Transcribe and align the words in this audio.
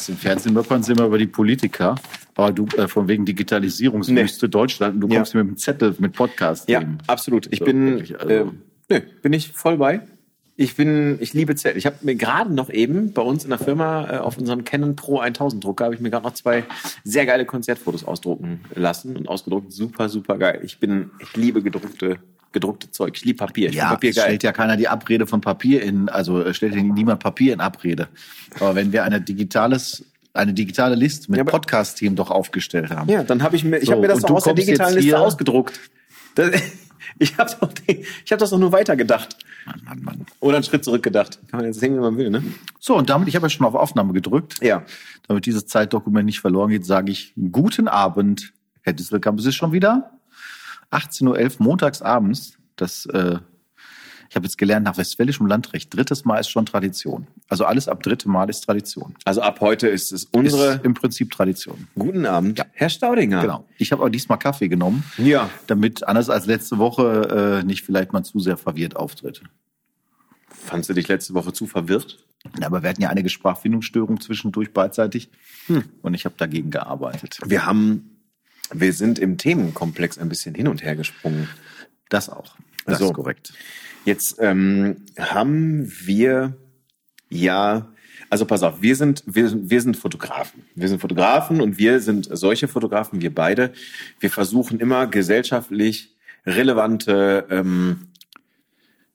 weißt 0.00 0.08
du, 0.08 0.12
im 0.12 0.18
Fernsehen 0.18 0.54
möppern 0.54 0.82
sie 0.82 0.92
immer 0.92 1.04
über 1.06 1.18
die 1.18 1.26
Politiker, 1.26 1.94
aber 2.34 2.52
du 2.52 2.64
äh, 2.76 2.88
von 2.88 3.06
wegen 3.08 3.24
Digitalisierungswüste 3.26 4.46
Nee. 4.46 4.50
Deutschland, 4.50 4.94
und 4.94 5.00
du 5.02 5.08
Ja. 5.08 5.16
kommst 5.16 5.32
hier 5.32 5.42
mit 5.44 5.48
einem 5.50 5.56
Zettel 5.58 5.94
mit 5.98 6.14
Podcast. 6.14 6.68
Ja, 6.70 6.82
absolut. 7.06 7.48
Ich 7.52 7.58
So, 7.58 7.64
bin, 7.66 7.86
wirklich, 7.86 8.18
also- 8.18 8.32
äh, 8.32 8.44
nö, 8.88 9.00
bin 9.22 9.32
ich 9.32 9.48
voll 9.52 9.76
bei. 9.76 10.00
Ich 10.56 10.76
bin, 10.76 11.16
ich 11.20 11.32
liebe 11.32 11.54
Zelt. 11.54 11.76
Ich 11.76 11.86
habe 11.86 11.96
mir 12.02 12.14
gerade 12.16 12.52
noch 12.52 12.68
eben 12.70 13.12
bei 13.14 13.22
uns 13.22 13.44
in 13.44 13.50
der 13.50 13.58
Firma 13.58 14.10
äh, 14.10 14.18
auf 14.18 14.36
unserem 14.36 14.64
Canon 14.64 14.94
Pro 14.94 15.18
1000 15.20 15.62
Drucker 15.64 15.84
habe 15.86 15.94
ich 15.94 16.00
mir 16.02 16.10
gerade 16.10 16.24
noch 16.26 16.34
zwei 16.34 16.64
sehr 17.04 17.24
geile 17.24 17.46
Konzertfotos 17.46 18.04
ausdrucken 18.04 18.60
lassen 18.74 19.16
und 19.16 19.26
ausgedruckt. 19.28 19.72
Super, 19.72 20.08
super 20.10 20.36
geil. 20.36 20.60
Ich 20.62 20.78
bin, 20.78 21.10
ich 21.18 21.34
liebe 21.36 21.62
gedruckte, 21.62 22.18
gedruckte 22.52 22.90
Zeug. 22.90 23.14
Ich 23.16 23.24
liebe 23.24 23.38
Papier. 23.38 23.68
Ich 23.70 23.76
Ja, 23.76 23.90
Papier 23.90 24.12
geil. 24.12 24.24
stellt 24.24 24.42
ja 24.42 24.52
keiner 24.52 24.76
die 24.76 24.88
Abrede 24.88 25.26
von 25.26 25.40
Papier 25.40 25.82
in, 25.82 26.08
also 26.08 26.42
äh, 26.42 26.54
stellt 26.54 26.74
ja 26.74 26.82
niemand 26.82 27.20
Papier 27.22 27.52
in 27.52 27.60
Abrede. 27.60 28.08
Aber 28.56 28.74
wenn 28.74 28.92
wir 28.92 29.04
eine 29.04 29.20
digitales, 29.20 30.04
eine 30.32 30.52
digitale 30.52 30.94
Liste 30.94 31.30
mit 31.30 31.38
Ja, 31.38 31.44
Podcast-Themen 31.44 32.16
doch 32.16 32.30
aufgestellt 32.30 32.90
haben. 32.90 33.08
Ja, 33.10 33.22
dann 33.22 33.42
habe 33.42 33.56
ich 33.56 33.64
mir, 33.64 33.78
ich 33.78 33.86
So, 33.86 33.92
habe 33.92 34.02
mir 34.02 34.08
das 34.08 34.20
doch 34.20 34.30
aus 34.30 34.44
der 34.44 34.54
digitalen 34.54 34.96
Liste 34.96 35.18
ausgedruckt. 35.18 35.78
Das, 36.34 36.50
ich 37.18 37.36
habe 37.38 37.50
doch, 37.60 37.70
ich 37.86 38.32
hab 38.32 38.38
das 38.38 38.50
doch 38.50 38.58
nur 38.58 38.72
weitergedacht. 38.72 39.36
Mann, 39.66 39.80
Mann, 39.84 40.02
Mann. 40.02 40.26
Oder 40.40 40.56
einen 40.56 40.64
Schritt 40.64 40.84
zurückgedacht. 40.84 41.38
Kann 41.48 41.58
man 41.58 41.66
jetzt 41.66 41.78
sehen, 41.80 41.94
wie 41.94 42.00
man 42.00 42.16
will, 42.16 42.30
ne? 42.30 42.42
So, 42.78 42.96
und 42.96 43.10
damit, 43.10 43.28
ich 43.28 43.36
habe 43.36 43.46
ja 43.46 43.50
schon 43.50 43.66
auf 43.66 43.74
Aufnahme 43.74 44.12
gedrückt. 44.12 44.56
Ja. 44.62 44.84
Damit 45.28 45.46
dieses 45.46 45.66
Zeitdokument 45.66 46.26
nicht 46.26 46.40
verloren 46.40 46.70
geht, 46.70 46.84
sage 46.86 47.12
ich 47.12 47.34
guten 47.52 47.86
Abend, 47.86 48.52
Herr 48.82 48.92
Disselkamp. 48.94 49.38
Es 49.38 49.46
ist 49.46 49.54
schon 49.56 49.72
wieder 49.72 50.12
18.11 50.90 51.60
Uhr 51.60 51.66
montags 51.66 52.02
abends. 52.02 52.58
Das, 52.76 53.06
äh, 53.06 53.38
ich 54.28 54.36
habe 54.36 54.46
jetzt 54.46 54.58
gelernt, 54.58 54.84
nach 54.84 54.96
westfälischem 54.96 55.46
Landrecht, 55.46 55.94
drittes 55.94 56.24
Mal 56.24 56.38
ist 56.38 56.48
schon 56.50 56.64
Tradition. 56.66 57.26
Also 57.48 57.64
alles 57.64 57.88
ab 57.88 58.02
dritte 58.02 58.28
Mal 58.28 58.48
ist 58.48 58.60
Tradition. 58.62 59.14
Also 59.24 59.42
ab 59.42 59.60
heute 59.60 59.88
ist 59.88 60.12
es 60.12 60.24
unsere. 60.26 60.74
Ist 60.76 60.84
im 60.84 60.94
Prinzip 60.94 61.30
Tradition. 61.32 61.88
Guten 61.96 62.26
Abend, 62.26 62.64
Herr 62.72 62.88
Staudinger. 62.90 63.42
Genau. 63.42 63.64
Ich 63.76 63.90
habe 63.92 64.02
auch 64.04 64.08
diesmal 64.08 64.38
Kaffee 64.38 64.68
genommen, 64.68 65.02
Ja. 65.18 65.50
damit 65.66 66.06
anders 66.06 66.30
als 66.30 66.46
letzte 66.46 66.78
Woche 66.78 67.60
äh, 67.62 67.66
nicht 67.66 67.82
vielleicht 67.84 68.12
mal 68.12 68.22
zu 68.22 68.38
sehr 68.38 68.56
verwirrt 68.56 68.94
auftritt. 68.96 69.42
Fandst 70.48 70.88
du 70.90 70.94
dich 70.94 71.08
letzte 71.08 71.34
Woche 71.34 71.52
zu 71.52 71.66
verwirrt? 71.66 72.24
Ja, 72.60 72.66
aber 72.66 72.82
wir 72.82 72.90
hatten 72.90 73.02
ja 73.02 73.08
einige 73.10 73.28
Sprachfindungsstörungen 73.28 74.20
zwischendurch 74.20 74.72
beidseitig 74.72 75.30
und 76.02 76.14
ich 76.14 76.24
habe 76.24 76.34
dagegen 76.38 76.70
gearbeitet. 76.70 77.38
Wir 77.44 77.66
haben, 77.66 78.19
wir 78.72 78.92
sind 78.92 79.18
im 79.18 79.36
Themenkomplex 79.38 80.18
ein 80.18 80.28
bisschen 80.28 80.54
hin 80.54 80.68
und 80.68 80.82
her 80.82 80.96
gesprungen. 80.96 81.48
Das 82.08 82.28
auch. 82.28 82.56
Das 82.86 82.94
Also- 82.94 83.06
ist 83.06 83.14
korrekt. 83.14 83.52
Jetzt 84.06 84.36
ähm, 84.40 85.04
haben 85.18 85.92
wir 86.06 86.56
ja, 87.28 87.92
also 88.30 88.46
pass 88.46 88.62
auf, 88.62 88.80
wir 88.80 88.96
sind, 88.96 89.22
wir, 89.26 89.68
wir 89.70 89.80
sind 89.82 89.96
Fotografen. 89.96 90.62
Wir 90.74 90.88
sind 90.88 91.00
Fotografen 91.00 91.60
und 91.60 91.76
wir 91.76 92.00
sind 92.00 92.26
solche 92.32 92.66
Fotografen, 92.66 93.20
wir 93.20 93.34
beide. 93.34 93.72
Wir 94.18 94.30
versuchen 94.30 94.80
immer 94.80 95.06
gesellschaftlich 95.06 96.16
relevante 96.46 97.46
ähm, 97.50 98.06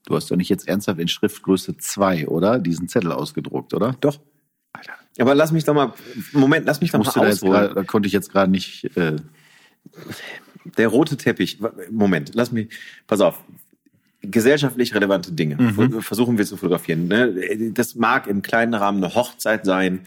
Du 0.06 0.16
hast 0.16 0.30
doch 0.30 0.36
nicht 0.36 0.50
jetzt 0.50 0.68
ernsthaft 0.68 1.00
in 1.00 1.08
Schriftgröße 1.08 1.78
2, 1.78 2.28
oder? 2.28 2.60
Diesen 2.60 2.88
Zettel 2.88 3.12
ausgedruckt, 3.12 3.74
oder? 3.74 3.96
Doch. 4.02 4.20
Aber 5.18 5.34
lass 5.34 5.52
mich 5.52 5.64
doch 5.64 5.74
mal, 5.74 5.94
Moment, 6.32 6.68
lass 6.68 6.80
mich 6.80 6.92
doch 6.92 7.00
mal 7.04 7.12
da, 7.12 7.26
jetzt 7.28 7.42
ausholen. 7.42 7.54
grad, 7.70 7.76
da 7.78 7.84
konnte 7.84 8.06
ich 8.06 8.14
jetzt 8.14 8.32
gerade 8.32 8.52
nicht. 8.52 8.96
Äh, 8.96 9.16
Der 10.78 10.88
rote 10.88 11.18
Teppich. 11.18 11.60
Moment, 11.92 12.32
lass 12.34 12.52
mich. 12.52 12.70
Pass 13.08 13.22
auf. 13.22 13.40
Gesellschaftlich 14.22 14.96
relevante 14.96 15.32
Dinge 15.32 15.56
Mhm. 15.56 16.02
versuchen 16.02 16.38
wir 16.40 16.46
zu 16.46 16.58
fotografieren. 16.58 17.08
Ne? 17.08 17.72
Das 17.74 17.96
mag 17.96 18.26
im 18.28 18.42
kleinen 18.42 18.74
Rahmen 18.74 19.04
eine 19.04 19.14
Hochzeit 19.14 19.66
sein. 19.66 20.00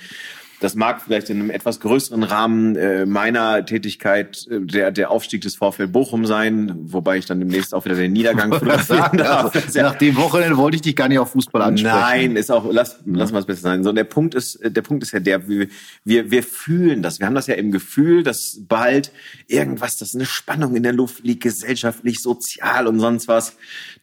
Das 0.61 0.75
mag 0.75 1.03
vielleicht 1.03 1.31
in 1.31 1.39
einem 1.39 1.51
etwas 1.51 1.79
größeren 1.81 2.25
Rahmen 2.25 2.75
äh, 2.75 3.07
meiner 3.07 3.65
Tätigkeit 3.65 4.47
äh, 4.51 4.61
der, 4.61 4.91
der 4.91 5.11
Aufstieg 5.11 5.43
des 5.43 5.55
VfL 5.55 5.87
Bochum 5.87 6.27
sein, 6.27 6.75
wobei 6.83 7.19
ich 7.19 7.27
dann 7.27 7.39
demnächst 7.39 7.75
auch 7.75 7.85
wieder 7.85 7.95
den 7.95 8.13
Niedergang 8.13 8.53
fotografieren 8.53 9.19
darf. 9.19 9.55
Ja- 9.75 9.85
nach 9.85 9.95
dem 9.95 10.17
Wochenende 10.17 10.57
wollte 10.57 10.77
ich 10.77 10.83
dich 10.83 10.97
gar 10.97 11.09
nicht 11.09 11.19
auf 11.19 11.31
Fußball 11.31 11.63
ansprechen. 11.63 11.97
Nein, 11.97 12.37
ist 12.37 12.51
auch, 12.51 12.67
lass, 12.71 12.99
lass 13.07 13.31
mal 13.31 13.39
es 13.39 13.47
besser 13.47 13.63
sein. 13.63 13.85
So, 13.85 13.93
der 13.93 14.05
Punkt 14.05 14.35
ist, 14.35 14.57
äh, 14.57 14.71
der 14.71 14.83
Punkt 14.83 15.05
ist 15.05 15.13
ja 15.13 15.21
der, 15.21 15.49
wir, 15.49 15.69
wir, 16.05 16.31
wir 16.31 16.43
fühlen 16.43 17.03
das. 17.03 17.21
Wir 17.21 17.27
haben 17.27 17.35
das 17.35 17.47
ja 17.47 17.55
im 17.55 17.71
Gefühl, 17.71 18.23
dass 18.25 18.61
bald 18.67 19.13
irgendwas, 19.47 19.97
dass 19.97 20.15
eine 20.15 20.27
Spannung 20.27 20.75
in 20.75 20.83
der 20.83 20.93
Luft 20.93 21.25
liegt, 21.25 21.43
gesellschaftlich, 21.45 22.21
sozial 22.21 22.89
und 22.89 22.99
sonst 22.99 23.29
was. 23.29 23.57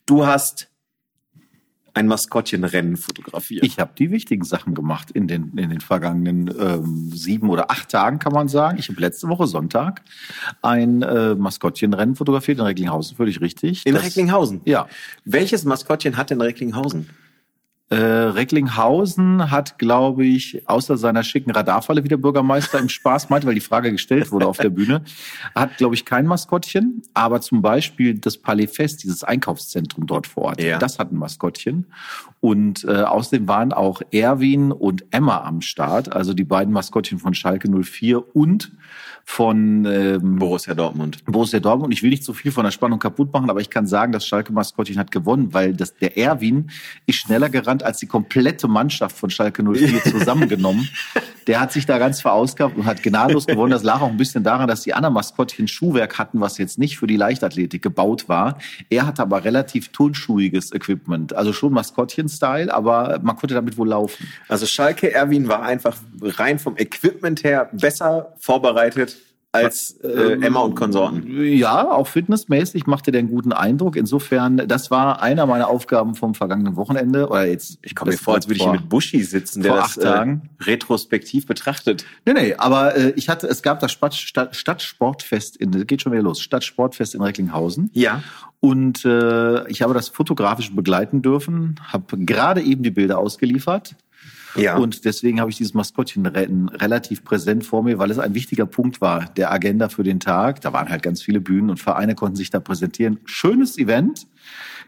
Du 0.05 0.25
hast 0.25 0.69
ein 1.95 2.07
Maskottchenrennen 2.07 2.97
fotografiert. 2.97 3.63
Ich 3.65 3.79
habe 3.79 3.91
die 3.97 4.11
wichtigen 4.11 4.43
Sachen 4.43 4.75
gemacht 4.75 5.11
in 5.11 5.27
den, 5.27 5.57
in 5.57 5.69
den 5.69 5.81
vergangenen 5.81 6.53
ähm, 6.59 7.09
sieben 7.13 7.49
oder 7.49 7.71
acht 7.71 7.89
Tagen, 7.89 8.19
kann 8.19 8.33
man 8.33 8.47
sagen. 8.47 8.77
Ich 8.77 8.89
habe 8.89 8.99
letzte 9.01 9.27
Woche 9.29 9.47
Sonntag 9.47 10.01
ein 10.61 11.01
äh, 11.01 11.35
Maskottchenrennen 11.35 12.15
fotografiert 12.15 12.59
in 12.59 12.65
Recklinghausen, 12.65 13.15
völlig 13.17 13.41
richtig. 13.41 13.85
in 13.85 13.93
Das- 13.95 14.03
Recklinghausen. 14.03 14.61
Ja. 14.65 14.87
Welches 15.23 15.63
Maskottchen 15.65 16.17
hat 16.17 16.29
denn 16.29 16.41
Recklinghausen? 16.41 17.09
Äh, 17.89 17.95
Recklinghausen 17.97 19.51
hat, 19.51 19.77
glaube 19.77 20.25
ich, 20.25 20.67
außer 20.67 20.97
seiner 20.97 21.23
schicken 21.23 21.51
Radarfalle, 21.51 22.03
wie 22.03 22.07
der 22.07 22.17
Bürgermeister 22.17 22.79
im 22.79 22.89
Spaß 22.89 23.29
meinte, 23.29 23.45
weil 23.45 23.53
die 23.53 23.61
Frage 23.61 23.91
gestellt 23.91 24.31
wurde 24.31 24.47
auf 24.47 24.57
der 24.57 24.69
Bühne, 24.71 25.03
hat, 25.53 25.77
glaube 25.77 25.93
ich, 25.93 26.03
kein 26.03 26.25
Maskottchen. 26.25 27.03
Aber 27.13 27.41
zum 27.41 27.61
Beispiel 27.61 28.15
das 28.17 28.37
Palais 28.37 28.67
Fest, 28.67 29.03
dieses 29.03 29.23
Einkaufszentrum 29.23 30.07
dort 30.07 30.25
vor 30.25 30.43
Ort, 30.45 30.61
Ja. 30.63 30.79
das 30.79 30.97
hat 30.97 31.11
ein 31.11 31.17
Maskottchen. 31.17 31.85
Und 32.41 32.83
äh, 32.85 33.01
außerdem 33.03 33.47
waren 33.47 33.71
auch 33.73 34.01
Erwin 34.11 34.71
und 34.71 35.05
Emma 35.11 35.43
am 35.43 35.61
Start, 35.61 36.11
also 36.11 36.33
die 36.33 36.43
beiden 36.43 36.73
Maskottchen 36.73 37.19
von 37.19 37.33
Schalke 37.33 37.69
04 37.69 38.35
und 38.35 38.71
von 39.27 39.85
ähm, 39.85 40.35
Borussia 40.37 40.75
Dortmund. 40.75 41.25
Borussia 41.25 41.59
Dortmund. 41.59 41.91
Ich 41.91 42.03
will 42.03 42.11
nicht 42.11 42.23
so 42.23 42.33
viel 42.33 42.51
von 42.51 42.63
der 42.63 42.69
Spannung 42.69 42.99
kaputt 42.99 43.33
machen, 43.33 43.49
aber 43.49 43.59
ich 43.59 43.71
kann 43.71 43.87
sagen, 43.87 44.11
das 44.11 44.27
Schalke 44.27 44.53
Maskottchen 44.53 44.99
hat 44.99 45.09
gewonnen, 45.09 45.51
weil 45.51 45.73
das, 45.73 45.95
der 45.95 46.15
Erwin 46.15 46.69
ist 47.07 47.15
schneller 47.15 47.49
gerannt 47.49 47.74
als 47.83 47.99
die 47.99 48.07
komplette 48.07 48.67
Mannschaft 48.67 49.17
von 49.17 49.29
Schalke 49.29 49.63
04 49.63 50.03
zusammengenommen. 50.11 50.89
Der 51.47 51.59
hat 51.59 51.71
sich 51.71 51.85
da 51.85 51.97
ganz 51.97 52.21
verausgabt 52.21 52.75
und 52.75 52.85
hat 52.85 53.03
gnadenlos 53.03 53.45
gewonnen. 53.45 53.71
Das 53.71 53.83
lag 53.83 54.01
auch 54.01 54.09
ein 54.09 54.17
bisschen 54.17 54.43
daran, 54.43 54.67
dass 54.67 54.81
die 54.81 54.93
anderen 54.93 55.13
Maskottchen 55.13 55.67
Schuhwerk 55.67 56.17
hatten, 56.17 56.41
was 56.41 56.57
jetzt 56.57 56.79
nicht 56.79 56.97
für 56.97 57.07
die 57.07 57.17
Leichtathletik 57.17 57.81
gebaut 57.81 58.27
war. 58.27 58.57
Er 58.89 59.05
hatte 59.05 59.21
aber 59.21 59.43
relativ 59.43 59.89
turnschuhiges 59.89 60.73
Equipment. 60.73 61.33
Also 61.33 61.53
schon 61.53 61.73
Maskottchen-Style, 61.73 62.73
aber 62.73 63.19
man 63.21 63.35
konnte 63.35 63.53
damit 63.53 63.77
wohl 63.77 63.89
laufen. 63.89 64.27
Also 64.47 64.65
Schalke 64.65 65.13
Erwin 65.13 65.47
war 65.47 65.61
einfach 65.61 65.97
rein 66.21 66.59
vom 66.59 66.77
Equipment 66.77 67.43
her 67.43 67.69
besser 67.73 68.33
vorbereitet 68.39 69.17
als 69.55 69.91
äh, 70.03 70.33
Emma 70.41 70.61
und 70.61 70.75
Konsorten. 70.75 71.25
Ja, 71.43 71.89
auch 71.89 72.07
fitnessmäßig 72.07 72.87
machte 72.87 73.11
der 73.11 73.19
einen 73.19 73.29
guten 73.29 73.51
Eindruck. 73.51 73.95
Insofern, 73.95 74.57
das 74.67 74.91
war 74.91 75.21
einer 75.21 75.45
meiner 75.45 75.67
Aufgaben 75.67 76.15
vom 76.15 76.35
vergangenen 76.35 76.75
Wochenende. 76.75 77.29
Oder 77.29 77.45
jetzt, 77.45 77.79
Ich 77.81 77.95
komme 77.95 78.11
mir 78.11 78.17
vor, 78.17 78.35
als 78.35 78.47
würde 78.47 78.57
ich 78.57 78.63
hier 78.63 78.71
mit 78.71 78.89
Buschi 78.89 79.23
sitzen, 79.23 79.63
der 79.63 79.75
das. 79.75 79.97
Äh, 79.97 80.37
retrospektiv 80.61 81.45
betrachtet. 81.45 82.05
Nee, 82.25 82.33
nee, 82.33 82.55
aber 82.55 82.95
äh, 82.95 83.13
ich 83.15 83.29
hatte, 83.29 83.47
es 83.47 83.61
gab 83.61 83.79
das 83.79 83.91
Stadt, 83.91 84.13
Stadt, 84.15 84.55
Stadtsportfest 84.55 85.57
in, 85.57 85.85
geht 85.87 86.01
schon 86.01 86.11
wieder 86.11 86.23
los, 86.23 86.41
Stadtsportfest 86.41 87.15
in 87.15 87.21
Recklinghausen. 87.21 87.89
Ja. 87.93 88.23
Und 88.59 89.05
äh, 89.05 89.67
ich 89.69 89.81
habe 89.81 89.93
das 89.93 90.09
fotografisch 90.09 90.73
begleiten 90.73 91.21
dürfen, 91.21 91.79
habe 91.83 92.17
gerade 92.17 92.61
eben 92.61 92.83
die 92.83 92.91
Bilder 92.91 93.19
ausgeliefert. 93.19 93.95
Ja. 94.55 94.77
Und 94.77 95.05
deswegen 95.05 95.39
habe 95.39 95.49
ich 95.49 95.57
dieses 95.57 95.73
Maskottchenrennen 95.73 96.69
relativ 96.69 97.23
präsent 97.23 97.65
vor 97.65 97.83
mir, 97.83 97.99
weil 97.99 98.11
es 98.11 98.19
ein 98.19 98.33
wichtiger 98.33 98.65
Punkt 98.65 99.01
war 99.01 99.25
der 99.35 99.51
Agenda 99.51 99.89
für 99.89 100.03
den 100.03 100.19
Tag. 100.19 100.61
Da 100.61 100.73
waren 100.73 100.89
halt 100.89 101.03
ganz 101.03 101.21
viele 101.21 101.41
Bühnen 101.41 101.69
und 101.69 101.79
Vereine 101.79 102.15
konnten 102.15 102.35
sich 102.35 102.49
da 102.49 102.59
präsentieren. 102.59 103.19
Schönes 103.25 103.77
Event, 103.77 104.27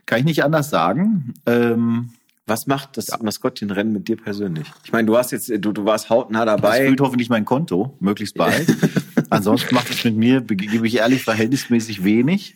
kann 0.06 0.20
ich 0.20 0.24
nicht 0.24 0.44
anders 0.44 0.70
sagen. 0.70 1.34
Ähm, 1.46 2.10
Was 2.46 2.66
macht 2.66 2.96
das 2.96 3.08
Maskottchenrennen 3.20 3.92
mit 3.92 4.08
dir 4.08 4.16
persönlich? 4.16 4.66
Ich 4.84 4.92
meine, 4.92 5.06
du 5.06 5.16
hast 5.16 5.32
jetzt, 5.32 5.50
du, 5.50 5.72
du 5.72 5.84
warst 5.84 6.08
hautnah 6.08 6.46
das 6.46 6.60
dabei. 6.60 6.86
füllt 6.86 7.00
hoffentlich 7.00 7.28
mein 7.28 7.44
Konto, 7.44 7.94
möglichst 8.00 8.36
bald. 8.36 8.74
Ansonsten 9.30 9.74
macht 9.74 9.90
es 9.90 10.02
mit 10.04 10.16
mir, 10.16 10.40
gebe 10.40 10.86
ich 10.86 10.96
ehrlich, 10.96 11.24
verhältnismäßig 11.24 12.04
wenig. 12.04 12.54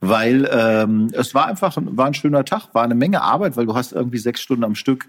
Weil 0.00 0.48
ähm, 0.50 1.10
es 1.12 1.34
war 1.34 1.46
einfach 1.46 1.76
ein, 1.76 1.96
war 1.96 2.06
ein 2.06 2.14
schöner 2.14 2.44
Tag, 2.44 2.74
war 2.74 2.82
eine 2.82 2.94
Menge 2.94 3.22
Arbeit, 3.22 3.56
weil 3.56 3.66
du 3.66 3.74
hast 3.74 3.92
irgendwie 3.92 4.18
sechs 4.18 4.40
Stunden 4.40 4.64
am 4.64 4.74
Stück 4.74 5.08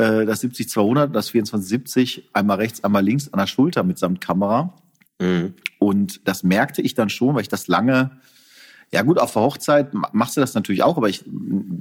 äh, 0.00 0.26
das 0.26 0.42
70-200, 0.42 1.06
das 1.08 1.26
2470, 1.26 2.30
einmal 2.32 2.56
rechts, 2.58 2.82
einmal 2.84 3.04
links 3.04 3.32
an 3.32 3.38
der 3.38 3.46
Schulter 3.46 3.82
mitsamt 3.82 4.20
Kamera. 4.20 4.74
Mhm. 5.20 5.54
Und 5.78 6.26
das 6.26 6.42
merkte 6.42 6.82
ich 6.82 6.94
dann 6.94 7.10
schon, 7.10 7.34
weil 7.34 7.42
ich 7.42 7.48
das 7.48 7.68
lange, 7.68 8.10
ja 8.92 9.02
gut, 9.02 9.18
auf 9.18 9.32
der 9.34 9.42
Hochzeit 9.42 9.94
ma- 9.94 10.08
machst 10.12 10.36
du 10.36 10.40
das 10.40 10.54
natürlich 10.54 10.82
auch, 10.82 10.96
aber 10.96 11.08
ich 11.08 11.24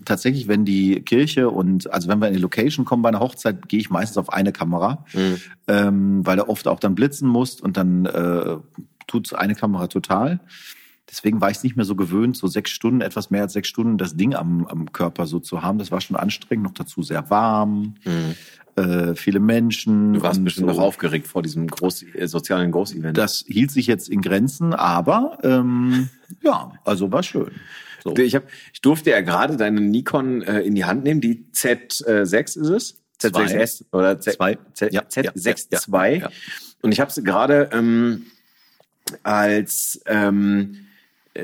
tatsächlich, 0.05 0.47
wenn 0.47 0.63
die 0.65 1.01
Kirche 1.01 1.49
und 1.49 1.91
also 1.91 2.07
wenn 2.07 2.19
wir 2.19 2.27
in 2.27 2.33
die 2.35 2.39
Location 2.41 2.85
kommen 2.85 3.01
bei 3.01 3.09
einer 3.09 3.19
Hochzeit, 3.19 3.67
gehe 3.67 3.79
ich 3.79 3.89
meistens 3.89 4.17
auf 4.17 4.31
eine 4.31 4.51
Kamera, 4.51 5.05
Mhm. 5.13 5.37
ähm, 5.67 6.25
weil 6.25 6.37
er 6.37 6.49
oft 6.49 6.67
auch 6.67 6.79
dann 6.79 6.95
blitzen 6.95 7.27
muss 7.27 7.61
und 7.61 7.77
dann 7.77 8.05
äh, 8.05 8.57
tut 9.07 9.33
eine 9.33 9.55
Kamera 9.55 9.87
total. 9.87 10.39
Deswegen 11.09 11.41
war 11.41 11.49
ich 11.49 11.57
es 11.57 11.63
nicht 11.63 11.75
mehr 11.75 11.85
so 11.85 11.95
gewöhnt, 11.95 12.37
so 12.37 12.47
sechs 12.47 12.71
Stunden, 12.71 13.01
etwas 13.01 13.29
mehr 13.29 13.43
als 13.43 13.53
sechs 13.53 13.67
Stunden 13.67 13.97
das 13.97 14.15
Ding 14.15 14.35
am, 14.35 14.65
am 14.67 14.91
Körper 14.91 15.25
so 15.25 15.39
zu 15.39 15.61
haben. 15.61 15.79
Das 15.79 15.91
war 15.91 16.01
schon 16.01 16.15
anstrengend, 16.15 16.65
noch 16.65 16.73
dazu 16.73 17.01
sehr 17.01 17.29
warm. 17.29 17.95
Äh, 18.75 19.15
viele 19.15 19.39
Menschen. 19.39 20.13
Du 20.13 20.21
warst 20.21 20.43
bestimmt 20.43 20.69
so. 20.69 20.75
noch 20.75 20.81
aufgeregt 20.81 21.27
vor 21.27 21.41
diesem 21.41 21.67
Groß 21.67 22.03
äh, 22.13 22.27
sozialen 22.27 22.71
Großevent. 22.71 23.17
Das 23.17 23.43
hielt 23.47 23.71
sich 23.71 23.87
jetzt 23.87 24.09
in 24.09 24.21
Grenzen, 24.21 24.73
aber 24.73 25.37
ähm, 25.43 26.09
ja, 26.43 26.71
also 26.85 27.11
war 27.11 27.23
schön. 27.23 27.51
So. 28.03 28.15
Ich, 28.15 28.35
hab, 28.35 28.43
ich 28.73 28.81
durfte 28.81 29.09
ja 29.09 29.21
gerade 29.21 29.57
deine 29.57 29.81
Nikon 29.81 30.41
äh, 30.43 30.61
in 30.61 30.75
die 30.75 30.85
Hand 30.85 31.03
nehmen. 31.03 31.19
Die 31.19 31.47
Z6 31.53 32.39
ist 32.39 32.57
es? 32.57 33.01
Z6S 33.21 33.85
oder 33.91 34.19
Z, 34.19 34.35
Zwei. 34.35 34.57
Z, 34.73 34.93
Ja, 34.93 35.01
Z6 35.01 35.67
ja, 35.91 36.05
ja. 36.05 36.29
Und 36.81 36.93
ich 36.93 37.01
habe 37.01 37.11
sie 37.11 37.23
gerade 37.23 37.69
ähm, 37.73 38.27
als 39.23 40.01
ähm, 40.05 40.75
äh, 40.75 40.88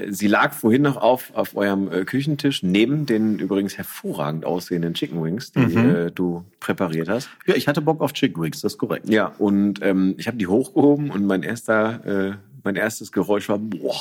sie 0.09 0.27
lag 0.27 0.53
vorhin 0.53 0.81
noch 0.83 0.97
auf 0.97 1.31
auf 1.35 1.55
eurem 1.55 1.91
äh, 1.91 2.05
Küchentisch 2.05 2.63
neben 2.63 3.05
den 3.05 3.39
übrigens 3.39 3.77
hervorragend 3.77 4.45
aussehenden 4.45 4.93
Chicken 4.93 5.23
Wings, 5.23 5.51
die 5.51 5.59
Mhm. 5.59 5.89
äh, 5.89 6.11
du 6.11 6.43
präpariert 6.59 7.09
hast. 7.09 7.29
Ja, 7.45 7.55
ich 7.55 7.67
hatte 7.67 7.81
Bock 7.81 8.01
auf 8.01 8.13
Chicken 8.13 8.41
Wings, 8.41 8.61
das 8.61 8.73
ist 8.73 8.77
korrekt. 8.77 9.09
Ja, 9.09 9.33
und 9.37 9.81
ähm, 9.81 10.15
ich 10.17 10.27
habe 10.27 10.37
die 10.37 10.47
hochgehoben 10.47 11.09
und 11.11 11.25
mein 11.25 11.43
erster 11.43 12.05
äh, 12.29 12.33
mein 12.65 12.75
erstes 12.75 13.11
Geräusch 13.11 13.49
war 13.49 13.59
boah. 13.59 13.95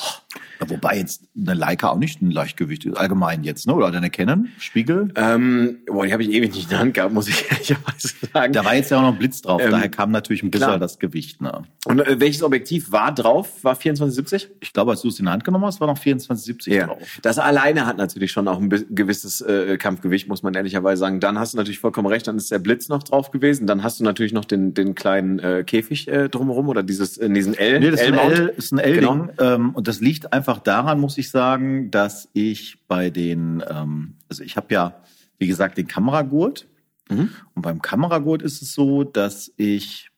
Ja, 0.59 0.69
Wobei 0.69 0.97
jetzt 0.97 1.23
eine 1.35 1.53
Leica 1.53 1.89
auch 1.89 1.97
nicht 1.97 2.21
ein 2.21 2.31
Leichtgewicht 2.31 2.85
ist, 2.85 2.97
allgemein 2.97 3.43
jetzt, 3.43 3.67
ne? 3.67 3.73
Oder 3.73 3.91
deine 3.91 4.09
Canon, 4.09 4.49
Spiegel. 4.57 5.09
Ähm, 5.15 5.79
boah, 5.85 6.05
die 6.05 6.13
habe 6.13 6.23
ich 6.23 6.29
ewig 6.29 6.53
nicht 6.53 6.63
in 6.63 6.69
der 6.69 6.79
Hand 6.79 6.93
gehabt, 6.93 7.13
muss 7.13 7.27
ich 7.27 7.45
ehrlicherweise 7.51 8.09
sagen. 8.33 8.53
Da 8.53 8.65
war 8.65 8.75
jetzt 8.75 8.91
ja 8.91 8.97
auch 8.97 9.01
noch 9.01 9.13
ein 9.13 9.17
Blitz 9.17 9.41
drauf, 9.41 9.61
Ähm, 9.61 9.71
daher 9.71 9.89
kam 9.89 10.11
natürlich 10.11 10.43
ein 10.43 10.51
bisschen 10.51 10.79
das 10.79 10.99
Gewicht. 10.99 11.41
Ne? 11.41 11.63
Und 11.85 11.99
äh, 11.99 12.19
welches 12.19 12.43
Objektiv 12.43 12.91
war 12.91 13.13
drauf? 13.13 13.63
War 13.63 13.79
2470? 13.79 14.49
Ich 14.61 14.73
glaube, 14.73 14.91
als 14.91 15.01
du 15.01 15.09
es 15.09 15.19
in 15.19 15.25
die 15.25 15.31
Hand 15.31 15.43
genommen 15.43 15.65
hast, 15.65 15.79
war 15.79 15.87
noch 15.87 15.99
2470 15.99 16.79
drauf. 16.79 17.19
Das 17.21 17.37
alleine 17.37 17.85
hat 17.85 17.97
natürlich 17.97 18.31
schon 18.31 18.47
auch 18.47 18.59
ein 18.59 18.69
gewisses 18.69 19.41
äh, 19.41 19.77
Kampfgewicht, 19.77 20.27
muss 20.27 20.43
man 20.43 20.53
ehrlicherweise 20.53 20.99
sagen. 20.99 21.19
Dann 21.19 21.37
hast 21.37 21.53
du 21.53 21.57
natürlich 21.57 21.79
vollkommen 21.79 22.07
recht, 22.07 22.27
dann 22.27 22.37
ist 22.37 22.51
der 22.51 22.59
Blitz 22.59 22.89
noch 22.89 23.03
drauf 23.03 23.31
gewesen. 23.31 23.67
Dann 23.67 23.83
hast 23.83 23.99
du 23.99 24.03
natürlich 24.03 24.33
noch 24.33 24.45
den, 24.45 24.73
den 24.73 24.95
kleinen 24.95 25.39
äh, 25.39 25.63
Käfig 25.65 26.07
äh, 26.07 26.29
drumherum 26.29 26.69
oder 26.69 26.83
dieses, 26.83 27.17
äh, 27.17 27.29
diesen 27.29 27.53
L. 27.53 27.79
Nee, 27.79 27.91
das 27.91 28.01
L-Mount. 28.01 28.33
L, 28.33 28.53
ist 28.57 28.71
ein 28.71 28.79
L-Ding. 28.79 29.27
Genau. 29.27 29.55
Ähm, 29.55 29.75
und 29.75 29.87
das 29.87 29.99
liegt 30.01 30.33
einfach 30.33 30.59
daran, 30.59 30.99
muss 30.99 31.17
ich 31.17 31.29
sagen, 31.29 31.91
dass 31.91 32.29
ich 32.33 32.77
bei 32.87 33.09
den, 33.09 33.63
ähm, 33.69 34.15
also 34.29 34.43
ich 34.43 34.57
habe 34.57 34.73
ja, 34.73 35.01
wie 35.37 35.47
gesagt, 35.47 35.77
den 35.77 35.87
Kameragurt. 35.87 36.67
Mhm. 37.09 37.29
Und 37.53 37.61
beim 37.61 37.81
Kameragurt 37.81 38.41
ist 38.41 38.61
es 38.61 38.73
so, 38.73 39.03
dass 39.03 39.51
ich, 39.57 40.09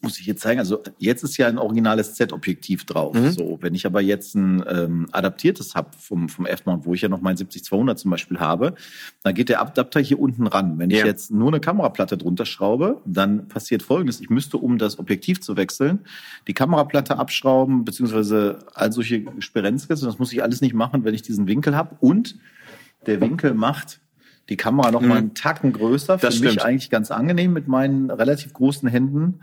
muss 0.00 0.20
ich 0.20 0.26
jetzt 0.26 0.42
zeigen, 0.42 0.60
also 0.60 0.82
jetzt 0.98 1.24
ist 1.24 1.36
ja 1.38 1.48
ein 1.48 1.58
originales 1.58 2.14
Z-Objektiv 2.14 2.84
drauf. 2.86 3.14
Mhm. 3.14 3.30
So, 3.32 3.58
wenn 3.62 3.74
ich 3.74 3.84
aber 3.84 4.00
jetzt 4.00 4.34
ein 4.36 4.64
ähm, 4.68 5.08
adaptiertes 5.12 5.74
habe 5.74 5.90
vom, 5.98 6.28
vom 6.28 6.46
F-Mount, 6.46 6.84
wo 6.86 6.94
ich 6.94 7.02
ja 7.02 7.08
noch 7.08 7.20
mein 7.20 7.36
70-200 7.36 7.96
zum 7.96 8.10
Beispiel 8.12 8.38
habe, 8.38 8.74
dann 9.24 9.34
geht 9.34 9.48
der 9.48 9.60
Adapter 9.60 9.98
hier 10.00 10.18
unten 10.20 10.46
ran. 10.46 10.78
Wenn 10.78 10.90
ich 10.90 10.98
Ja. 11.00 11.06
jetzt 11.06 11.30
nur 11.32 11.48
eine 11.48 11.60
Kameraplatte 11.60 12.16
drunter 12.16 12.46
schraube, 12.46 13.00
dann 13.06 13.48
passiert 13.48 13.82
Folgendes. 13.82 14.20
Ich 14.20 14.30
müsste, 14.30 14.56
um 14.58 14.78
das 14.78 14.98
Objektiv 14.98 15.40
zu 15.40 15.56
wechseln, 15.56 16.00
die 16.46 16.54
Kameraplatte 16.54 17.18
abschrauben, 17.18 17.84
beziehungsweise 17.84 18.60
all 18.74 18.92
solche 18.92 19.24
Sperenzkes. 19.40 20.02
Und 20.02 20.06
das 20.08 20.18
muss 20.18 20.32
ich 20.32 20.42
alles 20.42 20.60
nicht 20.60 20.74
machen, 20.74 21.04
wenn 21.04 21.14
ich 21.14 21.22
diesen 21.22 21.46
Winkel 21.48 21.74
habe. 21.76 21.96
Und 22.00 22.36
der 23.06 23.20
Winkel 23.20 23.54
macht 23.54 24.00
die 24.48 24.56
Kamera 24.56 24.90
noch 24.90 25.02
mal 25.02 25.18
einen 25.18 25.34
Tacken 25.34 25.72
größer. 25.74 26.18
Für 26.18 26.26
Das 26.26 26.40
mich 26.40 26.50
stimmt. 26.52 26.64
eigentlich 26.64 26.88
ganz 26.88 27.10
angenehm 27.10 27.52
mit 27.52 27.68
meinen 27.68 28.10
relativ 28.10 28.52
großen 28.54 28.88
Händen. 28.88 29.40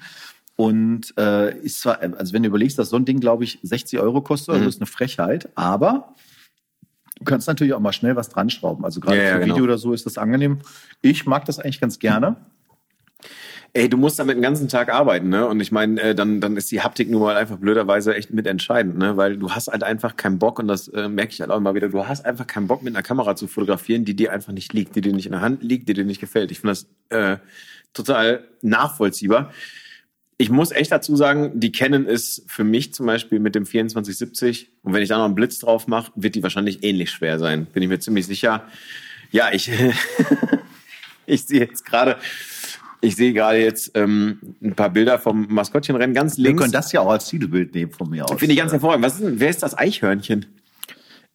Und 0.56 1.14
äh, 1.18 1.58
ist 1.60 1.82
zwar, 1.82 2.02
also 2.02 2.34
wenn 2.34 2.44
du 2.44 2.50
überlegst, 2.50 2.80
dass 2.80 2.90
so 2.90 2.96
ein 2.96 3.06
Ding, 3.06 3.20
glaube 3.20 3.44
ich, 3.44 3.60
60 3.64 4.00
Euro 4.00 4.22
kostet, 4.22 4.56
also 4.56 4.68
ist 4.68 4.80
eine 4.80 4.86
Frechheit, 4.86 5.50
aber 5.56 6.16
du 7.18 7.26
kannst 7.26 7.48
natürlich 7.48 7.74
auch 7.74 7.82
mal 7.82 7.92
schnell 7.92 8.16
was 8.16 8.30
dran 8.30 8.50
schrauben. 8.50 8.86
Also 8.86 9.02
gerade 9.02 9.18
Ja, 9.18 9.24
ja, 9.24 9.34
für 9.34 9.40
genau. 9.42 9.56
Video 9.56 9.66
oder 9.66 9.78
so 9.78 9.92
ist 9.92 10.06
das 10.06 10.18
angenehm. 10.18 10.60
Ich 11.02 11.26
mag 11.26 11.44
das 11.46 11.60
eigentlich 11.60 11.82
ganz 11.82 12.00
gerne. 12.00 12.38
Ey, 13.74 13.90
du 13.90 13.98
musst 13.98 14.18
damit 14.20 14.38
den 14.38 14.42
ganzen 14.42 14.70
Tag 14.70 14.88
arbeiten, 14.88 15.28
ne? 15.28 15.46
Und 15.46 15.60
ich 15.60 15.70
meine, 15.70 16.00
äh, 16.00 16.16
dann, 16.16 16.40
dann 16.40 16.56
ist 16.56 16.72
die 16.72 16.80
Haptik 16.82 17.10
nun 17.12 17.22
mal 17.22 17.36
einfach 17.36 17.58
blöderweise 17.58 18.16
echt 18.16 18.32
mitentscheidend, 18.32 18.98
ne? 18.98 19.18
Weil 19.18 19.36
du 19.36 19.52
hast 19.52 19.68
halt 19.68 19.84
einfach 19.84 20.16
keinen 20.16 20.40
Bock, 20.40 20.60
und 20.60 20.70
das 20.70 20.88
äh, 20.88 21.10
merke 21.10 21.34
ich 21.34 21.42
halt 21.42 21.52
auch 21.52 21.58
immer 21.58 21.76
wieder, 21.76 21.90
du 21.90 22.08
hast 22.08 22.26
einfach 22.26 22.48
keinen 22.48 22.68
Bock, 22.68 22.84
mit 22.84 22.96
einer 22.96 23.04
Kamera 23.04 23.36
zu 23.36 23.48
fotografieren, 23.48 24.06
die 24.06 24.16
dir 24.16 24.32
einfach 24.32 24.54
nicht 24.54 24.72
liegt, 24.72 24.96
die 24.96 25.02
dir 25.02 25.12
nicht 25.12 25.26
in 25.26 25.34
der 25.34 25.42
Hand 25.42 25.62
liegt, 25.62 25.90
die 25.90 25.94
dir 25.94 26.06
nicht 26.06 26.22
gefällt. 26.22 26.52
Ich 26.52 26.62
finde 26.62 26.72
das 26.72 26.88
äh, 27.10 27.38
total 27.92 28.46
nachvollziehbar. 28.62 29.52
Ich 30.38 30.50
muss 30.50 30.72
echt 30.72 30.92
dazu 30.92 31.16
sagen, 31.16 31.60
die 31.60 31.72
Canon 31.72 32.06
ist 32.06 32.44
für 32.48 32.66
mich 32.66 32.94
zum 32.94 33.06
Beispiel 33.06 33.40
mit 33.40 33.56
dem 33.56 33.66
2470 33.66 34.70
und 34.84 34.94
wenn 34.94 35.02
ich 35.02 35.08
da 35.08 35.18
noch 35.18 35.26
einen 35.26 35.36
Blitz 35.36 35.60
drauf 35.60 35.88
mache, 35.88 36.12
wird 36.16 36.36
die 36.36 36.44
wahrscheinlich 36.44 36.84
ähnlich 36.84 37.12
schwer 37.12 37.40
sein. 37.40 37.68
Bin 37.68 37.82
ich 37.82 37.88
mir 37.88 38.00
ziemlich 38.00 38.26
sicher. 38.26 38.66
Ja, 39.32 39.52
ich, 39.54 39.72
ich 41.26 41.46
sehe 41.46 41.62
jetzt 41.62 41.86
gerade, 41.86 42.18
ich 43.00 43.16
sehe 43.16 43.32
gerade 43.32 43.60
jetzt 43.60 43.92
ähm, 43.96 44.40
ein 44.62 44.76
paar 44.76 44.90
Bilder 44.90 45.20
vom 45.20 45.48
Maskottchenrennen 45.48 46.14
ganz 46.14 46.38
Wir 46.38 46.46
links. 46.46 46.62
können 46.62 46.74
das 46.74 46.92
ja 46.92 47.00
auch 47.00 47.12
als 47.12 47.28
Titelbild 47.30 47.74
nehmen 47.74 47.94
von 47.94 48.10
mir 48.10 48.26
aus. 48.26 48.38
Finde 48.38 48.54
ich 48.54 48.60
ganz 48.60 48.74
hervorragend. 48.74 49.06
Was 49.06 49.16
ist 49.16 49.24
denn, 49.24 49.40
wer 49.40 49.50
ist 49.50 49.64
das 49.64 49.78
Eichhörnchen? 49.78 50.48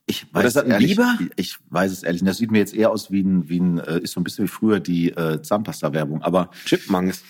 Ich 0.04 0.26
weiß 0.34 0.52
das 0.52 0.64
ehrlich, 0.64 0.96
Biber? 0.96 1.18
Ich 1.36 1.56
weiß 1.70 1.92
es 1.92 2.02
ehrlich. 2.02 2.22
Das 2.24 2.36
sieht 2.36 2.50
mir 2.50 2.58
jetzt 2.58 2.74
eher 2.74 2.90
aus 2.90 3.10
wie 3.10 3.22
ein, 3.22 3.48
wie 3.48 3.60
ein 3.60 3.78
äh, 3.78 4.00
ist 4.00 4.12
so 4.12 4.20
ein 4.20 4.24
bisschen 4.24 4.44
wie 4.44 4.48
früher 4.48 4.80
die 4.80 5.10
äh, 5.10 5.40
Zahnpasta-Werbung. 5.40 6.22
Aber 6.22 6.50
Chipmunks. 6.66 7.22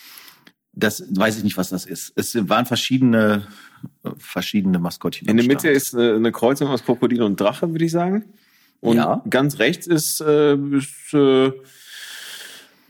Das 0.72 1.02
weiß 1.10 1.38
ich 1.38 1.44
nicht, 1.44 1.56
was 1.56 1.70
das 1.70 1.84
ist. 1.86 2.12
Es 2.16 2.34
waren 2.48 2.64
verschiedene, 2.66 3.46
verschiedene 4.18 4.78
Maskottchen. 4.78 5.28
In 5.28 5.36
der 5.36 5.46
Mitte 5.46 5.60
Start. 5.62 5.74
ist 5.76 5.94
äh, 5.94 6.14
eine 6.14 6.32
Kreuzung 6.32 6.68
aus 6.68 6.84
Krokodil 6.84 7.22
und 7.22 7.40
Drache, 7.40 7.70
würde 7.70 7.84
ich 7.84 7.92
sagen. 7.92 8.24
Und 8.80 8.96
Ja. 8.96 9.22
ganz 9.28 9.58
rechts 9.58 9.86
ist, 9.86 10.20
äh, 10.20 10.54
ist 10.54 11.12
äh, 11.12 11.52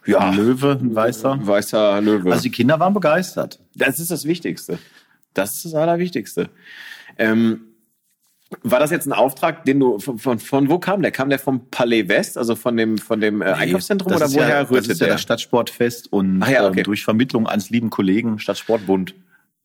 ja, 0.06 0.18
ein 0.18 0.36
Löwe, 0.36 0.78
ein 0.80 0.94
weißer. 0.94 1.38
weißer 1.46 2.00
Löwe. 2.00 2.30
Also 2.32 2.42
die 2.44 2.50
Kinder 2.50 2.78
waren 2.80 2.94
begeistert. 2.94 3.58
Das 3.74 3.98
ist 3.98 4.10
das 4.10 4.24
Wichtigste. 4.24 4.78
Das 5.34 5.56
ist 5.56 5.64
das 5.66 5.74
Allerwichtigste. 5.74 6.48
Ähm, 7.18 7.62
war 8.62 8.80
das 8.80 8.90
jetzt 8.90 9.06
ein 9.06 9.12
Auftrag, 9.12 9.64
den 9.64 9.78
du 9.80 9.98
von, 9.98 10.18
von, 10.18 10.38
von 10.38 10.68
wo 10.68 10.78
kam 10.78 11.02
der? 11.02 11.12
Kam 11.12 11.30
der 11.30 11.38
vom 11.38 11.68
Palais 11.70 12.08
West, 12.08 12.36
also 12.36 12.56
von 12.56 12.76
dem 12.76 12.98
von 12.98 13.20
dem 13.20 13.42
äh, 13.42 13.46
Einkaufszentrum 13.46 14.12
Das 14.12 14.20
oder 14.22 14.32
woher 14.42 14.48
ja, 14.48 14.60
rührte 14.62 14.74
das 14.82 14.88
ist 14.88 15.00
ja 15.00 15.06
der? 15.06 15.14
das 15.14 15.22
Stadtsportfest 15.22 16.12
und 16.12 16.40
ja, 16.48 16.66
okay. 16.68 16.78
ähm, 16.80 16.84
durch 16.84 17.04
Vermittlung 17.04 17.46
eines 17.46 17.70
lieben 17.70 17.90
Kollegen 17.90 18.38
Stadtsportbund. 18.38 19.14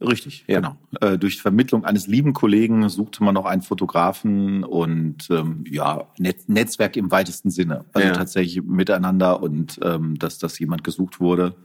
Richtig, 0.01 0.43
Ja. 0.47 0.59
genau. 0.59 0.75
Äh, 0.99 1.17
durch 1.17 1.41
Vermittlung 1.41 1.85
eines 1.85 2.05
lieben 2.05 2.33
Kollegen 2.33 2.89
suchte 2.89 3.23
man 3.23 3.33
noch 3.33 3.45
einen 3.45 3.61
Fotografen 3.61 4.63
und 4.65 5.27
ähm, 5.31 5.63
ja, 5.69 6.07
Net 6.19 6.47
Netzwerk 6.49 6.97
im 6.97 7.11
weitesten 7.11 7.49
Sinne. 7.49 7.85
Also 7.93 8.07
Ja. 8.09 8.13
tatsächlich 8.13 8.61
miteinander 8.63 9.41
und 9.41 9.79
ähm, 9.83 10.19
dass, 10.19 10.37
dass 10.37 10.59
jemand 10.59 10.83
gesucht 10.83 11.19
wurde. 11.21 11.55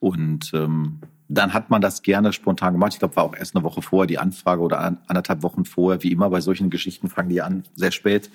Und 0.00 0.52
ähm, 0.54 1.00
dann 1.28 1.52
hat 1.52 1.70
man 1.70 1.80
das 1.82 2.02
gerne 2.02 2.32
spontan 2.32 2.74
gemacht. 2.74 2.92
Ich 2.92 2.98
glaube, 2.98 3.16
war 3.16 3.24
auch 3.24 3.34
erst 3.36 3.56
eine 3.56 3.64
Woche 3.64 3.82
vorher 3.82 4.06
die 4.06 4.18
Anfrage 4.18 4.62
oder 4.62 4.80
an, 4.80 4.98
anderthalb 5.06 5.42
Wochen 5.42 5.64
vorher. 5.64 6.02
Wie 6.02 6.12
immer 6.12 6.30
bei 6.30 6.40
solchen 6.40 6.70
Geschichten 6.70 7.08
fangen 7.08 7.28
die 7.28 7.42
an, 7.42 7.64
sehr 7.74 7.90
spät 7.90 8.30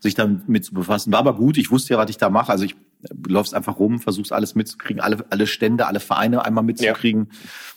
sich 0.00 0.14
damit 0.14 0.64
zu 0.64 0.74
befassen. 0.74 1.12
War 1.12 1.20
aber 1.20 1.36
gut, 1.36 1.56
ich 1.56 1.70
wusste 1.70 1.94
ja, 1.94 1.98
was 1.98 2.10
ich 2.10 2.18
da 2.18 2.28
mache. 2.30 2.50
Also 2.50 2.64
ich 2.64 2.72
äh, 3.02 3.08
läufst 3.28 3.54
einfach 3.54 3.78
rum, 3.78 4.00
versuchst 4.00 4.32
alles 4.32 4.54
mitzukriegen, 4.56 5.00
alle, 5.00 5.24
alle 5.30 5.46
Stände, 5.46 5.86
alle 5.86 6.00
Vereine 6.00 6.44
einmal 6.44 6.64
mitzukriegen. 6.64 7.30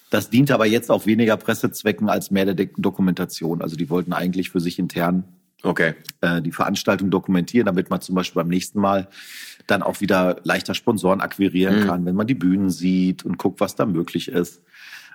Das 0.10 0.30
dient 0.30 0.50
aber 0.52 0.66
jetzt 0.66 0.90
auch 0.90 1.06
weniger 1.06 1.38
Pressezwecken 1.38 2.10
als 2.10 2.32
mehr 2.32 2.46
der 2.46 2.56
De- 2.56 2.70
Dokumentation. 2.78 3.62
Also 3.62 3.76
die 3.76 3.90
wollten 3.90 4.14
eigentlich 4.14 4.50
für 4.50 4.60
sich 4.60 4.80
intern 4.80 5.26
Okay. 5.64 5.96
äh, 6.22 6.42
die 6.42 6.52
Veranstaltung 6.52 7.10
dokumentieren, 7.10 7.66
damit 7.66 7.90
man 7.90 8.02
zum 8.02 8.16
Beispiel 8.16 8.42
beim 8.42 8.50
nächsten 8.50 8.80
Mal 8.80 9.08
dann 9.68 9.82
auch 9.84 10.02
wieder 10.02 10.38
leichter 10.44 10.74
Sponsoren 10.74 11.22
akquirieren 11.22 11.80
Mhm. 11.82 11.88
kann, 11.88 12.06
wenn 12.06 12.16
man 12.16 12.28
die 12.28 12.34
Bühnen 12.36 12.70
sieht 12.70 13.26
und 13.26 13.38
guckt, 13.38 13.60
was 13.60 13.76
da 13.76 13.86
möglich 13.86 14.28
ist. 14.28 14.62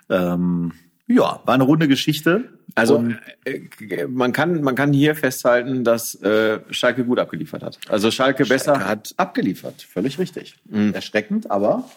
Ähm, 0.09 0.73
ja, 1.07 1.41
war 1.45 1.53
eine 1.53 1.63
runde 1.63 1.87
Geschichte. 1.87 2.49
Also 2.75 2.97
Und 2.97 3.17
äh, 3.45 4.07
man 4.07 4.31
kann 4.31 4.61
man 4.61 4.75
kann 4.75 4.93
hier 4.93 5.13
festhalten, 5.15 5.83
dass 5.83 6.15
äh, 6.21 6.59
Schalke 6.69 7.03
gut 7.03 7.19
abgeliefert 7.19 7.63
hat. 7.63 7.79
Also 7.89 8.11
Schalke 8.11 8.45
besser. 8.45 8.75
Schalke 8.75 8.87
hat 8.87 9.13
abgeliefert, 9.17 9.81
völlig 9.81 10.19
richtig. 10.19 10.55
Mhm. 10.69 10.93
Erschreckend, 10.93 11.51
aber 11.51 11.89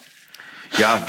Ja, 0.79 1.07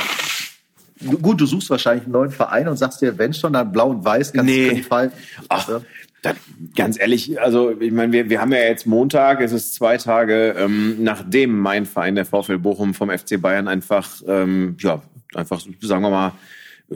du, 0.99 1.17
gut, 1.17 1.41
du 1.41 1.45
suchst 1.47 1.69
wahrscheinlich 1.71 2.03
einen 2.03 2.13
neuen 2.13 2.31
Verein 2.31 2.67
und 2.67 2.77
sagst 2.77 3.01
dir, 3.01 3.17
wenn 3.17 3.33
schon, 3.33 3.53
dann 3.53 3.71
blau 3.71 3.89
und 3.89 4.05
weiß, 4.05 4.33
ganz 4.33 4.45
Nee. 4.45 4.67
auf 4.67 4.73
jeden 4.75 4.87
Fall. 4.87 5.11
Ach, 5.49 5.81
da, 6.25 6.33
ganz 6.75 6.99
ehrlich, 6.99 7.39
also 7.39 7.79
ich 7.79 7.91
meine, 7.91 8.11
wir, 8.11 8.29
wir 8.29 8.41
haben 8.41 8.51
ja 8.51 8.59
jetzt 8.59 8.87
Montag, 8.87 9.41
es 9.41 9.51
ist 9.51 9.75
zwei 9.75 9.97
Tage, 9.97 10.55
ähm, 10.57 11.03
nachdem 11.03 11.59
mein 11.59 11.85
Verein, 11.85 12.15
der 12.15 12.25
VfL 12.25 12.57
Bochum 12.57 12.93
vom 12.93 13.09
FC 13.09 13.39
Bayern 13.39 13.67
einfach, 13.67 14.21
ähm, 14.27 14.75
ja, 14.79 15.03
einfach, 15.35 15.61
sagen 15.81 16.01
wir 16.01 16.09
mal, 16.09 16.31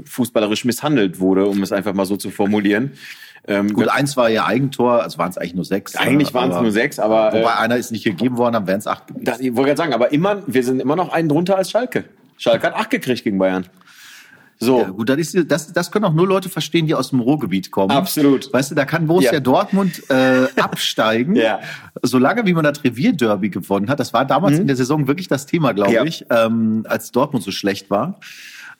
fußballerisch 0.04 0.66
misshandelt 0.66 1.20
wurde, 1.20 1.46
um 1.46 1.62
es 1.62 1.72
einfach 1.72 1.94
mal 1.94 2.06
so 2.06 2.18
zu 2.18 2.32
formulieren. 2.32 2.94
Ähm, 3.48 3.74
Gut, 3.74 3.88
eins 3.88 4.18
war 4.18 4.30
ihr 4.30 4.46
Eigentor, 4.46 5.04
also 5.04 5.18
waren 5.18 5.30
es 5.30 5.38
eigentlich 5.38 5.56
nur 5.56 5.66
sechs. 5.66 5.96
eigentlich 5.96 6.34
waren 6.34 6.52
es 6.52 6.60
nur 6.60 6.72
sechs, 6.72 7.00
aber 7.00 7.28
Wobei 7.28 7.52
äh, 7.52 7.58
einer 7.60 7.78
ist 7.78 7.92
nicht 7.92 8.04
gegeben 8.04 8.38
worden, 8.38 8.54
dann 8.54 8.68
wären 8.68 8.80
es 8.80 8.88
acht 8.88 9.08
gewesen. 9.08 9.26
das, 9.26 9.40
ich 9.40 9.56
wollte 9.56 9.70
gerade 9.70 9.78
sagen, 9.78 9.94
aber 9.94 10.12
immer, 10.12 10.44
wir 10.48 10.64
sind 10.64 10.82
immer 10.82 10.96
noch 10.96 11.12
einen 11.12 11.30
drunter 11.30 11.58
als 11.58 11.72
Schalke. 11.72 12.06
Schalke 12.38 12.68
hat 12.68 12.74
acht 12.74 12.90
gekriegt 12.90 13.24
gegen 13.24 13.38
Bayern. 13.38 13.66
So. 14.62 14.82
Ja, 14.82 14.90
gut, 14.90 15.08
das, 15.08 15.18
ist, 15.18 15.50
das, 15.50 15.72
das 15.72 15.90
können 15.90 16.04
auch 16.04 16.14
nur 16.14 16.28
Leute 16.28 16.50
verstehen, 16.50 16.86
die 16.86 16.94
aus 16.94 17.12
dem 17.12 17.22
Ruhrgebiet 17.22 17.72
kommen. 17.72 17.92
Absolut. 17.92 18.52
Weißt 18.52 18.72
du, 18.72 18.76
da 18.76 18.84
kann 18.84 19.08
Borussia 19.08 19.32
Ja. 19.34 19.40
Dortmund 19.40 20.04
äh, 20.10 20.48
absteigen, 20.60 21.36
Ja. 21.38 21.60
solange 22.04 22.46
wie 22.46 22.54
man 22.54 22.66
das 22.66 22.84
Revierderby 22.84 23.50
gewonnen 23.50 23.90
hat. 23.90 24.02
Das 24.02 24.12
war 24.12 24.26
damals 24.26 24.60
in 24.60 24.68
der 24.68 24.76
Saison 24.76 25.08
wirklich 25.08 25.30
das 25.30 25.46
Thema, 25.46 25.72
glaube 25.74 25.92
Mhm. 25.92 25.96
Ja. 25.96 26.04
ich, 26.04 26.26
ähm, 26.30 26.86
als 26.90 27.12
Dortmund 27.14 27.44
so 27.46 27.52
schlecht 27.52 27.90
war. 27.90 28.20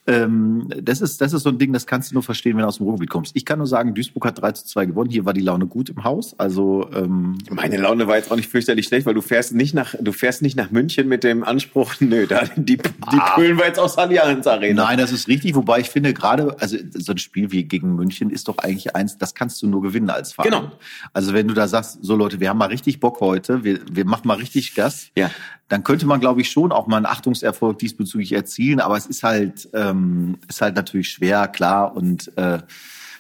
Ähm, 0.10 0.68
das, 0.82 1.02
ist, 1.02 1.22
das 1.22 1.34
ist 1.34 1.44
so 1.44 1.50
ein 1.50 1.58
Ding, 1.58 1.72
das 1.72 1.86
kannst 1.86 2.12
du 2.12 2.16
nur 2.16 2.24
verstehen, 2.24 2.56
wenn 2.56 2.64
du 2.64 2.68
aus 2.68 2.78
dem 2.78 2.86
Ruhrgebiet 2.86 3.10
kommst. 3.10 3.36
Ich 3.36 3.46
kann 3.46 3.60
nur 3.60 3.68
sagen, 3.68 3.94
Duisburg 3.94 4.26
hat 4.26 4.42
3 4.42 4.52
zu 4.54 4.66
2 4.66 4.86
gewonnen. 4.88 5.10
Hier 5.10 5.26
war 5.26 5.34
die 5.34 5.42
Laune 5.42 5.68
gut 5.68 5.90
im 5.90 6.04
Haus. 6.04 6.38
Also 6.40 6.90
ähm, 6.94 7.38
Meine 7.50 7.78
Laune 7.78 8.08
war 8.08 8.18
jetzt 8.18 8.32
auch 8.32 8.36
nicht 8.36 8.50
fürchterlich 8.50 8.88
schlecht, 8.88 9.06
weil 9.06 9.14
du 9.14 9.22
fährst 9.22 9.54
nicht 9.54 9.74
nach, 9.74 9.96
du 10.00 10.12
fährst 10.12 10.42
nicht 10.42 10.56
nach 10.56 10.72
München 10.72 11.08
mit 11.08 11.24
dem 11.24 11.44
Anspruch, 11.44 11.94
nö, 12.00 12.26
da, 12.28 12.44
die, 12.56 12.78
die 12.78 13.20
Köln 13.36 13.58
war 13.58 13.68
jetzt 13.68 13.80
aus 13.80 13.98
Allianz 13.98 14.48
Arena. 14.48 14.86
Nein, 14.86 14.98
das 14.98 15.12
ist 15.12 15.28
richtig. 15.28 15.56
Wobei 15.56 15.80
ich 15.80 15.90
finde, 15.90 16.14
gerade, 16.14 16.60
also 16.60 16.78
so 16.94 17.12
ein 17.12 17.18
Spiel 17.18 17.52
wie 17.52 17.64
gegen 17.64 17.96
München 17.96 18.30
ist 18.30 18.48
doch 18.48 18.58
eigentlich 18.58 18.96
eins, 18.96 19.18
das 19.18 19.36
kannst 19.36 19.62
du 19.62 19.68
nur 19.68 19.82
gewinnen 19.82 20.10
als 20.10 20.34
Verein. 20.34 20.52
Genau. 20.52 20.72
Also 21.14 21.34
wenn 21.34 21.48
du 21.48 21.54
da 21.54 21.68
sagst, 21.68 22.00
so 22.02 22.16
Leute, 22.16 22.40
wir 22.40 22.50
haben 22.50 22.58
mal 22.58 22.70
richtig 22.70 23.00
Bock 23.00 23.20
heute, 23.22 23.64
wir, 23.64 23.80
wir 23.92 24.06
machen 24.06 24.28
mal 24.28 24.38
richtig 24.38 24.76
Gas, 24.76 25.10
Ja. 25.16 25.30
Dann 25.70 25.84
könnte 25.84 26.08
man, 26.08 26.20
glaube 26.20 26.42
ich, 26.42 26.52
schon 26.52 26.72
auch 26.72 26.88
mal 26.88 26.98
einen 26.98 27.06
Achtungserfolg 27.06 27.78
diesbezüglich 27.78 28.34
erzielen. 28.34 28.80
Aber 28.80 28.98
es 28.98 29.06
ist 29.06 29.24
halt, 29.24 29.70
ähm, 29.74 30.40
ist 30.48 30.62
halt 30.62 30.76
natürlich 30.76 31.10
schwer, 31.10 31.48
klar. 31.48 31.96
Und 31.96 32.36
äh, 32.38 32.60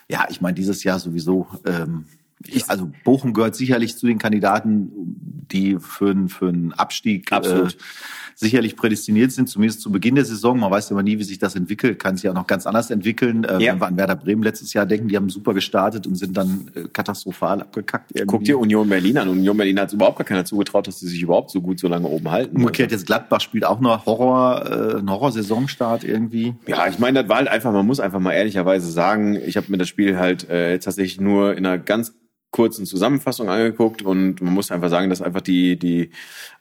ja, 0.09 0.25
ich 0.29 0.41
meine, 0.41 0.55
dieses 0.55 0.83
Jahr 0.83 0.99
sowieso. 0.99 1.47
Ähm, 1.65 2.05
ich, 2.47 2.69
also 2.69 2.89
Bochum 3.03 3.33
gehört 3.33 3.55
sicherlich 3.55 3.97
zu 3.97 4.07
den 4.07 4.17
Kandidaten, 4.17 4.91
die 5.51 5.77
für, 5.79 6.11
einen- 6.11 6.29
für 6.29 6.47
einen 6.49 6.73
Abstieg 6.73 7.31
Absolut. 7.31 7.73
Äh, 7.73 7.77
sicherlich 8.35 8.77
prädestiniert 8.77 9.33
sind, 9.33 9.49
zumindest 9.49 9.81
zu 9.81 9.91
Beginn 9.91 10.15
der 10.15 10.23
Saison. 10.23 10.57
Man 10.57 10.71
weiß 10.71 10.91
immer 10.91 11.03
nie, 11.03 11.19
wie 11.19 11.23
sich 11.25 11.39
das 11.39 11.55
entwickelt, 11.55 11.99
kann 11.99 12.15
sich 12.15 12.29
auch 12.29 12.33
noch 12.33 12.47
ganz 12.47 12.65
anders 12.65 12.89
entwickeln. 12.89 13.43
Äh, 13.43 13.61
Ja. 13.61 13.73
Wenn 13.73 13.81
wir 13.81 13.87
an 13.87 13.97
Werder 13.97 14.15
Bremen 14.15 14.41
letztes 14.43 14.71
Jahr 14.73 14.85
denken, 14.85 15.09
die 15.09 15.17
haben 15.17 15.29
super 15.29 15.53
gestartet 15.53 16.07
und 16.07 16.15
sind 16.15 16.37
dann 16.37 16.71
äh, 16.73 16.83
katastrophal 16.87 17.59
abgekackt. 17.61 18.11
Irgendwie. 18.13 18.25
Guck 18.27 18.43
dir 18.45 18.57
Union 18.57 18.87
Berlin 18.87 19.17
an. 19.17 19.27
Union 19.27 19.57
Berlin 19.57 19.77
hat 19.79 19.89
es 19.89 19.93
überhaupt 19.93 20.17
gar 20.19 20.25
keiner 20.25 20.45
zugetraut, 20.45 20.87
dass 20.87 21.01
sie 21.01 21.07
sich 21.09 21.21
überhaupt 21.21 21.51
so 21.51 21.59
gut 21.59 21.79
so 21.79 21.89
lange 21.89 22.07
oben 22.07 22.31
halten. 22.31 22.55
Umgekehrt 22.55 22.91
jetzt 22.93 23.05
Gladbach 23.07 23.41
spielt 23.41 23.65
auch 23.65 23.81
noch 23.81 24.05
Horror, 24.05 24.65
äh, 24.95 24.99
ein 24.99 25.09
Horrorsaisonstart 25.09 26.05
irgendwie. 26.05 26.53
Ja, 26.67 26.87
ich 26.87 26.99
meine, 26.99 27.19
das 27.21 27.29
war 27.29 27.37
halt 27.37 27.49
einfach, 27.49 27.73
man 27.73 27.85
muss 27.85 27.99
einfach 27.99 28.19
mal 28.21 28.31
ehrlicherweise 28.31 28.89
sagen, 28.89 29.35
ich 29.35 29.57
habe 29.57 29.69
mir 29.69 29.77
das 29.77 29.89
Spiel 29.89 30.17
halt 30.17 30.49
äh, 30.49 30.71
jetzt 30.71 30.85
tatsächlich 30.85 31.19
nur 31.19 31.57
in 31.57 31.65
einer 31.65 31.77
ganz 31.77 32.13
kurzen 32.51 32.85
Zusammenfassung 32.85 33.47
angeguckt 33.47 34.01
und 34.01 34.41
man 34.41 34.53
muss 34.53 34.71
einfach 34.71 34.89
sagen, 34.89 35.09
dass 35.09 35.21
einfach 35.21 35.41
die, 35.41 35.77
die, 35.77 36.09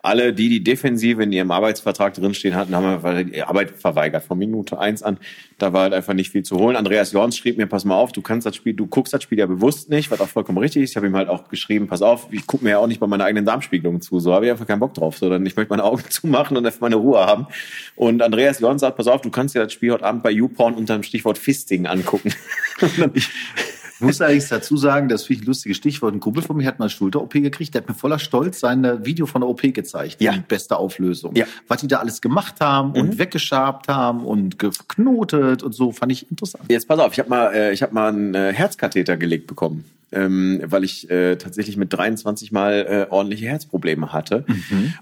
alle, 0.03 0.33
die 0.33 0.47
die 0.47 0.63
Defensive 0.63 1.23
in 1.23 1.31
ihrem 1.31 1.49
Arbeitsvertrag 1.49 2.13
drinstehen 2.13 2.55
hatten, 2.55 2.75
haben 2.75 2.85
einfach 2.85 3.23
die 3.23 3.41
Arbeit 3.41 3.71
verweigert 3.71 4.23
von 4.23 4.37
Minute 4.37 4.77
eins 4.77 5.01
an. 5.01 5.17
Da 5.57 5.73
war 5.73 5.83
halt 5.83 5.93
einfach 5.93 6.13
nicht 6.13 6.29
viel 6.29 6.43
zu 6.43 6.57
holen. 6.57 6.75
Andreas 6.75 7.11
Jorns 7.11 7.35
schrieb 7.35 7.57
mir, 7.57 7.65
pass 7.65 7.85
mal 7.85 7.95
auf, 7.95 8.11
du 8.11 8.21
kannst 8.21 8.45
das 8.45 8.55
Spiel, 8.55 8.73
du 8.73 8.85
guckst 8.85 9.13
das 9.13 9.23
Spiel 9.23 9.39
ja 9.39 9.47
bewusst 9.47 9.89
nicht, 9.89 10.11
was 10.11 10.21
auch 10.21 10.27
vollkommen 10.27 10.59
richtig 10.59 10.83
ist. 10.83 10.91
Ich 10.91 10.95
habe 10.95 11.07
ihm 11.07 11.15
halt 11.15 11.27
auch 11.27 11.49
geschrieben, 11.49 11.87
pass 11.87 12.03
auf, 12.03 12.27
ich 12.31 12.45
gucke 12.45 12.63
mir 12.63 12.71
ja 12.71 12.77
auch 12.77 12.87
nicht 12.87 12.99
bei 12.99 13.07
meiner 13.07 13.25
eigenen 13.25 13.45
Darmspiegelung 13.45 13.99
zu, 13.99 14.19
so 14.19 14.33
habe 14.33 14.45
ich 14.45 14.51
einfach 14.51 14.67
keinen 14.67 14.79
Bock 14.79 14.93
drauf, 14.93 15.17
sondern 15.17 15.43
ich 15.45 15.55
möchte 15.55 15.71
meine 15.71 15.83
Augen 15.83 16.03
zumachen 16.09 16.55
und 16.55 16.65
einfach 16.67 16.81
meine 16.81 16.97
Ruhe 16.97 17.19
haben. 17.19 17.47
Und 17.95 18.21
Andreas 18.21 18.59
Jorns 18.59 18.81
sagt, 18.81 18.95
pass 18.95 19.07
auf, 19.07 19.21
du 19.21 19.31
kannst 19.31 19.55
dir 19.55 19.63
das 19.63 19.73
Spiel 19.73 19.91
heute 19.91 20.05
Abend 20.05 20.21
bei 20.21 20.29
YouPorn 20.29 20.75
unter 20.75 20.93
dem 20.93 21.03
Stichwort 21.03 21.39
Fisting 21.39 21.87
angucken. 21.87 22.31
Ich 23.99 24.05
muss 24.05 24.21
allerdings 24.21 24.47
dazu 24.47 24.77
sagen, 24.77 25.09
das 25.09 25.25
finde 25.25 25.41
ich 25.41 25.45
ein 25.45 25.47
lustiges 25.47 25.75
Stichwort. 25.75 26.13
Ein 26.13 26.21
Kumpel 26.21 26.41
von 26.41 26.55
mir 26.55 26.65
hat 26.65 26.79
mal 26.79 26.85
eine 26.85 26.89
Schulter-OP 26.89 27.33
gekriegt, 27.33 27.73
der 27.73 27.81
hat 27.81 27.89
mir 27.89 27.95
voller 27.95 28.17
Stolz 28.17 28.61
sein 28.61 28.85
äh, 28.85 29.05
Video 29.05 29.25
von 29.25 29.41
der 29.41 29.49
OP 29.49 29.61
gezeigt. 29.61 30.21
Ja. 30.21 30.31
Die 30.31 30.39
beste 30.39 30.77
Auflösung. 30.77 31.35
Ja. 31.35 31.45
Mhm. 31.45 31.49
Was 31.67 31.81
die 31.81 31.87
da 31.87 31.97
alles 31.97 32.21
gemacht 32.21 32.61
haben 32.61 32.93
und 32.93 33.17
weggeschabt 33.17 33.89
haben 33.89 34.23
und 34.23 34.57
geknotet 34.57 35.63
und 35.63 35.73
so, 35.73 35.91
fand 35.91 36.13
ich 36.13 36.31
interessant. 36.31 36.63
Jetzt 36.69 36.87
pass 36.87 36.99
auf, 36.99 37.11
ich 37.11 37.19
habe 37.19 37.29
mal, 37.29 37.53
äh, 37.53 37.73
ich 37.73 37.81
habe 37.81 37.93
mal 37.93 38.07
einen 38.07 38.35
äh, 38.35 38.53
Herzkatheter 38.53 39.17
gelegt 39.17 39.47
bekommen, 39.47 39.83
ähm, 40.11 40.61
weil 40.65 40.83
ich 40.83 41.09
äh, 41.09 41.35
tatsächlich 41.35 41.77
mit 41.77 41.93
23 41.93 42.51
mal 42.51 43.07
äh, 43.09 43.11
ordentliche 43.11 43.45
Herzprobleme 43.45 44.11
hatte. 44.13 44.45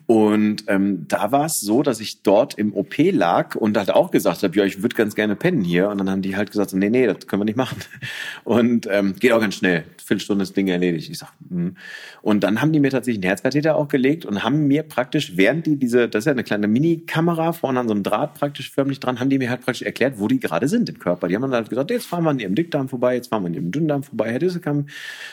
Und 0.06 0.64
ähm, 0.68 1.06
da 1.08 1.32
war 1.32 1.46
es 1.46 1.60
so, 1.60 1.84
dass 1.84 2.00
ich 2.00 2.22
dort 2.22 2.56
im 2.56 2.74
OP 2.74 2.96
lag 2.98 3.56
und 3.56 3.78
halt 3.78 3.92
auch 3.92 4.12
gesagt 4.12 4.44
habe, 4.44 4.58
ja, 4.58 4.66
ich 4.66 4.82
würde 4.82 4.96
ganz 4.96 5.16
gerne 5.16 5.36
pennen 5.36 5.64
hier. 5.64 5.90
Und 5.90 5.98
dann 5.98 6.10
haben 6.10 6.22
die 6.22 6.36
halt 6.36 6.52
gesagt, 6.52 6.74
nee, 6.74 6.90
nee, 6.90 7.08
das 7.08 7.28
können 7.28 7.42
wir 7.42 7.46
nicht 7.46 7.58
machen. 7.58 7.78
Und 8.44 8.88
ähm, 8.90 9.16
geht 9.16 9.32
auch 9.32 9.42
ganz 9.42 9.56
schnell. 9.56 9.84
Viertelstunde 10.08 10.44
das 10.44 10.54
Ding 10.54 10.68
erledigt. 10.68 11.10
Ich 11.10 11.20
sag, 11.20 11.34
hm. 11.50 11.76
Und 12.22 12.44
dann 12.44 12.62
haben 12.62 12.72
die 12.72 12.80
mir 12.80 12.90
tatsächlich 12.90 13.24
einen 13.24 13.30
Herzkatheter 13.30 13.76
auch 13.76 13.88
gelegt 13.88 14.26
und 14.26 14.44
haben 14.44 14.68
mir 14.68 14.84
praktisch, 14.84 15.36
während 15.36 15.66
die 15.66 15.76
diese, 15.76 16.08
das 16.08 16.22
ist 16.22 16.26
ja 16.26 16.32
eine 16.32 16.44
kleine 16.44 16.68
Mini-Kamera 16.68 17.54
vorne 17.54 17.80
an 17.82 17.88
so 17.88 17.94
einem 17.94 18.04
Draht 18.04 18.34
praktisch 18.36 18.72
förmlich 18.72 19.00
dran, 19.00 19.20
haben 19.20 19.30
die 19.30 19.38
mir 19.38 19.50
halt 19.50 19.62
praktisch 19.62 19.84
erklärt, 19.86 20.16
wo 20.18 20.28
die 20.28 20.40
gerade 20.40 20.68
sind 20.68 20.90
im 20.90 21.00
Körper. 21.00 21.28
Die 21.28 21.36
haben 21.36 21.42
dann 21.42 21.52
halt 21.52 21.70
gesagt, 21.70 21.92
jetzt 21.92 22.06
fahren 22.06 22.24
wir 22.24 22.30
an 22.30 22.40
ihrem 22.40 22.56
Dickdarm 22.56 22.88
vorbei, 22.90 23.16
jetzt 23.16 23.28
fahren 23.28 23.44
wir 23.44 23.48
an 23.48 23.54
ihrem 23.54 23.72
Dünndarm 23.72 24.04
vorbei, 24.04 24.32
Herr 24.32 24.40
Dissekam. 24.40 24.88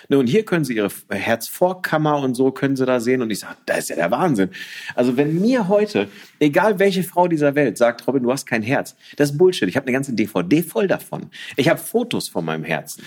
Ne, 0.09 0.19
und 0.19 0.27
hier 0.27 0.45
können 0.45 0.65
sie 0.65 0.75
ihre 0.75 0.91
Herzvorkammer 1.09 2.19
und 2.19 2.35
so 2.35 2.51
können 2.51 2.77
sie 2.77 2.85
da 2.85 3.01
sehen. 3.01 3.23
Und 3.23 3.31
ich 3.31 3.41
sage, 3.41 3.57
das 3.67 3.79
ist 3.79 3.89
ja 3.91 3.97
der 3.97 4.11
Wahnsinn. 4.11 4.51
Also 4.95 5.17
wenn 5.17 5.41
mir 5.41 5.69
heute, 5.69 6.09
egal 6.41 6.79
welche 6.79 7.05
Frau 7.05 7.29
dieser 7.29 7.55
Welt 7.55 7.79
sagt, 7.79 8.07
Robin, 8.07 8.23
du 8.23 8.33
hast 8.33 8.47
kein 8.47 8.63
Herz, 8.63 8.97
das 9.17 9.31
ist 9.31 9.39
Bullshit. 9.39 9.69
Ich 9.69 9.77
habe 9.77 9.87
eine 9.87 9.93
ganze 9.93 10.13
DVD 10.13 10.63
voll 10.63 10.89
davon. 10.89 11.31
Ich 11.57 11.69
habe 11.69 11.79
Fotos 11.79 12.29
von 12.29 12.45
meinem 12.45 12.65
Herzen. 12.65 13.03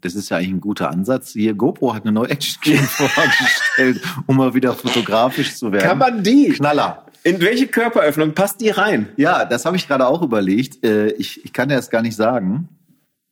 Das 0.00 0.14
ist 0.14 0.28
ja 0.28 0.36
eigentlich 0.36 0.50
ein 0.50 0.60
guter 0.60 0.90
Ansatz. 0.90 1.32
Hier, 1.32 1.54
GoPro 1.54 1.94
hat 1.94 2.04
eine 2.04 2.12
neue 2.12 2.30
Action-Cam 2.30 2.76
vorgestellt, 2.86 4.00
um 4.26 4.36
mal 4.36 4.54
wieder 4.54 4.74
fotografisch 4.74 5.56
zu 5.56 5.72
werden. 5.72 5.86
Kann 5.88 5.98
man 5.98 6.22
die? 6.22 6.50
Knaller. 6.50 7.04
In 7.24 7.40
welche 7.40 7.66
Körperöffnung 7.66 8.32
passt 8.32 8.60
die 8.60 8.70
rein? 8.70 9.08
Ja, 9.16 9.44
das 9.44 9.64
habe 9.64 9.76
ich 9.76 9.88
gerade 9.88 10.06
auch 10.06 10.22
überlegt. 10.22 10.84
Äh, 10.84 11.08
Ich, 11.12 11.44
ich 11.44 11.52
kann 11.52 11.68
dir 11.68 11.74
das 11.74 11.90
gar 11.90 12.02
nicht 12.02 12.14
sagen. 12.16 12.68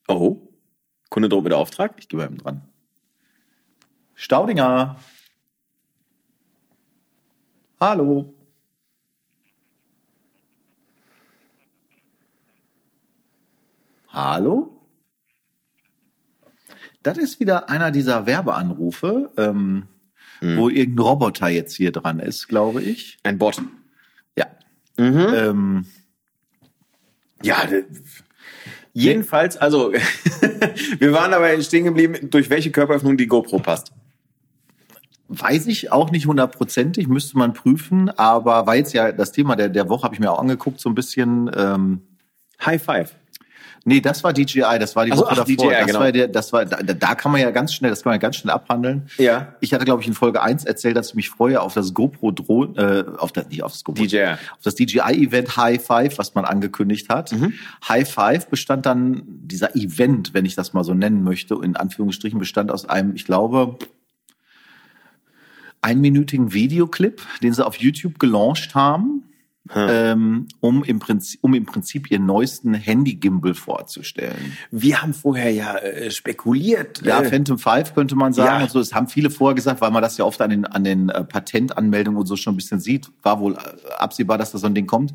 Oh, 0.09 0.39
Kunde 1.09 1.29
droht 1.29 1.45
mit 1.45 1.53
Auftrag? 1.53 1.95
Ich 1.99 2.09
gehe 2.09 2.19
mal 2.19 2.27
eben 2.27 2.39
dran. 2.39 2.63
Staudinger. 4.15 4.97
Hallo. 7.81 8.33
Hallo? 14.09 14.76
Das 17.07 17.19
ist 17.19 17.39
wieder 17.39 17.71
einer 17.71 17.93
dieser 17.93 18.27
Werbeanrufe, 18.27 19.31
ähm, 19.37 19.85
wo 20.41 20.69
irgendein 20.69 21.07
Roboter 21.07 21.49
jetzt 21.49 21.77
hier 21.77 21.93
dran 21.93 22.19
ist, 22.19 22.49
glaube 22.49 22.83
ich. 22.83 23.19
Ein 23.23 23.39
Bot. 23.39 23.63
Ja. 24.37 24.47
Ähm, 25.51 25.87
Ja, 27.45 27.63
jedenfalls, 28.93 29.57
also 29.57 29.93
wir 30.99 31.13
waren 31.13 31.33
aber 31.33 31.63
stehen 31.63 31.85
geblieben, 31.85 32.29
durch 32.29 32.51
welche 32.51 32.73
Körperöffnung 32.73 33.17
die 33.17 33.29
GoPro 33.29 33.61
passt. 33.61 33.93
Weiß 35.29 35.69
ich 35.69 35.93
auch 35.93 36.11
nicht 36.11 36.27
hundertprozentig, 36.27 37.07
müsste 37.07 37.39
man 37.39 37.53
prüfen, 37.53 38.11
aber 38.11 38.67
war 38.67 38.75
jetzt 38.75 38.95
ja 38.95 39.13
das 39.13 39.31
Thema 39.31 39.55
der, 39.55 39.69
der 39.69 39.89
Woche, 39.89 40.03
habe 40.03 40.15
ich 40.15 40.21
mir 40.21 40.33
auch 40.33 40.41
angeguckt, 40.41 40.81
so 40.81 40.89
ein 40.89 40.97
bisschen. 40.97 41.53
Ähm, 41.55 42.03
High 42.65 42.83
Five. 42.83 43.15
Nee, 43.87 44.01
das 44.01 44.23
war 44.23 44.33
DJI, 44.33 44.79
das 44.79 44.95
war 44.95 45.07
die 45.07 45.13
Ach 45.13 45.17
so, 45.17 45.23
Woche 45.23 45.33
ach, 45.33 45.37
davor. 45.37 45.57
DJI, 45.57 45.71
das 45.71 45.87
genau. 45.87 46.01
war 46.01 46.13
der, 46.13 46.29
das 46.29 46.53
war, 46.53 46.65
da, 46.67 46.83
da 46.83 47.15
kann 47.15 47.33
man 47.33 47.41
ja 47.41 47.51
ganz 47.51 47.73
schnell, 47.73 47.91
das 47.91 48.03
kann 48.03 48.11
man 48.11 48.17
ja 48.17 48.21
ganz 48.21 48.37
schnell 48.37 48.53
abhandeln. 48.53 49.09
Ja. 49.17 49.55
Ich 49.61 49.73
hatte, 49.73 49.85
glaube 49.85 50.03
ich, 50.03 50.09
in 50.09 50.15
Folge 50.15 50.43
1 50.43 50.65
erzählt, 50.65 50.97
dass 50.97 51.11
ich 51.11 51.15
mich 51.15 51.31
freue 51.31 51.61
auf 51.61 51.73
das 51.73 51.95
GoPro 51.95 52.33
Drohne, 52.33 53.07
äh, 53.17 53.19
auf 53.19 53.33
das, 53.33 53.49
nicht 53.49 53.63
auf 53.63 53.73
das 53.73 53.85
GoPro, 53.85 54.05
DJI. 54.05 54.33
auf 54.33 54.63
das 54.63 54.75
DJI-Event 54.75 55.57
High 55.57 55.83
Five, 55.83 56.19
was 56.19 56.35
man 56.35 56.45
angekündigt 56.45 57.09
hat. 57.09 57.33
Mhm. 57.33 57.55
High 57.89 58.09
Five 58.09 58.49
bestand 58.49 58.85
dann, 58.85 59.23
dieser 59.27 59.75
Event, 59.77 60.35
wenn 60.35 60.45
ich 60.45 60.55
das 60.55 60.73
mal 60.73 60.85
so 60.85 60.93
nennen 60.93 61.23
möchte, 61.23 61.55
in 61.63 61.77
Anführungsstrichen 61.77 62.39
bestand 62.39 62.71
aus 62.71 62.89
einem, 62.89 63.15
ich 63.15 63.25
glaube, 63.25 63.79
einminütigen 65.81 66.53
Videoclip, 66.53 67.23
den 67.43 67.53
sie 67.53 67.65
auf 67.65 67.77
YouTube 67.77 68.19
gelauncht 68.19 68.75
haben, 68.75 69.23
ähm, 69.75 70.47
um, 70.61 70.85
im 70.85 70.99
Prinzip, 70.99 71.41
um 71.43 71.55
im 71.55 71.67
Prinzip 71.67 72.11
ihren 72.11 72.27
neuesten 72.27 72.75
Handy-Gimbal 72.75 73.55
vorzustellen. 73.55 74.57
Wir 74.71 75.03
haben 75.03 75.15
vorher 75.15 75.51
ja 75.51 75.77
äh, 75.77 76.11
spekuliert. 76.11 77.03
Ja, 77.03 77.23
äh, 77.23 77.29
Phantom 77.29 77.59
5 77.59 77.95
könnte 77.95 78.17
man 78.17 78.33
sagen. 78.33 78.59
Ja. 78.59 78.63
Und 78.63 78.71
so, 78.71 78.79
das 78.79 78.95
haben 78.95 79.09
viele 79.09 79.31
vorher 79.31 79.55
gesagt, 79.55 79.81
weil 79.81 79.91
man 79.91 80.03
das 80.03 80.17
ja 80.17 80.25
oft 80.25 80.41
an 80.41 80.51
den, 80.51 80.65
an 80.65 80.85
den 80.85 81.09
äh, 81.09 81.25
Patentanmeldungen 81.25 82.21
und 82.21 82.27
so 82.27 82.37
schon 82.37 82.55
ein 82.55 82.57
bisschen 82.57 82.81
sieht. 82.81 83.11
War 83.23 83.41
wohl 83.41 83.55
äh, 83.55 83.93
absehbar, 83.99 84.39
dass 84.39 84.53
da 84.53 84.59
so 84.59 84.67
ein 84.67 84.75
Ding 84.75 84.87
kommt. 84.87 85.15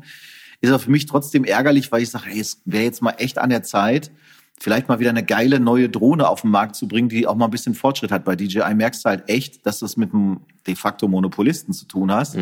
Ist 0.60 0.70
aber 0.70 0.78
für 0.78 0.90
mich 0.90 1.06
trotzdem 1.06 1.44
ärgerlich, 1.44 1.90
weil 1.90 2.02
ich 2.02 2.10
sage, 2.10 2.26
hey, 2.26 2.40
es 2.40 2.62
wäre 2.64 2.84
jetzt 2.84 3.02
mal 3.02 3.14
echt 3.18 3.38
an 3.38 3.50
der 3.50 3.62
Zeit, 3.64 4.12
vielleicht 4.60 4.88
mal 4.88 5.00
wieder 5.00 5.10
eine 5.10 5.24
geile 5.24 5.58
neue 5.58 5.88
Drohne 5.88 6.28
auf 6.28 6.42
den 6.42 6.50
Markt 6.50 6.76
zu 6.76 6.86
bringen, 6.86 7.08
die 7.08 7.26
auch 7.26 7.34
mal 7.34 7.46
ein 7.46 7.50
bisschen 7.50 7.74
Fortschritt 7.74 8.12
hat. 8.12 8.24
Bei 8.24 8.36
DJI 8.36 8.74
merkst 8.74 9.04
du 9.04 9.08
halt 9.08 9.28
echt, 9.28 9.66
dass 9.66 9.80
du 9.80 9.86
es 9.86 9.96
mit 9.96 10.14
einem 10.14 10.40
de 10.66 10.76
facto 10.76 11.08
Monopolisten 11.08 11.72
zu 11.72 11.86
tun 11.86 12.12
hast, 12.12 12.36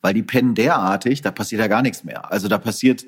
weil 0.00 0.14
die 0.14 0.22
pennen 0.22 0.54
derartig, 0.54 1.20
da 1.20 1.30
passiert 1.30 1.60
ja 1.60 1.68
gar 1.68 1.82
nichts 1.82 2.04
mehr. 2.04 2.32
Also 2.32 2.48
da 2.48 2.56
passiert, 2.56 3.04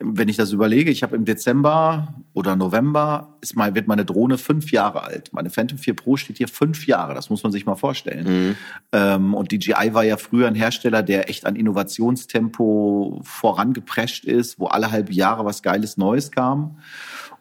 wenn 0.00 0.28
ich 0.28 0.36
das 0.36 0.52
überlege, 0.52 0.90
ich 0.90 1.02
habe 1.02 1.16
im 1.16 1.24
Dezember 1.24 2.14
oder 2.32 2.54
November 2.56 3.36
ist 3.40 3.56
mal, 3.56 3.74
wird 3.74 3.88
meine 3.88 4.04
Drohne 4.04 4.38
fünf 4.38 4.70
Jahre 4.70 5.02
alt. 5.02 5.32
Meine 5.32 5.50
Phantom 5.50 5.78
4 5.78 5.96
Pro 5.96 6.16
steht 6.16 6.36
hier 6.36 6.46
fünf 6.46 6.86
Jahre. 6.86 7.14
Das 7.14 7.30
muss 7.30 7.42
man 7.42 7.50
sich 7.50 7.66
mal 7.66 7.74
vorstellen. 7.74 8.48
Mhm. 8.48 8.56
Ähm, 8.92 9.34
und 9.34 9.50
DJI 9.50 9.94
war 9.94 10.04
ja 10.04 10.16
früher 10.16 10.46
ein 10.46 10.54
Hersteller, 10.54 11.02
der 11.02 11.28
echt 11.30 11.46
an 11.46 11.56
Innovationstempo 11.56 13.20
vorangeprescht 13.24 14.24
ist, 14.24 14.60
wo 14.60 14.66
alle 14.66 14.90
halbe 14.92 15.12
Jahre 15.12 15.44
was 15.44 15.62
Geiles 15.62 15.96
Neues 15.96 16.30
kam. 16.30 16.78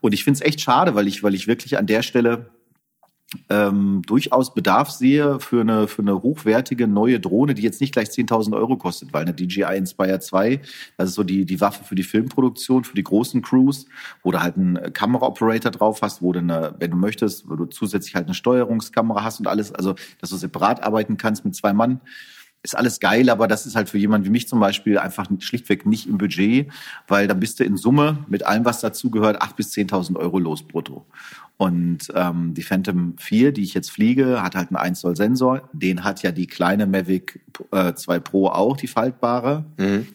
Und 0.02 0.14
ich 0.14 0.24
finde 0.24 0.40
es 0.40 0.46
echt 0.46 0.62
schade, 0.62 0.96
weil 0.96 1.08
ich, 1.08 1.24
weil 1.24 1.36
ich 1.36 1.48
wirklich 1.48 1.78
an 1.78 1.88
der 1.88 2.02
Stelle 2.04 2.50
ähm, 3.50 4.02
durchaus 4.06 4.54
Bedarf 4.54 4.90
sehe 4.90 5.40
für 5.42 5.62
eine, 5.62 5.88
für 5.88 6.02
eine 6.02 6.22
hochwertige 6.24 6.88
neue 6.88 7.20
Drohne, 7.20 7.56
die 7.56 7.62
jetzt 7.62 7.82
nicht 7.82 7.92
gleich 7.92 8.08
10.000 8.08 8.56
Euro 8.56 8.78
kostet, 8.78 9.12
weil 9.12 9.24
eine 9.24 9.34
DJI 9.34 9.76
Inspire 9.76 10.20
2, 10.20 10.62
das 10.98 11.10
ist 11.10 11.16
so 11.16 11.24
die, 11.24 11.46
die 11.46 11.60
Waffe 11.60 11.84
für 11.84 11.96
die 11.96 12.04
Filmproduktion, 12.04 12.86
für 12.86 12.96
die 12.96 13.04
großen 13.04 13.42
Crews, 13.42 13.86
wo 14.24 14.32
du 14.32 14.42
halt 14.42 14.56
einen 14.56 14.94
Kameraoperator 14.94 15.72
drauf 15.72 16.02
hast, 16.02 16.22
wo 16.22 16.32
du, 16.32 16.40
eine, 16.40 16.76
wenn 16.80 16.92
du 16.92 16.98
möchtest, 16.98 17.50
wo 17.50 17.56
du 17.56 17.66
zusätzlich 17.66 18.16
halt 18.16 18.28
eine 18.28 18.34
Steuerungskamera 18.34 19.24
hast 19.24 19.40
und 19.40 19.48
alles, 19.48 19.74
also 19.74 19.96
dass 20.22 20.30
du 20.30 20.38
separat 20.38 20.82
arbeiten 20.82 21.18
kannst 21.18 21.44
mit 21.44 21.54
zwei 21.54 21.74
Mann 21.74 22.00
ist 22.64 22.76
alles 22.76 23.00
geil, 23.00 23.30
aber 23.30 23.48
das 23.48 23.66
ist 23.66 23.76
halt 23.76 23.90
für 23.90 23.98
jemanden 23.98 24.28
wie 24.28 24.32
mich 24.32 24.48
zum 24.48 24.60
Beispiel 24.60 24.98
einfach 24.98 25.28
schlichtweg 25.40 25.86
nicht 25.86 26.08
im 26.08 26.18
Budget, 26.18 26.72
weil 27.08 27.28
dann 27.28 27.40
bist 27.40 27.60
du 27.60 27.64
in 27.64 27.78
Summe 27.78 28.26
mit 28.28 28.46
allem, 28.46 28.66
was 28.66 28.82
dazugehört, 28.82 29.42
8.000 29.42 29.56
bis 29.56 29.74
10.000 29.74 30.16
Euro 30.18 30.40
los 30.40 30.64
brutto. 30.64 31.06
Und 31.58 32.12
ähm, 32.14 32.54
die 32.54 32.64
Phantom 32.64 33.16
4, 33.18 33.52
die 33.52 33.64
ich 33.64 33.74
jetzt 33.74 33.90
fliege, 33.90 34.44
hat 34.44 34.56
halt 34.56 34.70
einen 34.70 34.78
1 34.78 35.00
Zoll 35.00 35.16
Sensor. 35.16 35.70
Den 35.74 36.04
hat 36.04 36.22
ja 36.22 36.32
die 36.32 36.48
kleine 36.48 36.86
Mavic 36.86 37.40
äh, 37.72 37.94
2 37.94 38.20
Pro 38.20 38.48
auch, 38.48 38.78
die 38.78 38.88
faltbare. 38.88 39.66
Mhm. 39.78 40.08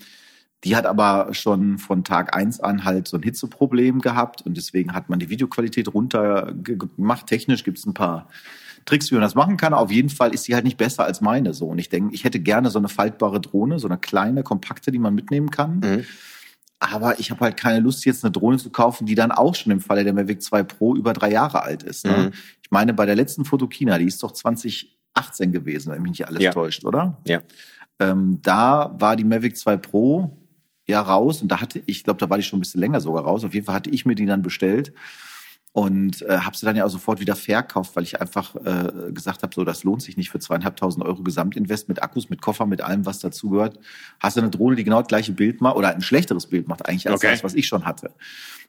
Die 0.65 0.77
hat 0.77 0.87
aber 0.87 1.35
schon 1.35 1.79
von 1.79 2.05
Tag 2.05 2.37
eins 2.37 2.61
an 2.61 2.85
halt 2.85 3.09
so 3.09 3.17
ein 3.17 3.23
Hitzeproblem 3.25 4.01
gehabt 4.01 4.43
und 4.43 4.57
deswegen 4.57 4.93
hat 4.93 5.09
man 5.09 5.19
die 5.19 5.29
Videoqualität 5.29 5.93
runtergemacht. 5.93 7.27
Technisch 7.27 7.65
gibt 7.65 7.79
es 7.79 7.87
ein 7.87 7.95
paar 7.95 8.29
Tricks, 8.85 9.11
wie 9.11 9.15
man 9.15 9.23
das 9.23 9.35
machen 9.35 9.57
kann. 9.57 9.75
Auf 9.75 9.91
jeden 9.91 10.09
Fall 10.09 10.35
ist 10.35 10.45
sie 10.45 10.55
halt 10.55 10.65
nicht 10.65 10.77
besser 10.77 11.05
als 11.05 11.21
meine 11.21 11.55
so. 11.55 11.67
Und 11.67 11.79
ich 11.79 11.89
denke, 11.89 12.15
ich 12.15 12.25
hätte 12.25 12.41
gerne 12.41 12.71
so 12.71 12.79
eine 12.79 12.89
faltbare 12.89 13.41
Drohne, 13.41 13.79
so 13.79 13.89
eine 13.89 13.99
kleine, 13.99 14.43
kompakte, 14.43 14.91
die 14.91 14.99
man 14.99 15.15
mitnehmen 15.15 15.51
kann. 15.51 15.81
Mhm. 15.81 16.05
Aber 16.81 17.21
ich 17.21 17.31
habe 17.31 17.41
halt 17.41 17.57
keine 17.57 17.79
Lust, 17.79 18.05
jetzt 18.05 18.25
eine 18.25 18.33
Drohne 18.33 18.59
zu 18.59 18.71
kaufen, 18.71 19.07
die 19.07 19.15
dann 19.15 19.31
auch 19.31 19.55
schon 19.55 19.71
im 19.71 19.81
Falle 19.81 20.03
der 20.03 20.13
Mavic 20.13 20.43
2 20.43 20.65
Pro 20.65 20.97
über 20.97 21.13
drei 21.13 21.31
Jahre 21.31 21.63
alt 21.63 21.85
ist. 21.85 22.05
Ne? 22.05 22.17
Mhm. 22.17 22.31
Ich 22.63 22.71
meine, 22.71 22.93
bei 22.93 23.07
der 23.07 23.15
letzten 23.15 23.45
Fotokina, 23.45 23.99
die 23.99 24.07
ist 24.07 24.23
doch 24.23 24.33
2018 24.33 25.53
gewesen, 25.53 25.93
wenn 25.93 26.03
mich 26.03 26.11
nicht 26.13 26.27
alles 26.27 26.43
ja. 26.43 26.51
täuscht, 26.51 26.85
oder? 26.85 27.19
Ja. 27.25 27.41
Ähm, 28.01 28.41
da 28.43 28.97
war 28.99 29.15
die 29.15 29.25
Mavic 29.25 29.57
2 29.57 29.77
Pro 29.77 30.37
ja 30.89 31.01
raus 31.01 31.41
und 31.41 31.49
da 31.49 31.61
hatte 31.61 31.81
ich, 31.87 32.03
glaube, 32.03 32.19
da 32.19 32.29
war 32.29 32.37
die 32.37 32.43
schon 32.43 32.59
ein 32.59 32.63
bisschen 32.63 32.81
länger 32.81 33.01
sogar 33.01 33.23
raus. 33.23 33.45
Auf 33.45 33.55
jeden 33.55 33.67
Fall 33.67 33.77
hatte 33.77 33.91
ich 33.91 34.05
mir 34.05 34.17
die 34.17 34.27
dann 34.27 34.43
bestellt 34.43 34.93
und 35.73 36.21
äh, 36.23 36.39
habe 36.39 36.55
sie 36.57 36.67
dann 36.67 36.77
ja 36.77 36.85
auch 36.85 36.91
sofort 36.91 37.19
wieder 37.21 37.35
verkauft, 37.35 37.97
weil 37.97 38.03
ich 38.03 38.21
einfach 38.21 38.55
äh, 38.57 39.11
gesagt 39.11 39.43
habe, 39.43 39.55
so 39.55 39.65
das 39.65 39.85
lohnt 39.85 40.03
sich 40.03 40.19
nicht 40.19 40.29
für 40.29 40.39
zweieinhalbtausend 40.39 41.05
Euro 41.05 41.23
Gesamtinvest 41.23 41.89
mit 41.89 42.03
Akkus, 42.03 42.29
mit 42.29 42.43
Koffer, 42.43 42.67
mit 42.67 42.83
allem, 42.83 43.07
was 43.07 43.21
dazugehört. 43.21 43.79
Hast 44.21 44.37
du 44.37 44.43
eine 44.43 44.51
Drohne, 44.51 44.77
die 44.77 44.85
genau 44.85 45.01
das 45.01 45.09
gleiche 45.09 45.33
Bild 45.33 45.63
macht 45.63 45.77
oder 45.77 45.95
ein 45.95 46.03
schlechteres 46.03 46.47
Bild 46.47 46.69
macht 46.69 46.87
eigentlich 46.87 47.09
als 47.09 47.17
okay. 47.21 47.31
das, 47.31 47.43
was 47.43 47.55
ich 47.55 47.67
schon 47.67 47.87
hatte. 47.87 48.09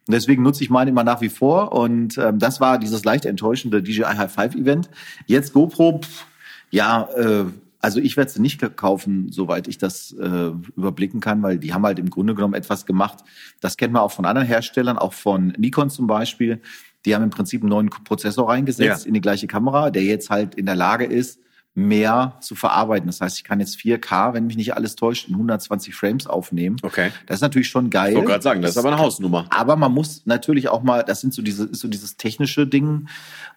Und 0.08 0.14
deswegen 0.14 0.44
nutze 0.44 0.64
ich 0.64 0.70
meine 0.70 0.92
immer 0.92 1.04
nach 1.04 1.20
wie 1.20 1.30
vor 1.30 1.74
und 1.74 2.18
ähm, 2.18 2.40
das 2.40 2.62
war 2.62 2.78
dieses 2.78 3.04
leicht 3.04 3.26
enttäuschende 3.26 3.84
DJI 3.84 4.04
High 4.04 4.32
Five 4.32 4.56
Event. 4.56 4.90
Jetzt 5.28 5.52
GoPro, 5.52 6.00
pff, 6.00 6.26
ja, 6.72 7.10
äh, 7.18 7.46
also 7.82 8.00
ich 8.00 8.16
werde 8.16 8.32
sie 8.32 8.42
nicht 8.42 8.78
kaufen, 8.78 9.30
soweit 9.30 9.68
ich 9.68 9.78
das 9.78 10.14
äh, 10.14 10.52
überblicken 10.78 11.20
kann, 11.20 11.44
weil 11.44 11.58
die 11.58 11.74
haben 11.74 11.86
halt 11.86 12.00
im 12.00 12.10
Grunde 12.10 12.34
genommen 12.34 12.54
etwas 12.54 12.86
gemacht. 12.86 13.26
Das 13.60 13.76
kennt 13.76 13.92
man 13.92 14.02
auch 14.02 14.12
von 14.14 14.24
anderen 14.24 14.48
Herstellern, 14.48 14.98
auch 14.98 15.12
von 15.12 15.54
Nikon 15.58 15.90
zum 15.90 16.08
Beispiel. 16.08 16.62
Die 17.06 17.16
haben 17.16 17.24
im 17.24 17.30
Prinzip 17.30 17.62
einen 17.62 17.70
neuen 17.70 17.90
Prozessor 17.90 18.50
reingesetzt 18.50 19.06
ja. 19.06 19.08
in 19.08 19.14
die 19.14 19.22
gleiche 19.22 19.48
Kamera, 19.48 19.92
der 19.92 20.04
jetzt 20.04 20.30
halt 20.30 20.56
in 20.56 20.66
der 20.66 20.76
Lage 20.76 21.06
ist, 21.06 21.40
mehr 21.76 22.38
zu 22.40 22.54
verarbeiten. 22.54 23.08
Das 23.08 23.20
heißt, 23.20 23.38
ich 23.38 23.44
kann 23.44 23.60
jetzt 23.60 23.78
4K, 23.78 24.34
wenn 24.34 24.46
mich 24.46 24.58
nicht 24.58 24.76
alles 24.76 24.96
täuscht, 24.96 25.28
in 25.28 25.34
120 25.34 25.96
Frames 25.96 26.28
aufnehmen. 26.28 26.78
Okay. 26.84 27.12
Das 27.26 27.38
ist 27.38 27.42
natürlich 27.42 27.70
schon 27.70 27.90
geil. 27.90 28.12
Ich 28.12 28.16
wollte 28.16 28.30
gerade 28.30 28.44
sagen, 28.44 28.62
das 28.62 28.72
ist 28.72 28.78
aber 28.78 28.90
eine 28.90 29.00
Hausnummer. 29.00 29.48
Aber 29.50 29.76
man 29.76 29.92
muss 29.92 30.24
natürlich 30.26 30.70
auch 30.70 30.84
mal, 30.84 31.04
das 31.04 31.22
sind 31.22 31.34
so 31.34 31.42
diese, 31.42 31.66
ist 31.66 31.80
so 31.80 31.88
dieses 31.88 32.16
technische 32.16 32.68
Ding, 32.68 33.08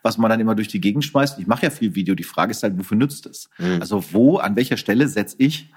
was 0.01 0.17
man 0.17 0.31
dann 0.31 0.39
immer 0.39 0.55
durch 0.55 0.67
die 0.67 0.81
Gegend 0.81 1.05
schmeißt. 1.05 1.37
Ich 1.37 1.45
mache 1.45 1.63
ja 1.63 1.69
viel 1.69 1.93
Video. 1.93 2.15
Die 2.15 2.23
Frage 2.23 2.51
ist 2.51 2.63
halt, 2.63 2.77
wofür 2.79 2.97
nützt 2.97 3.27
es? 3.27 3.49
Mhm. 3.59 3.81
Also 3.81 4.03
wo, 4.11 4.37
an 4.37 4.55
welcher 4.55 4.77
Stelle 4.77 5.07
setze 5.07 5.35
ich 5.37 5.71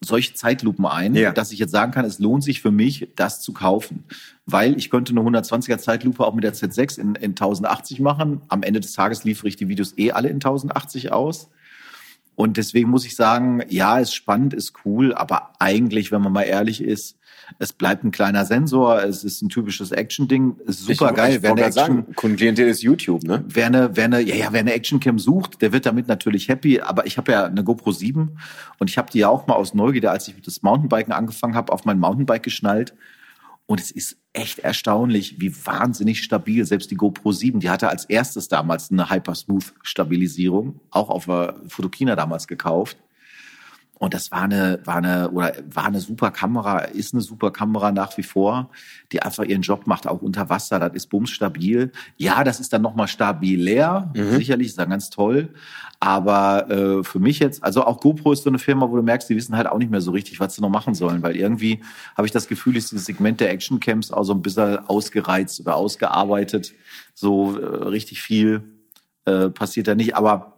solche 0.00 0.34
Zeitlupen 0.34 0.86
ein, 0.86 1.14
ja. 1.14 1.32
dass 1.32 1.52
ich 1.52 1.58
jetzt 1.58 1.70
sagen 1.70 1.92
kann, 1.92 2.04
es 2.04 2.18
lohnt 2.18 2.44
sich 2.44 2.62
für 2.62 2.70
mich, 2.70 3.08
das 3.16 3.40
zu 3.40 3.52
kaufen. 3.52 4.04
Weil 4.46 4.76
ich 4.76 4.90
könnte 4.90 5.12
eine 5.12 5.20
120er 5.20 5.78
Zeitlupe 5.78 6.24
auch 6.24 6.34
mit 6.34 6.44
der 6.44 6.54
Z6 6.54 6.98
in, 6.98 7.14
in 7.14 7.30
1080 7.32 8.00
machen. 8.00 8.40
Am 8.48 8.62
Ende 8.62 8.80
des 8.80 8.92
Tages 8.92 9.24
liefere 9.24 9.48
ich 9.48 9.56
die 9.56 9.68
Videos 9.68 9.96
eh 9.98 10.12
alle 10.12 10.28
in 10.28 10.36
1080 10.36 11.12
aus. 11.12 11.50
Und 12.36 12.56
deswegen 12.56 12.90
muss 12.90 13.06
ich 13.06 13.16
sagen, 13.16 13.62
ja, 13.68 13.98
ist 13.98 14.14
spannend, 14.14 14.54
ist 14.54 14.74
cool, 14.84 15.14
aber 15.14 15.52
eigentlich, 15.58 16.10
wenn 16.10 16.22
man 16.22 16.32
mal 16.32 16.42
ehrlich 16.42 16.82
ist, 16.82 17.16
es 17.58 17.72
bleibt 17.72 18.04
ein 18.04 18.10
kleiner 18.10 18.44
Sensor, 18.44 19.02
es 19.02 19.22
ist 19.22 19.42
ein 19.42 19.48
typisches 19.48 19.92
Action-Ding, 19.92 20.56
super 20.66 21.12
geil. 21.12 21.38
Wer 21.42 21.52
eine 21.52 21.64
Action, 21.64 22.06
sagen, 22.16 22.68
ist 22.68 22.82
YouTube, 22.82 23.22
ne? 23.22 23.44
Wer 23.46 23.66
eine, 23.66 23.96
wer 23.96 24.04
eine, 24.04 24.20
ja, 24.20 24.34
ja, 24.34 24.48
wer 24.52 24.60
eine 24.60 24.72
Action-Cam 24.72 25.18
sucht, 25.18 25.62
der 25.62 25.72
wird 25.72 25.86
damit 25.86 26.08
natürlich 26.08 26.48
happy. 26.48 26.80
Aber 26.80 27.06
ich 27.06 27.18
habe 27.18 27.32
ja 27.32 27.44
eine 27.44 27.62
GoPro 27.62 27.92
7 27.92 28.38
und 28.78 28.90
ich 28.90 28.98
habe 28.98 29.10
die 29.10 29.18
ja 29.18 29.28
auch 29.28 29.46
mal 29.46 29.54
aus 29.54 29.74
Neugierde, 29.74 30.10
als 30.10 30.26
ich 30.28 30.34
mit 30.34 30.46
das 30.46 30.62
Mountainbiken 30.62 31.12
angefangen 31.12 31.54
habe, 31.54 31.72
auf 31.72 31.84
mein 31.84 31.98
Mountainbike 31.98 32.42
geschnallt. 32.42 32.94
Und 33.66 33.80
es 33.80 33.90
ist 33.90 34.16
echt 34.34 34.58
erstaunlich, 34.58 35.40
wie 35.40 35.54
wahnsinnig 35.64 36.22
stabil 36.22 36.66
selbst 36.66 36.90
die 36.90 36.96
GoPro 36.96 37.32
7, 37.32 37.60
die 37.60 37.70
hatte 37.70 37.88
als 37.88 38.04
erstes 38.04 38.48
damals 38.48 38.90
eine 38.90 39.08
Hypersmooth-Stabilisierung, 39.08 40.80
auch 40.90 41.08
auf 41.08 41.24
Fotokina 41.68 42.16
damals 42.16 42.46
gekauft. 42.46 42.98
Und 43.98 44.12
das 44.12 44.32
war 44.32 44.42
eine, 44.42 44.80
war 44.84 44.96
eine, 44.96 45.30
oder 45.30 45.52
war 45.70 45.86
eine 45.86 46.00
super 46.00 46.32
Kamera, 46.32 46.78
ist 46.78 47.14
eine 47.14 47.22
super 47.22 47.52
Kamera 47.52 47.92
nach 47.92 48.16
wie 48.16 48.24
vor, 48.24 48.70
die 49.12 49.22
einfach 49.22 49.44
ihren 49.44 49.62
Job 49.62 49.86
macht, 49.86 50.08
auch 50.08 50.20
unter 50.20 50.50
Wasser. 50.50 50.80
Das 50.80 50.92
ist 50.94 51.06
bumsstabil. 51.06 51.92
Ja, 52.16 52.42
das 52.42 52.58
ist 52.58 52.72
dann 52.72 52.82
nochmal 52.82 53.06
stabiler. 53.06 54.12
Mhm. 54.14 54.36
Sicherlich, 54.36 54.68
ist 54.68 54.78
dann 54.78 54.90
ganz 54.90 55.10
toll. 55.10 55.50
Aber 56.00 56.70
äh, 56.70 57.04
für 57.04 57.20
mich 57.20 57.38
jetzt, 57.38 57.62
also 57.62 57.84
auch 57.84 58.00
GoPro 58.00 58.32
ist 58.32 58.42
so 58.42 58.50
eine 58.50 58.58
Firma, 58.58 58.90
wo 58.90 58.96
du 58.96 59.02
merkst, 59.02 59.30
die 59.30 59.36
wissen 59.36 59.56
halt 59.56 59.68
auch 59.68 59.78
nicht 59.78 59.90
mehr 59.90 60.00
so 60.00 60.10
richtig, 60.10 60.40
was 60.40 60.56
sie 60.56 60.60
noch 60.60 60.70
machen 60.70 60.94
sollen. 60.94 61.22
Weil 61.22 61.36
irgendwie 61.36 61.80
habe 62.16 62.26
ich 62.26 62.32
das 62.32 62.48
Gefühl, 62.48 62.76
ist 62.76 62.90
dieses 62.90 63.06
Segment 63.06 63.40
der 63.40 63.50
Actioncams 63.50 64.10
auch 64.10 64.24
so 64.24 64.34
ein 64.34 64.42
bisschen 64.42 64.78
ausgereizt 64.88 65.60
oder 65.60 65.76
ausgearbeitet. 65.76 66.74
So 67.14 67.58
äh, 67.58 67.84
richtig 67.84 68.20
viel 68.22 68.64
äh, 69.24 69.50
passiert 69.50 69.86
da 69.86 69.94
nicht. 69.94 70.16
Aber 70.16 70.53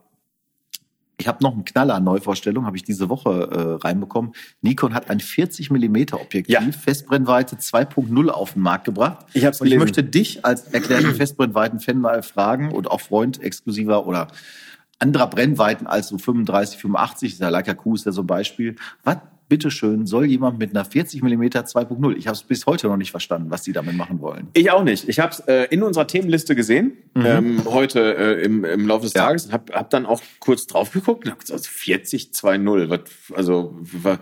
ich 1.19 1.29
habe 1.29 1.43
noch 1.43 1.55
einen 1.55 1.65
Knaller 1.65 1.95
an 1.95 2.05
Neuvorstellung, 2.05 2.67
habe 2.67 2.77
ich 2.77 2.85
diese 2.85 3.09
Woche 3.09 3.31
äh, 3.31 3.85
reinbekommen. 3.87 4.33
Nikon 4.61 4.95
hat 4.95 5.09
ein 5.09 5.21
40 5.21 5.71
Millimeter 5.71 6.21
Objektiv, 6.21 6.55
ja. 6.55 6.61
Festbrennweite 6.73 7.57
2.0 7.57 8.29
auf 8.29 8.53
den 8.53 8.63
Markt 8.63 8.85
gebracht. 8.85 9.27
Ich, 9.33 9.45
hab's 9.45 9.61
und 9.61 9.67
ich 9.67 9.77
möchte 9.77 10.05
dich 10.05 10.45
als 10.45 10.65
erklärten 10.65 11.15
Festbrennweiten-Fan 11.15 11.99
mal 11.99 12.23
fragen 12.23 12.71
und 12.73 12.91
auch 12.91 13.01
Freund 13.01 13.43
exklusiver 13.43 14.07
oder 14.07 14.29
anderer 14.99 15.29
Brennweiten 15.29 15.87
als 15.87 16.09
so 16.09 16.19
35, 16.19 16.79
85, 16.79 17.39
der 17.39 17.51
Leica 17.51 17.75
Q 17.75 17.95
ist 17.95 18.07
ja 18.07 18.13
so 18.13 18.23
ein 18.23 18.27
Beispiel. 18.27 18.77
Was 19.03 19.19
bitteschön, 19.49 20.07
soll 20.07 20.27
jemand 20.27 20.59
mit 20.59 20.71
einer 20.71 20.85
40 20.85 21.23
mm 21.23 21.43
2.0? 21.43 22.17
Ich 22.17 22.27
habe 22.27 22.35
es 22.35 22.43
bis 22.43 22.67
heute 22.67 22.89
noch 22.89 22.97
nicht 22.97 23.11
verstanden, 23.11 23.51
was 23.51 23.63
die 23.63 23.73
damit 23.73 23.97
machen 23.97 24.21
wollen. 24.21 24.49
Ich 24.55 24.71
auch 24.71 24.83
nicht. 24.83 25.09
Ich 25.09 25.21
habe 25.21 25.33
es 25.33 25.41
äh, 25.41 25.65
in 25.71 25.83
unserer 25.83 26.07
Themenliste 26.07 26.55
gesehen, 26.55 26.93
mhm. 27.15 27.27
ähm, 27.27 27.63
heute 27.67 28.17
äh, 28.17 28.45
im, 28.45 28.65
im 28.65 28.87
Laufe 28.87 29.05
des 29.05 29.15
ja. 29.15 29.27
Tages 29.27 29.47
und 29.47 29.53
habe 29.53 29.73
hab 29.73 29.91
dann 29.91 30.07
auch 30.07 30.21
kurz 30.41 30.67
drauf 30.67 30.91
geguckt 30.93 31.27
und 31.27 31.33
hab 31.33 31.41
gesagt, 31.41 31.67
40 31.67 32.31
2.0, 32.33 33.01
also 33.35 33.77
war, 33.81 34.21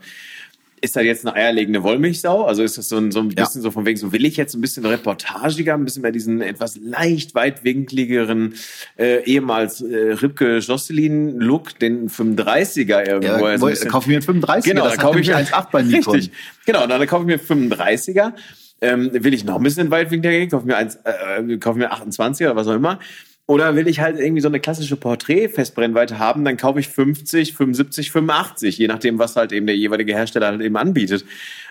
ist 0.84 0.96
da 0.96 1.00
jetzt 1.00 1.26
eine 1.26 1.34
eierlegende 1.34 1.82
Wollmilchsau? 1.82 2.44
Also 2.44 2.62
ist 2.62 2.78
das 2.78 2.88
so 2.88 2.98
ein, 2.98 3.10
so 3.10 3.20
ein 3.20 3.28
bisschen 3.28 3.60
ja. 3.60 3.62
so 3.62 3.70
von 3.70 3.86
wegen, 3.86 3.98
so 3.98 4.12
will 4.12 4.24
ich 4.24 4.36
jetzt 4.36 4.54
ein 4.54 4.60
bisschen 4.60 4.84
reportagiger, 4.84 5.74
ein 5.74 5.84
bisschen 5.84 6.02
mehr 6.02 6.12
diesen 6.12 6.42
etwas 6.42 6.76
leicht 6.76 7.34
weitwinkligeren, 7.34 8.54
äh, 8.98 9.24
ehemals 9.24 9.80
äh, 9.80 10.12
Ripke 10.12 10.58
Josselin 10.58 11.40
Look, 11.40 11.78
den 11.78 12.10
35er 12.10 13.06
irgendwo. 13.06 13.48
Ja, 13.48 13.58
so 13.58 13.66
ein 13.66 13.88
kauf 13.88 14.06
mir 14.06 14.18
einen 14.18 14.42
35er, 14.42 14.62
genau, 14.62 14.84
das 14.84 14.96
dann 14.96 15.00
kaufe 15.00 15.20
ich 15.20 15.28
mir 15.28 15.36
1,8 15.36 15.66
bei 15.72 15.82
Nikon. 15.82 16.14
Richtig, 16.14 16.32
genau, 16.66 16.86
dann 16.86 17.06
kaufe 17.06 17.30
ich 17.30 17.48
mir 17.48 17.66
35er. 17.66 18.32
Ähm, 18.80 19.10
will 19.12 19.32
ich 19.32 19.44
noch 19.44 19.56
ein 19.56 19.62
bisschen 19.62 19.90
weitwinkliger 19.90 20.38
gehen, 20.38 20.50
kaufe 20.50 20.66
mir, 20.66 20.76
eins, 20.76 20.98
äh, 21.04 21.56
kaufe 21.56 21.78
mir 21.78 21.90
28 21.90 22.46
oder 22.46 22.56
was 22.56 22.66
auch 22.66 22.74
immer. 22.74 22.98
Oder 23.46 23.76
will 23.76 23.88
ich 23.88 24.00
halt 24.00 24.18
irgendwie 24.18 24.40
so 24.40 24.48
eine 24.48 24.58
klassische 24.58 24.96
Porträt-Festbrennweite 24.96 26.18
haben, 26.18 26.44
dann 26.44 26.56
kaufe 26.56 26.80
ich 26.80 26.88
50, 26.88 27.54
75, 27.54 28.10
85, 28.10 28.78
je 28.78 28.86
nachdem, 28.86 29.18
was 29.18 29.36
halt 29.36 29.52
eben 29.52 29.66
der 29.66 29.76
jeweilige 29.76 30.14
Hersteller 30.14 30.46
halt 30.46 30.62
eben 30.62 30.76
anbietet. 30.76 31.26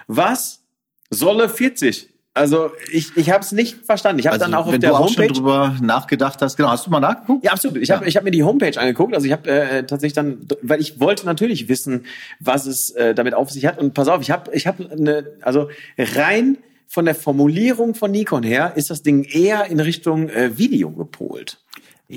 Was 0.07 0.61
solle 1.09 1.49
40? 1.49 2.09
Also 2.35 2.71
ich, 2.91 3.15
ich 3.15 3.29
habe 3.29 3.43
es 3.43 3.51
nicht 3.51 3.85
verstanden. 3.85 4.19
Ich 4.19 4.25
habe 4.25 4.33
also, 4.33 4.45
dann 4.45 4.55
auch 4.55 4.65
auf 4.65 4.77
der 4.77 4.97
Homepage 4.97 5.25
schon 5.25 5.33
drüber 5.35 5.75
nachgedacht 5.81 6.41
hast. 6.41 6.57
Genau, 6.57 6.69
hast 6.69 6.87
du 6.87 6.89
mal 6.89 6.99
nachgeguckt? 6.99 7.45
Ja, 7.45 7.51
absolut. 7.51 7.77
Ich 7.77 7.89
ja. 7.89 7.97
habe 7.97 8.07
ich 8.07 8.17
hab 8.17 8.23
mir 8.23 8.31
die 8.31 8.43
Homepage 8.43 8.79
angeguckt. 8.79 9.13
Also 9.13 9.27
ich 9.27 9.31
habe 9.31 9.49
äh, 9.49 9.85
tatsächlich 9.85 10.13
dann, 10.13 10.47
weil 10.63 10.81
ich 10.81 10.99
wollte 10.99 11.27
natürlich 11.27 11.69
wissen, 11.69 12.05
was 12.39 12.65
es 12.65 12.89
äh, 12.91 13.13
damit 13.13 13.35
auf 13.35 13.51
sich 13.51 13.67
hat. 13.67 13.77
Und 13.77 13.93
pass 13.93 14.07
auf, 14.07 14.21
ich 14.21 14.31
habe 14.31 14.51
ich 14.55 14.65
habe 14.65 14.89
eine, 14.91 15.27
also 15.41 15.69
rein 15.97 16.57
von 16.87 17.05
der 17.05 17.15
Formulierung 17.15 17.93
von 17.93 18.09
Nikon 18.09 18.43
her 18.43 18.73
ist 18.75 18.89
das 18.89 19.03
Ding 19.03 19.23
eher 19.23 19.67
in 19.67 19.79
Richtung 19.79 20.29
äh, 20.29 20.57
Video 20.57 20.89
gepolt. 20.89 21.62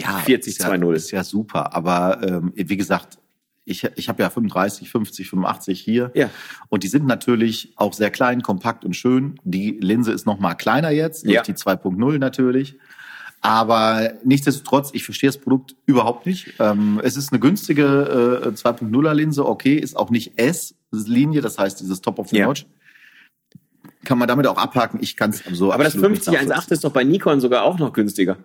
Ja, 0.01 0.19
40 0.19 0.53
ist 0.55 0.63
ja, 0.63 0.71
2.0. 0.71 0.93
ist 0.95 1.11
ja 1.11 1.25
super. 1.25 1.75
Aber 1.75 2.21
ähm, 2.23 2.53
wie 2.55 2.77
gesagt, 2.77 3.19
ich, 3.65 3.83
ich 3.97 4.09
habe 4.09 4.23
ja 4.23 4.31
35, 4.31 4.91
50, 4.91 5.29
85 5.29 5.81
hier. 5.81 6.13
Ja. 6.15 6.31
Und 6.69 6.85
die 6.85 6.89
sind 6.89 7.07
natürlich 7.07 7.73
auch 7.77 7.93
sehr 7.95 8.11
klein, 8.11 8.43
kompakt 8.43 8.85
und 8.85 8.95
schön. 8.95 9.41
Die 9.45 9.73
Linse 9.81 10.13
ist 10.13 10.25
noch 10.27 10.39
mal 10.39 10.55
kleiner 10.55 10.91
jetzt, 10.91 11.25
durch 11.25 11.35
Ja. 11.35 11.43
die 11.43 11.55
2.0 11.55 12.19
natürlich. 12.19 12.79
Aber 13.41 14.13
nichtsdestotrotz, 14.25 14.91
ich 14.93 15.05
verstehe 15.05 15.29
das 15.29 15.39
Produkt 15.39 15.77
überhaupt 15.85 16.27
nicht. 16.27 16.55
Ähm, 16.59 17.01
es 17.05 17.17
ist 17.17 17.33
eine 17.33 17.41
günstige 17.41 18.43
äh, 18.45 18.49
2.0er 18.49 19.13
Linse, 19.15 19.45
okay, 19.47 19.75
ist 19.77 19.97
auch 19.97 20.11
nicht 20.11 20.39
S-Linie, 20.39 21.43
das 21.43 21.59
heißt 21.59 21.81
dieses 21.81 22.01
Top 22.01 22.19
of 22.19 22.29
the 22.29 22.39
Ja. 22.39 22.47
Notch. 22.47 22.67
Kann 24.05 24.19
man 24.19 24.29
damit 24.29 24.47
auch 24.47 24.57
abhaken. 24.57 24.99
Ich 25.03 25.17
kann 25.17 25.31
es 25.31 25.43
so 25.53 25.73
Aber 25.73 25.83
das 25.85 25.95
absolut 25.95 26.13
nicht 26.13 26.25
50 26.25 26.41
1.8 26.45 26.49
nachvollziehen. 26.49 26.75
ist 26.75 26.85
doch 26.85 26.93
bei 26.93 27.05
Nikon 27.05 27.41
sogar 27.41 27.65
auch 27.65 27.79
noch 27.79 27.93
günstiger. 27.93 28.37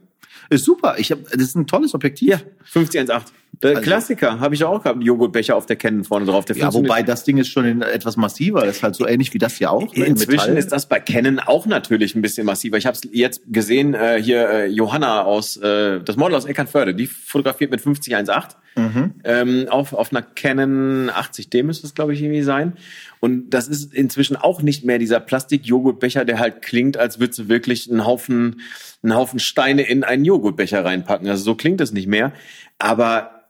Ist 0.49 0.65
super. 0.65 0.95
Ich 0.97 1.11
hab, 1.11 1.23
das 1.23 1.41
ist 1.41 1.55
ein 1.55 1.67
tolles 1.67 1.93
Objektiv. 1.93 2.29
Ja, 2.29 2.41
50 2.65 3.01
1.8. 3.01 3.23
Der 3.63 3.71
Also- 3.71 3.81
Klassiker 3.81 4.39
habe 4.39 4.55
ich 4.55 4.63
auch 4.63 4.81
gehabt, 4.81 5.03
Joghurtbecher 5.03 5.55
auf 5.55 5.65
der 5.65 5.75
Canon 5.75 6.03
vorne 6.05 6.25
drauf. 6.25 6.45
Der 6.45 6.55
Ja, 6.55 6.73
wobei 6.73 7.03
das 7.03 7.25
Ding 7.25 7.37
ist 7.37 7.49
schon 7.49 7.65
in 7.65 7.81
etwas 7.81 8.15
massiver. 8.17 8.61
Das 8.65 8.77
ist 8.77 8.83
halt 8.83 8.95
so 8.95 9.05
ähnlich 9.05 9.33
wie 9.33 9.37
das 9.39 9.55
hier 9.57 9.71
auch. 9.71 9.81
ne, 9.93 10.05
in 10.05 10.11
Inzwischen 10.11 10.37
Metall. 10.37 10.57
ist 10.57 10.71
das 10.71 10.87
bei 10.87 10.99
Canon 11.01 11.39
auch 11.39 11.65
natürlich 11.65 12.15
ein 12.15 12.21
bisschen 12.21 12.45
massiver. 12.45 12.77
Ich 12.77 12.85
habe 12.85 12.95
es 12.95 13.07
jetzt 13.11 13.41
gesehen, 13.51 13.93
äh, 13.93 14.21
hier 14.23 14.49
äh, 14.49 14.65
Johanna 14.67 15.23
aus, 15.23 15.57
äh, 15.57 15.99
das 16.01 16.15
Model 16.15 16.35
aus 16.35 16.45
Eckernförde, 16.45 16.95
die 16.95 17.07
fotografiert 17.07 17.71
mit 17.71 17.81
50 17.81 18.15
1.8 18.15 18.55
Mhm. 18.77 19.11
ähm, 19.25 19.65
auf, 19.69 19.91
auf 19.93 20.13
einer 20.13 20.21
Canon 20.21 21.09
80D 21.09 21.61
müsste 21.63 21.85
es, 21.85 21.93
glaube 21.93 22.13
ich, 22.13 22.21
irgendwie 22.21 22.41
sein. 22.41 22.77
Und 23.19 23.49
das 23.49 23.67
ist 23.67 23.93
inzwischen 23.93 24.37
auch 24.37 24.61
nicht 24.61 24.85
mehr 24.85 24.97
dieser 24.97 25.19
Plastik-Joghurtbecher, 25.19 26.23
der 26.23 26.39
halt 26.39 26.61
klingt, 26.61 26.95
als 26.97 27.19
würdest 27.19 27.37
du 27.39 27.49
wirklich 27.49 27.91
einen 27.91 28.05
Haufen, 28.05 28.61
einen 29.03 29.13
Haufen 29.15 29.39
Steine 29.39 29.81
in 29.83 30.05
einen 30.05 30.23
Joghurtbecher 30.31 30.85
reinpacken. 30.85 31.27
Also 31.27 31.43
so 31.43 31.55
klingt 31.55 31.81
es 31.81 31.91
nicht 31.91 32.07
mehr. 32.07 32.31
Aber 32.79 33.41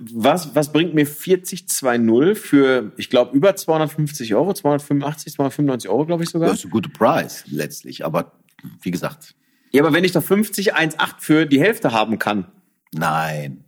was, 0.00 0.54
was 0.54 0.72
bringt 0.72 0.94
mir 0.94 1.06
4020 1.06 2.38
für, 2.38 2.92
ich 2.96 3.10
glaube, 3.10 3.36
über 3.36 3.54
250 3.54 4.34
Euro, 4.34 4.54
285, 4.54 5.34
295 5.34 5.90
Euro, 5.90 6.06
glaube 6.06 6.22
ich 6.24 6.30
sogar? 6.30 6.48
Das 6.48 6.60
ist 6.60 6.64
ein 6.66 6.70
guter 6.70 6.90
Preis 6.90 7.44
letztlich. 7.50 8.04
Aber 8.04 8.32
wie 8.82 8.90
gesagt, 8.90 9.34
Ja, 9.72 9.82
aber 9.82 9.92
wenn 9.92 10.04
ich 10.04 10.12
doch 10.12 10.22
50 10.22 10.74
1.8 10.74 11.14
für 11.18 11.46
die 11.46 11.60
Hälfte 11.60 11.92
haben 11.92 12.18
kann. 12.18 12.46
nein. 12.92 13.64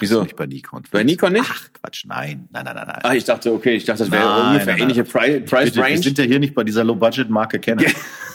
Wieso? 0.00 0.22
Nicht 0.22 0.36
bei 0.36 0.46
Nikon. 0.46 0.82
Bei 0.90 1.04
Nikon 1.04 1.32
nicht? 1.34 1.48
Ach, 1.48 1.68
Quatsch, 1.74 2.04
nein. 2.06 2.48
Nein, 2.50 2.64
nein, 2.64 2.74
nein, 2.74 2.86
nein. 2.86 3.00
Ah, 3.02 3.14
ich 3.14 3.24
dachte, 3.24 3.52
okay, 3.52 3.74
ich 3.74 3.84
dachte, 3.84 4.04
das 4.04 4.10
wäre 4.10 4.24
Nein, 4.24 4.46
ungefähr 4.52 4.72
nein, 4.72 4.82
ähnliche 4.82 5.02
nein. 5.02 5.44
Price 5.44 5.64
Bitte, 5.66 5.76
wir 5.76 5.84
Range. 5.84 5.98
sind 6.02 6.18
ja 6.18 6.24
hier 6.24 6.38
nicht 6.38 6.54
bei 6.54 6.64
dieser 6.64 6.82
Low-Budget-Marke 6.84 7.60
Canon. 7.60 7.86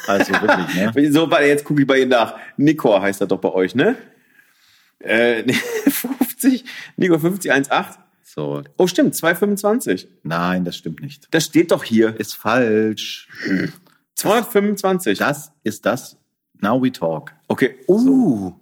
Also 0.07 0.31
wirklich, 0.33 0.95
ne? 0.95 1.11
So, 1.11 1.29
warte, 1.29 1.45
jetzt 1.45 1.63
gucke 1.65 1.81
ich 1.81 1.87
bei 1.87 1.99
Ihnen 1.99 2.09
nach. 2.11 2.35
Nikor 2.57 3.01
heißt 3.01 3.21
das 3.21 3.27
doch 3.27 3.39
bei 3.39 3.49
euch, 3.51 3.73
ne? 3.75 3.95
Äh, 4.99 5.41
nee, 5.45 5.53
50, 5.53 6.63
Nikor 6.97 7.19
50 7.19 7.51
1.8. 7.51 7.85
So, 8.23 8.63
Oh, 8.77 8.85
stimmt, 8.87 9.15
225. 9.15 10.07
nein, 10.23 10.65
das 10.65 10.75
stimmt 10.77 11.01
nicht. 11.01 11.27
Das 11.31 11.45
steht 11.45 11.71
doch 11.71 11.83
hier. 11.83 12.19
Ist 12.19 12.35
falsch. 12.35 13.27
225. 14.15 15.17
Das 15.19 15.51
ist 15.63 15.85
das. 15.85 16.17
Now 16.61 16.81
we 16.81 16.91
talk. 16.91 17.33
Okay. 17.47 17.75
Uh. 17.87 18.53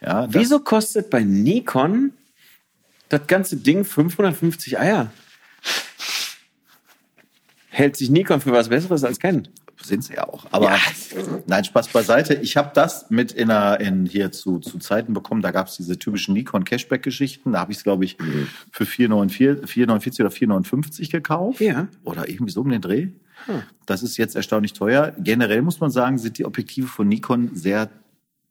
Ja, 0.00 0.26
das, 0.26 0.34
Wieso 0.34 0.60
kostet 0.60 1.10
bei 1.10 1.22
Nikon 1.22 2.12
das 3.08 3.26
ganze 3.26 3.56
Ding 3.56 3.84
550 3.84 4.78
Eier? 4.78 5.12
Hält 7.68 7.96
sich 7.96 8.10
Nikon 8.10 8.40
für 8.40 8.52
was 8.52 8.68
Besseres 8.68 9.04
als 9.04 9.18
Canon? 9.18 9.48
sind 9.82 10.02
sie 10.02 10.14
ja 10.14 10.26
auch. 10.26 10.46
Aber 10.50 10.70
Ja. 10.70 10.78
nein, 11.46 11.64
Spaß 11.64 11.88
beiseite. 11.88 12.34
Ich 12.34 12.56
habe 12.56 12.70
das 12.74 13.10
mit 13.10 13.32
in, 13.32 13.50
einer, 13.50 13.80
in 13.80 14.06
hier 14.06 14.32
zu, 14.32 14.58
zu 14.58 14.78
Zeiten 14.78 15.12
bekommen. 15.12 15.42
Da 15.42 15.50
gab 15.50 15.66
es 15.68 15.76
diese 15.76 15.98
typischen 15.98 16.32
Nikon 16.32 16.64
Cashback-Geschichten. 16.64 17.52
Da 17.52 17.60
habe 17.60 17.72
ich 17.72 17.78
es, 17.78 17.84
glaube 17.84 18.04
ich, 18.06 18.16
für 18.70 18.84
4,49 18.84 19.64
4,49 19.66 20.20
oder 20.20 20.30
4,59 20.30 21.10
gekauft. 21.10 21.60
Ja. 21.60 21.88
Oder 22.04 22.28
irgendwie 22.28 22.52
so 22.52 22.62
um 22.62 22.70
den 22.70 22.80
Dreh. 22.80 23.08
Das 23.84 24.02
ist 24.02 24.16
jetzt 24.16 24.36
erstaunlich 24.36 24.72
teuer. 24.72 25.12
Generell 25.18 25.60
muss 25.60 25.80
man 25.80 25.90
sagen, 25.90 26.16
sind 26.16 26.38
die 26.38 26.46
Objektive 26.46 26.86
von 26.86 27.06
Nikon 27.06 27.50
sehr 27.54 27.90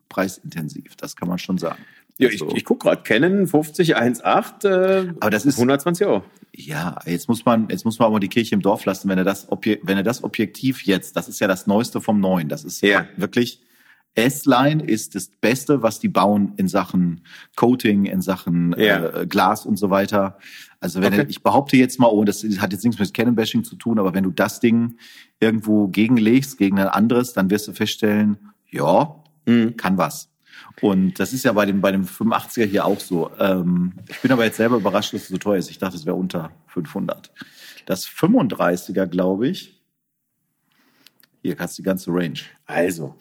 preisintensiv. 0.10 0.96
Das 0.98 1.16
kann 1.16 1.28
man 1.28 1.40
schon 1.40 1.58
sagen. 1.58 1.82
Ja, 2.20 2.30
ich, 2.30 2.42
Also- 2.42 2.56
ich 2.56 2.64
gucke 2.66 2.88
gerade 2.88 3.02
Canon 3.04 3.48
50 3.48 3.96
1.8, 3.98 4.66
äh, 4.66 5.14
Aber 5.20 5.30
das 5.32 5.46
ist- 5.46 5.58
120 5.58 6.06
Euro. 6.06 6.24
Ja, 6.56 7.00
jetzt 7.06 7.28
muss 7.28 7.44
man, 7.46 7.68
jetzt 7.70 7.84
muss 7.86 7.98
man 7.98 8.08
aber 8.08 8.20
die 8.20 8.28
Kirche 8.30 8.54
im 8.54 8.62
Dorf 8.62 8.86
lassen, 8.86 9.10
wenn 9.10 9.18
er 9.18 9.24
das, 9.24 9.52
Obje 9.52 9.80
wenn 9.84 9.98
er 9.98 10.04
das 10.04 10.24
Objektiv 10.24 10.84
jetzt, 10.84 11.16
das 11.16 11.28
ist 11.28 11.40
ja 11.40 11.48
das 11.48 11.66
Neueste 11.66 12.00
vom 12.02 12.20
Neuen, 12.20 12.48
das 12.50 12.64
ist 12.64 12.82
Ja. 12.82 13.08
wirklich, 13.18 13.62
S-Line 14.16 14.84
ist 14.84 15.16
das 15.16 15.30
Beste, 15.30 15.82
was 15.82 16.00
die 16.00 16.08
bauen 16.10 16.54
in 16.58 16.68
Sachen 16.68 17.22
Coating, 17.56 18.06
in 18.06 18.22
Sachen 18.22 18.76
Ja. 18.78 19.22
äh, 19.22 19.26
Glas 19.26 19.66
und 19.66 19.78
so 19.78 19.90
weiter. 19.90 20.38
Also 20.80 21.02
wenn 21.02 21.14
Okay. 21.14 21.24
er, 21.24 21.30
ich 21.30 21.42
behaupte 21.42 21.78
jetzt 21.78 22.00
mal, 22.00 22.08
oh, 22.10 22.24
das 22.24 22.44
hat 22.60 22.72
jetzt 22.74 22.84
nichts 22.86 23.00
mit 23.00 23.12
Canon-Bashing 23.12 23.64
zu 23.64 23.76
tun, 23.76 23.98
aber 23.98 24.14
wenn 24.14 24.24
du 24.24 24.30
das 24.30 24.60
Ding 24.60 24.98
irgendwo 25.40 25.88
gegenlegst, 25.88 26.60
gegen 26.60 26.78
ein 26.80 26.88
anderes, 26.88 27.34
dann 27.34 27.50
wirst 27.50 27.68
du 27.68 27.74
feststellen, 27.74 28.38
ja, 28.70 29.16
Mhm. 29.48 29.76
kann 29.78 29.98
was. 29.98 30.30
Und 30.82 31.20
das 31.20 31.34
ist 31.34 31.46
ja 31.46 31.54
bei 31.54 31.66
dem, 31.66 31.82
bei 31.82 31.92
dem 31.92 32.06
85er 32.06 32.66
hier 32.66 32.86
auch 32.86 33.00
so. 33.00 33.32
Ähm, 33.40 33.94
ich 34.10 34.20
bin 34.20 34.32
aber 34.32 34.46
jetzt 34.46 34.58
selber 34.58 34.78
überrascht, 34.78 35.14
dass 35.14 35.24
es 35.24 35.28
so 35.30 35.38
teuer 35.38 35.58
ist. 35.58 35.70
Ich 35.70 35.80
dachte, 35.80 35.96
es 35.96 36.06
wäre 36.06 36.16
unter 36.16 36.52
500. 36.68 37.32
Das 37.86 38.08
35er, 38.08 39.08
glaube 39.08 39.48
ich. 39.48 39.82
Hier 41.42 41.56
hast 41.60 41.78
du 41.78 41.82
die 41.82 41.86
ganze 41.86 42.12
Range. 42.12 42.40
Also, 42.66 43.16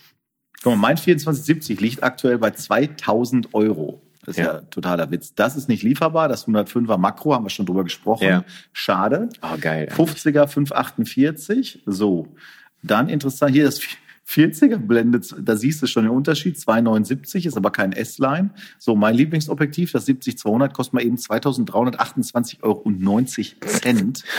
Guck 0.62 0.72
mal, 0.74 0.76
mein 0.76 0.96
2470 0.96 1.80
liegt 1.80 2.02
aktuell 2.02 2.38
bei 2.38 2.52
2000 2.52 3.52
Euro. 3.52 4.00
Das 4.24 4.36
ist 4.36 4.44
ja. 4.44 4.54
Ja. 4.54 4.60
totaler 4.60 5.10
Witz. 5.10 5.34
Das 5.34 5.56
ist 5.56 5.68
nicht 5.68 5.82
lieferbar. 5.82 6.28
Das 6.28 6.46
105er 6.46 6.96
Makro 6.96 7.34
haben 7.34 7.44
wir 7.44 7.50
schon 7.50 7.66
drüber 7.66 7.82
gesprochen. 7.82 8.28
Ja. 8.28 8.44
Schade. 8.72 9.28
oh, 9.42 9.56
geil. 9.60 9.88
50er 9.90 10.46
548. 10.46 11.82
So. 11.86 12.28
Dann 12.84 13.08
interessant, 13.08 13.52
hier 13.52 13.64
das 13.64 13.80
40er 14.32 14.78
Blende, 14.78 15.20
da 15.20 15.56
siehst 15.56 15.82
du 15.82 15.86
schon 15.86 16.04
den 16.04 16.12
Unterschied. 16.12 16.58
279 16.58 17.46
ist 17.46 17.56
aber 17.56 17.70
kein 17.70 17.92
S-Line. 17.92 18.50
So, 18.78 18.96
mein 18.96 19.14
Lieblingsobjektiv, 19.14 19.92
das 19.92 20.08
70-200, 20.08 20.72
kostet 20.72 20.94
mal 20.94 21.04
eben 21.04 21.16
2328,90 21.16 22.62
Euro. 22.62 22.82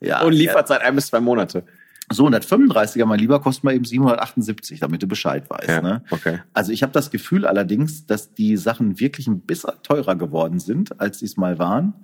Ja, 0.00 0.22
Und 0.22 0.34
Lieferzeit 0.34 0.82
ein 0.82 0.94
bis 0.94 1.06
zwei 1.06 1.20
Monate. 1.20 1.64
So, 2.12 2.26
und 2.26 2.32
das 2.32 2.46
35er, 2.50 3.04
mein 3.06 3.18
Lieber, 3.18 3.40
kostet 3.40 3.64
mal 3.64 3.74
eben 3.74 3.84
778, 3.84 4.78
damit 4.80 5.02
du 5.02 5.08
Bescheid 5.08 5.48
weißt. 5.50 5.68
Ja, 5.68 5.82
ne? 5.82 6.02
okay. 6.10 6.40
Also 6.52 6.70
ich 6.72 6.82
habe 6.82 6.92
das 6.92 7.10
Gefühl 7.10 7.46
allerdings, 7.46 8.06
dass 8.06 8.32
die 8.34 8.56
Sachen 8.56 9.00
wirklich 9.00 9.26
ein 9.26 9.40
bisschen 9.40 9.72
teurer 9.82 10.14
geworden 10.16 10.58
sind, 10.60 11.00
als 11.00 11.18
sie 11.18 11.24
es 11.26 11.36
mal 11.36 11.58
waren. 11.58 11.94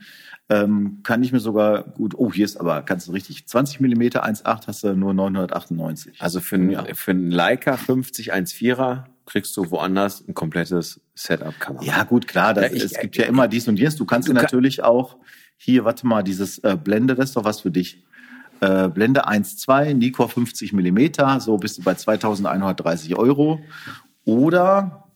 Ähm, 0.48 0.98
kann 1.04 1.22
ich 1.22 1.32
mir 1.32 1.38
sogar 1.40 1.84
gut, 1.84 2.14
oh, 2.16 2.32
hier 2.32 2.44
ist 2.44 2.56
aber, 2.58 2.82
kannst 2.82 3.06
du 3.08 3.12
richtig, 3.12 3.46
20 3.46 3.80
Millimeter 3.80 4.24
1,8 4.26 4.66
hast 4.66 4.82
du 4.84 4.94
nur 4.94 5.14
998. 5.14 6.20
Also 6.20 6.40
für, 6.40 6.56
ein, 6.56 6.70
Ja. 6.70 6.84
für 6.94 7.12
einen 7.12 7.30
Leica 7.30 7.76
50 7.76 8.34
1.4er 8.34 9.04
kriegst 9.24 9.56
du 9.56 9.70
woanders 9.70 10.26
ein 10.26 10.34
komplettes 10.34 11.00
Setup-Kamera. 11.14 11.84
Ja, 11.84 12.02
gut, 12.02 12.26
klar, 12.26 12.54
das, 12.54 12.70
Ja, 12.70 12.72
ich- 12.76 12.82
es 12.84 12.98
gibt 12.98 13.16
ja 13.16 13.24
immer 13.26 13.46
dies 13.46 13.68
und 13.68 13.78
jenes. 13.78 13.94
Du 13.96 14.04
kannst 14.04 14.28
Du 14.28 14.32
dir 14.32 14.36
kann- 14.40 14.44
natürlich 14.46 14.82
auch, 14.82 15.16
hier, 15.56 15.84
warte 15.84 16.06
mal, 16.08 16.22
dieses 16.24 16.58
äh, 16.58 16.76
Blende, 16.76 17.14
das 17.14 17.30
ist 17.30 17.36
doch 17.36 17.44
was 17.44 17.60
für 17.60 17.70
dich. 17.70 18.04
Äh, 18.62 18.88
Blende 18.88 19.26
1.2, 19.28 19.92
Nikkor 19.94 20.28
50 20.28 20.72
Millimeter, 20.72 21.40
so 21.40 21.56
bist 21.56 21.78
du 21.78 21.82
bei 21.82 21.94
2130 21.94 23.16
Euro. 23.16 23.58
Oder, 24.24 25.08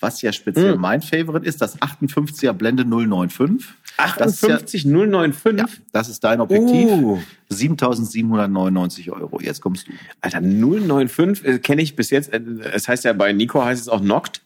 was 0.00 0.20
ja 0.20 0.32
speziell 0.32 0.72
Hm. 0.74 0.80
mein 0.80 1.00
Favorite 1.00 1.46
ist, 1.46 1.60
das 1.62 1.78
58er 1.80 2.52
Blende 2.52 2.84
095. 2.84 3.68
Das 4.16 4.26
ist 4.34 4.42
ja, 4.42 4.54
58 4.56 4.82
095? 4.84 5.58
ja, 5.58 5.66
das 5.92 6.08
ist 6.08 6.24
dein 6.24 6.40
Objektiv. 6.40 6.88
Uh. 6.90 7.18
7799 7.48 9.10
Euro. 9.12 9.40
Jetzt 9.40 9.60
kommst 9.60 9.86
du. 9.88 9.92
Alter, 10.20 10.40
095 10.40 11.44
äh, 11.44 11.58
kenne 11.58 11.82
ich 11.82 11.96
bis 11.96 12.10
jetzt. 12.10 12.32
äh, 12.32 12.40
Es 12.72 12.88
heißt 12.88 13.04
ja 13.04 13.12
bei 13.12 13.32
Nico 13.32 13.64
heißt 13.64 13.80
es 13.80 13.88
auch 13.88 14.00
Noct. 14.00 14.40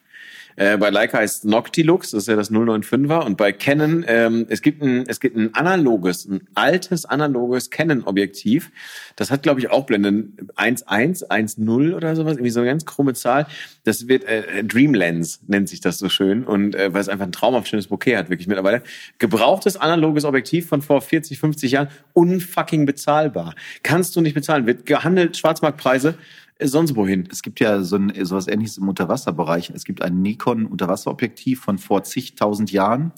Äh, 0.57 0.77
bei 0.77 0.91
Leica 0.91 1.19
heißt 1.19 1.45
Noctilux, 1.45 2.11
das 2.11 2.25
ist 2.25 2.29
ja 2.29 2.37
das 2.37 2.51
095er. 2.51 3.25
Und 3.25 3.37
bei 3.37 3.53
Canon, 3.53 4.05
ähm, 4.07 4.47
es 4.49 4.63
gibt 4.63 4.83
ein, 4.83 5.05
es 5.07 5.21
gibt 5.21 5.37
ein 5.37 5.55
analoges, 5.55 6.27
ein 6.27 6.49
altes 6.55 7.05
analoges 7.05 7.71
Canon-Objektiv. 7.71 8.71
Das 9.17 9.31
hat, 9.31 9.43
glaube 9.43 9.61
ich, 9.61 9.71
auch 9.71 9.87
Blende 9.87 10.11
1.1, 10.57 11.29
1.0 11.29 11.95
oder 11.95 12.17
sowas, 12.17 12.35
irgendwie 12.35 12.51
so 12.51 12.61
eine 12.61 12.69
ganz 12.69 12.85
krumme 12.85 13.15
Zahl. 13.15 13.47
Das 13.85 14.09
wird 14.09 14.25
äh, 14.25 14.65
Dream 14.65 14.95
Lens, 14.95 15.41
nennt 15.47 15.69
sich 15.69 15.81
das 15.81 15.99
so 15.99 16.09
schön. 16.09 16.45
Und 16.45 16.75
äh, 16.75 16.93
weil 16.93 17.01
es 17.01 17.09
einfach 17.09 17.27
ein 17.27 17.33
traumhaft 17.33 17.69
schönes 17.69 17.89
Bouquet 17.89 18.17
hat, 18.17 18.31
wirklich 18.31 18.49
mittlerweile. 18.49 18.83
Gebrauchtes 19.19 19.77
analoges 19.77 20.25
Objektiv 20.25 20.69
von 20.69 20.83
vor 20.83 21.01
40, 21.01 21.39
50 21.39 21.73
Jahren, 21.73 21.89
unfucking 22.13 22.87
bezahlbar. 22.87 23.55
Kannst 23.83 24.17
du 24.17 24.21
nicht 24.21 24.35
bezahlen, 24.35 24.67
wird 24.67 24.87
gehandelt, 24.87 25.37
Schwarzmarktpreise, 25.37 26.11
äh, 26.11 26.42
sonst 26.65 26.97
wohin. 26.97 27.29
Es 27.31 27.43
gibt 27.43 27.61
ja 27.61 27.83
so 27.83 27.97
ein, 27.97 28.13
sowas 28.25 28.49
ähnliches 28.49 28.79
im 28.79 28.89
Unterwasserbereich. 28.89 29.71
Es 29.71 29.85
gibt 29.85 30.03
ein 30.03 30.23
Nikon 30.23 30.67
Unterwasserobjektiv 30.67 31.61
von 31.61 31.79
vor 31.79 32.03
zigtausend 32.05 32.73
Jahren 32.73 33.13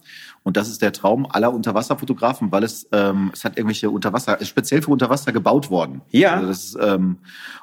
Und 0.45 0.59
das 0.59 0.69
ist 0.69 0.83
der 0.83 0.93
Traum 0.93 1.27
aller 1.29 1.53
Unterwasserfotografen, 1.55 2.53
weil 2.53 2.65
es, 2.65 2.87
ähm, 2.93 3.31
es 3.33 3.45
hat 3.45 3.57
irgendwelche 3.57 3.89
Unterwasser, 3.89 4.39
ist 4.43 4.49
speziell 4.49 4.83
für 4.83 4.91
Unterwasser 4.91 5.33
gebaut 5.33 5.71
worden. 5.71 6.03
Ja. 6.11 6.35
Also 6.35 6.47
das 6.49 6.65
ist, 6.65 6.79
ähm, 6.81 7.17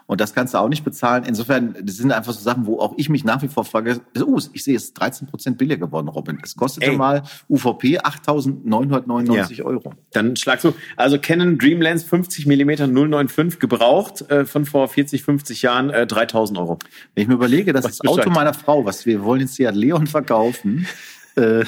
und 0.08 0.20
das 0.20 0.34
kannst 0.34 0.56
du 0.56 0.58
auch 0.58 0.68
nicht 0.68 0.84
bezahlen. 0.84 1.24
Insofern, 1.24 1.76
das 1.80 1.98
sind 1.98 2.12
einfach 2.12 2.34
so 2.34 2.42
Sachen, 2.42 2.66
wo 2.66 2.80
auch 2.80 2.96
ich 2.98 3.08
mich 3.08 3.24
nach 3.24 3.44
wie 3.44 3.50
vor 3.50 3.66
frage, 3.66 4.02
oh, 4.26 4.40
ich 4.52 4.64
sehe, 4.64 4.76
es 4.76 4.86
ist 4.86 4.94
13 4.96 5.28
Prozent 5.28 5.60
billiger 5.60 5.86
geworden, 5.86 6.08
Robin. 6.08 6.40
Es 6.44 6.56
kostete 6.56 6.88
Ey. 6.88 6.98
mal 6.98 7.22
UVP 7.48 8.00
8.999 8.00 9.58
Ja. 9.58 9.66
Euro. 9.66 9.94
Dann 10.12 10.36
schlagst 10.36 10.66
du, 10.66 10.74
also 10.98 11.20
Canon 11.20 11.60
Dreamlens 11.60 12.04
50 12.04 12.48
mm 12.48 12.92
095 12.92 13.60
gebraucht 13.60 14.30
äh, 14.32 14.44
von 14.44 14.66
vor 14.66 14.88
40, 14.88 15.24
50 15.24 15.62
Jahren 15.62 15.92
äh, 15.92 16.08
3000 16.08 16.58
Euro. 16.58 16.80
Wenn 17.14 17.22
ich 17.22 17.28
mir 17.28 17.36
überlege, 17.36 17.74
dass 17.74 17.86
Weißt 17.86 18.02
das 18.04 18.10
Auto 18.10 18.32
meiner 18.32 18.56
Frau, 18.56 18.86
was 18.86 19.06
wir 19.06 19.24
wollen 19.24 19.42
jetzt 19.42 19.54
Seat 19.54 19.76
Leon 19.76 20.08
verkaufen, 20.08 20.88
äh, 21.36 21.64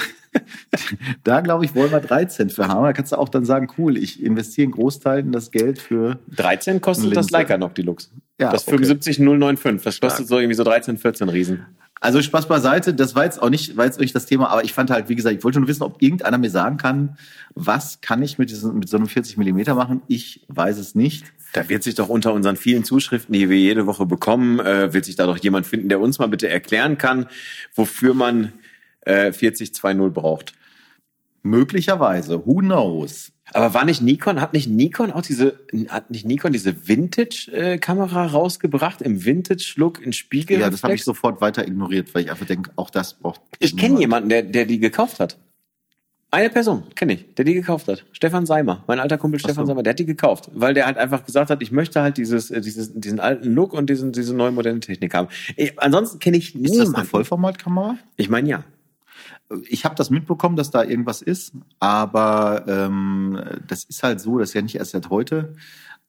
da 1.24 1.42
glaube 1.42 1.66
ich, 1.66 1.76
wollen 1.76 1.92
wir 1.92 2.00
13 2.00 2.50
für 2.50 2.68
haben. 2.68 2.84
Da 2.84 2.94
kannst 2.94 3.12
du 3.12 3.18
auch 3.18 3.30
dann 3.30 3.46
sagen, 3.46 3.68
cool, 3.78 3.98
ich 3.98 4.24
investiere 4.24 4.66
einen 4.66 4.74
Großteil 4.74 5.20
in 5.20 5.32
das 5.32 5.52
Geld 5.52 5.80
für 5.80 6.20
13 6.36 6.82
kostet 6.82 7.06
Linse. 7.06 7.16
das 7.16 7.30
Leica 7.32 7.58
noch 7.58 7.74
Deluxe. 7.74 8.10
Ja, 8.40 8.52
das 8.52 8.68
okay. 8.68 8.78
75 8.78 9.18
095. 9.18 9.84
Das 9.84 10.00
kostet 10.00 10.28
so 10.28 10.38
irgendwie 10.38 10.56
so 10.56 10.64
13, 10.64 10.98
14 10.98 11.30
Riesen. 11.30 11.66
Also 12.04 12.22
Spaß 12.22 12.50
beiseite, 12.50 12.94
das 12.94 13.16
war 13.16 13.24
jetzt 13.24 13.42
auch 13.42 13.50
nicht, 13.50 13.78
war 13.78 13.86
jetzt 13.86 13.98
nicht 13.98 14.14
das 14.14 14.26
Thema, 14.26 14.50
aber 14.50 14.66
ich 14.66 14.74
fand 14.74 14.90
halt, 14.90 15.08
wie 15.08 15.16
gesagt, 15.16 15.38
ich 15.38 15.44
wollte 15.46 15.60
nur 15.60 15.70
wissen, 15.70 15.84
ob 15.84 16.02
irgendeiner 16.02 16.38
mir 16.38 16.50
sagen 16.50 16.76
kann, 16.76 17.18
was 17.56 18.02
kann 18.02 18.22
ich 18.22 18.38
mit, 18.38 18.50
diesem, 18.50 18.78
mit 18.78 18.90
so 18.90 18.98
einem 18.98 19.08
40 19.08 19.38
Millimeter 19.38 19.74
machen? 19.74 20.02
Ich 20.10 20.46
weiß 20.50 20.80
es 20.80 20.96
nicht. 20.96 21.24
Da 21.54 21.70
wird 21.70 21.82
sich 21.82 21.96
doch 21.96 22.10
unter 22.10 22.34
unseren 22.34 22.58
vielen 22.58 22.84
Zuschriften, 22.84 23.32
die 23.32 23.48
wir 23.48 23.58
jede 23.58 23.86
Woche 23.86 24.06
bekommen, 24.06 24.60
äh, 24.60 24.92
wird 24.92 25.06
sich 25.06 25.16
da 25.16 25.26
doch 25.26 25.38
jemand 25.38 25.66
finden, 25.66 25.88
der 25.88 26.02
uns 26.02 26.20
mal 26.20 26.28
bitte 26.28 26.50
erklären 26.50 26.98
kann, 26.98 27.28
wofür 27.74 28.14
man 28.14 28.52
äh, 29.06 29.30
40-2.0 29.30 30.10
braucht. 30.10 30.54
Möglicherweise, 31.44 32.46
who 32.46 32.56
knows? 32.56 33.32
Aber 33.52 33.74
war 33.74 33.84
nicht 33.84 34.02
Nikon, 34.02 34.40
hat 34.40 34.54
nicht 34.54 34.70
Nikon 34.70 35.12
auch 35.12 35.22
diese, 35.22 35.60
hat 35.90 36.10
nicht 36.10 36.26
Nikon 36.26 36.54
diese 36.54 36.88
Vintage-Kamera 36.88 38.28
rausgebracht 38.28 39.02
im 39.02 39.26
Vintage-Look 39.26 40.02
in 40.02 40.14
Spiegel? 40.14 40.62
Ja, 40.62 40.70
das 40.70 40.84
habe 40.84 40.96
ich 40.96 41.04
sofort 41.04 41.42
weiter 41.42 41.68
ignoriert, 41.68 42.16
weil 42.16 42.24
ich 42.24 42.32
einfach 42.32 42.46
denke, 42.46 42.72
auch 42.78 42.90
das 42.90 43.16
braucht. 43.16 43.42
Ich 43.60 43.76
kenne 43.76 44.00
jemanden, 44.00 44.30
der, 44.30 44.44
der 44.44 44.66
die 44.66 44.80
gekauft 44.80 45.20
hat. 45.20 45.38
Eine 46.32 46.50
Person 46.50 46.84
kenne 46.96 47.14
ich, 47.14 47.36
der 47.36 47.46
die 47.46 47.54
gekauft 47.54 47.88
hat. 47.88 48.06
Stefan 48.12 48.48
Seimer, 48.48 48.84
mein 48.88 49.00
alter 49.00 49.20
Kumpel 49.20 49.40
Stefan 49.40 49.66
so. 49.66 49.72
Seimer, 49.72 49.84
der 49.84 49.92
hat 49.92 50.00
die 50.00 50.06
gekauft, 50.06 50.50
weil 50.56 50.74
der 50.74 50.88
halt 50.88 50.98
einfach 50.98 51.26
gesagt 51.26 51.52
hat, 51.52 51.62
ich 51.62 51.72
möchte 51.72 52.02
halt 52.02 52.18
dieses, 52.18 52.50
äh, 52.50 52.60
dieses, 52.60 52.92
diesen 52.92 53.20
alten 53.20 53.54
Look 53.54 53.74
und 53.74 53.88
diesen, 53.88 54.14
diese 54.14 54.34
neue 54.34 54.52
moderne 54.52 54.80
Technik 54.80 55.14
haben. 55.14 55.28
Ich, 55.58 55.80
ansonsten 55.80 56.18
kenne 56.18 56.38
ich 56.38 56.56
Ist 56.56 56.64
das 56.64 56.72
eine 56.72 56.84
niemanden. 56.86 57.08
Vollformatkamera? 57.08 57.98
Ich 58.16 58.30
meine 58.30 58.50
ja. 58.50 58.64
Ich 59.68 59.86
habe 59.86 59.96
das 59.96 60.10
mitbekommen, 60.10 60.56
dass 60.56 60.72
da 60.72 60.84
irgendwas 60.84 61.22
ist, 61.22 61.54
aber 61.80 62.66
ähm, 62.68 63.42
das 63.68 63.84
ist 63.84 64.04
halt 64.04 64.20
so, 64.20 64.40
das 64.40 64.50
ist 64.50 64.54
ja 64.56 64.62
nicht 64.62 64.76
erst 64.76 64.92
seit 64.92 65.10
heute. 65.10 65.56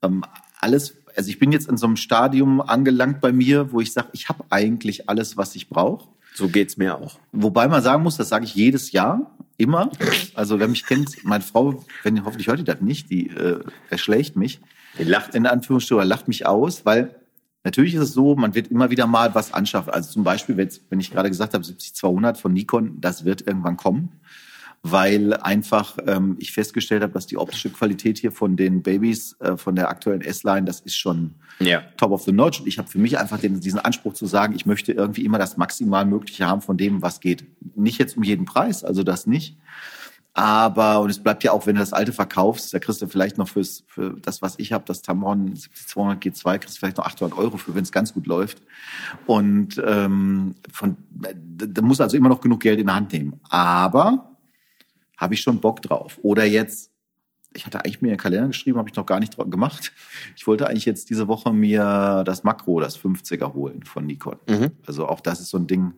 Ähm, 0.02 0.24
alles, 0.60 0.96
also 1.16 1.30
ich 1.30 1.38
bin 1.38 1.52
jetzt 1.52 1.68
in 1.68 1.76
so 1.76 1.86
einem 1.86 1.96
Stadium 1.96 2.60
angelangt 2.60 3.20
bei 3.20 3.32
mir, 3.32 3.72
wo 3.72 3.80
ich 3.80 3.92
sage, 3.92 4.08
ich 4.12 4.28
habe 4.28 4.44
eigentlich 4.50 5.08
alles, 5.08 5.36
was 5.36 5.54
ich 5.54 5.68
brauche. 5.68 6.08
So 6.34 6.48
geht's 6.48 6.76
mir 6.76 6.98
auch. 6.98 7.18
Wobei 7.32 7.68
man 7.68 7.82
sagen 7.82 8.02
muss, 8.02 8.16
das 8.16 8.28
sage 8.28 8.44
ich 8.44 8.54
jedes 8.54 8.90
Jahr, 8.92 9.34
immer. 9.56 9.90
Also 10.34 10.58
wer 10.58 10.68
mich 10.68 10.84
kennt, 10.84 11.24
meine 11.24 11.44
Frau, 11.44 11.84
wenn 12.02 12.24
hoffentlich 12.24 12.48
hört 12.48 12.58
die 12.58 12.64
das 12.64 12.80
nicht, 12.80 13.10
die 13.10 13.28
äh, 13.28 13.60
erschlägt 13.88 14.36
mich. 14.36 14.60
Die 14.98 15.04
lacht. 15.04 15.34
in 15.34 15.46
Anführungsstrichen, 15.46 16.06
lacht 16.06 16.28
mich 16.28 16.46
aus, 16.46 16.84
weil 16.84 17.14
natürlich 17.64 17.94
ist 17.94 18.02
es 18.02 18.12
so, 18.12 18.36
man 18.36 18.54
wird 18.54 18.68
immer 18.68 18.90
wieder 18.90 19.06
mal 19.06 19.34
was 19.34 19.52
anschaffen. 19.52 19.92
Also 19.92 20.12
zum 20.12 20.22
Beispiel, 20.24 20.56
wenn 20.56 21.00
ich 21.00 21.10
gerade 21.10 21.28
gesagt 21.30 21.54
habe, 21.54 21.64
70-200 21.64 22.36
von 22.36 22.52
Nikon, 22.52 23.00
das 23.00 23.24
wird 23.24 23.46
irgendwann 23.46 23.76
kommen, 23.76 24.12
weil 24.82 25.32
einfach 25.34 25.96
ähm, 26.06 26.36
ich 26.38 26.52
festgestellt 26.52 27.02
habe, 27.02 27.12
dass 27.14 27.26
die 27.26 27.38
optische 27.38 27.70
Qualität 27.70 28.18
hier 28.18 28.30
von 28.32 28.54
den 28.54 28.82
Babys, 28.82 29.34
äh, 29.40 29.56
von 29.56 29.74
der 29.74 29.88
aktuellen 29.88 30.20
S-Line, 30.20 30.66
das 30.66 30.80
ist 30.80 30.96
schon 30.96 31.34
Ja. 31.58 31.82
top 31.96 32.10
of 32.12 32.22
the 32.24 32.32
notch. 32.32 32.60
Und 32.60 32.66
ich 32.66 32.76
habe 32.78 32.88
für 32.88 32.98
mich 32.98 33.18
einfach 33.18 33.38
den, 33.40 33.60
diesen 33.60 33.78
Anspruch 33.78 34.12
zu 34.12 34.26
sagen, 34.26 34.54
ich 34.54 34.66
möchte 34.66 34.92
irgendwie 34.92 35.24
immer 35.24 35.38
das 35.38 35.56
maximal 35.56 36.04
Mögliche 36.04 36.46
haben 36.46 36.60
von 36.60 36.76
dem, 36.76 37.00
was 37.00 37.20
geht. 37.20 37.46
Nicht 37.74 37.98
jetzt 37.98 38.16
um 38.18 38.22
jeden 38.22 38.44
Preis, 38.44 38.84
also 38.84 39.02
das 39.02 39.26
nicht. 39.26 39.56
Aber, 40.36 41.00
und 41.00 41.10
es 41.10 41.20
bleibt 41.20 41.44
ja 41.44 41.52
auch, 41.52 41.64
wenn 41.66 41.76
du 41.76 41.80
das 41.80 41.92
alte 41.92 42.12
verkaufst, 42.12 42.74
da 42.74 42.80
kriegst 42.80 43.00
du 43.00 43.06
vielleicht 43.06 43.38
noch 43.38 43.48
fürs, 43.48 43.84
für 43.86 44.16
das, 44.20 44.42
was 44.42 44.58
ich 44.58 44.72
habe, 44.72 44.84
das 44.84 45.00
Tamron 45.00 45.54
200 45.54 46.20
G2, 46.20 46.58
kriegst 46.58 46.76
du 46.76 46.80
vielleicht 46.80 46.96
noch 46.96 47.06
800 47.06 47.38
Euro 47.38 47.56
für, 47.56 47.76
wenn 47.76 47.84
es 47.84 47.92
ganz 47.92 48.12
gut 48.12 48.26
läuft. 48.26 48.60
Und 49.26 49.80
ähm, 49.86 50.56
von, 50.72 50.96
da 51.10 51.82
muss 51.82 52.00
also 52.00 52.16
immer 52.16 52.28
noch 52.28 52.40
genug 52.40 52.60
Geld 52.60 52.80
in 52.80 52.86
der 52.86 52.96
Hand 52.96 53.12
nehmen. 53.12 53.40
Aber 53.48 54.36
habe 55.16 55.34
ich 55.34 55.40
schon 55.40 55.60
Bock 55.60 55.80
drauf. 55.82 56.18
Oder 56.22 56.44
jetzt, 56.44 56.90
ich 57.54 57.64
hatte 57.64 57.84
eigentlich 57.84 58.02
mir 58.02 58.08
einen 58.08 58.16
Kalender 58.16 58.48
geschrieben, 58.48 58.78
habe 58.78 58.88
ich 58.88 58.96
noch 58.96 59.06
gar 59.06 59.20
nicht 59.20 59.36
drauf 59.36 59.48
gemacht. 59.48 59.92
Ich 60.34 60.48
wollte 60.48 60.66
eigentlich 60.66 60.84
jetzt 60.84 61.10
diese 61.10 61.28
Woche 61.28 61.52
mir 61.52 62.24
das 62.26 62.42
Makro, 62.42 62.80
das 62.80 62.98
50er 62.98 63.54
holen 63.54 63.84
von 63.84 64.04
Nikon. 64.04 64.38
Mhm. 64.48 64.72
Also 64.84 65.06
auch 65.06 65.20
das 65.20 65.38
ist 65.38 65.50
so 65.50 65.58
ein 65.58 65.68
Ding, 65.68 65.92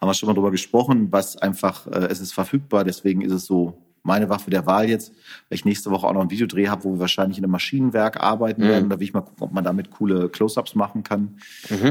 haben 0.00 0.08
wir 0.08 0.14
schon 0.14 0.26
mal 0.28 0.34
drüber 0.34 0.50
gesprochen, 0.50 1.08
was 1.10 1.36
einfach, 1.36 1.86
äh, 1.86 2.06
es 2.10 2.20
ist 2.20 2.32
verfügbar, 2.32 2.84
deswegen 2.84 3.22
ist 3.22 3.32
es 3.32 3.46
so 3.46 3.82
meine 4.02 4.28
Waffe 4.28 4.50
der 4.50 4.66
Wahl 4.66 4.88
jetzt, 4.88 5.10
weil 5.48 5.56
ich 5.56 5.64
nächste 5.64 5.90
Woche 5.90 6.06
auch 6.06 6.12
noch 6.12 6.20
ein 6.20 6.30
Videodreh 6.30 6.68
habe, 6.68 6.84
wo 6.84 6.92
wir 6.92 7.00
wahrscheinlich 7.00 7.38
in 7.38 7.44
einem 7.44 7.50
Maschinenwerk 7.52 8.22
arbeiten 8.22 8.62
Mhm. 8.62 8.68
werden. 8.68 8.88
Da 8.90 9.00
will 9.00 9.04
ich 9.04 9.12
mal 9.14 9.22
gucken, 9.22 9.42
ob 9.42 9.52
man 9.52 9.64
damit 9.64 9.90
coole 9.90 10.28
Close-Ups 10.28 10.76
machen 10.76 11.02
kann. 11.02 11.38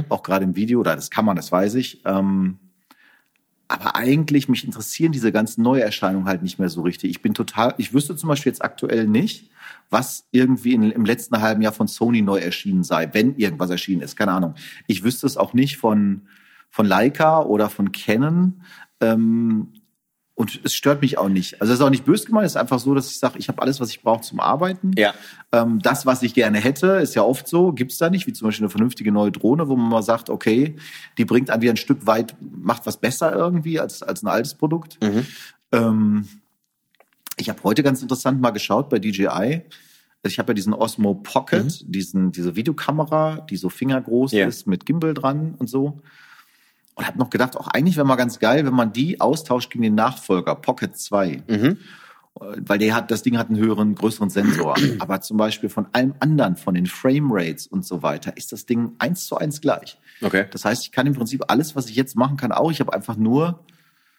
Auch 0.07 0.23
gerade 0.23 0.45
im 0.45 0.55
Video, 0.55 0.79
oder 0.79 0.95
das 0.95 1.09
kann 1.09 1.25
man, 1.25 1.35
das 1.35 1.51
weiß 1.51 1.75
ich. 1.75 2.01
Ähm, 2.05 2.57
aber 3.67 3.95
eigentlich, 3.95 4.47
mich 4.47 4.63
interessieren 4.63 5.11
diese 5.11 5.31
ganzen 5.31 5.63
Neuerscheinungen 5.63 6.27
halt 6.27 6.43
nicht 6.43 6.59
mehr 6.59 6.69
so 6.69 6.83
richtig. 6.83 7.09
Ich 7.09 7.21
bin 7.21 7.33
total, 7.33 7.73
ich 7.79 7.93
wüsste 7.93 8.15
zum 8.15 8.29
Beispiel 8.29 8.51
jetzt 8.51 8.63
aktuell 8.63 9.07
nicht, 9.07 9.49
was 9.89 10.25
irgendwie 10.31 10.73
in, 10.73 10.83
im 10.91 11.03
letzten 11.03 11.41
halben 11.41 11.63
Jahr 11.63 11.73
von 11.73 11.87
Sony 11.87 12.21
neu 12.21 12.37
erschienen 12.37 12.83
sei, 12.83 13.09
wenn 13.13 13.35
irgendwas 13.35 13.71
erschienen 13.71 14.01
ist. 14.03 14.15
Keine 14.15 14.31
Ahnung. 14.31 14.53
Ich 14.87 15.03
wüsste 15.03 15.25
es 15.27 15.35
auch 15.35 15.53
nicht 15.53 15.77
von, 15.77 16.21
von 16.75 16.85
Leica 16.85 17.41
oder 17.41 17.69
von 17.69 17.93
Canon. 17.93 18.61
Ähm, 18.99 19.71
und 20.33 20.59
es 20.65 20.73
stört 20.75 21.01
mich 21.01 21.17
auch 21.17 21.29
nicht. 21.29 21.61
Also 21.61 21.71
es 21.71 21.79
ist 21.79 21.85
auch 21.85 21.89
nicht 21.89 22.03
böse 22.03 22.25
gemeint, 22.25 22.45
es 22.45 22.51
ist 22.51 22.57
einfach 22.57 22.79
so, 22.79 22.93
dass 22.93 23.09
ich 23.09 23.17
sage, 23.17 23.39
ich 23.39 23.47
habe 23.47 23.61
alles, 23.61 23.79
was 23.79 23.89
ich 23.91 24.01
brauche 24.01 24.19
zum 24.19 24.41
Arbeiten. 24.41 24.91
Ja. 24.97 25.13
Ähm, 25.53 25.79
das, 25.81 26.05
was 26.05 26.21
ich 26.21 26.33
gerne 26.33 26.59
hätte, 26.59 26.87
ist 26.97 27.15
ja 27.15 27.21
oft 27.23 27.47
so, 27.47 27.71
gibt's 27.71 27.97
da 27.97 28.09
nicht, 28.09 28.27
wie 28.27 28.33
zum 28.33 28.49
Beispiel 28.49 28.65
eine 28.65 28.69
vernünftige 28.69 29.13
neue 29.13 29.31
Drohne, 29.31 29.69
wo 29.69 29.77
man 29.77 29.89
mal 29.89 30.03
sagt, 30.03 30.29
okay, 30.29 30.75
die 31.17 31.23
bringt 31.23 31.49
an 31.49 31.61
wieder 31.61 31.71
ein 31.71 31.77
Stück 31.77 32.05
weit, 32.05 32.35
macht 32.41 32.85
was 32.85 32.97
besser 32.97 33.33
irgendwie 33.33 33.79
als, 33.79 34.03
als 34.03 34.21
ein 34.21 34.27
altes 34.27 34.55
Produkt. 34.55 35.01
Mhm. 35.01 35.25
Ähm, 35.71 36.27
ich 37.37 37.47
habe 37.47 37.63
heute 37.63 37.83
ganz 37.83 38.01
interessant 38.01 38.41
mal 38.41 38.51
geschaut 38.51 38.89
bei 38.89 38.99
DJI. 38.99 39.27
Also 39.27 39.61
Ich 40.25 40.39
habe 40.39 40.49
ja 40.49 40.53
diesen 40.55 40.73
Osmo 40.73 41.15
Pocket, 41.15 41.85
diesen, 41.87 42.33
diese 42.33 42.57
Videokamera, 42.57 43.37
die 43.49 43.55
so 43.55 43.69
fingergroß 43.69 44.33
Ja. 44.33 44.47
ist, 44.47 44.67
mit 44.67 44.85
Gimbal 44.85 45.13
dran 45.13 45.55
und 45.57 45.69
so. 45.69 46.01
Und 46.95 47.05
habe 47.05 47.17
noch 47.19 47.29
gedacht, 47.29 47.57
auch 47.57 47.67
eigentlich 47.67 47.97
wäre 47.97 48.07
mal 48.07 48.15
ganz 48.15 48.39
geil, 48.39 48.65
wenn 48.65 48.73
man 48.73 48.93
die 48.93 49.19
austauscht 49.19 49.69
gegen 49.71 49.83
den 49.83 49.95
Nachfolger, 49.95 50.55
Pocket 50.55 50.95
2 50.97 51.43
Mhm. 51.47 51.77
weil 52.57 52.79
der 52.79 52.93
hat, 52.95 53.11
das 53.11 53.21
Ding 53.21 53.37
hat 53.37 53.49
einen 53.49 53.59
höheren, 53.59 53.95
größeren 53.95 54.29
Sensor. 54.29 54.75
Aber 54.99 55.21
zum 55.21 55.37
Beispiel 55.37 55.69
von 55.69 55.87
allem 55.93 56.15
anderen, 56.19 56.55
von 56.57 56.73
den 56.73 56.85
Framerates 56.85 57.67
und 57.67 57.85
so 57.85 58.01
weiter, 58.03 58.35
ist 58.35 58.51
das 58.51 58.65
Ding 58.65 58.91
eins 58.99 59.25
zu 59.25 59.37
eins 59.37 59.61
gleich. 59.61 59.97
Okay. 60.21 60.45
Das 60.51 60.65
heißt, 60.65 60.83
ich 60.83 60.91
kann 60.91 61.07
im 61.07 61.13
Prinzip 61.13 61.43
alles, 61.49 61.75
was 61.75 61.89
ich 61.89 61.95
jetzt 61.95 62.15
machen 62.15 62.35
kann, 62.37 62.51
auch. 62.51 62.71
Ich 62.71 62.79
habe 62.81 62.93
einfach 62.93 63.15
nur, 63.17 63.63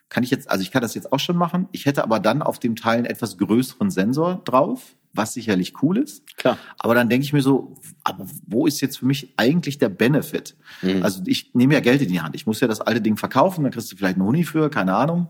kann 0.09 0.23
ich 0.23 0.31
jetzt, 0.31 0.51
also 0.51 0.63
ich 0.63 0.71
kann 0.71 0.83
das 0.83 0.95
jetzt 0.95 1.13
auch 1.13 1.19
schon 1.21 1.37
machen. 1.37 1.69
Ich 1.73 1.85
hätte 1.87 2.03
aber 2.05 2.21
dann 2.21 2.41
auf 2.43 2.59
dem 2.59 2.77
Teil 2.77 2.99
einen 2.99 3.07
etwas 3.07 3.37
größeren 3.39 3.91
Sensor 3.91 4.41
drauf, 4.45 4.97
was 5.17 5.35
sicherlich 5.35 5.83
cool 5.83 5.99
ist. 5.99 6.37
Klar. 6.37 6.59
Aber 6.79 6.95
dann 6.95 7.09
denke 7.09 7.25
ich 7.25 7.33
mir 7.33 7.43
so, 7.43 7.77
aber 8.05 8.27
wo 8.47 8.67
ist 8.67 8.81
jetzt 8.81 8.99
für 8.99 9.07
mich 9.07 9.33
eigentlich 9.37 9.79
der 9.79 9.89
Benefit? 9.89 10.57
Mhm. 10.83 11.03
Also 11.03 11.23
ich 11.27 11.55
nehme 11.55 11.75
ja 11.75 11.81
Geld 11.81 12.03
in 12.03 12.09
die 12.09 12.21
Hand. 12.21 12.35
Ich 12.35 12.47
muss 12.47 12.61
ja 12.61 12.69
das 12.69 12.81
alte 12.81 13.01
Ding 13.01 13.17
verkaufen, 13.17 13.63
dann 13.63 13.73
kriegst 13.73 13.91
du 13.93 13.97
vielleicht 13.97 14.17
einen 14.17 14.27
Huni 14.27 14.45
für, 14.45 14.71
keine 14.71 14.95
Ahnung. 14.95 15.29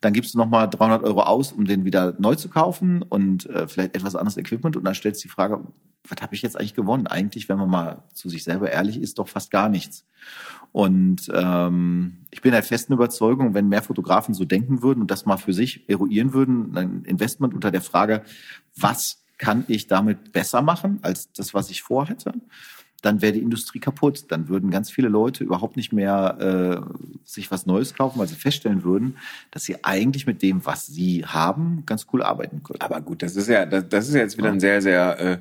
Dann 0.00 0.12
gibst 0.12 0.34
du 0.34 0.38
nochmal 0.38 0.68
300 0.68 1.02
Euro 1.02 1.22
aus, 1.22 1.52
um 1.52 1.64
den 1.64 1.84
wieder 1.84 2.14
neu 2.18 2.34
zu 2.36 2.48
kaufen 2.48 3.02
und 3.02 3.46
äh, 3.46 3.66
vielleicht 3.66 3.96
etwas 3.96 4.14
anderes 4.14 4.36
Equipment. 4.36 4.76
Und 4.76 4.84
dann 4.84 4.94
stellst 4.94 5.24
du 5.24 5.28
die 5.28 5.32
Frage, 5.32 5.64
was 6.08 6.22
habe 6.22 6.34
ich 6.34 6.42
jetzt 6.42 6.56
eigentlich 6.56 6.74
gewonnen? 6.74 7.06
Eigentlich, 7.06 7.48
wenn 7.48 7.58
man 7.58 7.68
mal 7.68 8.04
zu 8.14 8.28
sich 8.28 8.44
selber 8.44 8.70
ehrlich 8.70 9.00
ist, 9.00 9.18
doch 9.18 9.28
fast 9.28 9.50
gar 9.50 9.68
nichts. 9.68 10.04
Und 10.72 11.30
ähm, 11.34 12.18
ich 12.30 12.42
bin 12.42 12.52
der 12.52 12.62
festen 12.62 12.92
Überzeugung, 12.92 13.54
wenn 13.54 13.68
mehr 13.68 13.82
Fotografen 13.82 14.34
so 14.34 14.44
denken 14.44 14.82
würden 14.82 15.00
und 15.00 15.10
das 15.10 15.26
mal 15.26 15.38
für 15.38 15.52
sich 15.52 15.88
eruieren 15.88 16.32
würden, 16.32 16.76
ein 16.76 17.04
Investment 17.04 17.54
unter 17.54 17.70
der 17.70 17.80
Frage, 17.80 18.22
was 18.76 19.24
kann 19.38 19.64
ich 19.68 19.86
damit 19.86 20.32
besser 20.32 20.62
machen 20.62 20.98
als 21.02 21.32
das, 21.32 21.54
was 21.54 21.70
ich 21.70 21.82
vorhätte, 21.82 22.32
dann 23.02 23.22
wäre 23.22 23.32
die 23.32 23.40
Industrie 23.40 23.78
kaputt. 23.78 24.24
Dann 24.28 24.48
würden 24.48 24.70
ganz 24.70 24.90
viele 24.90 25.08
Leute 25.08 25.44
überhaupt 25.44 25.76
nicht 25.76 25.92
mehr 25.92 26.84
äh, 26.84 27.20
sich 27.24 27.50
was 27.50 27.66
Neues 27.66 27.94
kaufen, 27.94 28.18
weil 28.18 28.26
sie 28.26 28.34
feststellen 28.34 28.82
würden, 28.82 29.16
dass 29.50 29.64
sie 29.64 29.84
eigentlich 29.84 30.26
mit 30.26 30.42
dem, 30.42 30.66
was 30.66 30.86
sie 30.86 31.24
haben, 31.24 31.84
ganz 31.86 32.06
cool 32.12 32.22
arbeiten 32.22 32.62
können. 32.62 32.80
Aber 32.80 33.00
gut, 33.00 33.22
das 33.22 33.36
ist 33.36 33.48
ja, 33.48 33.66
das, 33.66 33.88
das 33.88 34.08
ist 34.08 34.14
jetzt 34.14 34.36
wieder 34.36 34.50
ein 34.50 34.60
sehr, 34.60 34.82
sehr 34.82 35.20
äh, 35.20 35.38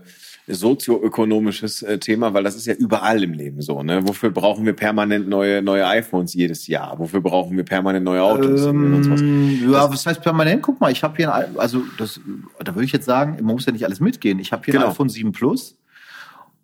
sozioökonomisches 0.48 1.82
äh, 1.82 1.98
Thema, 2.00 2.34
weil 2.34 2.44
das 2.44 2.56
ist 2.56 2.66
ja 2.66 2.74
überall 2.74 3.24
im 3.24 3.34
Leben 3.34 3.62
so. 3.62 3.84
Ne? 3.84 4.08
Wofür 4.08 4.30
brauchen 4.32 4.66
wir 4.66 4.74
permanent 4.74 5.28
neue 5.28 5.62
neue 5.62 5.86
iPhones 5.88 6.34
jedes 6.34 6.68
Jahr? 6.68 6.98
Wofür 7.00 7.22
brauchen 7.22 7.56
wir 7.58 7.64
permanent 7.64 8.06
neue 8.06 8.22
Autos? 8.24 8.66
Ähm, 8.66 9.72
ja, 9.72 9.90
was 9.92 10.06
heißt 10.06 10.22
permanent? 10.22 10.62
Guck 10.64 10.80
mal, 10.80 10.92
ich 10.92 11.04
habe 11.04 11.16
hier 11.18 11.34
ein, 11.34 11.58
also 11.58 11.84
das, 11.98 12.20
da 12.64 12.74
würde 12.74 12.86
ich 12.86 12.92
jetzt 12.92 13.06
sagen, 13.06 13.36
man 13.42 13.56
muss 13.56 13.66
ja 13.66 13.72
nicht 13.72 13.86
alles 13.86 14.00
mitgehen. 14.00 14.40
Ich 14.40 14.52
habe 14.52 14.64
hier 14.66 14.74
Genau. 14.74 14.86
ein 14.86 14.92
iPhone 14.92 15.10
7 15.10 15.32
Plus. 15.32 15.78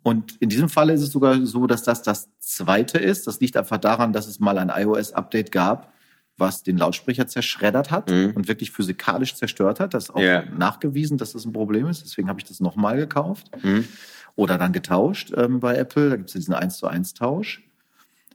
Und 0.02 0.36
in 0.40 0.50
diesem 0.50 0.68
Fall 0.68 0.90
ist 0.90 1.00
es 1.00 1.10
sogar 1.12 1.44
so, 1.46 1.66
dass 1.66 1.82
das 1.82 2.02
das 2.02 2.28
zweite 2.38 2.98
ist. 2.98 3.26
Das 3.26 3.40
liegt 3.40 3.56
einfach 3.56 3.78
daran, 3.78 4.12
dass 4.12 4.26
es 4.26 4.38
mal 4.38 4.58
ein 4.58 4.70
iOS-Update 4.74 5.50
gab, 5.50 5.93
was 6.36 6.62
den 6.62 6.76
Lautsprecher 6.78 7.26
zerschreddert 7.26 7.90
hat 7.90 8.10
Mhm. 8.10 8.32
und 8.34 8.48
wirklich 8.48 8.70
physikalisch 8.72 9.34
zerstört 9.36 9.78
hat. 9.80 9.94
Das 9.94 10.04
ist 10.04 10.10
auch 10.14 10.18
Ja. 10.20 10.42
nachgewiesen, 10.56 11.16
dass 11.18 11.32
das 11.32 11.44
ein 11.44 11.52
Problem 11.52 11.86
ist. 11.86 12.02
Deswegen 12.04 12.28
habe 12.28 12.40
ich 12.40 12.44
das 12.46 12.60
nochmal 12.60 12.96
gekauft 12.96 13.50
Mhm. 13.62 13.86
oder 14.34 14.58
dann 14.58 14.72
getauscht 14.72 15.32
ähm, 15.36 15.60
bei 15.60 15.76
Apple. 15.76 16.10
Da 16.10 16.16
gibt 16.16 16.28
es 16.30 16.34
ja 16.34 16.38
diesen 16.40 16.54
1 16.54 16.78
zu 16.78 16.86
1 16.88 17.14
Tausch. 17.14 17.62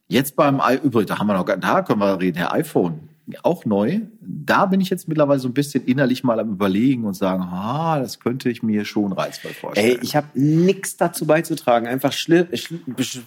Jetzt 0.07 0.35
beim 0.35 0.59
i 0.59 0.75
übrigens, 0.81 1.09
da 1.09 1.19
haben 1.19 1.27
wir 1.27 1.33
noch, 1.35 1.45
da 1.45 1.81
können 1.83 1.99
wir 1.99 2.19
reden, 2.19 2.38
Herr 2.38 2.53
iPhone, 2.53 3.09
auch 3.43 3.65
neu. 3.65 4.01
Da 4.21 4.65
bin 4.65 4.81
ich 4.81 4.89
jetzt 4.89 5.07
mittlerweile 5.07 5.39
so 5.39 5.47
ein 5.47 5.53
bisschen 5.53 5.85
innerlich 5.85 6.23
mal 6.23 6.39
am 6.39 6.51
überlegen 6.51 7.05
und 7.05 7.13
sagen, 7.13 7.43
ah, 7.43 7.99
das 7.99 8.19
könnte 8.19 8.49
ich 8.49 8.63
mir 8.63 8.85
schon 8.85 9.11
reizvoll 9.11 9.51
vorstellen. 9.51 9.97
Ey, 9.97 9.99
ich 10.01 10.15
habe 10.15 10.27
nichts 10.33 10.97
dazu 10.97 11.25
beizutragen. 11.25 11.87
Einfach 11.87 12.11
schli 12.11 12.45
schli 12.53 12.79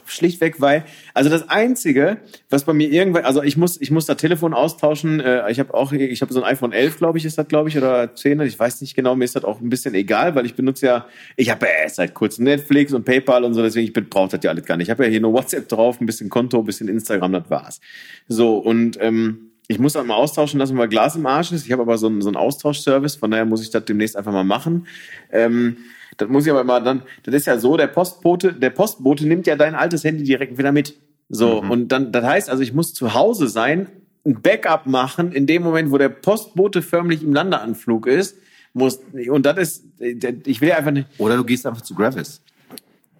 schlichtweg, 0.07 0.61
weil, 0.61 0.85
also 1.15 1.31
das 1.31 1.49
Einzige, 1.49 2.19
was 2.51 2.65
bei 2.65 2.73
mir 2.73 2.91
irgendwann, 2.91 3.25
also 3.25 3.43
ich 3.43 3.57
muss, 3.57 3.81
ich 3.81 3.91
muss 3.91 4.07
da 4.07 4.15
Telefon 4.15 4.55
austauschen. 4.55 5.21
Äh, 5.21 5.51
ich 5.51 5.61
habe 5.61 5.75
auch, 5.75 5.93
ich 5.93 6.23
habe 6.23 6.33
so 6.33 6.43
ein 6.43 6.51
iPhone 6.51 6.73
11, 6.73 6.99
glaube 6.99 7.19
ich, 7.19 7.25
ist 7.25 7.39
das, 7.39 7.49
glaube 7.49 7.69
ich, 7.69 7.77
oder 7.77 8.15
10, 8.15 8.41
ich 8.41 8.59
weiß 8.59 8.81
nicht 8.81 8.95
genau. 8.95 9.15
Mir 9.15 9.25
ist 9.25 9.37
das 9.37 9.45
auch 9.45 9.61
ein 9.61 9.69
bisschen 9.69 9.95
egal, 9.95 10.35
weil 10.35 10.47
ich 10.47 10.55
benutze 10.55 10.87
ja, 10.87 11.07
ich 11.37 11.51
habe 11.51 11.67
ja 11.67 11.89
seit 11.89 12.15
kurzem 12.15 12.45
Netflix 12.45 12.93
und 12.93 13.05
PayPal 13.05 13.45
und 13.45 13.55
so, 13.55 13.63
deswegen 13.63 13.87
ich 13.87 14.11
brauche 14.11 14.31
das 14.31 14.43
ja 14.43 14.51
alles 14.51 14.65
gar 14.65 14.77
nicht. 14.77 14.87
Ich 14.87 14.91
habe 14.91 15.05
ja 15.05 15.11
hier 15.11 15.21
nur 15.21 15.33
WhatsApp 15.33 15.69
drauf, 15.69 16.01
ein 16.01 16.07
bisschen 16.07 16.29
Konto, 16.29 16.59
ein 16.59 16.65
bisschen 16.65 16.89
Instagram, 16.89 17.33
das 17.33 17.51
war's. 17.51 17.81
So 18.29 18.59
und 18.59 18.99
ähm, 19.01 19.52
ich 19.69 19.79
muss 19.79 19.95
das 19.95 20.05
mal 20.05 20.15
austauschen 20.15 20.59
lassen, 20.59 20.77
weil 20.77 20.89
Glas 20.89 21.17
im 21.17 21.27
Arsch 21.27 21.53
ist. 21.53 21.65
Ich 21.65 21.73
habe 21.73 21.83
aber 21.83 21.99
so 21.99 22.09
einen, 22.09 22.21
so 22.21 22.29
einen 22.29 22.37
Austauschservice, 22.37 23.17
von 23.17 23.31
daher 23.31 23.45
muss 23.45 23.63
ich 23.63 23.71
das 23.71 23.85
demnächst 23.85 24.17
einfach 24.17 24.33
mal 24.33 24.45
machen. 24.45 24.87
Ähm, 25.31 25.79
das 26.17 26.29
muss 26.29 26.45
ich 26.45 26.51
aber 26.51 26.61
immer 26.61 26.81
dann, 26.81 27.03
das 27.23 27.35
ist 27.35 27.47
ja 27.47 27.59
so, 27.59 27.77
der 27.77 27.87
Postbote, 27.87 28.53
der 28.53 28.71
Postbote 28.71 29.27
nimmt 29.27 29.47
ja 29.47 29.57
dein 29.57 29.75
altes 29.75 30.05
Handy 30.05 30.25
direkt 30.25 30.59
wieder 30.59 30.73
mit. 30.73 30.95
So, 31.29 31.63
und 31.63 31.89
dann, 31.89 32.13
das 32.13 32.25
heißt 32.25 32.51
also, 32.51 32.63
ich 32.63 32.75
muss 32.75 32.93
zu 32.93 33.15
Hause 33.15 33.49
sein, 33.49 33.87
ein 34.27 34.43
Backup 34.43 34.87
machen, 34.87 35.33
in 35.33 35.47
dem 35.47 35.63
Moment, 35.63 35.91
wo 35.91 35.97
der 35.97 36.11
Postbote 36.11 36.83
förmlich 36.83 37.23
im 37.23 37.33
Landeanflug 37.33 38.07
ist, 38.07 38.37
muss, 38.75 39.01
und 39.29 39.45
das 39.47 39.59
ist, 39.59 39.85
ich 39.99 40.61
will 40.61 40.69
ja 40.69 40.77
einfach 40.77 40.91
nicht, 40.91 41.09
Oder 41.19 41.37
du 41.37 41.45
gehst 41.45 41.67
einfach 41.67 41.83
zu 41.83 41.95
Gravis. 41.95 42.43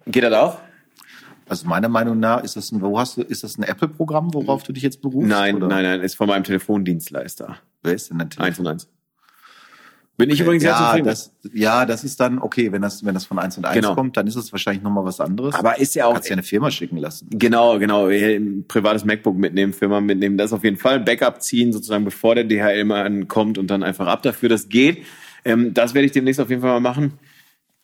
geht 0.07 0.23
das 0.23 0.33
auch? 0.33 0.59
Also 1.47 1.67
meiner 1.67 1.89
Meinung 1.89 2.19
nach 2.19 2.43
ist 2.43 2.55
das 2.55 2.71
ein, 2.71 2.81
wo 2.81 2.99
hast 2.99 3.17
du, 3.17 3.21
ist 3.21 3.43
das 3.43 3.57
ein 3.57 3.63
Apple-Programm, 3.63 4.33
worauf 4.33 4.63
du 4.63 4.71
dich 4.71 4.83
jetzt 4.83 5.01
berufst? 5.01 5.29
Nein, 5.29 5.57
oder? 5.57 5.67
nein, 5.67 5.83
nein, 5.83 6.01
ist 6.01 6.15
von 6.15 6.27
meinem 6.27 6.43
Telefondienstleister. 6.43 7.57
Wer 7.81 7.93
ist 7.93 8.09
denn 8.09 8.19
dein 8.19 8.29
Telefon? 8.29 8.47
Eins 8.47 8.59
und 8.59 8.67
eins. 8.67 8.87
Bin 10.15 10.29
ich 10.29 10.39
übrigens 10.39 10.61
sehr 10.61 10.73
ja, 10.73 10.85
zufrieden. 10.85 11.05
das, 11.05 11.33
ja, 11.53 11.85
das 11.87 12.03
ist 12.03 12.19
dann, 12.19 12.37
okay, 12.37 12.71
wenn 12.71 12.83
das, 12.83 13.03
wenn 13.03 13.15
das 13.15 13.25
von 13.25 13.39
1 13.39 13.57
und 13.57 13.65
1 13.65 13.75
Genau. 13.75 13.95
kommt, 13.95 14.15
dann 14.15 14.27
ist 14.27 14.35
es 14.35 14.51
wahrscheinlich 14.51 14.83
nochmal 14.83 15.05
was 15.05 15.19
anderes. 15.19 15.55
aber 15.55 15.79
ist 15.79 15.95
ja 15.95 16.03
du 16.03 16.09
auch, 16.09 16.13
kannst 16.13 16.29
ja 16.29 16.33
eine 16.33 16.43
Firma 16.43 16.69
schicken 16.69 16.97
lassen. 16.97 17.27
Genau, 17.31 17.79
genau. 17.79 18.05
Ein 18.05 18.65
privates 18.67 19.05
MacBook 19.05 19.35
mitnehmen, 19.35 19.73
Firma 19.73 20.01
mitnehmen, 20.01 20.37
das 20.37 20.53
auf 20.53 20.63
jeden 20.63 20.77
Fall. 20.77 20.99
Backup 20.99 21.41
ziehen, 21.41 21.73
sozusagen, 21.73 22.05
bevor 22.05 22.35
der 22.35 22.43
DHL 22.43 22.83
mal 22.83 23.03
ankommt 23.03 23.57
und 23.57 23.67
dann 23.71 23.81
einfach 23.81 24.05
ab 24.05 24.21
dafür. 24.21 24.49
Das 24.49 24.69
geht. 24.69 25.03
Ähm, 25.45 25.73
das 25.73 25.95
werde 25.95 26.05
ich 26.05 26.11
demnächst 26.11 26.39
auf 26.39 26.49
jeden 26.51 26.61
Fall 26.61 26.79
mal 26.79 26.91
machen. 26.91 27.13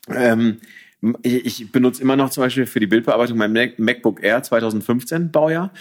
Ähm, 0.08 0.58
ich, 1.24 1.72
benutze 1.72 2.02
immer 2.02 2.16
noch 2.16 2.30
zum 2.30 2.44
Beispiel 2.44 2.66
für 2.66 2.80
die 2.80 2.88
Bildbearbeitung 2.88 3.38
mein 3.38 3.54
Mac, 3.54 3.80
MacBook 3.80 4.22
Air 4.24 4.44
2015 4.44 5.32
Baujahr. 5.32 5.72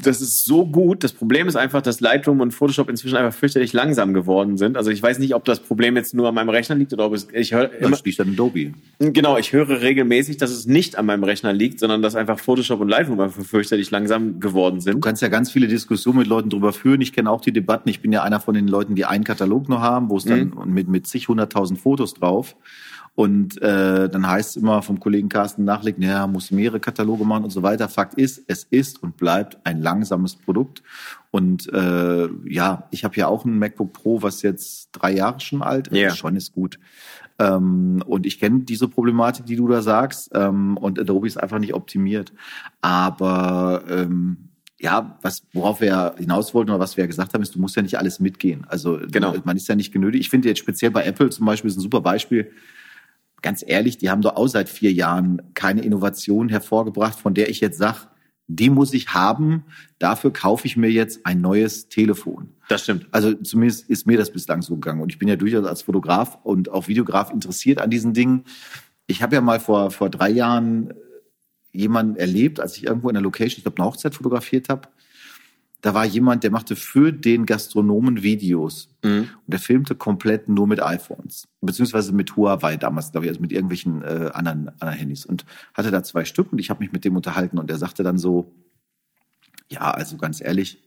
Das 0.00 0.20
ist 0.20 0.44
so 0.44 0.64
gut. 0.64 1.02
Das 1.02 1.12
Problem 1.12 1.48
ist 1.48 1.56
einfach, 1.56 1.82
dass 1.82 1.98
Lightroom 2.00 2.40
und 2.40 2.52
Photoshop 2.52 2.88
inzwischen 2.88 3.16
einfach 3.16 3.36
fürchterlich 3.36 3.72
langsam 3.72 4.14
geworden 4.14 4.56
sind. 4.56 4.76
Also 4.76 4.92
ich 4.92 5.02
weiß 5.02 5.18
nicht, 5.18 5.34
ob 5.34 5.44
das 5.44 5.58
Problem 5.58 5.96
jetzt 5.96 6.14
nur 6.14 6.28
an 6.28 6.36
meinem 6.36 6.50
Rechner 6.50 6.76
liegt 6.76 6.92
oder 6.92 7.06
ob 7.06 7.14
es, 7.14 7.26
ich 7.32 7.52
höre 7.52 7.72
immer, 7.80 7.98
liegt 8.04 8.20
dann 8.20 8.28
Adobe. 8.28 8.74
Genau, 9.00 9.36
ich 9.38 9.52
höre 9.52 9.80
regelmäßig, 9.80 10.36
dass 10.36 10.52
es 10.52 10.66
nicht 10.66 10.96
an 10.96 11.06
meinem 11.06 11.24
Rechner 11.24 11.52
liegt, 11.52 11.80
sondern 11.80 12.00
dass 12.00 12.14
einfach 12.14 12.38
Photoshop 12.38 12.78
und 12.80 12.86
Lightroom 12.88 13.18
einfach 13.18 13.42
fürchterlich 13.42 13.90
langsam 13.90 14.38
geworden 14.38 14.76
Du 14.76 14.82
sind. 14.82 15.00
kannst 15.00 15.20
ja 15.20 15.26
ganz 15.28 15.50
viele 15.50 15.66
Diskussionen 15.66 16.18
mit 16.20 16.28
Leuten 16.28 16.48
drüber 16.48 16.72
führen. 16.72 17.00
Ich 17.00 17.12
kenne 17.12 17.28
auch 17.28 17.40
die 17.40 17.52
Debatten. 17.52 17.88
Ich 17.88 18.00
bin 18.00 18.12
ja 18.12 18.22
einer 18.22 18.38
von 18.38 18.54
den 18.54 18.68
Leuten, 18.68 18.94
die 18.94 19.04
einen 19.04 19.24
Katalog 19.24 19.68
nur 19.68 19.80
haben, 19.80 20.10
wo 20.10 20.16
es 20.18 20.24
dann 20.24 20.52
Mhm. 20.64 20.74
mit, 20.74 20.86
mit 20.86 21.06
zig 21.08 21.26
hunderttausend 21.26 21.80
Fotos 21.80 22.14
drauf. 22.14 22.54
Und 23.18 23.60
äh, 23.62 24.08
dann 24.08 24.28
heißt 24.30 24.50
es 24.50 24.62
immer 24.62 24.80
vom 24.80 25.00
Kollegen 25.00 25.28
Carsten 25.28 25.64
nachlegen, 25.64 26.04
ja, 26.04 26.28
muss 26.28 26.52
mehrere 26.52 26.78
Kataloge 26.78 27.24
machen 27.24 27.42
und 27.42 27.50
so 27.50 27.64
weiter. 27.64 27.88
Fakt 27.88 28.14
ist, 28.14 28.44
es 28.46 28.62
ist 28.62 29.02
und 29.02 29.16
bleibt 29.16 29.58
ein 29.64 29.82
langsames 29.82 30.36
Produkt. 30.36 30.84
Und 31.32 31.68
äh, 31.72 32.28
ja, 32.46 32.86
ich 32.92 33.02
habe 33.02 33.16
ja 33.16 33.26
auch 33.26 33.44
ein 33.44 33.58
MacBook 33.58 33.92
Pro, 33.92 34.22
was 34.22 34.42
jetzt 34.42 34.90
drei 34.92 35.10
Jahre 35.16 35.40
schon 35.40 35.62
alt 35.62 35.88
ist. 35.88 35.98
Ja. 35.98 36.14
Schon 36.14 36.36
ist 36.36 36.52
gut. 36.52 36.78
Ähm, 37.40 38.04
und 38.06 38.24
ich 38.24 38.38
kenne 38.38 38.60
diese 38.60 38.86
Problematik, 38.86 39.46
die 39.46 39.56
du 39.56 39.66
da 39.66 39.82
sagst. 39.82 40.30
Ähm, 40.34 40.76
und 40.76 41.00
Adobe 41.00 41.26
ist 41.26 41.42
einfach 41.42 41.58
nicht 41.58 41.74
optimiert. 41.74 42.32
Aber 42.82 43.82
ähm, 43.90 44.50
ja, 44.78 45.18
was, 45.22 45.42
worauf 45.52 45.80
wir 45.80 45.88
ja 45.88 46.14
hinaus 46.16 46.54
wollten 46.54 46.70
oder 46.70 46.78
was 46.78 46.96
wir 46.96 47.02
ja 47.02 47.08
gesagt 47.08 47.34
haben, 47.34 47.42
ist, 47.42 47.56
du 47.56 47.58
musst 47.58 47.74
ja 47.74 47.82
nicht 47.82 47.98
alles 47.98 48.20
mitgehen. 48.20 48.64
Also 48.68 49.00
Genau. 49.10 49.34
man 49.42 49.56
ist 49.56 49.66
ja 49.66 49.74
nicht 49.74 49.92
genötigt. 49.92 50.20
Ich 50.20 50.30
finde 50.30 50.46
jetzt 50.46 50.58
speziell 50.58 50.92
bei 50.92 51.02
Apple 51.02 51.30
zum 51.30 51.46
Beispiel 51.46 51.68
ist 51.68 51.78
ein 51.78 51.80
super 51.80 52.00
Beispiel. 52.00 52.52
Ganz 53.42 53.64
ehrlich, 53.66 53.98
die 53.98 54.10
haben 54.10 54.22
doch 54.22 54.36
auch 54.36 54.48
seit 54.48 54.68
vier 54.68 54.92
Jahren 54.92 55.42
keine 55.54 55.82
Innovation 55.82 56.48
hervorgebracht, 56.48 57.18
von 57.18 57.34
der 57.34 57.48
ich 57.48 57.60
jetzt 57.60 57.78
sage, 57.78 57.98
die 58.48 58.70
muss 58.70 58.94
ich 58.94 59.08
haben. 59.14 59.64
Dafür 59.98 60.32
kaufe 60.32 60.66
ich 60.66 60.76
mir 60.76 60.90
jetzt 60.90 61.24
ein 61.24 61.40
neues 61.40 61.88
Telefon. 61.88 62.48
Das 62.68 62.82
stimmt. 62.82 63.06
Also 63.10 63.34
zumindest 63.34 63.88
ist 63.88 64.06
mir 64.06 64.18
das 64.18 64.32
bislang 64.32 64.62
so 64.62 64.74
gegangen. 64.74 65.00
Und 65.00 65.12
ich 65.12 65.18
bin 65.18 65.28
ja 65.28 65.36
durchaus 65.36 65.66
als 65.66 65.82
Fotograf 65.82 66.38
und 66.42 66.70
auch 66.70 66.88
Videograf 66.88 67.30
interessiert 67.30 67.80
an 67.80 67.90
diesen 67.90 68.14
Dingen. 68.14 68.44
Ich 69.06 69.22
habe 69.22 69.36
ja 69.36 69.40
mal 69.40 69.60
vor, 69.60 69.90
vor 69.90 70.10
drei 70.10 70.30
Jahren 70.30 70.94
jemanden 71.72 72.16
erlebt, 72.16 72.58
als 72.58 72.76
ich 72.76 72.86
irgendwo 72.86 73.08
in 73.08 73.14
der 73.14 73.22
Location, 73.22 73.58
ich 73.58 73.64
glaube, 73.64 73.78
eine 73.78 73.86
Hochzeit 73.86 74.14
fotografiert 74.14 74.68
habe. 74.68 74.88
Da 75.80 75.94
war 75.94 76.04
jemand, 76.04 76.42
der 76.42 76.50
machte 76.50 76.74
für 76.74 77.12
den 77.12 77.46
Gastronomen 77.46 78.22
Videos. 78.22 78.88
Mhm. 79.04 79.20
Und 79.20 79.46
der 79.46 79.60
filmte 79.60 79.94
komplett 79.94 80.48
nur 80.48 80.66
mit 80.66 80.82
iPhones. 80.82 81.46
Beziehungsweise 81.60 82.12
mit 82.12 82.36
Huawei 82.36 82.76
damals, 82.76 83.12
glaube 83.12 83.26
ich, 83.26 83.30
also 83.30 83.40
mit 83.40 83.52
irgendwelchen 83.52 84.02
äh, 84.02 84.30
anderen, 84.32 84.68
anderen 84.80 84.98
Handys. 84.98 85.24
Und 85.24 85.44
hatte 85.74 85.90
da 85.90 86.02
zwei 86.02 86.24
Stück 86.24 86.52
und 86.52 86.58
ich 86.58 86.70
habe 86.70 86.80
mich 86.80 86.92
mit 86.92 87.04
dem 87.04 87.16
unterhalten 87.16 87.58
und 87.58 87.70
er 87.70 87.78
sagte 87.78 88.02
dann 88.02 88.18
so, 88.18 88.52
ja, 89.68 89.90
also 89.90 90.16
ganz 90.16 90.40
ehrlich, 90.40 90.82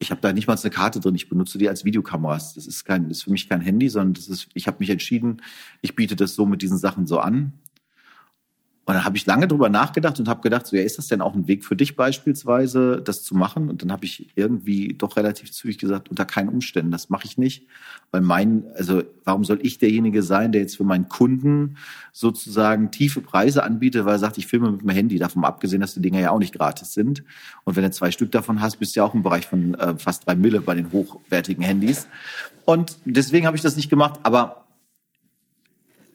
ich 0.00 0.10
habe 0.10 0.20
da 0.20 0.32
nicht 0.32 0.46
mal 0.46 0.56
eine 0.56 0.70
Karte 0.70 1.00
drin, 1.00 1.14
ich 1.14 1.28
benutze 1.28 1.58
die 1.58 1.68
als 1.68 1.84
Videokameras. 1.84 2.54
Das 2.54 2.66
ist 2.66 2.84
kein, 2.84 3.08
das 3.08 3.18
ist 3.18 3.24
für 3.24 3.30
mich 3.30 3.48
kein 3.48 3.60
Handy, 3.60 3.88
sondern 3.88 4.14
das 4.14 4.28
ist, 4.28 4.48
ich 4.54 4.66
habe 4.66 4.78
mich 4.78 4.90
entschieden, 4.90 5.42
ich 5.80 5.96
biete 5.96 6.14
das 6.14 6.34
so 6.34 6.46
mit 6.46 6.62
diesen 6.62 6.78
Sachen 6.78 7.06
so 7.06 7.18
an. 7.18 7.52
Und 8.88 8.94
dann 8.94 9.04
habe 9.04 9.18
ich 9.18 9.26
lange 9.26 9.46
drüber 9.46 9.68
nachgedacht 9.68 10.18
und 10.18 10.28
habe 10.30 10.40
gedacht, 10.40 10.66
so 10.66 10.74
ja, 10.74 10.82
ist 10.82 10.96
das 10.96 11.08
denn 11.08 11.20
auch 11.20 11.34
ein 11.34 11.46
Weg 11.46 11.62
für 11.62 11.76
dich 11.76 11.94
beispielsweise, 11.94 13.02
das 13.04 13.22
zu 13.22 13.34
machen? 13.34 13.68
Und 13.68 13.82
dann 13.82 13.92
habe 13.92 14.06
ich 14.06 14.30
irgendwie 14.34 14.94
doch 14.96 15.18
relativ 15.18 15.52
zügig 15.52 15.76
gesagt, 15.76 16.08
unter 16.08 16.24
keinen 16.24 16.48
Umständen, 16.48 16.90
das 16.90 17.10
mache 17.10 17.26
ich 17.26 17.36
nicht, 17.36 17.66
weil 18.12 18.22
mein, 18.22 18.64
also 18.76 19.02
warum 19.24 19.44
soll 19.44 19.58
ich 19.60 19.76
derjenige 19.76 20.22
sein, 20.22 20.52
der 20.52 20.62
jetzt 20.62 20.78
für 20.78 20.84
meinen 20.84 21.06
Kunden 21.06 21.76
sozusagen 22.12 22.90
tiefe 22.90 23.20
Preise 23.20 23.62
anbietet, 23.62 24.06
weil 24.06 24.14
er 24.14 24.20
sagt, 24.20 24.38
ich 24.38 24.46
filme 24.46 24.70
mit 24.70 24.80
dem 24.80 24.88
Handy, 24.88 25.18
davon 25.18 25.44
abgesehen, 25.44 25.82
dass 25.82 25.92
die 25.92 26.00
Dinger 26.00 26.20
ja 26.20 26.30
auch 26.30 26.38
nicht 26.38 26.54
gratis 26.54 26.94
sind. 26.94 27.22
Und 27.64 27.76
wenn 27.76 27.84
du 27.84 27.90
zwei 27.90 28.10
Stück 28.10 28.32
davon 28.32 28.62
hast, 28.62 28.76
bist 28.76 28.96
du 28.96 29.00
ja 29.00 29.04
auch 29.04 29.12
im 29.12 29.22
Bereich 29.22 29.46
von 29.46 29.74
äh, 29.74 29.98
fast 29.98 30.26
drei 30.26 30.34
Mille 30.34 30.62
bei 30.62 30.74
den 30.74 30.92
hochwertigen 30.92 31.62
Handys. 31.62 32.08
Und 32.64 32.96
deswegen 33.04 33.46
habe 33.46 33.54
ich 33.58 33.62
das 33.62 33.76
nicht 33.76 33.90
gemacht, 33.90 34.20
aber 34.22 34.64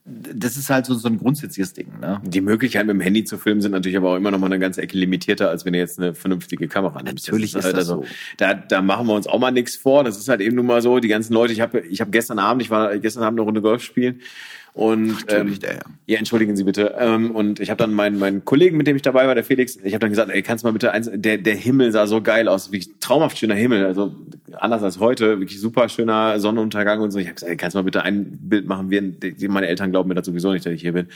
das 0.06 0.58
ist 0.58 0.70
halt 0.70 0.86
so, 0.86 0.96
so 0.96 1.08
ein 1.08 1.18
grundsätzliches 1.18 1.72
Ding. 1.72 2.00
Ne? 2.02 2.22
Die 2.26 2.42
Möglichkeiten 2.42 2.88
mit 2.88 2.96
dem 2.96 3.02
Handy 3.02 3.24
zu 3.24 3.38
filmen 3.38 3.62
sind 3.62 3.72
natürlich 3.72 3.96
aber 3.96 4.12
auch 4.12 4.16
immer 4.18 4.32
noch 4.32 4.40
mal 4.40 4.48
eine 4.48 4.60
ganze 4.60 4.82
Ecke 4.82 4.98
limitierter, 4.98 5.50
als 5.50 5.64
wenn 5.64 5.72
du 5.72 5.80
jetzt 5.80 5.98
eine 5.98 6.14
vernünftige 6.14 6.68
Kamera 6.68 7.02
nimmst. 7.02 7.28
Natürlich 7.28 7.56
ist 7.56 7.64
halt 7.64 7.78
das 7.78 7.90
also, 7.90 8.02
so. 8.02 8.08
Da, 8.38 8.54
da 8.54 8.82
machen 8.82 9.08
wir 9.08 9.14
uns 9.14 9.28
auch 9.28 9.40
mal 9.40 9.52
nichts 9.52 9.78
vor. 9.78 10.04
Das 10.04 10.18
ist 10.18 10.28
halt 10.28 10.42
eben 10.42 10.58
nun 10.58 10.66
mal 10.66 10.82
so. 10.82 11.00
Die 11.00 11.08
ganzen 11.08 11.34
Leute, 11.34 11.54
ich 11.54 11.62
habe 11.62 11.80
ich 11.80 12.02
hab 12.02 12.12
gestern 12.12 12.38
Abend, 12.38 12.62
ich 12.62 12.70
war 12.70 12.98
gestern 12.98 13.24
Abend 13.24 13.40
eine 13.40 13.46
Runde 13.46 13.62
Golf 13.62 13.82
spielen 13.82 14.20
und 14.74 15.28
Natürlich, 15.28 15.56
ähm, 15.56 15.60
der, 15.60 15.74
ja. 15.74 15.80
ja, 16.08 16.18
entschuldigen 16.18 16.56
Sie 16.56 16.64
bitte. 16.64 16.96
Ähm, 16.98 17.30
und 17.30 17.60
ich 17.60 17.70
habe 17.70 17.78
dann 17.78 17.94
meinen, 17.94 18.18
meinen 18.18 18.44
Kollegen, 18.44 18.76
mit 18.76 18.88
dem 18.88 18.96
ich 18.96 19.04
dabei 19.04 19.28
war, 19.28 19.36
der 19.36 19.44
Felix, 19.44 19.78
ich 19.84 19.94
habe 19.94 20.00
dann 20.00 20.10
gesagt, 20.10 20.32
ey, 20.32 20.42
kannst 20.42 20.64
du 20.64 20.68
mal 20.68 20.72
bitte 20.72 20.92
eins, 20.92 21.12
der, 21.14 21.38
der 21.38 21.56
Himmel 21.56 21.92
sah 21.92 22.08
so 22.08 22.24
geil 22.24 22.48
aus, 22.48 22.72
wirklich 22.72 22.90
traumhaft 23.00 23.38
schöner 23.38 23.54
Himmel, 23.54 23.86
also 23.86 24.16
anders 24.54 24.82
als 24.82 25.00
heute, 25.00 25.40
wirklich 25.40 25.62
super 25.62 25.90
schöner 25.90 26.40
Sonnenuntergang 26.40 27.02
und 27.02 27.12
so. 27.12 27.20
Ich 27.20 27.28
habe 27.28 27.36
gesagt, 27.36 27.52
ey, 27.52 27.56
kannst 27.56 27.76
du 27.76 27.80
mal 27.80 27.84
bitte 27.84 28.02
ein 28.02 28.40
Bild 28.42 28.66
machen? 28.66 28.90
Wir, 28.90 29.02
die, 29.04 29.48
meine 29.48 29.68
Eltern 29.68 29.92
glauben 29.92 30.10
mir 30.10 30.16
das 30.16 30.26
sowieso 30.26 30.52
nicht, 30.52 30.66
dass 30.66 30.74
ich 30.74 30.82
hier 30.82 30.94
bin. 30.94 31.08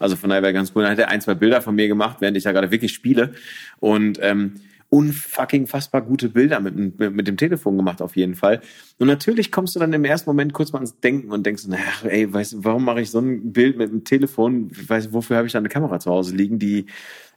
Also 0.00 0.16
von 0.16 0.28
daher 0.28 0.42
wäre 0.42 0.52
ganz 0.52 0.72
cool. 0.74 0.82
Dann 0.82 0.90
hat 0.90 0.98
er 0.98 1.08
ein, 1.08 1.20
zwei 1.20 1.34
Bilder 1.34 1.62
von 1.62 1.76
mir 1.76 1.86
gemacht, 1.86 2.16
während 2.18 2.36
ich 2.36 2.42
da 2.42 2.50
gerade 2.50 2.72
wirklich 2.72 2.92
spiele. 2.92 3.32
Und 3.78 4.18
ähm, 4.22 4.54
unfucking 4.94 5.66
fassbar 5.66 6.02
gute 6.02 6.28
Bilder 6.28 6.60
mit, 6.60 7.00
mit, 7.00 7.26
dem 7.26 7.36
Telefon 7.36 7.76
gemacht, 7.76 8.00
auf 8.00 8.14
jeden 8.14 8.36
Fall. 8.36 8.60
Und 8.98 9.08
natürlich 9.08 9.50
kommst 9.50 9.74
du 9.74 9.80
dann 9.80 9.92
im 9.92 10.04
ersten 10.04 10.30
Moment 10.30 10.52
kurz 10.52 10.72
mal 10.72 10.78
ins 10.78 11.00
Denken 11.00 11.32
und 11.32 11.44
denkst, 11.44 11.66
naja, 11.66 11.82
ey, 12.04 12.32
weißt 12.32 12.52
du, 12.52 12.64
warum 12.64 12.84
mache 12.84 13.00
ich 13.00 13.10
so 13.10 13.18
ein 13.18 13.52
Bild 13.52 13.76
mit 13.76 13.90
dem 13.90 14.04
Telefon? 14.04 14.70
Weiß, 14.70 15.12
wofür 15.12 15.36
habe 15.36 15.48
ich 15.48 15.52
da 15.52 15.58
eine 15.58 15.68
Kamera 15.68 15.98
zu 15.98 16.12
Hause 16.12 16.36
liegen, 16.36 16.60
die 16.60 16.86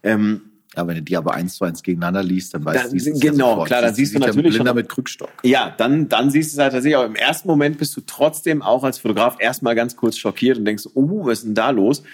ähm, 0.04 0.42
ja, 0.76 0.86
wenn 0.86 0.94
du 0.94 1.02
die 1.02 1.16
aber 1.16 1.34
eins 1.34 1.56
zu 1.56 1.64
eins 1.64 1.82
gegeneinander 1.82 2.22
liest, 2.22 2.54
dann 2.54 2.64
weißt 2.64 2.92
Dann- 2.92 2.98
du, 2.98 3.18
genau, 3.18 3.64
klar, 3.64 3.82
dann 3.82 3.94
siehst 3.94 4.14
du 4.14 4.20
natürlich 4.20 4.54
schon- 4.54 4.72
mit 4.76 4.88
Krückstock. 4.88 5.30
Ja, 5.42 5.74
dann, 5.76 6.08
dann 6.08 6.30
siehst 6.30 6.52
du 6.52 6.56
es 6.56 6.62
halt 6.62 6.72
tatsächlich, 6.74 6.96
aber 6.96 7.06
im 7.06 7.16
ersten 7.16 7.48
Moment 7.48 7.78
bist 7.78 7.96
du 7.96 8.02
trotzdem 8.02 8.62
auch 8.62 8.84
als 8.84 8.98
Fotograf 8.98 9.36
erstmal 9.40 9.74
ganz 9.74 9.96
kurz 9.96 10.16
schockiert 10.16 10.58
und 10.58 10.64
denkst, 10.64 10.84
oh, 10.94 11.24
was 11.24 11.38
ist 11.38 11.46
denn 11.46 11.54
da 11.54 11.70
los? 11.70 12.04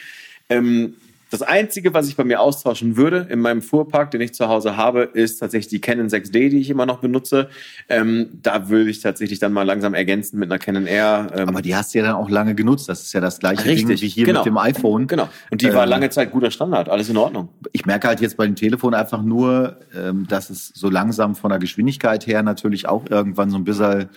Ähm, 0.49 0.95
das 1.35 1.43
Einzige, 1.43 1.93
was 1.95 2.09
ich 2.09 2.16
bei 2.16 2.24
mir 2.24 2.41
austauschen 2.41 2.97
würde 2.97 3.26
in 3.28 3.41
meinem 3.41 3.61
Fuhrpark, 3.61 4.11
den 4.11 4.20
ich 4.20 4.35
zu 4.35 4.49
Hause 4.49 4.76
habe, 4.76 5.03
ist 5.03 5.39
tatsächlich 5.39 5.68
die 5.68 5.80
Canon 5.80 6.07
6D, 6.09 6.49
die 6.49 6.61
ich 6.61 6.70
immer 6.70 6.87
noch 6.87 6.99
benutze. 7.01 7.49
Ähm, 7.89 8.28
da 8.43 8.68
würde 8.68 8.89
ich 8.91 9.01
tatsächlich 9.01 9.39
dann 9.39 9.53
mal 9.53 9.64
langsam 9.64 9.95
ergänzen 9.95 10.39
mit 10.39 10.51
einer 10.51 10.59
Canon 10.59 10.87
R. 10.87 11.30
Ähm, 11.35 11.49
Aber 11.49 11.62
die 11.62 11.74
hast 11.74 11.93
du 11.95 11.99
ja 11.99 12.05
dann 12.05 12.14
auch 12.14 12.30
lange 12.30 12.55
genutzt. 12.55 12.89
Das 12.89 13.03
ist 13.03 13.12
ja 13.12 13.20
das 13.20 13.39
gleiche 13.41 13.64
Richtig, 13.64 13.87
Ding 13.87 14.01
wie 14.01 14.09
hier 14.09 14.26
genau. 14.26 14.41
mit 14.41 14.47
dem 14.47 14.59
iPhone. 14.59 15.07
genau. 15.07 15.28
Und 15.51 15.61
die 15.61 15.72
war 15.74 15.85
Ähm, 15.85 15.91
lange 15.91 16.11
Zeit 16.11 16.30
guter 16.30 16.51
Standard, 16.51 16.89
alles 16.89 17.09
in 17.09 17.16
Ordnung. 17.16 17.49
ich 17.72 17.85
merke 17.85 18.09
halt 18.09 18.20
jetzt 18.20 18.37
bei 18.37 18.47
dem 18.47 18.55
Telefon 18.57 18.95
einfach 18.95 19.22
nur, 19.22 19.78
ähm, 19.97 20.26
dass 20.28 20.51
es 20.51 20.68
so 20.74 20.89
langsam 20.89 21.35
von 21.35 21.51
der 21.51 21.59
Geschwindigkeit 21.59 22.26
her 22.26 22.43
natürlich 22.43 22.89
auch 22.89 23.05
irgendwann 23.11 23.51
so 23.51 23.57
ein 23.57 23.64
bisschen 23.64 24.09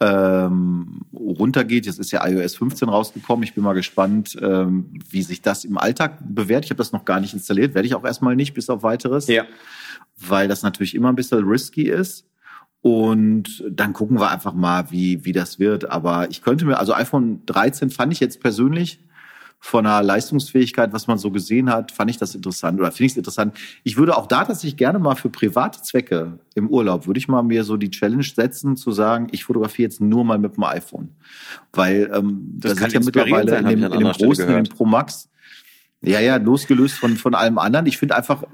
ähm, 0.00 1.00
runtergeht. 1.14 1.86
Jetzt 1.86 1.98
ist 1.98 2.10
ja 2.12 2.26
iOS 2.26 2.56
15 2.56 2.88
rausgekommen. 2.88 3.42
Ich 3.44 3.54
bin 3.54 3.64
mal 3.64 3.72
gespannt, 3.72 4.36
ähm, 4.40 4.90
wie 5.08 5.22
sich 5.22 5.42
das 5.42 5.64
im 5.64 5.78
Alltag 5.78 6.18
bewährt. 6.22 6.64
Ich 6.64 6.70
habe 6.70 6.78
das 6.78 6.92
noch 6.92 7.04
gar 7.04 7.20
nicht 7.20 7.32
installiert, 7.34 7.74
werde 7.74 7.86
ich 7.86 7.94
auch 7.94 8.04
erstmal 8.04 8.36
nicht, 8.36 8.54
bis 8.54 8.68
auf 8.68 8.82
weiteres, 8.82 9.26
Ja. 9.26 9.44
weil 10.18 10.48
das 10.48 10.62
natürlich 10.62 10.94
immer 10.94 11.08
ein 11.08 11.16
bisschen 11.16 11.44
risky 11.44 11.82
ist. 11.88 12.26
Und 12.82 13.64
dann 13.68 13.92
gucken 13.94 14.18
wir 14.20 14.30
einfach 14.30 14.52
mal, 14.54 14.90
wie, 14.90 15.24
wie 15.24 15.32
das 15.32 15.58
wird. 15.58 15.90
Aber 15.90 16.30
ich 16.30 16.42
könnte 16.42 16.64
mir, 16.66 16.78
also 16.78 16.94
iPhone 16.94 17.44
13 17.46 17.90
fand 17.90 18.12
ich 18.12 18.20
jetzt 18.20 18.40
persönlich 18.40 19.00
von 19.58 19.84
der 19.84 20.02
Leistungsfähigkeit, 20.02 20.92
was 20.92 21.06
man 21.06 21.18
so 21.18 21.30
gesehen 21.30 21.70
hat, 21.70 21.90
fand 21.90 22.10
ich 22.10 22.18
das 22.18 22.34
interessant 22.34 22.78
oder 22.78 22.92
finde 22.92 23.06
ich 23.06 23.12
es 23.12 23.16
interessant. 23.16 23.56
Ich 23.82 23.96
würde 23.96 24.16
auch 24.16 24.26
da 24.26 24.44
tatsächlich 24.44 24.76
gerne 24.76 24.98
mal 24.98 25.16
für 25.16 25.28
private 25.30 25.82
Zwecke 25.82 26.38
im 26.54 26.68
Urlaub, 26.68 27.06
würde 27.06 27.18
ich 27.18 27.26
mal 27.26 27.42
mir 27.42 27.64
so 27.64 27.76
die 27.76 27.90
Challenge 27.90 28.22
setzen, 28.22 28.76
zu 28.76 28.92
sagen, 28.92 29.28
ich 29.32 29.44
fotografiere 29.44 29.88
jetzt 29.88 30.00
nur 30.00 30.24
mal 30.24 30.38
mit 30.38 30.56
dem 30.56 30.64
iPhone. 30.64 31.08
Weil 31.72 32.10
ähm, 32.14 32.52
Das 32.58 32.74
da 32.74 32.80
kann 32.80 32.90
sind 32.90 33.00
ja 33.00 33.06
mittlerweile 33.06 33.50
sein, 33.50 33.66
in 33.66 33.80
dem, 33.80 33.92
in 33.92 33.98
dem 33.98 34.12
großen, 34.12 34.48
in 34.48 34.54
dem. 34.54 34.64
Pro 34.64 34.84
Max, 34.84 35.28
ja, 36.02 36.20
ja, 36.20 36.36
losgelöst 36.36 36.94
von, 36.98 37.16
von 37.16 37.34
allem 37.34 37.58
anderen. 37.58 37.86
Ich 37.86 37.98
finde 37.98 38.14
einfach, 38.16 38.44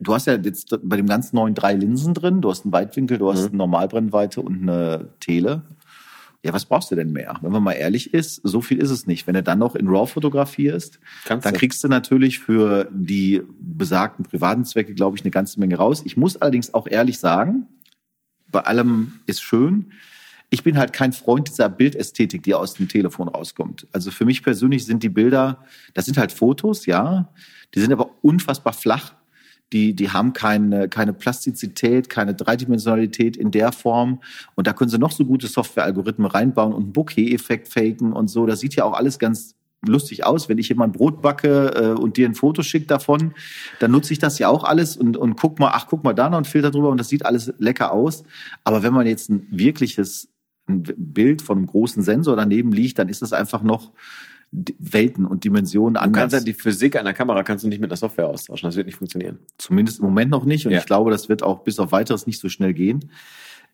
du 0.00 0.14
hast 0.14 0.26
ja 0.26 0.36
jetzt 0.36 0.74
bei 0.82 0.96
dem 0.96 1.06
ganz 1.06 1.32
neuen 1.32 1.54
drei 1.54 1.74
Linsen 1.74 2.14
drin. 2.14 2.40
Du 2.40 2.50
hast 2.50 2.64
einen 2.64 2.72
Weitwinkel, 2.72 3.18
du 3.18 3.30
hast 3.30 3.40
Mhm. 3.40 3.48
eine 3.48 3.56
Normalbrennweite 3.58 4.40
und 4.40 4.62
eine 4.62 5.08
Tele. 5.20 5.62
Ja, 6.46 6.52
was 6.52 6.64
brauchst 6.64 6.90
du 6.90 6.94
denn 6.94 7.12
mehr? 7.12 7.36
Wenn 7.42 7.52
man 7.52 7.62
mal 7.62 7.72
ehrlich 7.72 8.14
ist, 8.14 8.40
so 8.44 8.60
viel 8.60 8.78
ist 8.78 8.90
es 8.90 9.06
nicht. 9.06 9.26
Wenn 9.26 9.34
du 9.34 9.42
dann 9.42 9.58
noch 9.58 9.74
in 9.74 9.88
RAW 9.88 10.06
fotografierst, 10.06 11.00
Kannst 11.24 11.44
dann 11.44 11.54
du. 11.54 11.58
kriegst 11.58 11.82
du 11.84 11.88
natürlich 11.88 12.38
für 12.38 12.88
die 12.92 13.42
besagten 13.60 14.24
privaten 14.24 14.64
Zwecke, 14.64 14.94
glaube 14.94 15.16
ich, 15.16 15.24
eine 15.24 15.30
ganze 15.30 15.60
Menge 15.60 15.76
raus. 15.76 16.02
Ich 16.04 16.16
muss 16.16 16.36
allerdings 16.36 16.72
auch 16.74 16.86
ehrlich 16.86 17.18
sagen, 17.18 17.66
bei 18.50 18.60
allem 18.60 19.20
ist 19.26 19.42
schön. 19.42 19.92
Ich 20.48 20.62
bin 20.62 20.78
halt 20.78 20.92
kein 20.92 21.12
Freund 21.12 21.48
dieser 21.48 21.68
Bildästhetik, 21.68 22.42
die 22.44 22.54
aus 22.54 22.74
dem 22.74 22.88
Telefon 22.88 23.28
rauskommt. 23.28 23.86
Also 23.92 24.10
für 24.10 24.24
mich 24.24 24.42
persönlich 24.42 24.84
sind 24.86 25.02
die 25.02 25.08
Bilder, 25.08 25.64
das 25.94 26.04
sind 26.04 26.16
halt 26.18 26.30
Fotos, 26.30 26.86
ja, 26.86 27.32
die 27.74 27.80
sind 27.80 27.92
aber 27.92 28.10
unfassbar 28.22 28.72
flach. 28.72 29.14
Die, 29.72 29.94
die 29.94 30.10
haben 30.10 30.32
keine, 30.32 30.88
keine 30.88 31.12
Plastizität, 31.12 32.08
keine 32.08 32.34
Dreidimensionalität 32.34 33.36
in 33.36 33.50
der 33.50 33.72
Form. 33.72 34.20
Und 34.54 34.66
da 34.66 34.72
können 34.72 34.90
sie 34.90 34.98
noch 34.98 35.10
so 35.10 35.24
gute 35.24 35.48
Software-Algorithmen 35.48 36.30
reinbauen 36.30 36.72
und 36.72 36.84
einen 36.84 36.92
Bokeh-Effekt 36.92 37.68
faken 37.68 38.12
und 38.12 38.28
so. 38.28 38.46
Das 38.46 38.60
sieht 38.60 38.76
ja 38.76 38.84
auch 38.84 38.94
alles 38.94 39.18
ganz 39.18 39.56
lustig 39.84 40.24
aus. 40.24 40.48
Wenn 40.48 40.58
ich 40.58 40.68
jemand 40.68 40.92
Brot 40.92 41.20
backe 41.20 41.68
äh, 41.74 42.00
und 42.00 42.16
dir 42.16 42.28
ein 42.28 42.34
Foto 42.34 42.62
schickt 42.62 42.90
davon, 42.90 43.34
dann 43.80 43.90
nutze 43.90 44.12
ich 44.12 44.18
das 44.18 44.38
ja 44.38 44.48
auch 44.48 44.64
alles 44.64 44.96
und, 44.96 45.16
und 45.16 45.36
guck 45.36 45.58
mal, 45.58 45.70
ach, 45.72 45.86
guck 45.88 46.04
mal 46.04 46.14
da 46.14 46.30
noch 46.30 46.38
ein 46.38 46.44
Filter 46.44 46.70
drüber 46.70 46.90
und 46.90 46.98
das 46.98 47.08
sieht 47.08 47.26
alles 47.26 47.52
lecker 47.58 47.92
aus. 47.92 48.24
Aber 48.64 48.82
wenn 48.82 48.92
man 48.92 49.06
jetzt 49.06 49.30
ein 49.30 49.46
wirkliches 49.50 50.28
ein 50.68 50.82
Bild 50.82 51.42
von 51.42 51.58
einem 51.58 51.66
großen 51.66 52.02
Sensor 52.02 52.36
daneben 52.36 52.72
liegt, 52.72 52.98
dann 52.98 53.08
ist 53.08 53.22
das 53.22 53.32
einfach 53.32 53.62
noch 53.62 53.92
Welten 54.52 55.26
und 55.26 55.44
Dimensionen 55.44 55.94
Du 55.94 56.00
kannst 56.00 56.16
anders. 56.16 56.32
ja 56.34 56.40
die 56.40 56.52
Physik 56.54 56.96
einer 56.96 57.12
Kamera 57.12 57.42
kannst 57.42 57.64
du 57.64 57.68
nicht 57.68 57.80
mit 57.80 57.90
einer 57.90 57.96
Software 57.96 58.28
austauschen. 58.28 58.66
Das 58.68 58.76
wird 58.76 58.86
nicht 58.86 58.96
funktionieren. 58.96 59.38
Zumindest 59.58 59.98
im 59.98 60.06
Moment 60.06 60.30
noch 60.30 60.44
nicht. 60.44 60.66
Und 60.66 60.72
Ja. 60.72 60.78
ich 60.78 60.86
glaube, 60.86 61.10
das 61.10 61.28
wird 61.28 61.42
auch 61.42 61.60
bis 61.64 61.78
auf 61.78 61.92
weiteres 61.92 62.26
nicht 62.26 62.40
so 62.40 62.48
schnell 62.48 62.72
gehen. 62.72 63.10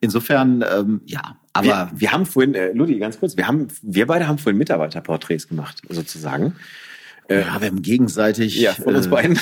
Insofern, 0.00 0.64
ähm, 0.76 1.00
ja, 1.06 1.36
aber 1.52 1.66
wir, 1.66 1.90
wir 1.94 2.12
haben 2.12 2.26
vorhin, 2.26 2.54
äh, 2.54 2.72
Ludi, 2.72 2.98
ganz 2.98 3.20
kurz, 3.20 3.36
wir 3.36 3.46
haben, 3.46 3.68
wir 3.82 4.06
beide 4.06 4.26
haben 4.26 4.38
vorhin 4.38 4.58
Mitarbeiterporträts 4.58 5.46
gemacht, 5.46 5.80
sozusagen. 5.88 6.56
Ja, 7.28 7.60
wir 7.60 7.68
haben 7.68 7.82
gegenseitig. 7.82 8.60
Ja, 8.60 8.72
von 8.72 8.94
uns 8.96 9.06
äh, 9.06 9.10
beiden. 9.10 9.38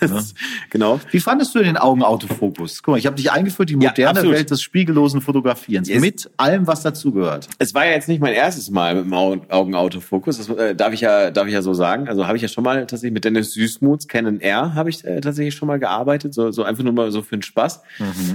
Das, 0.00 0.34
Genau. 0.70 1.00
Wie 1.10 1.20
fandest 1.20 1.54
du 1.54 1.60
den 1.60 1.76
Augenautofokus? 1.76 2.82
Guck 2.82 2.92
mal, 2.92 2.98
ich 2.98 3.06
habe 3.06 3.16
dich 3.16 3.30
eingeführt, 3.30 3.70
die 3.70 3.74
Ja, 3.74 3.90
moderne 3.90 4.10
absolut. 4.10 4.34
Welt 4.36 4.50
des 4.50 4.60
spiegellosen 4.62 5.20
Fotografierens. 5.20 5.88
Yes. 5.88 6.00
Mit 6.00 6.30
allem, 6.36 6.66
was 6.66 6.82
dazugehört. 6.82 7.48
Es 7.58 7.74
war 7.74 7.86
ja 7.86 7.92
jetzt 7.92 8.08
nicht 8.08 8.20
mein 8.20 8.34
erstes 8.34 8.70
Mal 8.70 8.94
mit 8.96 9.04
dem 9.04 9.14
Au- 9.14 9.40
Augenautofokus. 9.48 10.38
Das 10.38 10.48
äh, 10.50 10.74
darf 10.74 10.92
ich 10.92 11.00
ja, 11.00 11.30
darf 11.30 11.46
ich 11.46 11.52
ja 11.54 11.62
so 11.62 11.72
sagen. 11.74 12.08
Also 12.08 12.26
habe 12.26 12.36
ich 12.36 12.42
ja 12.42 12.48
schon 12.48 12.64
mal 12.64 12.80
tatsächlich 12.86 13.12
mit 13.12 13.24
Dennis 13.24 13.52
Süßmuths 13.54 14.08
Canon 14.08 14.40
R 14.40 14.74
habe 14.74 14.90
ich 14.90 15.04
äh, 15.04 15.20
tatsächlich 15.20 15.54
schon 15.54 15.68
mal 15.68 15.78
gearbeitet. 15.78 16.34
So, 16.34 16.50
so 16.50 16.62
einfach 16.62 16.84
nur 16.84 16.92
mal 16.92 17.10
so 17.10 17.22
für 17.22 17.36
den 17.36 17.42
Spaß. 17.42 17.80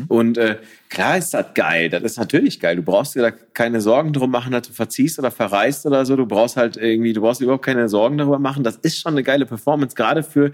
Und 0.07 0.37
äh, 0.37 0.57
klar 0.91 1.17
ist 1.17 1.33
das 1.33 1.45
geil. 1.55 1.89
Das 1.89 2.03
ist 2.03 2.17
natürlich 2.17 2.59
geil. 2.59 2.75
Du 2.75 2.83
brauchst 2.83 3.15
dir 3.15 3.21
da 3.21 3.31
keine 3.31 3.81
Sorgen 3.81 4.11
drum 4.13 4.29
machen, 4.29 4.51
dass 4.51 4.67
du 4.67 4.73
verziehst 4.73 5.17
oder 5.17 5.31
verreist 5.31 5.85
oder 5.85 6.05
so. 6.05 6.15
Du 6.17 6.25
brauchst 6.25 6.57
halt 6.57 6.77
irgendwie, 6.77 7.13
du 7.13 7.21
brauchst 7.21 7.41
überhaupt 7.41 7.65
keine 7.65 7.87
Sorgen 7.89 8.17
darüber 8.17 8.37
machen. 8.37 8.63
Das 8.63 8.75
ist 8.75 8.99
schon 8.99 9.13
eine 9.13 9.23
geile 9.23 9.45
Performance, 9.45 9.95
gerade 9.95 10.21
für 10.21 10.51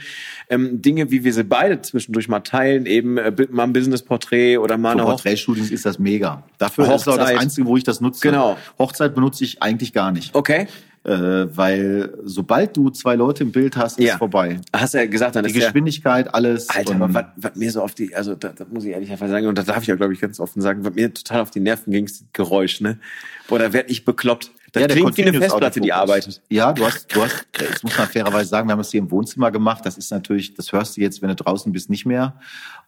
ähm, 0.49 0.81
Dinge, 0.81 1.11
wie 1.11 1.23
wir 1.23 1.33
sie 1.33 1.43
beide 1.43 1.81
zwischendurch 1.81 2.29
mal 2.29 2.41
teilen, 2.41 2.85
eben 2.85 3.17
äh, 3.17 3.33
mal 3.49 3.63
ein 3.63 3.73
Business-Porträt 3.73 4.59
oder 4.59 4.77
mal 4.77 4.93
Für 4.93 4.99
eine 4.99 5.09
Porträtshootings 5.09 5.71
ist 5.71 5.85
das 5.85 5.97
mega. 5.97 6.43
Dafür 6.59 6.85
ist 6.85 6.89
auch 6.91 7.03
das 7.03 7.17
Hochzeit. 7.17 7.39
Einzige, 7.39 7.67
wo 7.67 7.75
ich 7.75 7.83
das 7.83 7.99
nutze. 7.99 8.21
Genau. 8.21 8.57
Hochzeit 8.77 9.15
benutze 9.15 9.43
ich 9.43 9.63
eigentlich 9.63 9.91
gar 9.91 10.11
nicht. 10.11 10.35
Okay. 10.35 10.67
Äh, 11.07 11.55
weil 11.55 12.13
sobald 12.25 12.75
du 12.75 12.89
zwei 12.89 13.15
Leute 13.15 13.43
im 13.43 13.53
Bild 13.53 13.77
hast, 13.77 13.97
ist 13.97 14.05
Ja. 14.05 14.17
vorbei. 14.17 14.59
Hast 14.75 14.93
du 14.93 14.97
ja 14.97 15.05
gesagt, 15.05 15.37
dann 15.37 15.45
Die 15.45 15.51
ist 15.51 15.55
Geschwindigkeit, 15.55 16.33
alles. 16.33 16.69
Alter, 16.69 16.95
aber 16.95 17.13
was, 17.13 17.23
was 17.37 17.55
mir 17.55 17.71
so 17.71 17.81
auf 17.81 17.93
die, 17.95 18.13
also 18.13 18.35
da, 18.35 18.49
da 18.49 18.65
muss 18.69 18.83
ich 18.83 18.91
ehrlich 18.91 19.09
einfach 19.09 19.29
sagen, 19.29 19.47
und 19.47 19.57
da 19.57 19.63
darf 19.63 19.81
ich 19.83 19.87
ja, 19.87 19.95
glaube 19.95 20.11
ich, 20.11 20.19
ganz 20.19 20.37
offen 20.41 20.61
sagen, 20.61 20.83
was 20.83 20.93
mir 20.95 21.13
total 21.13 21.39
auf 21.41 21.49
die 21.49 21.61
Nerven 21.61 21.91
ging, 21.93 22.03
ist 22.03 22.19
das 22.19 22.27
Geräusch, 22.33 22.81
ne? 22.81 22.99
Boah, 23.47 23.57
da 23.57 23.71
werd 23.71 23.89
ich 23.89 24.03
bekloppt. 24.03 24.51
Das 24.73 24.81
Ja, 24.81 24.87
der 24.87 24.97
klingt 24.97 25.15
wie 25.15 25.21
eine 25.23 25.37
Festplatte, 25.39 25.79
die 25.79 25.93
arbeitet. 25.93 26.41
Ja, 26.49 26.73
du 26.73 26.85
hast, 26.85 27.15
du 27.15 27.21
hast, 27.23 27.47
das 27.53 27.83
muss 27.83 27.97
man 27.97 28.07
fairerweise 28.09 28.49
sagen, 28.49 28.67
wir 28.67 28.73
haben 28.73 28.81
es 28.81 28.91
hier 28.91 28.99
im 28.99 29.09
Wohnzimmer 29.09 29.49
gemacht. 29.49 29.85
Das 29.85 29.97
ist 29.97 30.11
natürlich, 30.11 30.55
das 30.55 30.73
hörst 30.73 30.97
du 30.97 31.01
jetzt, 31.01 31.21
wenn 31.21 31.29
du 31.29 31.35
draußen 31.35 31.71
bist, 31.71 31.89
nicht 31.89 32.05
mehr. 32.05 32.35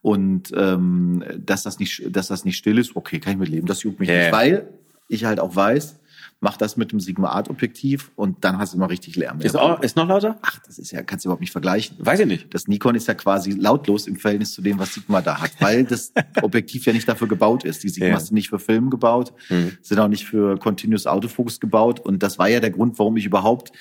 Und 0.01 0.51
ähm, 0.57 1.24
dass 1.38 1.63
das 1.63 1.80
nicht, 1.80 2.03
dass 2.13 2.28
das 2.28 2.43
nicht 2.43 2.57
still 2.57 2.78
ist, 2.80 2.97
okay, 2.97 3.22
kann 3.22 3.32
ich 3.32 3.39
mit 3.39 3.47
leben. 3.47 3.65
Das 3.65 3.82
juckt 3.84 4.01
mich 4.01 4.09
Ja, 4.09 4.15
nicht, 4.15 4.26
ja. 4.26 4.32
weil 4.34 4.67
ich 5.07 5.24
halt 5.24 5.39
auch 5.39 5.55
weiß, 5.55 5.95
mach 6.41 6.55
das 6.55 6.77
mit 6.77 6.91
dem 6.93 6.99
Sigma 7.01 7.29
Art 7.29 7.49
Objektiv 7.49 8.11
und 8.15 8.45
dann 8.45 8.57
hast 8.59 8.73
du 8.73 8.77
immer 8.77 8.89
richtig 8.89 9.15
Lärm. 9.17 9.41
Ist, 9.41 9.57
auch, 9.57 9.81
ist 9.81 9.97
noch 9.97 10.07
lauter? 10.07 10.37
Ach, 10.41 10.57
das 10.65 10.79
ist 10.79 10.91
ja, 10.91 11.01
kannst 11.03 11.25
du 11.25 11.27
überhaupt 11.27 11.41
nicht 11.41 11.51
vergleichen. 11.51 11.97
Weiß 11.99 12.19
ich 12.21 12.27
nicht. 12.27 12.53
Das 12.53 12.67
Nikon 12.67 12.95
ist 12.95 13.07
ja 13.09 13.13
quasi 13.13 13.51
lautlos 13.51 14.07
im 14.07 14.15
Verhältnis 14.15 14.53
zu 14.53 14.61
dem, 14.61 14.79
was 14.79 14.93
Sigma 14.93 15.21
da 15.21 15.41
hat, 15.41 15.51
weil 15.59 15.83
das 15.83 16.13
Objektiv 16.41 16.85
ja 16.85 16.93
nicht 16.93 17.07
dafür 17.09 17.27
gebaut 17.27 17.65
ist. 17.65 17.83
Die 17.83 17.89
Sigmas 17.89 18.09
Ja. 18.09 18.19
sind 18.27 18.35
nicht 18.35 18.49
für 18.49 18.59
Film 18.59 18.89
gebaut, 18.89 19.33
sind 19.81 19.99
auch 19.99 20.07
nicht 20.07 20.25
für 20.25 20.57
Continuous 20.57 21.07
Autofocus 21.07 21.59
gebaut. 21.59 21.99
Und 21.99 22.23
das 22.23 22.39
war 22.39 22.47
ja 22.47 22.59
der 22.61 22.71
Grund, 22.71 22.97
warum 22.99 23.17
ich 23.17 23.25
überhaupt 23.25 23.71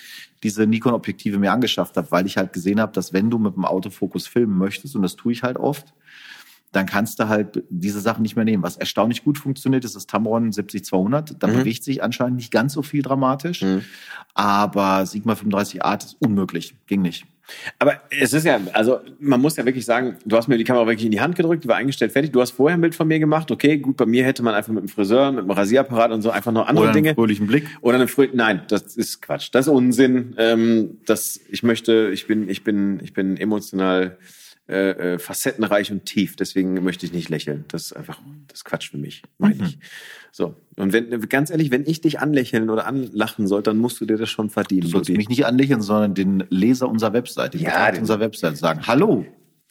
diese 0.43 0.67
Nikon-Objektive 0.67 1.39
mir 1.39 1.53
angeschafft 1.53 1.97
habe, 1.97 2.11
weil 2.11 2.27
ich 2.27 2.37
halt 2.37 2.53
gesehen 2.53 2.81
habe, 2.81 2.93
dass 2.93 3.13
wenn 3.13 3.29
du 3.31 3.39
mit 3.39 3.55
dem 3.57 3.65
Autofokus 3.65 4.27
filmen 4.29 4.57
möchtest, 4.57 4.95
und 4.97 5.03
das 5.03 5.17
tue 5.17 5.33
ich 5.33 5.43
halt 5.43 5.57
oft, 5.57 5.93
dann 6.73 6.87
kannst 6.87 7.19
du 7.19 7.29
halt 7.29 7.65
diese 7.71 8.01
Sachen 8.01 8.23
nicht 8.23 8.37
mehr 8.37 8.45
nehmen. 8.45 8.63
Was 8.63 8.77
erstaunlich 8.77 9.25
gut 9.25 9.39
funktioniert, 9.39 9.85
ist 9.85 9.97
das 9.97 10.07
Tamron 10.07 10.51
70-200. 10.51 11.37
Da 11.39 11.47
bewegt 11.47 11.85
sich 11.85 12.03
anscheinend 12.03 12.37
nicht 12.37 12.53
ganz 12.53 12.75
so 12.75 12.83
viel 12.83 13.03
dramatisch. 13.03 13.65
Aber 14.35 15.07
Sigma 15.07 15.35
35 15.35 15.85
Art 15.85 16.05
ist 16.05 16.17
unmöglich. 16.21 16.75
Ging 16.87 17.03
nicht. 17.03 17.27
Aber 17.79 18.03
es 18.11 18.33
ist 18.33 18.45
ja, 18.45 18.61
also 18.73 19.01
man 19.19 19.41
muss 19.41 19.57
ja 19.57 19.65
wirklich 19.65 19.85
sagen, 19.85 20.17
du 20.25 20.37
hast 20.37 20.49
mir 20.49 20.59
die 20.59 20.65
Kamera 20.65 20.87
wirklich 20.87 21.07
in 21.07 21.13
die 21.13 21.21
Hand 21.21 21.37
gedrückt, 21.37 21.65
die 21.65 21.69
war 21.69 21.77
eingestellt, 21.77 22.13
fertig. 22.13 22.33
Du 22.33 22.41
hast 22.41 22.51
vorher 22.51 22.77
ein 22.77 22.81
Bild 22.81 22.95
von 22.95 23.09
mir 23.09 23.19
gemacht. 23.19 23.51
Okay, 23.51 23.79
gut, 23.79 23.97
bei 23.97 24.07
mir 24.07 24.25
hätte 24.25 24.43
man 24.43 24.55
einfach 24.55 24.73
mit 24.73 24.83
dem 24.83 24.89
Friseur, 24.89 25.33
mit 25.33 25.45
dem 25.45 25.51
Rasierapparat 25.51 26.13
und 26.13 26.23
so 26.23 26.31
einfach 26.31 26.53
noch 26.53 26.67
andere 26.67 26.85
Oder 26.85 26.93
einen 26.93 27.03
Dinge. 27.03 27.15
fröhlichen 27.15 27.47
Blick. 27.47 27.67
Oder 27.81 27.97
eine 27.97 28.09
Früh 28.09 28.29
Nein, 28.33 28.63
das 28.69 28.97
ist 28.97 29.23
Quatsch. 29.23 29.49
Das 29.53 29.67
ist 29.67 29.73
Unsinn. 29.73 30.35
Ähm, 30.37 30.99
das, 31.07 31.41
ich 31.49 31.63
möchte, 31.63 32.11
ich 32.13 32.27
bin, 32.27 32.49
ich 32.49 32.65
bin, 32.65 33.01
ich 33.03 33.13
bin 33.13 33.37
emotional 33.39 34.19
äh, 34.69 35.15
äh, 35.15 35.19
facettenreich 35.19 35.91
und 35.91 36.05
tief. 36.05 36.37
Deswegen 36.37 36.75
möchte 36.85 37.07
ich 37.07 37.13
nicht 37.13 37.29
lächeln. 37.31 37.65
Das 37.69 37.85
ist 37.87 37.93
einfach, 37.95 38.21
das 38.49 38.59
ist 38.61 38.65
Quatsch 38.65 38.91
für 38.91 38.99
mich, 38.99 39.23
meine 39.39 39.55
Mhm. 39.57 39.65
ich. 39.65 39.79
So. 40.31 40.55
Und 40.77 40.93
wenn, 40.93 41.21
ganz 41.29 41.51
ehrlich, 41.51 41.71
wenn 41.71 41.87
ich 41.87 42.01
dich 42.03 42.21
anlächeln 42.21 42.69
oder 42.71 42.87
anlachen 42.87 43.47
soll, 43.47 43.63
dann 43.63 43.79
musst 43.79 44.01
du 44.01 44.05
dir 44.07 44.17
das 44.19 44.29
schon 44.31 44.51
verdienen. 44.51 44.83
Du 44.83 44.89
sollst 44.89 45.09
Ludi. 45.09 45.19
mich 45.19 45.29
nicht 45.29 45.47
anlächeln, 45.47 45.81
sondern 45.81 46.15
den 46.15 46.45
Leser 46.51 46.89
unserer 46.89 47.13
Webseite, 47.15 47.57
die 47.59 47.65
Ja, 47.65 47.91
den- 47.91 48.01
unserer 48.03 48.21
Webseite 48.21 48.57
sagen, 48.57 48.87
hallo, 48.87 49.25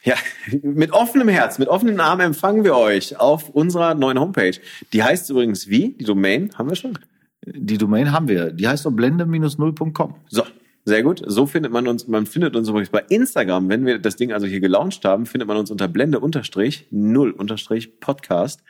Ja, 0.04 0.14
mit 0.62 0.92
offenem 0.92 1.28
Herz, 1.28 1.58
mit 1.58 1.66
offenen 1.66 1.98
Armen 1.98 2.20
empfangen 2.26 2.62
wir 2.62 2.76
euch 2.76 3.18
auf 3.18 3.48
unserer 3.50 3.94
neuen 3.96 4.20
Homepage. 4.20 4.52
Die 4.92 5.02
heißt 5.02 5.28
übrigens 5.30 5.66
wie? 5.68 5.94
Die 5.98 6.04
Domain 6.04 6.50
haben 6.56 6.68
wir 6.68 6.76
schon? 6.76 6.96
Die 7.44 7.78
Domain 7.78 8.12
haben 8.12 8.28
wir. 8.28 8.52
Die 8.52 8.68
heißt 8.68 8.86
doch 8.86 8.92
blende-0.com. 8.92 10.14
So, 10.28 10.44
sehr 10.88 11.02
gut. 11.02 11.22
So 11.24 11.46
findet 11.46 11.70
man 11.70 11.86
uns, 11.86 12.08
man 12.08 12.26
findet 12.26 12.56
uns 12.56 12.68
übrigens 12.68 12.88
bei 12.88 13.04
Instagram, 13.08 13.68
wenn 13.68 13.86
wir 13.86 13.98
das 13.98 14.16
Ding 14.16 14.32
also 14.32 14.46
hier 14.46 14.60
gelauncht 14.60 15.04
haben, 15.04 15.26
findet 15.26 15.46
man 15.46 15.58
uns 15.58 15.70
unter 15.70 15.86
blende-0-podcast. 15.86 18.62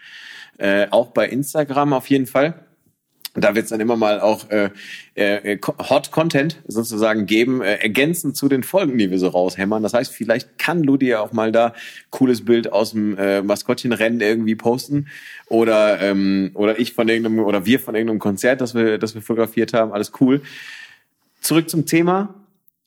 Äh, 0.58 0.88
auch 0.90 1.12
bei 1.12 1.28
Instagram 1.28 1.92
auf 1.92 2.10
jeden 2.10 2.26
Fall. 2.26 2.64
Da 3.34 3.54
wird 3.54 3.64
es 3.64 3.70
dann 3.70 3.80
immer 3.80 3.96
mal 3.96 4.20
auch 4.20 4.50
äh, 4.50 4.70
äh, 5.14 5.58
Hot 5.90 6.10
Content 6.10 6.60
sozusagen 6.66 7.26
geben, 7.26 7.62
äh, 7.62 7.76
ergänzend 7.76 8.36
zu 8.36 8.48
den 8.48 8.64
Folgen, 8.64 8.98
die 8.98 9.10
wir 9.10 9.18
so 9.18 9.28
raushämmern. 9.28 9.82
Das 9.82 9.94
heißt, 9.94 10.12
vielleicht 10.12 10.58
kann 10.58 10.82
Ludi 10.82 11.08
ja 11.08 11.20
auch 11.20 11.32
mal 11.32 11.52
da 11.52 11.72
cooles 12.10 12.44
Bild 12.44 12.70
aus 12.72 12.90
dem 12.92 13.16
äh, 13.16 13.40
Maskottchenrennen 13.42 14.20
irgendwie 14.20 14.56
posten 14.56 15.06
oder 15.46 16.00
ähm, 16.00 16.50
oder 16.54 16.80
ich 16.80 16.94
von 16.94 17.08
irgendeinem 17.08 17.38
oder 17.40 17.64
wir 17.64 17.78
von 17.78 17.94
irgendeinem 17.94 18.18
Konzert, 18.18 18.60
das 18.60 18.74
wir 18.74 18.98
das 18.98 19.14
wir 19.14 19.22
fotografiert 19.22 19.72
haben. 19.72 19.92
Alles 19.92 20.10
cool. 20.20 20.42
Zurück 21.40 21.68
zum 21.68 21.86
Thema 21.86 22.34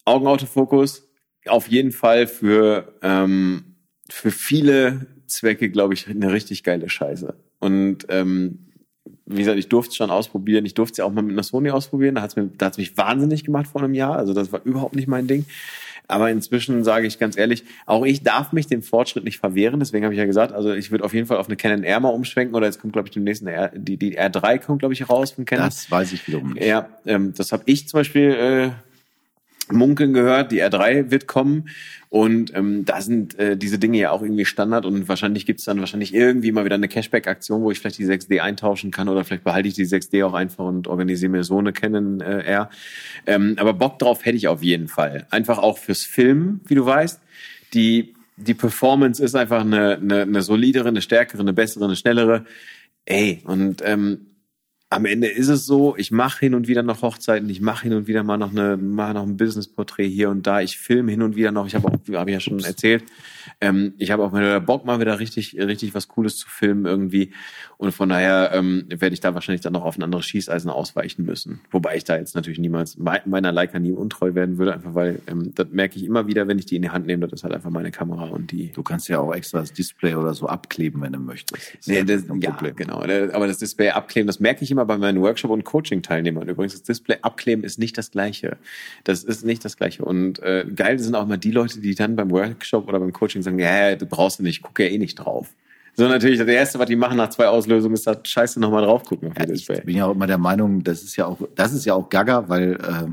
Augenautofokus. 0.06 1.08
Auf 1.48 1.68
jeden 1.68 1.92
Fall 1.92 2.28
für 2.28 2.94
ähm, 3.02 3.76
für 4.10 4.32
viele 4.32 5.08
Zwecke, 5.28 5.70
glaube 5.70 5.94
ich, 5.94 6.08
eine 6.08 6.32
richtig 6.32 6.64
geile 6.64 6.90
Scheiße. 6.90 7.34
Und 7.60 8.06
ähm, 8.10 8.68
wie 9.26 9.40
gesagt, 9.40 9.58
ich 9.58 9.70
durfte 9.70 9.92
es 9.92 9.96
schon 9.96 10.12
ausprobieren. 10.12 10.66
Ich 10.66 10.74
durfte 10.74 10.94
es 10.94 10.98
ja 10.98 11.06
auch 11.06 11.12
mal 11.12 11.22
mit 11.22 11.32
einer 11.32 11.44
Sony 11.44 11.70
ausprobieren. 11.72 12.16
Da 12.16 12.22
hat 12.22 12.38
es 12.38 12.78
mich 12.78 12.98
wahnsinnig 12.98 13.44
gemacht 13.44 13.68
vor 13.68 13.82
einem 13.82 13.94
Jahr. 13.94 14.18
Also 14.18 14.34
das 14.34 14.52
war 14.52 14.62
überhaupt 14.64 14.96
nicht 14.96 15.08
mein 15.08 15.28
Ding. 15.28 15.46
Aber 16.12 16.30
inzwischen 16.30 16.84
sage 16.84 17.08
ich 17.08 17.20
ganz 17.20 17.38
ehrlich, 17.38 17.64
auch 17.86 18.06
ich 18.06 18.24
darf 18.24 18.52
mich 18.52 18.68
dem 18.68 18.84
Fortschritt 18.84 19.24
nicht 19.24 19.40
verwehren. 19.40 19.80
Deswegen 19.80 20.04
habe 20.04 20.14
ich 20.14 20.20
ja 20.20 20.26
gesagt, 20.26 20.52
also 20.54 20.74
ich 20.74 20.92
würde 20.92 21.04
auf 21.04 21.14
jeden 21.14 21.28
Fall 21.28 21.38
auf 21.38 21.48
eine 21.48 21.56
Canon 21.56 21.84
R 21.84 22.00
mal 22.00 22.10
umschwenken 22.10 22.56
oder 22.56 22.68
jetzt 22.68 22.80
kommt, 22.80 22.94
glaube 22.94 23.08
ich, 23.08 23.14
dem 23.14 23.24
nächsten 23.24 23.48
R, 23.48 23.72
die, 23.74 23.98
die 23.98 24.20
R3 24.20 24.60
kommt, 24.60 24.80
glaube 24.80 24.94
ich, 24.94 25.10
raus 25.10 25.32
von 25.32 25.46
Canon. 25.46 25.66
Das 25.66 25.90
weiß 25.90 26.14
ich 26.14 26.28
wiederum 26.28 26.54
nicht. 26.54 26.66
Ja, 26.66 26.90
ähm, 27.06 27.34
das 27.36 27.52
habe 27.52 27.64
ich 27.66 27.88
zum 27.88 28.00
Beispiel 28.00 28.32
äh, 28.32 28.70
munkeln 29.72 30.14
gehört, 30.14 30.52
die 30.52 30.64
R3 30.64 31.12
wird 31.12 31.28
kommen 31.28 31.66
und 32.12 32.54
ähm, 32.56 32.84
da 32.84 33.00
sind 33.00 33.40
äh, 33.40 33.56
diese 33.56 33.80
Dinge 33.80 33.98
ja 33.98 34.12
auch 34.12 34.22
irgendwie 34.22 34.44
Standard 34.44 34.86
und 34.86 35.08
wahrscheinlich 35.08 35.46
gibt's 35.46 35.64
dann 35.64 35.80
wahrscheinlich 35.80 36.14
irgendwie 36.14 36.52
mal 36.52 36.66
wieder 36.66 36.76
eine 36.76 36.90
Cashback-Aktion, 36.90 37.62
wo 37.62 37.72
ich 37.72 37.80
vielleicht 37.80 38.00
die 38.00 38.06
6D 38.06 38.42
eintauschen 38.42 38.92
kann 38.92 39.08
oder 39.08 39.24
vielleicht 39.24 39.46
behalte 39.46 39.70
ich 39.70 39.76
die 39.76 39.86
6D 39.86 40.26
auch 40.26 40.34
einfach 40.34 40.66
und 40.66 40.90
organisiere 40.90 41.32
mir 41.32 41.46
so 41.46 41.58
eine 41.58 41.72
Canon 41.72 42.20
äh, 42.20 42.40
R. 42.42 42.70
Ähm, 43.26 43.56
aber 43.58 43.72
Bock 43.72 43.98
drauf 43.98 44.26
hätte 44.26 44.36
ich 44.36 44.50
auf 44.50 44.62
jeden 44.62 44.90
Fall. 44.90 45.26
Einfach 45.30 45.58
auch 45.58 45.78
fürs 45.78 46.04
Film, 46.04 46.60
wie 46.68 46.76
du 46.76 46.86
weißt. 46.86 47.22
Die, 47.74 48.14
die 48.36 48.56
Performance 48.56 49.24
ist 49.24 49.36
einfach 49.36 49.62
eine, 49.62 49.96
eine, 49.96 50.24
eine 50.24 50.42
solidere, 50.42 50.90
eine 50.90 51.02
stärkere, 51.02 51.40
eine 51.40 51.54
bessere, 51.54 51.86
eine 51.86 51.96
schnellere. 51.96 52.44
Ey, 53.06 53.42
und 53.46 53.82
ähm, 53.86 54.31
am 54.92 55.06
Ende 55.06 55.28
ist 55.28 55.48
es 55.48 55.66
so, 55.66 55.96
ich 55.96 56.12
mache 56.12 56.42
hin 56.42 56.54
und 56.54 56.68
wieder 56.68 56.84
noch 56.84 57.02
Hochzeiten, 57.02 57.50
ich 57.50 57.62
mache 57.62 57.84
hin 57.84 57.94
und 57.94 58.08
wieder 58.08 58.24
mal 58.24 58.38
noch 58.38 58.52
eine, 58.52 58.76
mache 58.76 59.14
noch 59.14 59.24
ein 59.24 59.38
Business-Porträt 59.38 60.10
hier 60.10 60.30
und 60.30 60.46
da, 60.46 60.60
ich 60.60 60.78
filme 60.78 61.12
hin 61.12 61.22
und 61.22 61.38
wieder 61.38 61.54
noch, 61.54 61.66
ich 61.66 61.76
habe 61.76 61.88
auch, 61.88 62.14
habe 62.14 62.30
ich 62.30 62.34
ja 62.34 62.40
schon 62.42 62.60
erzählt, 62.60 63.06
ähm, 63.62 63.94
ich 64.00 64.12
habe 64.12 64.22
auch 64.22 64.34
mal 64.34 64.60
Bock 64.60 64.86
mal 64.86 65.00
wieder 65.00 65.18
richtig, 65.18 65.58
richtig 65.58 65.96
was 65.96 66.10
Cooles 66.10 66.36
zu 66.36 66.50
filmen 66.50 66.86
irgendwie 66.86 67.32
und 67.78 67.94
von 67.94 68.10
daher 68.10 68.52
ähm, 68.54 68.84
werde 68.90 69.14
ich 69.14 69.22
da 69.22 69.34
wahrscheinlich 69.34 69.62
dann 69.62 69.74
noch 69.74 69.86
auf 69.86 69.98
ein 69.98 70.04
anderes 70.04 70.26
Schießeisen 70.26 70.70
ausweichen 70.70 71.24
müssen. 71.26 71.62
Wobei 71.72 71.96
ich 71.96 72.04
da 72.04 72.18
jetzt 72.18 72.36
natürlich 72.36 72.60
niemals 72.60 72.98
meiner 72.98 73.52
Leica 73.52 73.80
nie 73.80 73.94
untreu 73.94 74.36
werden 74.36 74.58
würde, 74.58 74.74
einfach 74.74 74.94
weil 74.94 75.22
ähm, 75.26 75.54
das 75.56 75.70
merke 75.72 75.96
ich 75.96 76.06
immer 76.06 76.28
wieder, 76.28 76.50
wenn 76.50 76.60
ich 76.60 76.66
die 76.66 76.76
in 76.76 76.82
die 76.82 76.90
Hand 76.90 77.08
nehme, 77.08 77.28
das 77.30 77.40
ist 77.40 77.44
halt 77.44 77.54
einfach 77.54 77.70
meine 77.70 77.92
Kamera 77.92 78.26
und 78.26 78.52
die. 78.52 78.72
Du 78.74 78.84
kannst 78.84 79.08
ja 79.08 79.20
auch 79.20 79.34
extra 79.34 79.62
das 79.62 79.72
Display 79.72 80.16
oder 80.16 80.34
so 80.34 80.48
abkleben, 80.48 81.02
wenn 81.02 81.14
du 81.14 81.20
möchtest. 81.20 81.78
Das 81.78 81.88
nee, 81.88 82.04
das, 82.04 82.26
ja, 82.42 82.52
genau. 82.76 83.00
Aber 83.00 83.48
das 83.48 83.58
Display 83.58 83.90
abkleben, 83.90 84.28
das 84.28 84.40
merke 84.40 84.64
ich 84.64 84.70
immer 84.70 84.81
bei 84.86 84.98
meinen 84.98 85.22
Workshop- 85.22 85.52
und 85.52 85.64
Coaching-Teilnehmern. 85.64 86.48
Übrigens, 86.48 86.74
das 86.74 86.84
Display 86.84 87.18
abkleben 87.22 87.64
ist 87.64 87.80
nicht 87.80 87.98
das 87.98 88.12
Gleiche. 88.12 88.58
Das 89.04 89.24
ist 89.24 89.46
nicht 89.46 89.64
das 89.64 89.78
Gleiche. 89.78 90.04
Und 90.06 90.40
äh, 90.40 90.66
geil 90.76 91.00
sind 91.00 91.16
auch 91.16 91.24
immer 91.24 91.38
die 91.38 91.52
Leute, 91.52 91.80
die 91.80 91.96
dann 91.96 92.16
beim 92.16 92.32
Workshop 92.32 92.88
oder 92.88 93.00
beim 93.00 93.14
Coaching 93.14 93.42
sagen, 93.42 93.60
ja, 93.60 93.96
du 93.96 94.06
brauchst 94.06 94.40
du 94.40 94.44
nicht, 94.44 94.62
guck 94.62 94.80
ja 94.80 94.86
eh 94.88 94.98
nicht 94.98 95.16
drauf. 95.16 95.50
So 95.94 96.08
natürlich, 96.08 96.40
das 96.40 96.48
erste, 96.48 96.80
was 96.80 96.88
die 96.88 96.96
machen 96.96 97.18
nach 97.18 97.30
zwei 97.30 97.48
Auslösungen, 97.48 97.96
ist 97.96 98.08
da 98.08 98.18
scheiße 98.24 98.60
nochmal 98.60 98.84
drauf 98.84 99.04
gucken. 99.04 99.34
Ja, 99.38 99.50
ich 99.50 99.68
bin 99.68 99.98
ja 99.98 100.06
auch 100.06 100.16
immer 100.16 100.28
der 100.28 100.38
Meinung, 100.38 100.84
das 100.84 101.04
ist 101.04 101.18
ja 101.18 101.26
auch, 101.26 101.38
das 101.56 101.74
ist 101.74 101.86
ja 101.86 101.94
auch 101.94 102.10
Gaga, 102.10 102.48
weil 102.48 102.74
äh, 102.74 103.12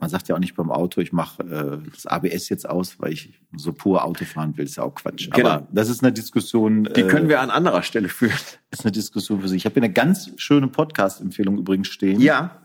man 0.00 0.08
sagt 0.10 0.28
ja 0.28 0.34
auch 0.34 0.40
nicht 0.40 0.54
beim 0.54 0.70
Auto, 0.70 1.00
ich 1.00 1.12
mache 1.12 1.42
äh, 1.42 1.90
das 1.90 2.06
ABS 2.06 2.48
jetzt 2.48 2.68
aus, 2.68 2.98
weil 3.00 3.12
ich 3.12 3.40
so 3.54 3.72
pur 3.72 4.04
Auto 4.04 4.24
fahren 4.24 4.56
will. 4.56 4.64
Ist 4.64 4.76
ja 4.76 4.82
auch 4.82 4.94
Quatsch. 4.94 5.30
Genau. 5.30 5.48
Aber 5.48 5.68
das 5.70 5.88
ist 5.88 6.02
eine 6.02 6.12
Diskussion. 6.12 6.84
Die 6.84 7.02
können 7.02 7.28
wir 7.28 7.40
an 7.40 7.50
anderer 7.50 7.82
Stelle 7.82 8.08
führen. 8.08 8.32
Das 8.70 8.80
ist 8.80 8.86
eine 8.86 8.92
Diskussion 8.92 9.40
für 9.40 9.48
sich. 9.48 9.58
Ich 9.58 9.64
habe 9.66 9.74
hier 9.74 9.82
eine 9.82 9.92
ganz 9.92 10.32
schöne 10.36 10.68
Podcast-Empfehlung 10.68 11.58
übrigens 11.58 11.88
stehen. 11.88 12.20
Ja 12.20 12.59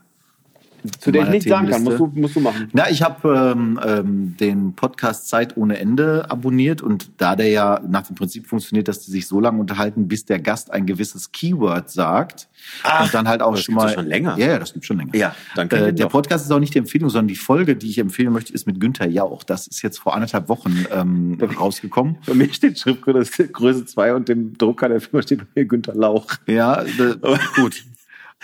zu 0.99 1.11
der 1.11 1.23
ich 1.23 1.29
nichts 1.29 1.49
sagen 1.49 1.69
kann, 1.69 1.83
musst 1.83 1.99
du, 1.99 2.11
musst 2.13 2.35
du 2.35 2.39
machen. 2.39 2.69
Na, 2.73 2.89
ich 2.89 3.01
habe 3.01 3.53
ähm, 3.55 3.79
ähm, 3.85 4.37
den 4.37 4.73
Podcast 4.73 5.29
Zeit 5.29 5.57
ohne 5.57 5.77
Ende 5.77 6.29
abonniert 6.29 6.81
und 6.81 7.11
da 7.17 7.35
der 7.35 7.49
ja 7.49 7.81
nach 7.87 8.03
dem 8.03 8.15
Prinzip 8.15 8.47
funktioniert, 8.47 8.87
dass 8.87 8.99
die 8.99 9.11
sich 9.11 9.27
so 9.27 9.39
lange 9.39 9.59
unterhalten, 9.59 10.07
bis 10.07 10.25
der 10.25 10.39
Gast 10.39 10.71
ein 10.71 10.85
gewisses 10.85 11.31
Keyword 11.31 11.89
sagt 11.89 12.47
Ach, 12.83 13.05
und 13.05 13.13
dann 13.13 13.27
halt 13.27 13.41
auch 13.41 13.57
schon 13.57 13.75
mal 13.75 13.89
schon 13.93 14.07
länger. 14.07 14.37
Ja, 14.37 14.47
ja, 14.47 14.59
das 14.59 14.73
gibt 14.73 14.85
schon 14.85 14.97
länger. 14.97 15.15
Ja, 15.15 15.35
danke. 15.55 15.75
Äh, 15.75 15.93
der 15.93 16.07
Podcast 16.07 16.45
ist 16.45 16.51
auch 16.51 16.59
nicht 16.59 16.73
die 16.73 16.79
Empfehlung, 16.79 17.09
sondern 17.09 17.27
die 17.27 17.35
Folge, 17.35 17.75
die 17.75 17.89
ich 17.89 17.97
empfehlen 17.97 18.31
möchte, 18.33 18.53
ist 18.53 18.67
mit 18.67 18.79
Günther 18.79 19.07
Jauch. 19.07 19.43
Das 19.43 19.67
ist 19.67 19.81
jetzt 19.81 19.99
vor 19.99 20.13
anderthalb 20.15 20.49
Wochen 20.49 20.85
ähm, 20.91 21.37
rausgekommen. 21.59 22.17
Bei 22.25 22.33
mir 22.33 22.51
steht 22.53 22.79
Schriftgröße 22.79 23.47
Größe 23.47 23.85
2 23.85 24.15
und 24.15 24.29
dem 24.29 24.57
Drucker 24.57 24.89
der 24.89 25.01
Firma 25.01 25.21
steht 25.21 25.39
bei 25.39 25.45
mir 25.55 25.65
Günther 25.65 25.95
Lauch. 25.95 26.27
Ja, 26.47 26.83
gut. 27.55 27.83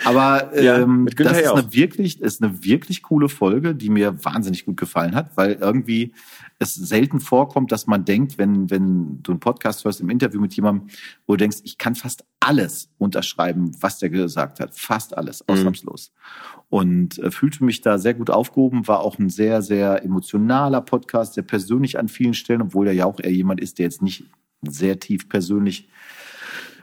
Aber 0.04 0.52
ähm, 0.54 1.06
ja, 1.06 1.24
das 1.24 1.40
ist 1.40 1.48
eine 1.48 1.72
wirklich, 1.72 2.20
ist 2.20 2.42
eine 2.42 2.64
wirklich 2.64 3.02
coole 3.02 3.28
Folge, 3.28 3.74
die 3.74 3.88
mir 3.88 4.24
wahnsinnig 4.24 4.64
gut 4.64 4.76
gefallen 4.76 5.14
hat, 5.14 5.36
weil 5.36 5.52
irgendwie 5.52 6.12
es 6.58 6.74
selten 6.74 7.20
vorkommt, 7.20 7.72
dass 7.72 7.86
man 7.86 8.04
denkt, 8.04 8.38
wenn, 8.38 8.70
wenn 8.70 9.22
du 9.22 9.32
einen 9.32 9.40
Podcast 9.40 9.84
hörst 9.84 10.00
im 10.00 10.10
Interview 10.10 10.40
mit 10.40 10.54
jemandem, 10.54 10.88
wo 11.26 11.34
du 11.34 11.38
denkst, 11.38 11.58
ich 11.64 11.78
kann 11.78 11.94
fast 11.94 12.24
alles 12.40 12.90
unterschreiben, 12.98 13.72
was 13.80 13.98
der 13.98 14.10
gesagt 14.10 14.60
hat. 14.60 14.74
Fast 14.74 15.16
alles, 15.16 15.44
mhm. 15.46 15.54
ausnahmslos. 15.54 16.12
Mhm. 16.12 16.60
Und 16.70 17.18
äh, 17.18 17.30
fühlte 17.30 17.64
mich 17.64 17.80
da 17.80 17.98
sehr 17.98 18.14
gut 18.14 18.30
aufgehoben, 18.30 18.88
war 18.88 19.00
auch 19.00 19.18
ein 19.18 19.28
sehr, 19.28 19.62
sehr 19.62 20.02
emotionaler 20.04 20.80
Podcast, 20.80 21.34
sehr 21.34 21.44
persönlich 21.44 21.98
an 21.98 22.08
vielen 22.08 22.34
Stellen, 22.34 22.62
obwohl 22.62 22.88
er 22.88 22.94
ja 22.94 23.06
auch 23.06 23.20
eher 23.20 23.32
jemand 23.32 23.60
ist, 23.60 23.78
der 23.78 23.84
jetzt 23.84 24.02
nicht 24.02 24.24
sehr 24.62 24.98
tief 24.98 25.28
persönlich 25.28 25.88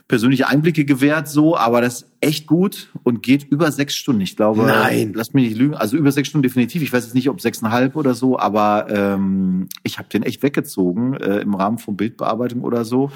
persönliche 0.10 0.48
Einblicke 0.48 0.86
gewährt, 0.86 1.30
so, 1.30 1.56
aber 1.56 1.82
das 1.82 2.02
ist 2.02 2.12
echt 2.20 2.48
gut 2.48 2.90
und 3.04 3.22
geht 3.22 3.44
über 3.44 3.72
sechs 3.72 3.96
Stunden. 3.96 4.22
Ich 4.22 4.36
glaube, 4.36 4.64
Nein. 4.64 5.14
lass 5.14 5.34
mich 5.34 5.50
nicht 5.50 5.58
lügen, 5.58 5.76
also 5.76 5.96
über 5.96 6.12
sechs 6.12 6.28
Stunden 6.28 6.44
definitiv. 6.44 6.82
Ich 6.82 6.92
weiß 6.92 7.06
jetzt 7.06 7.14
nicht, 7.14 7.30
ob 7.30 7.40
sechseinhalb 7.40 7.96
oder 7.96 8.16
so, 8.16 8.38
aber 8.38 8.88
ähm, 8.90 9.70
ich 9.84 10.00
habe 10.00 10.10
den 10.10 10.24
echt 10.24 10.42
weggezogen 10.42 11.14
äh, 11.14 11.42
im 11.42 11.54
Rahmen 11.54 11.78
von 11.78 11.96
Bildbearbeitung 11.96 12.64
oder 12.64 12.86
so, 12.86 13.12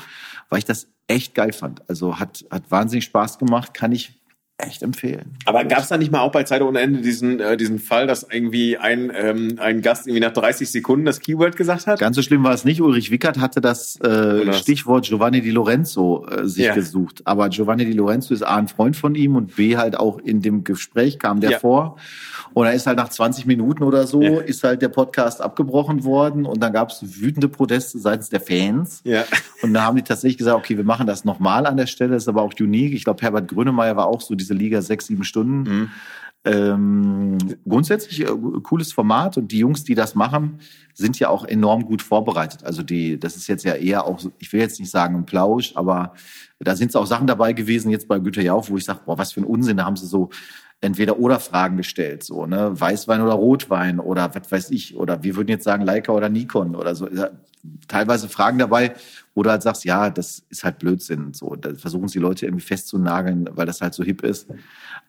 weil 0.50 0.60
ich 0.60 0.66
das 0.66 0.88
echt 1.08 1.34
geil 1.34 1.52
fand. 1.52 1.82
Also 1.90 2.20
hat, 2.20 2.46
hat 2.52 2.70
wahnsinnig 2.70 3.06
Spaß 3.06 3.40
gemacht, 3.40 3.74
kann 3.74 3.92
ich 3.92 4.22
echt 4.58 4.84
empfehlen. 4.84 5.36
Aber 5.46 5.66
gab 5.66 5.80
es 5.80 5.88
da 5.88 5.98
nicht 5.98 6.12
mal 6.12 6.22
auch 6.22 6.32
bei 6.32 6.44
Zeit 6.44 6.62
ohne 6.62 6.80
Ende 6.80 7.02
diesen, 7.02 7.40
äh, 7.40 7.58
diesen 7.58 7.80
Fall, 7.80 8.06
dass 8.06 8.26
irgendwie 8.30 8.78
ein, 8.78 9.12
ähm, 9.16 9.58
ein 9.60 9.82
Gast 9.82 10.06
irgendwie 10.06 10.22
nach 10.22 10.32
30 10.32 10.70
Sekunden 10.72 11.06
das 11.06 11.20
Keyword 11.20 11.56
gesagt 11.56 11.88
hat? 11.88 12.00
Ganz 12.00 12.16
so 12.16 12.22
schlimm 12.22 12.44
war 12.44 12.54
es 12.54 12.64
nicht. 12.64 12.82
Ulrich 12.82 13.10
Wickert 13.10 13.40
hatte 13.40 13.62
das 13.62 14.00
äh, 14.02 14.54
Stichwort 14.54 15.06
Giovanni 15.06 15.42
Di 15.42 15.52
Lorenzo 15.52 16.26
äh, 16.28 16.48
sich 16.48 16.66
ja. 16.66 16.76
gesucht. 16.76 17.22
Aber 17.26 17.50
Giovanni 17.50 17.86
Di 17.86 17.94
Lorenzo 17.94 18.34
ist 18.34 18.44
A, 18.44 18.58
ein 18.58 18.68
Freund 18.68 18.96
von 18.96 19.16
ihm 19.16 19.36
und 19.36 19.56
B, 19.56 19.78
halt 19.78 19.98
auch 19.98 20.20
in 20.20 20.42
dem 20.42 20.64
Gespräch 20.64 21.20
kam 21.20 21.42
der 21.42 21.52
ja. 21.52 21.60
vor. 21.60 21.98
Und 22.54 22.68
er 22.68 22.74
ist 22.74 22.86
halt 22.86 22.98
nach 22.98 23.10
20 23.10 23.48
Minuten 23.48 23.84
oder 23.84 24.06
so, 24.06 24.22
ja. 24.22 24.40
ist 24.40 24.64
halt 24.64 24.82
der 24.82 24.90
Podcast 24.90 25.42
abgebrochen 25.42 26.04
worden 26.04 26.46
und 26.46 26.62
dann 26.62 26.72
gab 26.72 26.92
es 26.92 27.20
wütende 27.20 27.48
Proteste 27.48 27.98
seitens 27.98 28.30
der 28.30 28.42
Fans. 28.42 29.02
Ja. 29.04 29.24
Und 29.64 29.74
da 29.74 29.84
haben 29.84 29.96
die 29.96 30.04
tatsächlich 30.04 30.38
gesagt, 30.38 30.58
okay, 30.58 30.78
wir 30.78 30.84
machen 30.84 31.08
das 31.08 31.26
nochmal 31.26 31.66
an 31.66 31.78
der 31.78 31.88
Stelle, 31.88 32.12
das 32.12 32.24
ist 32.24 32.28
aber 32.28 32.44
auch 32.44 32.54
unique. 32.60 32.94
Ich 32.94 33.06
glaube, 33.06 33.22
Herbert 33.24 33.48
Grönemeyer 33.48 33.96
war 33.96 34.06
auch 34.06 34.22
so 34.22 34.36
diese 34.44 34.54
Liga 34.54 34.82
sechs, 34.82 35.08
sieben 35.08 35.24
Stunden. 35.24 35.64
Mhm. 35.64 35.90
Ähm, 36.46 37.38
grundsätzlich 37.68 38.20
äh, 38.22 38.32
cooles 38.64 38.92
Format 38.92 39.38
und 39.38 39.50
die 39.54 39.60
Jungs, 39.60 39.86
die 39.86 39.96
das 39.96 40.14
machen, 40.14 40.60
sind 40.94 41.18
ja 41.18 41.30
auch 41.30 41.46
enorm 41.46 41.86
gut 41.86 42.02
vorbereitet. 42.02 42.66
Also 42.66 42.84
die, 42.84 43.18
das 43.18 43.38
ist 43.38 43.48
jetzt 43.48 43.64
ja 43.64 43.76
eher 43.76 44.06
auch, 44.06 44.20
ich 44.40 44.52
will 44.52 44.60
jetzt 44.60 44.78
nicht 44.80 44.92
sagen 44.92 45.16
ein 45.16 45.26
Plausch, 45.26 45.72
aber 45.76 46.14
da 46.60 46.76
sind 46.76 46.94
auch 46.98 47.06
Sachen 47.06 47.28
dabei 47.28 47.54
gewesen 47.54 47.90
jetzt 47.92 48.10
bei 48.10 48.20
Güter 48.20 48.42
Jauch, 48.42 48.70
wo 48.70 48.76
ich 48.76 48.84
sage, 48.84 49.00
boah, 49.06 49.18
was 49.18 49.32
für 49.32 49.40
ein 49.40 49.46
Unsinn, 49.46 49.78
da 49.78 49.86
haben 49.86 49.96
sie 49.96 50.06
so 50.06 50.32
entweder 50.82 51.18
oder 51.18 51.40
Fragen 51.40 51.78
gestellt, 51.78 52.24
so, 52.24 52.46
ne, 52.46 52.78
Weißwein 52.78 53.22
oder 53.22 53.34
Rotwein 53.34 54.02
oder 54.02 54.36
was 54.36 54.52
weiß 54.52 54.72
ich, 54.72 54.98
oder 54.98 55.24
wir 55.24 55.38
würden 55.38 55.48
jetzt 55.48 55.64
sagen 55.64 55.86
Leica 55.86 56.12
oder 56.12 56.28
Nikon 56.28 56.76
oder 56.76 56.94
so. 56.94 57.08
Teilweise 57.88 58.28
Fragen 58.28 58.58
dabei, 58.58 58.94
Oder 59.36 59.52
halt 59.52 59.64
sagst, 59.64 59.84
ja, 59.84 60.10
das 60.10 60.44
ist 60.50 60.64
halt 60.64 60.80
Blödsinn. 60.80 61.34
So, 61.34 61.56
da 61.56 61.74
versuchen 61.74 62.08
sie 62.08 62.20
Leute 62.20 62.46
irgendwie 62.46 62.66
festzunageln, 62.66 63.50
weil 63.54 63.66
das 63.66 63.82
halt 63.82 63.94
so 63.94 64.04
hip 64.04 64.22
ist. 64.22 64.48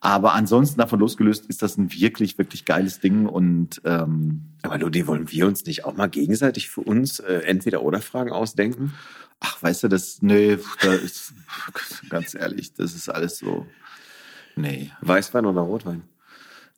Aber 0.00 0.32
ansonsten 0.32 0.78
davon 0.78 1.00
losgelöst 1.00 1.46
ist 1.46 1.62
das 1.62 1.76
ein 1.76 1.92
wirklich, 1.92 2.38
wirklich 2.38 2.64
geiles 2.64 3.00
Ding 3.00 3.26
und 3.26 3.82
ähm, 3.84 4.42
Aber 4.62 4.78
Ludi, 4.78 5.06
wollen 5.06 5.30
wir 5.30 5.46
uns 5.46 5.66
nicht 5.66 5.84
auch 5.84 5.96
mal 5.96 6.08
gegenseitig 6.08 6.70
für 6.70 6.80
uns 6.80 7.18
äh, 7.20 7.40
entweder 7.44 7.82
oder 7.82 8.00
Fragen 8.00 8.32
ausdenken? 8.32 8.92
ach, 9.44 9.62
weißt 9.62 9.84
du, 9.84 9.88
das, 9.88 10.22
nee, 10.22 10.58
da 10.80 10.92
ist, 10.94 11.34
ganz 12.08 12.34
ehrlich, 12.34 12.72
das 12.74 12.94
ist 12.94 13.08
alles 13.08 13.38
so, 13.38 13.66
nee. 14.56 14.90
Weißwein 15.00 15.46
oder 15.46 15.60
Rotwein? 15.60 16.02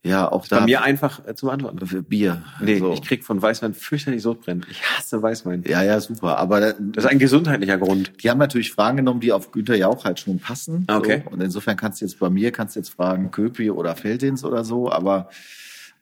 Ja, 0.06 0.30
auch 0.30 0.46
da. 0.46 0.60
Bei 0.60 0.64
mir 0.66 0.82
einfach 0.82 1.26
äh, 1.26 1.34
zu 1.34 1.50
antworten. 1.50 2.04
Bier. 2.04 2.42
Nee, 2.60 2.78
so. 2.78 2.92
ich 2.92 3.02
krieg 3.02 3.24
von 3.24 3.40
Weißwein 3.40 3.74
fürchterlich 3.74 4.22
Sodbrennen. 4.22 4.64
Ich 4.70 4.82
hasse 4.82 5.20
Weißwein. 5.22 5.64
ja, 5.66 5.82
ja, 5.82 6.00
super. 6.00 6.38
Aber 6.38 6.60
da, 6.60 6.72
Das 6.78 7.04
ist 7.04 7.10
ein 7.10 7.18
gesundheitlicher 7.18 7.78
Grund. 7.78 8.12
die 8.22 8.30
haben 8.30 8.38
natürlich 8.38 8.72
Fragen 8.72 8.98
genommen, 8.98 9.20
die 9.20 9.32
auf 9.32 9.50
Günther 9.52 9.76
Jauch 9.76 10.04
halt 10.04 10.20
schon 10.20 10.38
passen. 10.38 10.84
Ah, 10.86 10.96
Okay. 10.98 11.22
So. 11.24 11.30
Und 11.30 11.42
insofern 11.42 11.76
kannst 11.76 12.00
du 12.00 12.04
jetzt 12.04 12.18
bei 12.18 12.30
mir, 12.30 12.52
kannst 12.52 12.76
du 12.76 12.80
jetzt 12.80 12.90
fragen, 12.90 13.30
Köpi 13.30 13.70
oder 13.70 13.96
Feldins 13.96 14.44
oder 14.44 14.64
so. 14.64 14.90
Aber 14.90 15.28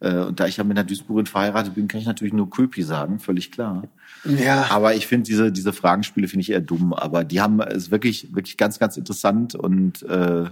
äh, 0.00 0.14
und 0.16 0.38
da 0.40 0.46
ich 0.46 0.56
ja 0.56 0.64
mit 0.64 0.76
einer 0.76 0.86
Duisburgerin 0.86 1.26
verheiratet 1.26 1.74
bin, 1.74 1.88
kann 1.88 2.00
ich 2.00 2.06
natürlich 2.06 2.34
nur 2.34 2.50
Köpi 2.50 2.82
sagen, 2.82 3.20
völlig 3.20 3.52
klar. 3.52 3.84
Ja. 4.24 4.66
Aber 4.70 4.94
ich 4.94 5.06
finde 5.06 5.24
diese, 5.26 5.52
diese 5.52 5.72
Fragenspiele 5.72 6.28
finde 6.28 6.42
ich 6.42 6.50
eher 6.50 6.60
dumm. 6.60 6.92
Aber 6.92 7.24
die 7.24 7.40
haben 7.40 7.60
es 7.60 7.90
wirklich, 7.90 8.34
wirklich 8.34 8.56
ganz, 8.56 8.78
ganz 8.78 8.96
interessant 8.96 9.54
und 9.54 10.02
äh, 10.04 10.44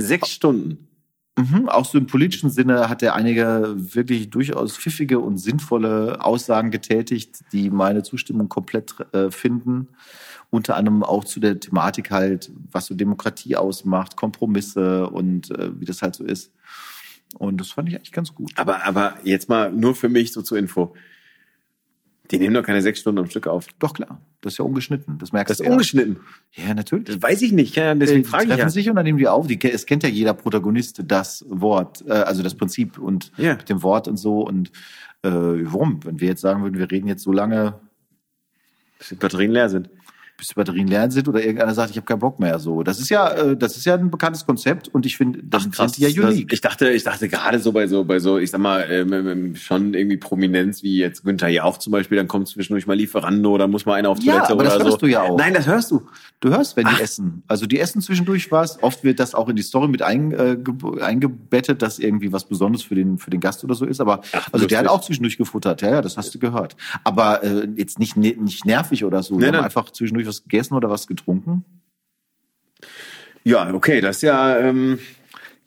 Sechs 0.00 0.30
Stunden. 0.30 0.86
Mhm, 1.38 1.68
auch 1.68 1.84
so 1.84 1.98
im 1.98 2.08
politischen 2.08 2.50
Sinne 2.50 2.88
hat 2.88 3.00
er 3.00 3.14
einige 3.14 3.74
wirklich 3.76 4.28
durchaus 4.28 4.76
pfiffige 4.76 5.20
und 5.20 5.38
sinnvolle 5.38 6.24
Aussagen 6.24 6.72
getätigt, 6.72 7.44
die 7.52 7.70
meine 7.70 8.02
Zustimmung 8.02 8.48
komplett 8.48 8.96
äh, 9.12 9.30
finden. 9.30 9.86
Unter 10.50 10.74
anderem 10.74 11.04
auch 11.04 11.24
zu 11.24 11.38
der 11.38 11.60
Thematik 11.60 12.10
halt, 12.10 12.50
was 12.72 12.86
so 12.86 12.94
Demokratie 12.96 13.54
ausmacht, 13.54 14.16
Kompromisse 14.16 15.08
und 15.08 15.52
äh, 15.52 15.70
wie 15.78 15.84
das 15.84 16.02
halt 16.02 16.16
so 16.16 16.24
ist. 16.24 16.50
Und 17.38 17.60
das 17.60 17.70
fand 17.70 17.88
ich 17.88 17.94
eigentlich 17.94 18.10
ganz 18.10 18.34
gut. 18.34 18.50
Aber, 18.56 18.84
aber 18.84 19.14
jetzt 19.22 19.48
mal 19.48 19.70
nur 19.70 19.94
für 19.94 20.08
mich 20.08 20.32
so 20.32 20.42
zur 20.42 20.58
Info. 20.58 20.96
Die 22.30 22.38
nehmen 22.38 22.54
doch 22.54 22.62
keine 22.62 22.82
sechs 22.82 23.00
Stunden 23.00 23.18
am 23.20 23.30
Stück 23.30 23.46
auf. 23.46 23.66
Doch 23.78 23.94
klar, 23.94 24.20
das 24.42 24.52
ist 24.54 24.58
ja 24.58 24.64
ungeschnitten. 24.64 25.16
Das 25.18 25.32
merkst 25.32 25.50
Das 25.50 25.56
du 25.58 25.62
ist 25.62 25.66
ja. 25.68 25.72
ungeschnitten. 25.72 26.20
Ja, 26.52 26.74
natürlich. 26.74 27.06
Das 27.06 27.22
weiß 27.22 27.40
ich 27.42 27.52
nicht. 27.52 27.74
Ja, 27.76 27.94
deswegen 27.94 28.22
die 28.24 28.28
frage 28.28 28.44
ich 28.44 28.48
treffen 28.50 28.60
ja. 28.60 28.68
sich 28.68 28.90
und 28.90 28.96
dann 28.96 29.04
nehmen 29.04 29.18
die 29.18 29.28
auf. 29.28 29.46
Die, 29.46 29.58
es 29.70 29.86
kennt 29.86 30.02
ja 30.02 30.08
jeder 30.10 30.34
Protagonist 30.34 31.02
das 31.06 31.44
Wort, 31.48 32.04
äh, 32.06 32.12
also 32.12 32.42
das 32.42 32.54
Prinzip 32.54 32.98
und 32.98 33.32
Ja. 33.38 33.54
mit 33.54 33.68
dem 33.68 33.82
Wort 33.82 34.08
und 34.08 34.18
so. 34.18 34.40
Und 34.46 34.68
äh, 35.22 35.30
warum? 35.30 36.04
Wenn 36.04 36.20
wir 36.20 36.28
jetzt 36.28 36.42
sagen 36.42 36.62
würden, 36.62 36.78
wir 36.78 36.90
reden 36.90 37.08
jetzt 37.08 37.22
so 37.22 37.32
lange, 37.32 37.78
Bis 38.98 39.08
die 39.08 39.14
Batterien 39.14 39.52
leer 39.52 39.68
sind. 39.70 39.88
Bis 40.38 40.48
die 40.48 40.54
Batterien 40.54 40.86
leer 40.86 41.10
sind 41.10 41.26
oder 41.28 41.40
irgendeiner 41.40 41.74
sagt, 41.74 41.90
ich 41.90 41.96
habe 41.96 42.06
keinen 42.06 42.20
Bock 42.20 42.38
mehr. 42.38 42.60
So, 42.60 42.84
das 42.84 43.00
ist 43.00 43.08
ja, 43.08 43.28
äh, 43.32 43.56
das 43.56 43.76
ist 43.76 43.84
ja 43.84 43.94
ein 43.94 44.08
bekanntes 44.08 44.46
Konzept 44.46 44.86
und 44.86 45.04
ich 45.04 45.16
finde, 45.16 45.40
das 45.42 45.68
die 45.68 46.06
ja 46.06 46.28
unique. 46.28 46.52
Ich 46.52 46.60
dachte, 46.60 46.90
ich 46.90 47.02
dachte 47.02 47.28
gerade 47.28 47.58
so 47.58 47.72
bei 47.72 47.88
so, 47.88 48.04
bei 48.04 48.20
so, 48.20 48.38
ich 48.38 48.52
sag 48.52 48.60
mal, 48.60 48.86
ähm, 48.88 49.12
ähm, 49.12 49.56
schon 49.56 49.94
irgendwie 49.94 50.16
Prominenz 50.16 50.84
wie 50.84 50.96
jetzt 50.96 51.24
Günther 51.24 51.48
Jauch 51.48 51.78
zum 51.78 51.90
Beispiel, 51.90 52.16
dann 52.18 52.28
kommt 52.28 52.46
zwischendurch 52.46 52.86
mal 52.86 52.94
Lieferando, 52.94 53.58
dann 53.58 53.72
muss 53.72 53.84
mal 53.84 53.94
einer 53.94 54.10
auf 54.10 54.20
Ja, 54.22 54.46
Toilette 54.46 54.52
aber 54.52 54.62
das 54.62 54.76
oder 54.76 54.84
hörst 54.84 55.00
so. 55.00 55.06
du 55.06 55.06
ja 55.08 55.22
auch. 55.22 55.36
Nein, 55.36 55.54
das 55.54 55.66
hörst 55.66 55.90
du. 55.90 56.06
Du 56.38 56.50
hörst, 56.50 56.76
wenn 56.76 56.86
die 56.86 57.02
essen. 57.02 57.42
Also 57.48 57.66
die 57.66 57.80
essen 57.80 58.00
zwischendurch 58.00 58.52
was. 58.52 58.80
Oft 58.80 59.02
wird 59.02 59.18
das 59.18 59.34
auch 59.34 59.48
in 59.48 59.56
die 59.56 59.62
Story 59.62 59.88
mit 59.88 60.02
einge, 60.02 60.36
äh, 60.36 61.02
eingebettet, 61.02 61.82
dass 61.82 61.98
irgendwie 61.98 62.32
was 62.32 62.44
Besonderes 62.44 62.84
für 62.84 62.94
den 62.94 63.18
für 63.18 63.30
den 63.30 63.40
Gast 63.40 63.64
oder 63.64 63.74
so 63.74 63.84
ist. 63.84 64.00
Aber 64.00 64.20
Ach, 64.32 64.48
also 64.52 64.66
der 64.66 64.78
hat 64.78 64.86
auch 64.86 65.00
zwischendurch 65.00 65.36
gefuttert. 65.36 65.82
Ja, 65.82 65.90
ja, 65.90 66.02
das 66.02 66.16
hast 66.16 66.32
du 66.32 66.38
gehört. 66.38 66.76
Aber 67.02 67.42
äh, 67.42 67.66
jetzt 67.74 67.98
nicht 67.98 68.16
nicht 68.16 68.64
nervig 68.64 69.04
oder 69.04 69.24
so. 69.24 69.34
Haben 69.34 69.40
nein. 69.40 69.64
einfach 69.64 69.90
zwischendurch 69.90 70.27
was 70.28 70.42
gegessen 70.44 70.74
oder 70.74 70.88
was 70.90 71.06
getrunken. 71.06 71.64
Ja, 73.44 73.72
okay, 73.72 74.00
das 74.00 74.16
ist 74.16 74.22
ja, 74.22 74.58
ähm, 74.58 74.98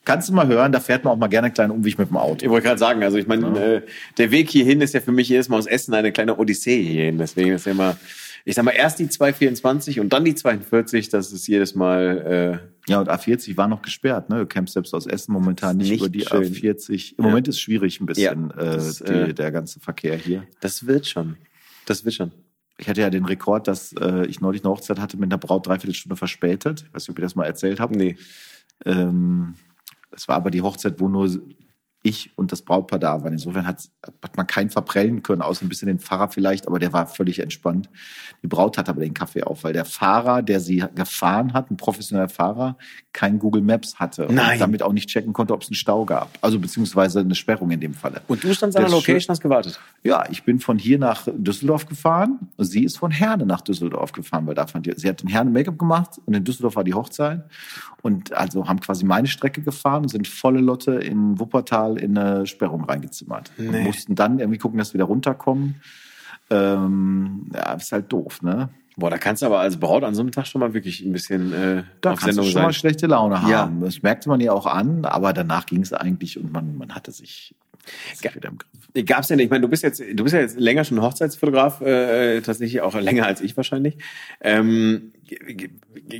Kannst 0.03 0.29
du 0.29 0.33
mal 0.33 0.47
hören. 0.47 0.71
Da 0.71 0.79
fährt 0.79 1.03
man 1.03 1.13
auch 1.13 1.17
mal 1.17 1.27
gerne 1.27 1.45
einen 1.45 1.53
kleinen 1.53 1.69
Umweg 1.71 1.99
mit 1.99 2.09
dem 2.09 2.17
Auto. 2.17 2.43
ich 2.43 2.49
wollte 2.49 2.65
gerade 2.65 2.79
sagen, 2.79 3.03
also 3.03 3.17
ich 3.19 3.27
meine, 3.27 3.47
äh, 3.59 3.81
der 4.17 4.31
Weg 4.31 4.49
hierhin 4.49 4.81
ist 4.81 4.95
ja 4.95 4.99
für 4.99 5.11
mich 5.11 5.29
jedes 5.29 5.47
Mal 5.47 5.57
aus 5.59 5.67
Essen 5.67 5.93
eine 5.93 6.11
kleine 6.11 6.37
Odyssee 6.39 6.81
hierhin. 6.81 7.19
Deswegen 7.19 7.51
ist 7.51 7.67
ja 7.67 7.71
immer, 7.73 7.97
ich 8.43 8.55
sag 8.55 8.65
mal, 8.65 8.71
erst 8.71 8.97
die 8.97 9.07
224 9.09 9.99
und 9.99 10.11
dann 10.11 10.25
die 10.25 10.33
42, 10.33 11.09
das 11.09 11.31
ist 11.31 11.45
jedes 11.47 11.75
Mal, 11.75 12.59
äh, 12.87 12.91
Ja, 12.91 12.99
und 12.99 13.09
A40 13.11 13.57
war 13.57 13.67
noch 13.67 13.83
gesperrt. 13.83 14.31
Ne, 14.31 14.39
du 14.39 14.45
campst 14.47 14.73
selbst 14.73 14.95
aus 14.95 15.05
Essen 15.05 15.33
momentan 15.33 15.77
nicht, 15.77 15.91
Nicht 15.91 15.99
über 15.99 16.09
die 16.09 16.21
schön. 16.21 16.51
A40. 16.51 17.13
Im 17.19 17.23
Ja. 17.25 17.29
Moment 17.29 17.47
ist 17.47 17.59
schwierig 17.59 18.01
ein 18.01 18.07
bisschen 18.07 18.49
Ja, 18.49 18.59
äh, 18.59 18.65
das, 18.73 18.97
die, 18.97 19.11
äh, 19.13 19.33
der 19.35 19.51
ganze 19.51 19.79
Verkehr 19.79 20.15
hier. 20.17 20.47
das 20.61 20.87
wird 20.87 21.05
schon. 21.05 21.37
Das 21.85 22.05
wird 22.05 22.15
schon. 22.15 22.31
Ich 22.81 22.89
hatte 22.89 23.01
ja 23.01 23.11
den 23.11 23.25
Rekord, 23.25 23.67
dass 23.67 23.93
äh, 23.93 24.25
ich 24.25 24.41
neulich 24.41 24.63
eine 24.63 24.71
Hochzeit 24.71 24.99
hatte 24.99 25.15
mit 25.15 25.31
einer 25.31 25.37
Braut 25.37 25.67
dreiviertel 25.67 25.93
Stunde 25.93 26.15
verspätet. 26.15 26.85
Ich 26.87 26.93
weiß 26.93 27.03
nicht, 27.03 27.11
ob 27.11 27.19
ich 27.19 27.23
das 27.23 27.35
mal 27.35 27.45
erzählt 27.45 27.79
habe. 27.79 27.95
Nee. 27.95 28.17
Ähm, 28.85 29.53
es 30.09 30.27
war 30.27 30.37
aber 30.37 30.49
die 30.49 30.63
Hochzeit, 30.63 30.99
wo 30.99 31.07
nur 31.07 31.29
ich 32.03 32.31
und 32.35 32.51
das 32.51 32.63
Brautpaar 32.63 32.99
da 32.99 33.23
waren. 33.23 33.33
Insofern 33.33 33.67
hat, 33.67 33.89
hat 34.23 34.35
man 34.35 34.47
keinen 34.47 34.69
verprellen 34.69 35.21
können, 35.21 35.41
außer 35.41 35.65
ein 35.65 35.69
bisschen 35.69 35.87
den 35.87 35.99
Fahrer 35.99 36.29
vielleicht, 36.29 36.67
aber 36.67 36.79
der 36.79 36.93
war 36.93 37.05
völlig 37.05 37.39
entspannt. 37.39 37.89
Die 38.41 38.47
Braut 38.47 38.77
hat 38.77 38.89
aber 38.89 39.01
den 39.01 39.13
Kaffee 39.13 39.43
auf, 39.43 39.63
weil 39.63 39.73
der 39.73 39.85
Fahrer, 39.85 40.41
der 40.41 40.59
sie 40.59 40.83
gefahren 40.95 41.53
hat, 41.53 41.69
ein 41.69 41.77
professioneller 41.77 42.29
Fahrer, 42.29 42.77
kein 43.13 43.37
Google 43.37 43.61
Maps 43.61 43.99
hatte 43.99 44.27
Nein. 44.31 44.53
und 44.53 44.59
damit 44.59 44.81
auch 44.81 44.93
nicht 44.93 45.09
checken 45.09 45.33
konnte, 45.33 45.53
ob 45.53 45.61
es 45.61 45.69
einen 45.69 45.75
Stau 45.75 46.05
gab. 46.05 46.29
Also 46.41 46.59
beziehungsweise 46.59 47.19
eine 47.19 47.35
Sperrung 47.35 47.69
in 47.71 47.79
dem 47.79 47.93
Falle. 47.93 48.21
Und 48.27 48.43
du 48.43 48.53
standst 48.53 48.77
an 48.77 48.83
der 48.85 48.91
Location, 48.91 49.31
hast 49.33 49.41
gewartet. 49.41 49.79
Ja, 50.03 50.23
ich 50.31 50.43
bin 50.43 50.59
von 50.59 50.79
hier 50.79 50.97
nach 50.97 51.27
Düsseldorf 51.31 51.85
gefahren. 51.85 52.39
Sie 52.57 52.83
ist 52.83 52.97
von 52.97 53.11
Herne 53.11 53.45
nach 53.45 53.61
Düsseldorf 53.61 54.11
gefahren, 54.11 54.47
weil 54.47 54.55
da 54.55 54.65
fand 54.65 54.87
die, 54.87 54.93
sie 54.95 55.07
hat 55.07 55.21
in 55.21 55.29
Herne 55.29 55.51
Make-up 55.51 55.77
gemacht 55.77 56.19
und 56.25 56.33
in 56.33 56.43
Düsseldorf 56.43 56.75
war 56.75 56.83
die 56.83 56.95
Hochzeit. 56.95 57.43
Und 58.01 58.33
also 58.33 58.67
haben 58.67 58.79
quasi 58.79 59.05
meine 59.05 59.27
Strecke 59.27 59.61
gefahren 59.61 60.03
und 60.03 60.09
sind 60.09 60.27
volle 60.27 60.59
Lotte 60.59 60.93
in 60.93 61.39
Wuppertal 61.39 61.90
in 61.97 62.17
eine 62.17 62.45
Sperrung 62.47 62.83
reingezimmert. 62.83 63.51
Und 63.57 63.71
Nee. 63.71 63.83
mussten 63.83 64.15
dann 64.15 64.39
irgendwie 64.39 64.57
gucken, 64.59 64.77
dass 64.79 64.93
wir 64.93 64.99
da 64.99 65.05
runterkommen. 65.05 65.81
Ähm, 66.49 67.49
ja, 67.53 67.73
ist 67.73 67.91
halt 67.91 68.11
doof, 68.11 68.41
ne? 68.41 68.69
Boah, 68.97 69.09
da 69.09 69.17
kannst 69.17 69.41
du 69.41 69.45
aber 69.45 69.59
als 69.59 69.77
Braut 69.79 70.03
an 70.03 70.13
so 70.13 70.21
einem 70.21 70.31
Tag 70.31 70.47
schon 70.47 70.59
mal 70.59 70.73
wirklich 70.73 70.99
ein 71.01 71.13
bisschen 71.13 71.53
äh, 71.53 71.83
Da 72.01 72.11
auf 72.11 72.19
kannst 72.19 72.23
du 72.23 72.31
Sendung 72.33 72.45
schon 72.45 72.53
sein. 72.53 72.63
mal 72.63 72.73
schlechte 72.73 73.07
Laune 73.07 73.35
Ja. 73.35 73.41
haben. 73.59 73.79
Das 73.81 74.01
merkte 74.01 74.27
man 74.27 74.41
ja 74.41 74.51
auch 74.51 74.65
an, 74.65 75.05
aber 75.05 75.31
danach 75.31 75.65
ging 75.65 75.81
es 75.81 75.93
eigentlich 75.93 76.37
und 76.37 76.51
man, 76.51 76.75
man 76.77 76.93
hatte 76.93 77.11
sich, 77.11 77.55
Griff. 78.21 78.37
Gab's 79.05 79.29
denn, 79.29 79.39
ich 79.39 79.49
meine, 79.49 79.61
du 79.61 79.69
bist 79.69 79.83
jetzt, 79.83 80.01
du 80.01 80.23
bist 80.23 80.33
ja 80.33 80.41
jetzt 80.41 80.59
länger 80.59 80.83
schon 80.83 81.01
Hochzeitsfotograf, 81.01 81.79
äh, 81.81 82.41
tatsächlich 82.41 82.81
auch 82.81 82.93
länger 82.99 83.25
als 83.25 83.39
ich 83.39 83.55
wahrscheinlich. 83.55 83.97
Ähm, 84.41 85.13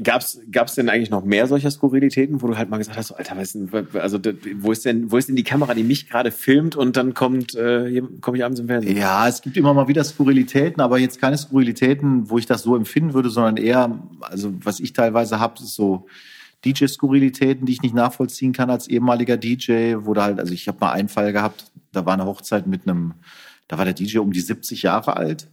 gab's, 0.03 0.39
gab's 0.49 0.75
denn 0.75 0.87
eigentlich 0.87 1.09
noch 1.09 1.25
mehr 1.25 1.47
solcher 1.47 1.69
Skurrilitäten, 1.69 2.41
wo 2.41 2.47
du 2.47 2.57
halt 2.57 2.69
mal 2.69 2.77
gesagt 2.77 2.97
hast, 2.97 3.07
so, 3.07 3.15
Alter, 3.15 3.35
was 3.35 3.57
also 3.95 4.19
wo 4.55 4.71
ist 4.71 4.85
denn, 4.85 5.11
wo 5.11 5.17
ist 5.17 5.27
denn 5.27 5.35
die 5.35 5.43
Kamera, 5.43 5.73
die 5.73 5.83
mich 5.83 6.09
gerade 6.09 6.31
filmt 6.31 6.77
und 6.77 6.95
dann 6.95 7.13
kommt, 7.13 7.55
äh, 7.55 8.01
komme 8.21 8.37
ich 8.37 8.45
abends 8.45 8.61
im 8.61 8.67
Fernsehen? 8.67 8.95
Ja, 8.95 9.27
es 9.27 9.41
gibt 9.41 9.57
immer 9.57 9.73
mal 9.73 9.89
wieder 9.89 10.03
Skurrilitäten, 10.05 10.81
aber 10.81 10.97
jetzt 10.97 11.19
keine 11.19 11.37
Skurrilitäten, 11.37 12.29
wo 12.29 12.37
ich 12.37 12.45
das 12.45 12.63
so 12.63 12.77
empfinden 12.77 13.13
würde, 13.13 13.29
sondern 13.29 13.57
eher, 13.57 13.99
also 14.21 14.53
was 14.63 14.79
ich 14.79 14.93
teilweise 14.93 15.41
habe, 15.41 15.55
ist 15.55 15.75
so 15.75 16.07
DJ-Skurrilitäten, 16.65 17.65
die 17.65 17.73
ich 17.73 17.81
nicht 17.81 17.95
nachvollziehen 17.95 18.53
kann 18.53 18.69
als 18.69 18.87
ehemaliger 18.87 19.37
DJ, 19.37 19.95
wo 19.99 20.13
da 20.13 20.23
halt, 20.23 20.39
also 20.39 20.53
ich 20.53 20.67
habe 20.67 20.77
mal 20.79 20.91
einen 20.91 21.09
Fall 21.09 21.33
gehabt, 21.33 21.71
da 21.91 22.05
war 22.05 22.13
eine 22.13 22.25
Hochzeit 22.25 22.67
mit 22.67 22.87
einem, 22.87 23.13
da 23.67 23.77
war 23.77 23.85
der 23.85 23.93
DJ 23.93 24.19
um 24.19 24.31
die 24.31 24.41
70 24.41 24.83
Jahre 24.83 25.17
alt, 25.17 25.47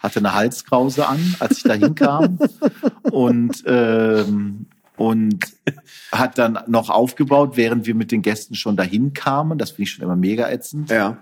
hatte 0.00 0.18
eine 0.18 0.34
Halskrause 0.34 1.06
an, 1.08 1.36
als 1.38 1.58
ich 1.58 1.62
da 1.62 1.74
hinkam 1.74 2.38
und 3.10 3.62
ähm, 3.66 4.66
und 4.96 5.46
hat 6.12 6.36
dann 6.36 6.58
noch 6.66 6.90
aufgebaut, 6.90 7.56
während 7.56 7.86
wir 7.86 7.94
mit 7.94 8.12
den 8.12 8.20
Gästen 8.20 8.54
schon 8.54 8.76
dahin 8.76 9.14
kamen. 9.14 9.56
Das 9.56 9.70
finde 9.70 9.84
ich 9.84 9.92
schon 9.92 10.04
immer 10.04 10.14
mega 10.16 10.50
ätzend 10.50 10.90
Ja. 10.90 11.16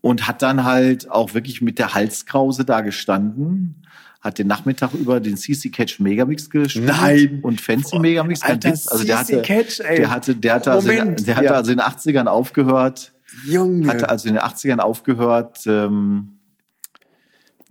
und 0.00 0.26
hat 0.26 0.42
dann 0.42 0.64
halt 0.64 1.08
auch 1.08 1.34
wirklich 1.34 1.62
mit 1.62 1.78
der 1.78 1.94
Halskrause 1.94 2.64
da 2.64 2.80
gestanden, 2.80 3.81
hat 4.22 4.38
den 4.38 4.46
Nachmittag 4.46 4.94
über 4.94 5.18
den 5.20 5.36
CC 5.36 5.68
Catch 5.70 5.98
Megamix 6.00 6.48
gespielt 6.48 6.86
Nein. 6.86 7.40
und 7.42 7.60
Fancy 7.60 7.98
Megamix, 7.98 8.40
Alter, 8.42 8.70
Witz. 8.70 8.86
Also 8.88 9.04
der 9.04 9.18
hatte, 9.18 9.42
Catch, 9.42 9.80
ey. 9.80 9.96
der 9.96 10.10
hatte, 10.10 10.34
der 10.36 10.54
hatte, 10.54 10.70
also, 10.72 10.90
in- 10.90 11.16
der 11.16 11.34
hatte 11.36 11.44
ja. 11.46 11.52
also 11.52 11.72
in 11.72 11.78
den 11.78 11.84
80ern 11.86 12.26
aufgehört, 12.26 13.12
Junge. 13.46 13.88
hatte 13.88 14.08
also 14.08 14.28
in 14.28 14.34
den 14.34 14.42
80ern 14.42 14.78
aufgehört, 14.78 15.58
ähm, 15.66 16.38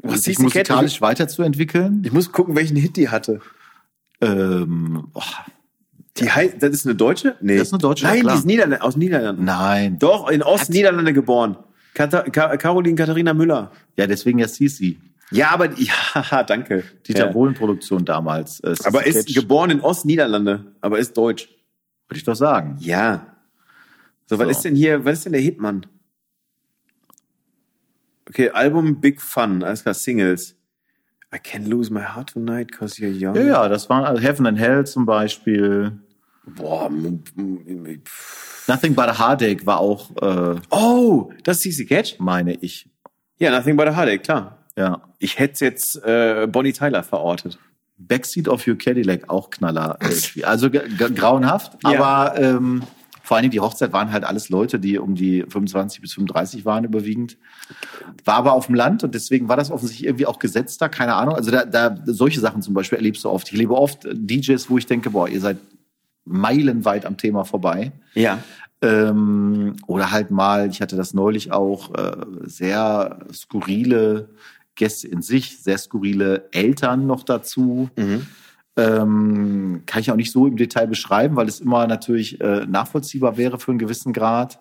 Was 0.04 0.24
sich 0.24 0.36
CC 0.38 0.44
Catch? 0.50 0.56
musikalisch 0.70 1.02
weiterzuentwickeln. 1.02 2.02
ich 2.06 2.12
muss 2.12 2.32
gucken, 2.32 2.56
welchen 2.56 2.76
Hit 2.76 2.98
die 2.98 3.08
hatte. 3.10 3.40
Ähm, 4.20 5.08
boah, 5.14 5.24
Die 6.18 6.30
heißt, 6.30 6.56
das 6.62 6.72
ist 6.72 6.86
eine 6.86 6.96
Deutsche? 6.96 7.38
Nee. 7.42 7.58
Das 7.58 7.68
ist 7.68 7.74
eine 7.74 7.80
Deutsche, 7.80 8.06
Nein, 8.06 8.28
die 8.28 8.34
ist 8.36 8.46
Niederland 8.46 8.82
aus 8.82 8.98
Niederlanden. 8.98 9.46
nein. 9.46 9.98
Doch, 10.00 10.30
in 10.30 10.44
Ostniederlande 10.44 11.14
geboren. 11.14 11.58
Kata 11.94 12.24
Ka 12.24 12.58
Caroline 12.58 12.96
Katharina 12.96 13.34
Müller. 13.34 13.72
Ja, 13.98 14.06
deswegen 14.08 14.40
ja 14.40 14.48
CC. 14.48 14.98
Ja, 15.32 15.52
aber 15.52 15.70
ja, 15.80 16.44
danke. 16.44 16.84
Dieter 17.08 17.28
ja. 17.28 17.32
Bohlen-Produktion 17.32 18.04
damals. 18.06 18.60
Äh, 18.62 18.74
CC 18.76 18.88
Aber 18.88 19.06
ist 19.06 19.28
Catch, 19.28 19.36
geboren 19.36 19.72
in 19.72 19.82
Ostniederlande, 19.82 20.74
aber 20.82 21.00
ist 21.00 21.16
deutsch. 21.18 21.48
Würde 22.08 22.18
ich 22.18 22.24
doch 22.26 22.36
sagen. 22.36 22.76
Ja. 22.80 23.28
So, 24.28 24.38
was 24.38 24.46
So. 24.46 24.52
ist 24.52 24.62
denn 24.66 24.76
hier, 24.76 25.04
was 25.06 25.20
ist 25.20 25.26
denn 25.26 25.32
der 25.34 25.42
Hitmann? 25.42 25.86
Okay, 28.30 28.50
Album 28.52 29.00
Big 29.02 29.22
Fun, 29.22 29.64
alles 29.64 29.84
klar, 29.84 29.94
Singles. 29.94 30.56
I 31.34 31.40
can 31.40 31.66
lose 31.66 31.92
my 31.92 32.02
heart 32.02 32.32
tonight 32.34 32.68
because 32.68 32.98
you're 33.02 33.10
young. 33.12 33.36
Ja, 33.36 33.42
ja, 33.44 33.70
das 33.70 33.90
waren 33.90 34.04
also 34.04 34.22
Heaven 34.22 34.46
and 34.46 34.60
Hell 34.60 34.86
zum 34.86 35.06
Beispiel. 35.06 35.98
Boah. 36.46 36.90
Nothing 38.68 38.96
but 38.96 39.06
a 39.08 39.18
Heartache 39.18 39.66
war 39.66 39.80
auch, 39.80 40.10
äh, 40.22 40.60
Oh, 40.70 41.32
das 41.44 41.58
ist 41.66 41.78
CC 41.78 41.86
Catch? 41.86 42.20
meine 42.20 42.54
ich. 42.56 42.90
Ja, 43.38 43.52
Nothing 43.52 43.78
but 43.78 43.88
a 43.88 43.96
Heartache, 43.96 44.20
klar. 44.20 44.58
Ja. 44.82 45.02
Ich 45.20 45.38
hätte 45.38 45.64
jetzt 45.66 46.04
äh, 46.04 46.48
Bonnie 46.52 46.74
Tyler 46.74 47.04
verortet. 47.04 47.60
Backseat 47.98 48.48
of 48.48 48.66
Your 48.68 48.78
Cadillac 48.78 49.30
auch 49.30 49.52
Knaller. 49.52 49.98
irgendwie. 50.02 50.44
Also 50.44 50.70
grauenhaft, 50.72 51.78
Ja. 51.84 52.02
aber 52.04 52.40
ähm, 52.42 52.82
vor 53.22 53.38
allen 53.38 53.44
Dingen 53.44 53.52
die 53.52 53.60
Hochzeit 53.60 53.94
waren 53.94 54.12
halt 54.12 54.24
alles 54.24 54.50
Leute, 54.50 54.80
die 54.80 54.98
um 54.98 55.14
die 55.14 55.46
25 55.48 56.02
bis 56.02 56.14
35 56.16 56.66
waren 56.66 56.84
überwiegend. 56.84 57.38
War 58.26 58.36
aber 58.36 58.54
auf 58.54 58.66
dem 58.66 58.76
Land 58.76 59.04
und 59.04 59.14
deswegen 59.14 59.48
war 59.50 59.56
das 59.56 59.70
offensichtlich 59.70 60.08
irgendwie 60.08 60.26
auch 60.26 60.40
gesetzter, 60.40 60.90
keine 60.90 61.14
Ahnung. 61.14 61.36
Also 61.36 61.52
da, 61.52 61.64
da 61.64 61.96
solche 62.06 62.40
Sachen 62.40 62.64
zum 62.64 62.74
Beispiel 62.74 62.98
erlebst 62.98 63.24
du 63.24 63.30
oft. 63.30 63.48
Ich 63.48 63.54
erlebe 63.54 63.76
oft 63.76 64.08
DJs, 64.12 64.68
wo 64.70 64.80
ich 64.80 64.88
denke, 64.88 65.12
boah, 65.12 65.30
ihr 65.30 65.40
seid 65.40 65.58
meilenweit 66.26 67.06
am 67.06 67.18
Thema 67.18 67.44
vorbei. 67.46 67.92
Ja. 68.16 68.40
Ähm, 68.82 69.76
oder 69.86 70.10
halt 70.12 70.32
mal, 70.32 70.68
ich 70.72 70.82
hatte 70.82 70.96
das 70.96 71.14
neulich 71.14 71.52
auch, 71.52 71.94
äh, 71.94 72.14
sehr 72.46 73.20
skurrile 73.32 74.30
Gäste 74.76 75.08
in 75.08 75.22
sich, 75.22 75.60
sehr 75.60 75.78
skurrile 75.78 76.50
Eltern 76.52 77.08
noch 77.08 77.24
dazu. 77.24 77.90
Ähm, 78.78 79.84
kann 79.86 80.02
ich 80.02 80.12
auch 80.12 80.16
nicht 80.16 80.32
so 80.32 80.48
im 80.48 80.56
Detail 80.56 80.88
beschreiben, 80.88 81.36
weil 81.36 81.48
es 81.48 81.60
immer 81.60 81.88
natürlich 81.88 82.40
äh, 82.40 82.66
nachvollziehbar 82.66 83.38
wäre 83.38 83.60
für 83.60 83.72
einen 83.72 83.80
gewissen 83.80 84.14
Grad. 84.14 84.60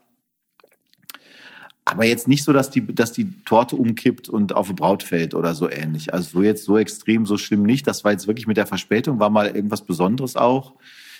Aber 1.85 2.05
jetzt 2.05 2.29
nicht 2.29 2.45
so, 2.45 2.53
dass 2.53 2.71
die, 2.71 2.87
dass 2.95 3.13
die 3.13 3.33
Torte 3.45 3.77
umkippt 3.77 4.29
und 4.29 4.53
auf 4.53 4.69
die 4.69 4.75
Braut 4.75 5.03
fällt 5.03 5.35
oder 5.35 5.55
so 5.55 5.69
ähnlich. 5.69 6.13
Also 6.13 6.39
so 6.39 6.43
jetzt 6.43 6.65
so 6.65 6.79
extrem, 6.79 7.27
so 7.27 7.37
schlimm 7.37 7.63
nicht. 7.63 7.87
Das 7.87 8.05
war 8.05 8.13
jetzt 8.13 8.27
wirklich 8.27 8.47
mit 8.47 8.57
der 8.57 8.67
Verspätung, 8.67 9.19
war 9.19 9.31
mal 9.31 9.49
irgendwas 9.49 9.85
Besonderes 9.85 10.37
auch. 10.37 10.75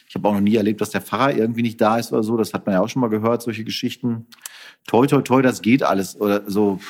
Ich 0.09 0.15
habe 0.15 0.29
auch 0.29 0.35
noch 0.35 0.41
nie 0.41 0.57
erlebt, 0.57 0.81
dass 0.81 0.91
der 0.91 1.01
Pfarrer 1.01 1.35
irgendwie 1.35 1.63
nicht 1.63 1.81
da 1.81 1.99
ist 1.99 2.13
oder 2.13 2.23
so. 2.23 2.37
Das 2.37 2.53
hat 2.53 2.67
man 2.67 2.75
ja 2.75 2.81
auch 2.81 2.89
schon 2.89 3.01
mal 3.01 3.09
gehört, 3.09 3.43
solche 3.43 3.65
Geschichten. 3.65 4.27
Toi, 4.87 5.07
toi, 5.07 5.23
toi, 5.23 5.41
das 5.41 5.63
geht 5.63 5.83
alles. 5.83 6.21
Oder 6.21 6.43
so. 6.49 6.81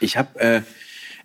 Ich 0.00 0.16
habe 0.16 0.38
äh, 0.40 0.62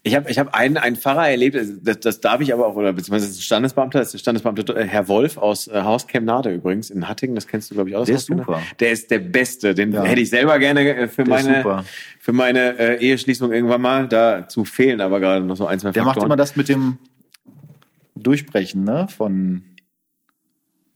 ich 0.04 0.16
hab, 0.16 0.30
ich 0.30 0.40
hab 0.40 0.54
einen, 0.56 0.78
einen 0.78 0.96
Pfarrer 0.96 1.30
erlebt, 1.30 1.58
das, 1.84 2.00
das 2.00 2.22
darf 2.22 2.40
ich 2.42 2.54
aber 2.54 2.68
auch, 2.68 2.76
oder 2.76 2.94
beziehungsweise 2.94 3.30
ist 3.30 3.38
ein 3.40 3.42
Standesbeamter, 3.42 4.00
das 4.00 4.08
ist 4.10 4.14
der 4.14 4.20
Standesbeamte 4.20 4.74
äh, 4.76 4.86
Herr 4.86 5.08
Wolf 5.08 5.38
aus 5.38 5.68
äh, 5.68 5.82
Haus 5.82 6.08
Chemnade 6.08 6.54
übrigens 6.54 6.90
in 6.90 7.08
Hattingen, 7.08 7.36
das 7.36 7.48
kennst 7.48 7.70
du, 7.70 7.76
glaube 7.76 7.90
ich, 7.90 7.96
auch. 7.96 8.06
Der 8.06 8.16
ist 8.16 8.28
super. 8.28 8.62
Der 8.80 8.92
ist 8.92 9.12
der 9.12 9.20
Beste, 9.20 9.74
den 9.76 9.92
Ja. 9.92 10.04
hätte 10.04 10.22
ich 10.22 10.30
selber 10.30 10.58
gerne 10.60 10.96
äh, 10.96 11.08
für 11.08 11.24
Der 11.26 11.34
meine, 11.34 11.84
für 12.20 12.32
meine 12.34 12.80
äh, 12.80 13.06
Eheschließung 13.06 13.52
irgendwann 13.52 13.82
mal. 13.82 14.08
Dazu 14.08 14.64
fehlen 14.66 15.02
aber 15.02 15.20
gerade 15.20 15.44
noch 15.46 15.58
so 15.58 15.68
ein, 15.68 15.80
zwei 15.80 15.92
Der 15.92 16.04
macht 16.04 16.16
Faktoren. 16.16 16.28
immer 16.28 16.38
das 16.38 16.56
mit 16.56 16.70
dem 16.70 16.98
Durchbrechen, 18.16 18.84
ne? 18.84 19.08
Von. 19.16 19.64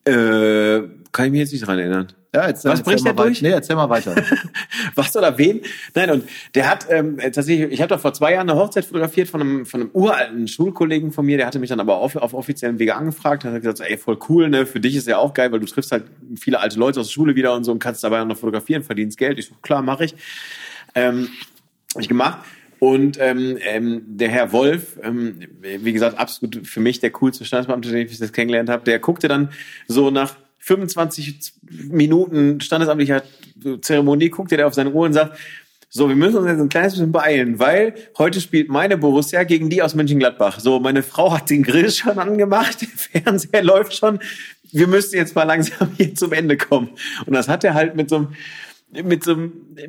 äh, 0.06 0.82
kann 1.12 1.26
ich 1.26 1.32
mich 1.32 1.40
jetzt 1.42 1.52
nicht 1.54 1.66
dran 1.68 1.80
erinnern. 1.80 2.08
Ja, 2.36 2.48
jetzt, 2.48 2.66
Was 2.66 2.80
erzähl 2.80 2.94
bricht 2.94 3.06
der 3.06 3.14
durch? 3.14 3.42
Nee, 3.44 3.50
erzähl 3.50 3.76
mal 3.76 3.90
weiter. 3.90 4.16
Was 4.96 5.16
oder 5.16 5.38
wen? 5.38 5.62
Nein, 5.94 6.10
und 6.10 6.30
der 6.56 6.68
hat 6.68 6.88
ähm, 6.90 7.18
tatsächlich, 7.18 7.72
ich 7.72 7.80
habe 7.80 7.90
doch 7.90 8.00
vor 8.00 8.14
zwei 8.14 8.34
Jahren 8.34 8.50
eine 8.50 8.60
Hochzeit 8.60 8.86
fotografiert 8.86 9.30
von 9.30 9.42
einem, 9.42 9.66
von 9.68 9.82
einem 9.82 9.90
uralten 9.94 10.48
Schulkollegen 10.48 11.12
von 11.12 11.28
mir, 11.28 11.38
der 11.38 11.46
hatte 11.46 11.60
mich 11.60 11.70
dann 11.70 11.80
aber 11.80 11.98
auf, 11.98 12.16
auf 12.16 12.34
offiziellen 12.34 12.80
Wege 12.80 12.96
angefragt, 12.96 13.44
hat 13.44 13.62
gesagt, 13.62 13.82
ey, 13.82 13.98
voll 13.98 14.18
cool, 14.30 14.50
ne, 14.50 14.66
für 14.66 14.80
dich 14.80 14.96
ist 14.96 15.08
ja 15.08 15.20
auch 15.20 15.36
geil, 15.36 15.52
weil 15.52 15.60
du 15.60 15.68
triffst 15.68 15.92
halt 15.92 16.06
viele 16.40 16.60
alte 16.60 16.80
Leute 16.80 17.02
aus 17.02 17.08
der 17.08 17.14
Schule 17.14 17.36
wieder 17.36 17.54
und 17.54 17.66
so 17.66 17.72
und 17.72 17.78
kannst 17.78 18.04
dabei 18.04 18.22
auch 18.22 18.26
noch 18.26 18.38
fotografieren, 18.38 18.82
verdienst 18.82 19.20
Geld. 19.20 19.38
Ich 19.38 19.48
so, 19.48 19.56
klar, 19.62 19.84
mache 19.84 20.06
ich. 20.06 20.16
Ähm, 20.96 21.30
hab 21.94 22.02
ich 22.02 22.10
gemacht. 22.10 22.40
Und 22.80 23.18
ähm, 23.22 23.58
ähm, 23.62 24.02
der 24.06 24.28
Herr 24.28 24.52
Wolf, 24.52 25.00
ähm, 25.02 25.40
wie 25.62 25.94
gesagt, 25.94 26.18
absolut 26.18 26.68
für 26.68 26.82
mich 26.82 27.00
der 27.00 27.12
coolste 27.12 27.46
Standesbeamte, 27.46 27.90
den 27.90 28.08
ich 28.08 28.20
jetzt 28.20 28.34
kennengelernt 28.34 28.70
habe, 28.70 28.84
der 28.84 29.00
guckte 29.00 29.30
dann 29.30 29.52
so 29.88 30.10
nach 30.10 30.36
25 30.64 31.54
Minuten 31.90 32.62
standesamtlicher 32.62 33.22
Zeremonie, 33.82 34.30
guckte 34.30 34.56
der 34.56 34.68
auf 34.68 34.74
seine 34.74 34.92
Uhr 34.92 35.06
und 35.06 35.14
sagt, 35.14 35.38
so, 35.90 36.08
wir 36.08 36.16
müssen 36.16 36.38
uns 36.38 36.48
jetzt 36.48 36.60
ein 36.60 36.70
kleines 36.70 36.94
bisschen 36.94 37.12
beeilen, 37.12 37.60
weil 37.60 37.94
heute 38.18 38.40
spielt 38.40 38.70
meine 38.70 38.98
Borussia 38.98 39.44
gegen 39.44 39.70
die 39.70 39.82
aus 39.82 39.94
Mönchengladbach. 39.94 40.60
So, 40.60 40.80
meine 40.80 41.04
Frau 41.04 41.34
hat 41.34 41.50
den 41.50 41.64
Grill 41.64 41.92
schon 41.92 42.18
angemacht, 42.18 42.82
der 43.14 43.22
Fernseher 43.22 43.62
läuft 43.62 43.94
schon. 43.94 44.20
Wir 44.72 44.88
müssten 44.88 45.18
jetzt 45.18 45.36
mal 45.36 45.44
langsam 45.44 45.92
hier 45.98 46.16
zum 46.16 46.32
Ende 46.32 46.58
kommen. 46.58 46.92
Und 47.26 47.34
das 47.34 47.48
hat 47.50 47.64
er 47.64 47.74
halt 47.74 47.96
mit 47.96 48.10
so 48.10 48.16
einem 48.16 48.28
mit 49.04 49.24
so, 49.24 49.36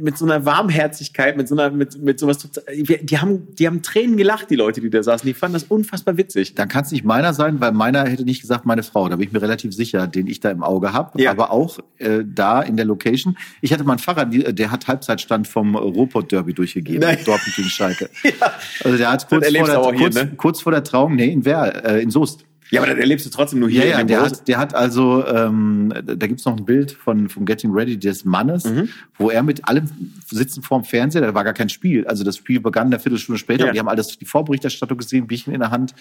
mit 0.01 0.17
so 0.17 0.25
einer 0.25 0.45
Warmherzigkeit, 0.45 1.37
mit 1.37 1.49
so 1.49 1.57
einer, 1.57 1.71
mit, 1.71 2.01
mit 2.03 2.19
sowas 2.19 2.39
total, 2.39 2.65
die 2.75 3.19
haben, 3.19 3.55
die 3.55 3.67
haben 3.67 3.83
Tränen 3.83 4.17
gelacht, 4.17 4.51
die 4.51 4.57
Leute, 4.57 4.81
die 4.81 4.91
da 4.91 5.03
saßen. 5.03 5.27
Die 5.27 5.35
fanden 5.35 5.55
das 5.55 5.65
unfassbar 5.65 6.17
witzig. 6.17 6.55
Dann 6.55 6.69
kann 6.69 6.85
es 6.85 6.93
nicht 6.93 7.05
meiner 7.05 7.35
sein, 7.35 7.61
weil 7.61 7.73
meiner 7.73 8.05
hätte 8.05 8.25
nicht 8.25 8.41
gesagt 8.41 8.65
meine 8.65 8.83
Frau. 8.83 9.09
Da 9.09 9.17
bin 9.17 9.27
ich 9.27 9.33
mir 9.33 9.43
relativ 9.43 9.75
sicher, 9.75 10.07
den 10.07 10.27
ich 10.27 10.41
da 10.41 10.51
im 10.51 10.63
Auge 10.63 10.93
habe. 10.93 11.21
Ja. 11.21 11.31
Aber 11.31 11.51
auch 11.51 11.79
äh, 11.99 12.25
da 12.25 12.63
in 12.63 12.77
der 12.77 12.87
Location. 12.87 13.37
Ich 13.61 13.73
hatte 13.73 13.85
mal 13.85 13.93
einen 13.93 13.99
Pfarrer, 13.99 14.25
die, 14.25 14.43
der 14.55 14.71
hat 14.71 14.89
Halbzeitstand 14.89 15.47
vom 15.49 15.77
Ruhrpott 15.77 16.33
Derby 16.33 16.55
durchgegeben. 16.55 17.01
Nein. 17.01 17.19
Dortmund 17.25 17.57
gegen 17.57 17.69
Schalke. 17.69 18.11
Also 18.83 18.99
der 18.99 19.11
hat 19.11 19.29
kurz, 19.29 19.47
vor 19.47 19.67
der, 19.67 19.81
auch 19.81 19.93
hier, 19.93 19.99
kurz, 20.01 20.15
ne? 20.15 20.33
kurz 20.37 20.61
vor 20.61 20.73
der 20.73 20.85
Trauung, 20.85 21.15
nee, 21.15 21.33
in 21.33 21.45
Wer, 21.45 21.85
äh, 21.85 22.03
in 22.03 22.11
Soest. 22.11 22.45
Ja, 22.71 22.81
aber 22.81 22.89
dann 22.89 22.99
erlebst 22.99 23.27
du 23.27 23.31
trotzdem 23.31 23.61
nur 23.61 23.69
Ja, 23.69 23.83
hier 23.83 23.91
ja, 23.91 23.99
in 24.01 24.07
dem 24.07 24.09
der 24.09 24.23
Haus. 24.23 24.33
hat, 24.33 24.49
der 24.49 24.59
hat 24.59 24.75
also, 24.75 25.27
ähm, 25.27 25.93
da 26.05 26.27
gibt's 26.27 26.45
noch 26.45 26.57
ein 26.57 26.65
Bild 26.65 26.93
von 26.93 27.29
vom 27.29 27.45
Getting 27.45 27.73
Ready 27.73 27.99
des 27.99 28.25
Mannes, 28.25 28.65
Mhm. 28.65 28.89
wo 29.19 29.31
er 29.31 29.43
mit 29.43 29.69
allem 29.69 29.85
sitzen 30.31 30.63
vorm 30.63 30.85
Fernseher, 30.85 31.21
da 31.23 31.35
war 31.35 31.45
gar 31.45 31.53
kein 31.53 31.69
Spiel. 31.69 32.07
Also 32.07 32.25
das 32.25 32.37
Spiel 32.39 32.61
begann 32.61 32.87
eine 32.89 32.99
Viertelstunde 32.99 33.39
später 33.39 33.65
Ja. 33.65 33.67
und 33.69 33.75
die 33.75 33.81
haben 33.81 33.89
alles 33.89 34.19
die 34.19 34.25
Vorberichterstattung 34.25 34.99
gesehen, 34.99 35.27
Bierchen 35.27 35.53
in 35.53 35.61
der 35.61 35.71
Hand. 35.71 35.95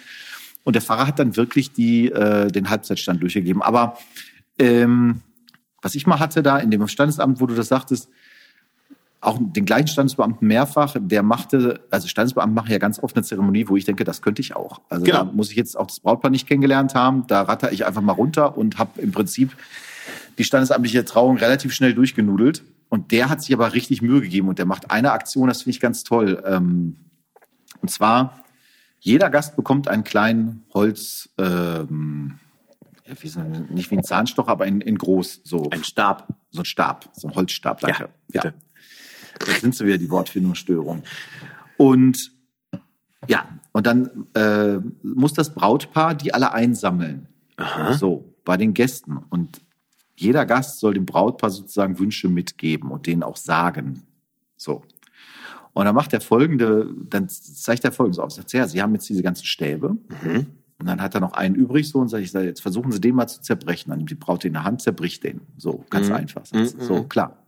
Und 0.63 0.73
der 0.75 0.81
Fahrer 0.81 1.07
hat 1.07 1.19
dann 1.19 1.35
wirklich 1.35 1.73
die, 1.73 2.09
äh, 2.09 2.47
den 2.49 2.69
Halbzeitstand 2.69 3.21
durchgegeben. 3.21 3.61
Aber 3.61 3.97
ähm, 4.57 5.21
was 5.81 5.95
ich 5.95 6.07
mal 6.07 6.19
hatte 6.19 6.41
da 6.41 6.57
in 6.59 6.71
dem 6.71 6.87
Standesamt, 6.87 7.41
wo 7.41 7.45
du 7.45 7.55
das 7.55 7.67
sagtest, 7.67 8.07
auch 9.23 9.39
den 9.39 9.65
gleichen 9.65 9.87
Standesbeamten 9.87 10.47
mehrfach, 10.47 10.95
der 10.99 11.23
machte, 11.23 11.81
also 11.89 12.07
Standesbeamten 12.07 12.53
machen 12.53 12.71
ja 12.71 12.77
ganz 12.77 12.99
oft 13.01 13.15
eine 13.15 13.23
Zeremonie, 13.23 13.67
wo 13.69 13.77
ich 13.77 13.85
denke, 13.85 14.03
das 14.03 14.21
könnte 14.21 14.41
ich 14.41 14.55
auch. 14.55 14.81
Also 14.89 15.05
Genau. 15.05 15.19
da 15.19 15.23
muss 15.25 15.49
ich 15.49 15.55
jetzt 15.55 15.77
auch 15.77 15.87
das 15.87 15.99
Brautpaar 16.01 16.29
nicht 16.29 16.47
kennengelernt 16.47 16.93
haben, 16.93 17.25
da 17.27 17.43
ratter 17.43 17.71
ich 17.71 17.85
einfach 17.85 18.01
mal 18.01 18.13
runter 18.13 18.57
und 18.57 18.77
habe 18.77 19.01
im 19.01 19.11
Prinzip 19.11 19.55
die 20.37 20.43
standesamtliche 20.43 21.05
Trauung 21.05 21.37
relativ 21.37 21.73
schnell 21.73 21.93
durchgenudelt. 21.93 22.63
Und 22.89 23.11
der 23.11 23.29
hat 23.29 23.41
sich 23.41 23.53
aber 23.53 23.73
richtig 23.73 24.01
Mühe 24.01 24.21
gegeben 24.21 24.49
und 24.49 24.59
der 24.59 24.65
macht 24.65 24.91
eine 24.91 25.13
Aktion, 25.13 25.47
das 25.47 25.63
finde 25.63 25.71
ich 25.71 25.79
ganz 25.79 26.03
toll. 26.03 26.43
Ähm, 26.45 26.97
und 27.81 27.89
zwar, 27.89 28.43
jeder 28.99 29.29
Gast 29.29 29.55
bekommt 29.55 29.87
einen 29.87 30.03
kleinen 30.03 30.63
Holz, 30.73 31.29
ähm, 31.37 32.39
ja, 33.07 33.15
wie 33.19 33.27
so, 33.27 33.41
nicht 33.41 33.89
wie 33.89 33.97
ein 33.97 34.03
Zahnstocher, 34.03 34.51
aber 34.51 34.67
in, 34.67 34.79
in 34.81 34.97
groß, 34.97 35.41
so. 35.43 35.69
Ein 35.71 35.83
Stab. 35.83 36.27
So 36.51 36.61
ein 36.61 36.65
Stab, 36.65 37.09
so 37.13 37.27
ein 37.27 37.35
Holzstab, 37.35 37.79
danke. 37.79 38.09
Ja, 38.31 38.41
bitte. 38.41 38.53
Da 39.39 39.51
sind 39.53 39.75
sie 39.75 39.85
wieder, 39.85 39.97
die 39.97 40.09
Wortfindungsstörung. 40.09 41.03
Und 41.77 42.31
ja, 43.27 43.47
und 43.71 43.87
dann 43.87 44.27
äh, 44.33 44.79
muss 45.01 45.33
das 45.33 45.53
Brautpaar 45.53 46.15
die 46.15 46.33
alle 46.33 46.53
einsammeln. 46.53 47.27
So, 47.97 48.33
bei 48.45 48.57
den 48.57 48.73
Gästen. 48.73 49.17
Und 49.29 49.61
jeder 50.15 50.45
Gast 50.45 50.79
soll 50.79 50.93
dem 50.93 51.05
Brautpaar 51.05 51.49
sozusagen 51.49 51.99
Wünsche 51.99 52.29
mitgeben 52.29 52.91
und 52.91 53.07
denen 53.07 53.23
auch 53.23 53.37
sagen. 53.37 54.03
So. 54.57 54.83
Und 55.73 55.85
dann 55.85 55.95
macht 55.95 56.13
er 56.13 56.21
folgende, 56.21 56.93
dann 57.09 57.29
zeigt 57.29 57.83
er 57.83 57.91
folgendes 57.91 58.19
auf. 58.19 58.31
Sagt, 58.31 58.53
ja, 58.53 58.67
Sie 58.67 58.81
haben 58.81 58.93
jetzt 58.93 59.09
diese 59.09 59.23
ganzen 59.23 59.45
Stäbe. 59.45 59.97
Und 60.79 60.87
dann 60.87 61.01
hat 61.01 61.15
er 61.15 61.21
noch 61.21 61.33
einen 61.33 61.55
übrig 61.55 61.89
so 61.89 61.99
und 61.99 62.09
sagt, 62.09 62.23
ich 62.23 62.31
sage, 62.31 62.45
jetzt 62.45 62.61
versuchen 62.61 62.91
Sie 62.91 63.01
den 63.01 63.15
mal 63.15 63.27
zu 63.27 63.41
zerbrechen. 63.41 63.89
Dann 63.89 63.99
nimmt 63.99 64.11
die 64.11 64.15
Braut 64.15 64.43
den 64.43 64.49
in 64.49 64.53
der 64.53 64.63
Hand, 64.65 64.81
zerbricht 64.81 65.23
den. 65.23 65.41
So, 65.57 65.85
ganz 65.89 66.09
einfach. 66.11 66.45
Sagt 66.45 66.69
sie. 66.69 66.81
So, 66.85 67.03
klar. 67.03 67.42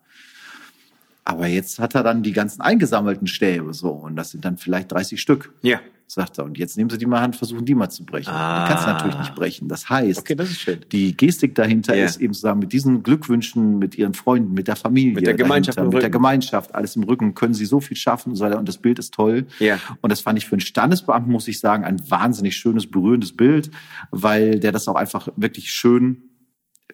Aber 1.28 1.47
jetzt 1.47 1.80
hat 1.80 1.95
er 1.95 2.03
dann 2.03 2.21
die 2.21 2.34
ganzen 2.34 2.61
eingesammelten 2.61 3.26
Stäbe 3.28 3.73
so 3.73 3.89
und 3.89 4.15
das 4.15 4.30
sind 4.32 4.45
dann 4.45 4.57
vielleicht 4.57 4.91
30 4.91 5.19
Stück, 5.19 5.53
Ja. 5.63 5.80
sagt 6.05 6.38
er. 6.38 6.45
Und 6.45 6.59
jetzt 6.59 6.78
nehmen 6.78 6.91
Sie 6.91 6.99
die 6.99 7.07
mal 7.07 7.19
Hand, 7.21 7.36
versuchen 7.36 7.65
die 7.65 7.73
mal 7.73 7.89
zu 7.89 8.05
brechen. 8.05 8.30
Ah. 8.30 8.63
Die 8.67 8.69
kannst 8.71 8.86
du 8.86 8.91
natürlich 8.91 9.17
nicht 9.17 9.34
brechen. 9.34 9.67
Das 9.67 9.89
heißt, 9.89 10.19
Okay, 10.19 10.36
das 10.36 10.51
ist 10.51 10.59
schön. 10.61 10.82
die 10.91 11.17
Gestik 11.17 11.55
dahinter 11.55 11.95
Ja. 11.95 12.05
ist 12.05 12.21
eben 12.21 12.32
zusammen 12.36 12.59
mit 12.59 12.73
diesen 12.73 13.01
Glückwünschen, 13.01 13.80
mit 13.80 13.97
ihren 13.97 14.13
Freunden, 14.13 14.53
mit 14.53 14.67
der 14.67 14.76
Familie, 14.76 15.15
Mit 15.15 15.26
der 15.26 15.34
Gemeinschaft 15.34 15.80
dahinter, 15.80 15.95
mit 15.95 16.03
der. 16.03 16.11
Gemeinschaft, 16.11 16.76
alles 16.76 16.95
im 16.95 17.01
Rücken, 17.01 17.34
können 17.34 17.55
sie 17.55 17.65
so 17.65 17.80
viel 17.80 17.97
schaffen 17.97 18.30
und 18.30 18.36
so 18.36 18.45
weiter. 18.45 18.59
Und 18.59 18.69
das 18.69 18.78
Bild 18.78 18.99
ist 18.99 19.11
toll. 19.15 19.47
Ja. 19.57 19.80
Und 20.01 20.11
das 20.11 20.21
fand 20.21 20.38
ich 20.38 20.45
für 20.45 20.53
einen 20.53 20.59
Standesbeamten, 20.61 21.32
muss 21.32 21.47
ich 21.47 21.59
sagen, 21.59 21.84
ein 21.86 21.99
wahnsinnig 22.07 22.55
schönes, 22.55 22.86
berührendes 22.86 23.36
Bild, 23.36 23.71
weil 24.11 24.59
der 24.59 24.71
das 24.71 24.88
auch 24.88 24.95
einfach 24.95 25.28
wirklich 25.38 25.71
schön, 25.71 26.21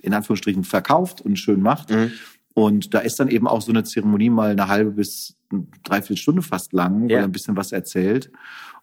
in 0.01 0.13
Anführungsstrichen, 0.13 0.63
verkauft 0.63 1.19
und 1.19 1.35
schön 1.37 1.61
macht. 1.61 1.89
Mhm. 1.91 2.13
Und 2.53 2.93
da 2.93 2.99
ist 2.99 3.19
dann 3.19 3.29
eben 3.29 3.47
auch 3.47 3.61
so 3.61 3.71
eine 3.71 3.83
Zeremonie 3.83 4.29
mal 4.29 4.51
eine 4.51 4.67
halbe 4.67 4.91
bis 4.91 5.37
dreiviertel 5.83 6.17
Stunde 6.17 6.41
fast 6.41 6.73
lang, 6.73 7.03
weil 7.03 7.11
Ja. 7.11 7.17
er 7.19 7.23
ein 7.23 7.31
bisschen 7.31 7.55
was 7.55 7.71
erzählt. 7.71 8.31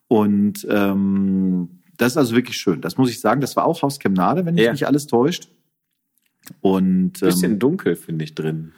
Und 0.08 0.66
ähm, 0.70 1.68
das 1.98 2.12
ist 2.12 2.16
also 2.16 2.34
wirklich 2.34 2.56
schön. 2.56 2.80
Das 2.80 2.96
muss 2.96 3.10
ich 3.10 3.20
sagen. 3.20 3.40
Das 3.40 3.56
war 3.56 3.64
auch 3.66 3.82
Haus 3.82 3.98
Chemnade, 3.98 4.46
wenn 4.46 4.54
mich 4.54 4.64
Ja. 4.64 4.72
nicht 4.72 4.86
alles 4.86 5.06
täuscht. 5.06 5.50
Und 6.60 7.20
Bisschen 7.20 7.52
ähm, 7.52 7.58
dunkel, 7.58 7.94
finde 7.96 8.24
ich, 8.24 8.34
drin. 8.34 8.72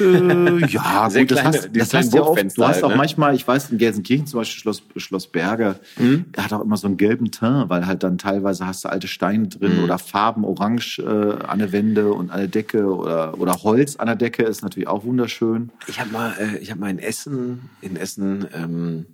Äh, 0.00 0.66
ja, 0.66 1.08
Sehr 1.10 1.22
gut, 1.22 1.30
das 1.32 1.40
kleine- 1.40 1.56
hast, 1.58 1.70
das 1.76 1.94
hast 1.94 2.12
du 2.12 2.16
ja. 2.18 2.22
Burgfenster 2.24 2.62
Du 2.62 2.68
hast 2.68 2.74
halt, 2.76 2.84
auch 2.84 2.88
ne? 2.90 2.96
manchmal, 2.96 3.34
ich 3.34 3.46
weiß, 3.46 3.70
in 3.70 3.78
Gelsenkirchen 3.78 4.26
zum 4.26 4.40
Beispiel 4.40 4.60
Schloss, 4.60 4.82
Schloss 4.96 5.26
Berge, 5.26 5.78
Mhm. 5.98 6.26
der 6.36 6.44
hat 6.44 6.52
auch 6.52 6.60
immer 6.62 6.76
so 6.76 6.86
einen 6.86 6.96
gelben 6.96 7.30
Teint, 7.30 7.68
weil 7.70 7.86
halt 7.86 8.02
dann 8.02 8.18
teilweise 8.18 8.66
hast 8.66 8.84
du 8.84 8.88
alte 8.88 9.08
Steine 9.08 9.48
drin 9.48 9.78
Mhm. 9.78 9.84
oder 9.84 9.98
Farben, 9.98 10.44
orange 10.44 10.98
äh, 10.98 11.44
an 11.44 11.58
der 11.58 11.72
Wände 11.72 12.12
und 12.12 12.30
an 12.30 12.38
der 12.38 12.48
Decke 12.48 12.86
oder, 12.86 13.38
oder 13.38 13.62
Holz 13.62 13.96
an 13.96 14.06
der 14.06 14.16
Decke 14.16 14.42
ist 14.44 14.62
natürlich 14.62 14.88
auch 14.88 15.04
wunderschön. 15.04 15.70
Ich 15.86 16.00
habe 16.00 16.10
mal, 16.10 16.34
äh, 16.38 16.58
ich 16.58 16.70
habe 16.70 16.80
mal 16.80 16.90
in 16.90 16.98
Essen, 16.98 17.70
in 17.80 17.96
Essen, 17.96 18.46
ähm, 18.54 19.06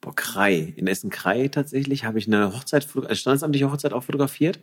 boah, 0.00 0.14
Krei, 0.14 0.72
in 0.76 0.86
Essen 0.86 1.10
Krei 1.10 1.48
tatsächlich 1.48 2.04
habe 2.04 2.18
ich 2.18 2.26
eine 2.28 2.54
Hochzeit, 2.54 2.84
fotogra- 2.86 3.08
äh, 3.10 3.14
standesamtliche 3.16 3.70
Hochzeit 3.70 3.92
auch 3.92 4.04
fotografiert. 4.04 4.60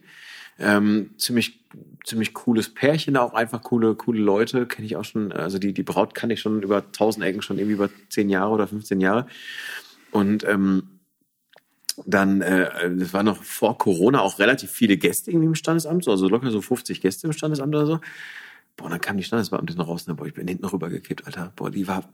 Ähm, 0.57 1.11
ziemlich, 1.17 1.59
ziemlich 2.05 2.33
cooles 2.33 2.73
Pärchen, 2.73 3.17
auch 3.17 3.33
einfach 3.33 3.61
coole, 3.61 3.95
coole 3.95 4.21
Leute, 4.21 4.65
kenne 4.65 4.85
ich 4.85 4.95
auch 4.95 5.03
schon. 5.03 5.31
Also 5.31 5.59
die, 5.59 5.73
die 5.73 5.83
Braut 5.83 6.15
kann 6.15 6.29
ich 6.29 6.39
schon 6.39 6.63
über 6.63 6.91
tausend 6.91 7.25
Ecken, 7.25 7.41
schon 7.41 7.57
irgendwie 7.57 7.75
über 7.75 7.89
zehn 8.09 8.29
Jahre 8.29 8.51
oder 8.51 8.67
15 8.67 9.01
Jahre. 9.01 9.27
Und 10.11 10.43
ähm, 10.45 10.95
dann, 12.05 12.41
äh, 12.41 12.95
das 12.95 13.13
war 13.13 13.23
noch 13.23 13.43
vor 13.43 13.77
Corona 13.77 14.21
auch 14.21 14.39
relativ 14.39 14.71
viele 14.71 14.97
Gäste 14.97 15.31
irgendwie 15.31 15.47
im 15.47 15.55
Standesamt, 15.55 16.03
so, 16.03 16.11
also 16.11 16.27
locker 16.27 16.51
so 16.51 16.61
50 16.61 17.01
Gäste 17.01 17.27
im 17.27 17.33
Standesamt 17.33 17.73
oder 17.75 17.85
so. 17.85 17.99
Boah, 18.77 18.89
dann 18.89 18.99
kam 18.99 19.17
die 19.17 19.23
Standesbeamtin 19.23 19.79
raus 19.79 20.07
und 20.07 20.15
boah, 20.17 20.27
ich 20.27 20.33
bin 20.33 20.47
hinten 20.47 20.65
rübergekippt, 20.65 21.25
Alter. 21.25 21.53
Boah, 21.55 21.71
die 21.71 21.87
war 21.87 22.09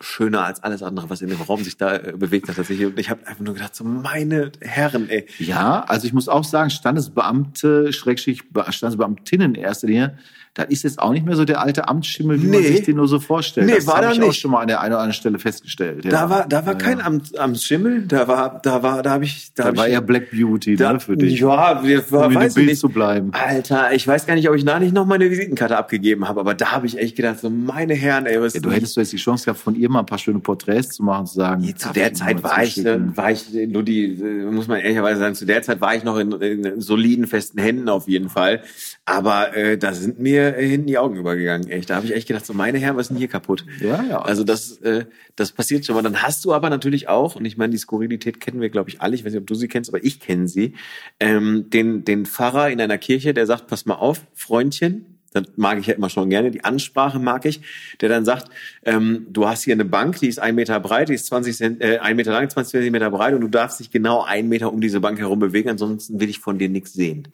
schöner 0.00 0.44
als 0.44 0.62
alles 0.62 0.82
andere, 0.82 1.10
was 1.10 1.22
in 1.22 1.28
dem 1.28 1.40
Raum 1.40 1.62
sich 1.62 1.76
da 1.76 1.96
äh, 1.96 2.12
bewegt 2.16 2.48
hat 2.48 2.56
tatsächlich. 2.56 2.86
Und 2.86 2.98
ich 2.98 3.10
habe 3.10 3.26
einfach 3.26 3.40
nur 3.44 3.54
gedacht, 3.54 3.74
so 3.74 3.84
meine 3.84 4.50
Herren, 4.60 5.08
ey. 5.08 5.26
Ja, 5.38 5.84
also 5.88 6.06
ich 6.06 6.12
muss 6.12 6.28
auch 6.28 6.44
sagen, 6.44 6.70
Standesbeamte, 7.14 7.92
Schrägstrich, 7.92 8.50
Be- 8.50 8.64
Standesbeamtinnen 8.70 9.54
in 9.54 9.60
erster 9.62 9.86
Linie, 9.86 10.18
das 10.56 10.66
ist 10.68 10.84
jetzt 10.84 11.00
auch 11.00 11.10
nicht 11.10 11.26
mehr 11.26 11.34
so 11.34 11.44
der 11.44 11.60
alte 11.60 11.88
Amtsschimmel, 11.88 12.40
wie 12.40 12.46
man 12.46 12.60
Nee. 12.60 12.68
sich 12.68 12.82
den 12.82 12.94
nur 12.94 13.08
so 13.08 13.18
vorstellt. 13.18 13.66
Nee, 13.66 13.74
das 13.74 13.88
war 13.88 13.96
habe 13.96 14.06
da 14.06 14.12
ich 14.12 14.22
auch 14.22 14.28
nicht. 14.28 14.40
schon 14.40 14.52
mal 14.52 14.60
an 14.60 14.68
der 14.68 14.80
einen 14.80 14.92
oder 14.92 15.00
anderen 15.00 15.12
Stelle 15.14 15.40
festgestellt. 15.40 16.04
Ja. 16.04 16.12
Da 16.12 16.30
war, 16.30 16.48
da 16.48 16.64
war 16.64 16.74
Ja, 16.74 16.78
kein 16.78 16.98
ja. 16.98 17.04
Amt, 17.06 17.36
Amtsschimmel, 17.36 18.02
da 18.06 18.28
war, 18.28 18.60
da 18.62 18.80
war, 18.80 19.02
da 19.02 19.10
habe 19.10 19.24
ich, 19.24 19.52
da, 19.56 19.64
Da 19.64 19.68
hab 19.70 19.76
war 19.78 19.88
ich, 19.88 19.94
eher 19.94 20.00
Black 20.00 20.30
Beauty 20.30 20.76
da, 20.76 20.92
ne, 20.92 21.00
für 21.00 21.16
dich. 21.16 21.40
Ja, 21.40 21.82
wir, 21.84 22.08
war, 22.12 22.28
um 22.28 22.36
weiß 22.36 22.54
Bild 22.54 22.68
nicht. 22.68 22.78
zu 22.78 22.88
bleiben. 22.88 23.32
Alter, 23.32 23.92
ich 23.94 24.06
weiß 24.06 24.26
gar 24.26 24.36
nicht, 24.36 24.48
ob 24.48 24.54
ich 24.54 24.64
da 24.64 24.78
nicht 24.78 24.94
noch 24.94 25.06
meine 25.06 25.28
Visitenkarte 25.28 25.76
abgegeben 25.76 26.28
habe, 26.28 26.38
aber 26.38 26.54
da 26.54 26.70
habe 26.70 26.86
ich 26.86 26.98
echt 26.98 27.16
gedacht, 27.16 27.40
so 27.40 27.50
meine 27.50 27.94
Herren, 27.94 28.26
ey, 28.26 28.40
was 28.40 28.54
Ja, 28.54 28.60
du 28.60 28.70
hättest 28.70 28.96
du 28.96 29.00
jetzt 29.00 29.12
die 29.12 29.16
Chance 29.16 29.46
gehabt, 29.46 29.58
von 29.58 29.73
ihr 29.76 29.88
mal 29.88 30.00
ein 30.00 30.06
paar 30.06 30.18
schöne 30.18 30.40
Porträts 30.40 30.96
zu 30.96 31.02
machen, 31.02 31.26
zu 31.26 31.34
sagen. 31.34 31.74
Zu 31.76 31.92
der 31.92 32.14
Zeit 32.14 32.42
war 32.42 32.62
ich, 32.62 32.84
äh, 32.84 33.16
war 33.16 33.30
ich, 33.30 33.54
äh, 33.54 33.64
Ludi, 33.64 34.04
äh, 34.04 34.50
muss 34.50 34.68
man 34.68 34.80
ehrlicherweise 34.80 35.20
sagen, 35.20 35.34
zu 35.34 35.46
der 35.46 35.62
Zeit 35.62 35.80
war 35.80 35.94
ich 35.94 36.04
noch 36.04 36.18
in, 36.18 36.32
in 36.32 36.80
soliden, 36.80 37.26
festen 37.26 37.58
Händen 37.58 37.88
auf 37.88 38.08
jeden 38.08 38.28
Fall. 38.28 38.62
Aber 39.04 39.56
äh, 39.56 39.76
da 39.76 39.92
sind 39.92 40.18
mir 40.18 40.56
äh, 40.56 40.66
hinten 40.66 40.86
die 40.86 40.98
Augen 40.98 41.16
übergegangen, 41.16 41.68
echt. 41.68 41.90
Da 41.90 41.96
habe 41.96 42.06
ich 42.06 42.14
echt 42.14 42.28
gedacht, 42.28 42.46
so 42.46 42.54
meine 42.54 42.78
Herren, 42.78 42.96
was 42.96 43.06
ist 43.06 43.08
denn 43.10 43.18
hier 43.18 43.28
kaputt? 43.28 43.64
Ja, 43.80 44.02
ja. 44.02 44.22
Also 44.22 44.44
das, 44.44 44.78
äh, 44.78 45.04
das 45.36 45.52
passiert 45.52 45.84
schon 45.84 45.94
mal. 45.94 46.02
Dann 46.02 46.22
hast 46.22 46.44
du 46.44 46.52
aber 46.52 46.70
natürlich 46.70 47.08
auch, 47.08 47.36
und 47.36 47.44
ich 47.44 47.56
meine, 47.56 47.72
die 47.72 47.78
Skurrilität 47.78 48.40
kennen 48.40 48.60
wir, 48.60 48.70
glaube 48.70 48.90
ich, 48.90 49.00
alle, 49.00 49.14
ich 49.14 49.24
weiß 49.24 49.32
nicht, 49.32 49.40
ob 49.40 49.46
du 49.46 49.54
sie 49.54 49.68
kennst, 49.68 49.90
aber 49.90 50.04
ich 50.04 50.20
kenne 50.20 50.48
sie, 50.48 50.74
ähm, 51.20 51.70
den, 51.70 52.04
den 52.04 52.26
Pfarrer 52.26 52.70
in 52.70 52.80
einer 52.80 52.98
Kirche, 52.98 53.34
der 53.34 53.46
sagt, 53.46 53.66
pass 53.66 53.86
mal 53.86 53.94
auf, 53.94 54.22
Freundchen, 54.34 55.13
das 55.34 55.44
mag 55.56 55.78
ich 55.78 55.88
ja 55.88 55.94
immer 55.94 56.08
schon 56.08 56.30
gerne, 56.30 56.50
die 56.50 56.64
Ansprache 56.64 57.18
mag 57.18 57.44
ich, 57.44 57.60
der 58.00 58.08
dann 58.08 58.24
sagt, 58.24 58.50
ähm, 58.84 59.26
du 59.30 59.46
hast 59.46 59.64
hier 59.64 59.74
eine 59.74 59.84
Bank, 59.84 60.18
die 60.20 60.28
ist 60.28 60.38
ein 60.38 60.54
Meter 60.54 60.78
breit, 60.80 61.08
die 61.08 61.14
ist 61.14 61.26
20 61.26 61.56
Cent, 61.56 61.82
äh, 61.82 61.98
ein 61.98 62.16
Meter 62.16 62.32
lang, 62.32 62.48
20 62.48 62.70
Zentimeter 62.70 63.10
breit 63.10 63.34
und 63.34 63.40
du 63.40 63.48
darfst 63.48 63.80
dich 63.80 63.90
genau 63.90 64.22
einen 64.22 64.48
Meter 64.48 64.72
um 64.72 64.80
diese 64.80 65.00
Bank 65.00 65.18
herum 65.18 65.40
bewegen, 65.40 65.68
ansonsten 65.68 66.20
will 66.20 66.30
ich 66.30 66.38
von 66.38 66.58
dir 66.58 66.68
nichts 66.68 66.92
sehen. 66.92 67.28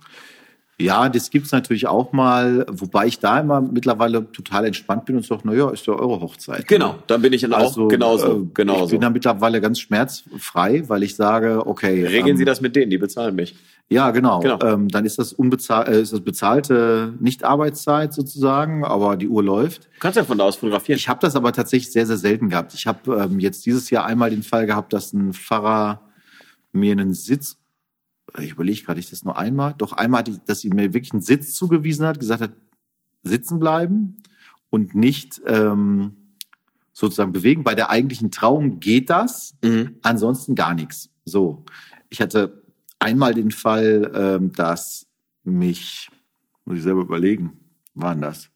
Ja, 0.81 1.09
das 1.09 1.31
gibt's 1.31 1.53
natürlich 1.53 1.87
auch 1.87 2.12
mal, 2.12 2.66
wobei 2.70 3.07
ich 3.07 3.18
da 3.18 3.41
immer 3.41 3.61
mittlerweile 3.61 4.31
total 4.33 4.64
entspannt 4.64 5.05
bin 5.05 5.16
und 5.16 5.24
sage, 5.24 5.43
naja, 5.45 5.70
ist 5.70 5.87
ja 5.87 5.95
eure 5.95 6.20
Hochzeit. 6.20 6.66
Genau, 6.66 6.97
dann 7.07 7.22
bin 7.22 7.33
ich 7.33 7.43
dann 7.43 7.53
auch 7.55 7.89
genauso. 7.89 8.43
äh, 8.43 8.47
genauso. 8.55 8.85
Ich 8.85 8.91
bin 8.91 9.01
da 9.01 9.11
mittlerweile 9.11 9.61
ganz 9.61 9.81
schmerzfrei, 9.81 10.89
weil 10.89 11.03
ich 11.03 11.16
sage, 11.16 11.66
okay. 11.66 12.07
Regeln 12.07 12.31
ähm, 12.31 12.37
Sie 12.37 12.45
das 12.45 12.61
mit 12.61 12.76
denen, 12.76 12.91
die 12.91 12.99
bezahlen 12.99 13.35
mich. 13.35 13.55
Ja, 13.89 14.12
genau. 14.12 14.39
Genau. 14.39 14.61
Ähm, 14.62 14.89
dann 14.89 15.05
ist 15.05 15.18
das, 15.18 15.33
unbezahl 15.33 15.89
äh, 15.89 16.01
ist 16.01 16.12
das 16.12 16.20
bezahlte 16.20 17.12
Nicht-Arbeitszeit 17.18 18.14
sozusagen, 18.14 18.85
aber 18.85 19.16
die 19.16 19.28
Uhr 19.28 19.43
läuft. 19.43 19.87
Du 19.87 19.99
kannst 19.99 20.16
ja 20.16 20.24
von 20.24 20.39
da 20.39 20.45
aus 20.45 20.57
fotografieren. 20.57 20.97
Ich 20.97 21.09
habe 21.09 21.18
das 21.20 21.35
aber 21.35 21.53
tatsächlich 21.53 21.91
sehr, 21.91 22.07
sehr 22.07 22.16
selten 22.16 22.51
gehabt. 22.51 22.72
Ich 22.74 22.87
habe 22.87 23.16
ähm, 23.16 23.41
jetzt 23.41 23.66
dieses 23.66 23.91
Jahr 23.91 24.07
einmal 24.07 24.31
den 24.31 24.45
Fall 24.45 24.66
gehabt, 24.66 24.93
dass 24.93 25.12
ein 25.12 25.33
Pfarrer 25.33 26.03
mir 26.72 26.93
einen 26.93 27.14
Sitz, 27.14 27.57
ich 28.39 28.53
überlege 28.53 28.83
gerade, 28.83 29.01
ich 29.01 29.11
das 29.11 29.24
nur 29.24 29.39
einmal, 29.39 29.74
doch 29.76 29.93
einmal 29.93 30.20
hatte 30.20 30.33
ich, 30.33 30.39
dass 30.41 30.61
sie 30.61 30.70
mir 30.70 30.93
wirklich 30.95 31.12
einen 31.12 31.22
Sitz 31.22 31.55
zugewiesen 31.55 32.07
hat, 32.07 32.20
gesagt 32.20 32.43
hat, 32.43 32.53
sitzen 33.22 33.59
bleiben 33.59 34.16
und 34.70 34.95
nicht 34.95 35.41
ähm, 35.47 36.16
sozusagen 36.93 37.33
bewegen. 37.33 37.64
Bei 37.64 37.74
der 37.74 37.91
eigentlichen 37.91 38.31
Trauung 38.31 38.81
geht 38.81 39.11
das, 39.11 39.55
Mhm. 39.62 39.97
ansonsten 40.03 40.55
gar 40.55 40.74
nichts. 40.74 41.11
So, 41.24 41.64
ich 42.09 42.20
hatte 42.20 42.62
einmal 42.99 43.35
den 43.35 43.51
Fall, 43.51 44.11
ähm, 44.14 44.53
dass 44.53 45.07
mich, 45.45 46.11
muss 46.64 46.78
ich 46.78 46.83
selber 46.83 47.03
überlegen, 47.03 47.59
waren 47.95 48.20
das, 48.20 48.50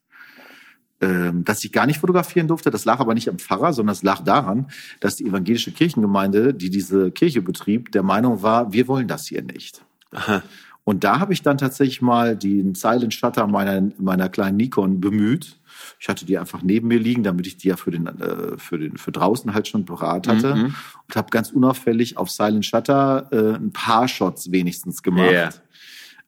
ähm, 1.05 1.45
dass 1.45 1.65
ich 1.65 1.73
gar 1.73 1.87
nicht 1.87 2.01
fotografieren 2.01 2.49
durfte. 2.49 2.71
Das 2.71 2.85
lag 2.85 3.01
aber 3.01 3.15
nicht 3.15 3.29
am 3.29 3.39
Pfarrer, 3.39 3.73
sondern 3.73 3.93
es 3.93 4.03
lag 4.03 4.21
daran, 4.25 4.67
dass 5.01 5.17
die 5.17 5.27
evangelische 5.27 5.73
Kirchengemeinde, 5.73 6.55
die 6.55 6.71
diese 6.71 7.11
Kirche 7.11 7.43
betrieb, 7.43 7.93
der 7.93 8.03
Meinung 8.03 8.43
war, 8.43 8.73
wir 8.73 8.89
wollen 8.89 9.09
das 9.09 9.27
hier 9.27 9.43
nicht. 9.43 9.83
Aha. 10.13 10.43
Und 10.85 11.03
da 11.03 11.19
habe 11.19 11.33
ich 11.33 11.43
dann 11.43 11.57
tatsächlich 11.57 12.03
mal 12.03 12.37
den 12.37 12.75
Silent 12.75 13.15
Shutter 13.15 13.47
meiner, 13.47 13.91
meiner 13.99 14.29
kleinen 14.29 14.59
Nikon 14.59 15.01
bemüht. 15.01 15.57
Ich 15.99 16.09
hatte 16.09 16.27
die 16.27 16.37
einfach 16.39 16.63
neben 16.63 16.89
mir 16.89 16.99
liegen, 16.99 17.23
damit 17.23 17.47
ich 17.47 17.57
die 17.57 17.69
ja 17.69 17.77
für 17.77 17.91
den 17.91 18.07
äh, 18.07 18.59
für 18.59 18.79
den 18.79 18.97
für 18.99 19.11
draußen 19.11 19.55
halt 19.55 19.67
schon 19.69 19.87
parat 19.87 20.29
hatte 20.29 20.55
Mhm. 20.55 20.75
und 21.09 21.17
habe 21.17 21.31
ganz 21.31 21.51
unauffällig 21.53 22.17
auf 22.19 22.31
Silent 22.31 22.67
Shutter 22.67 23.29
äh, 23.33 23.57
ein 23.57 23.73
paar 23.73 24.09
Shots 24.09 24.53
wenigstens 24.53 25.03
gemacht. 25.03 25.63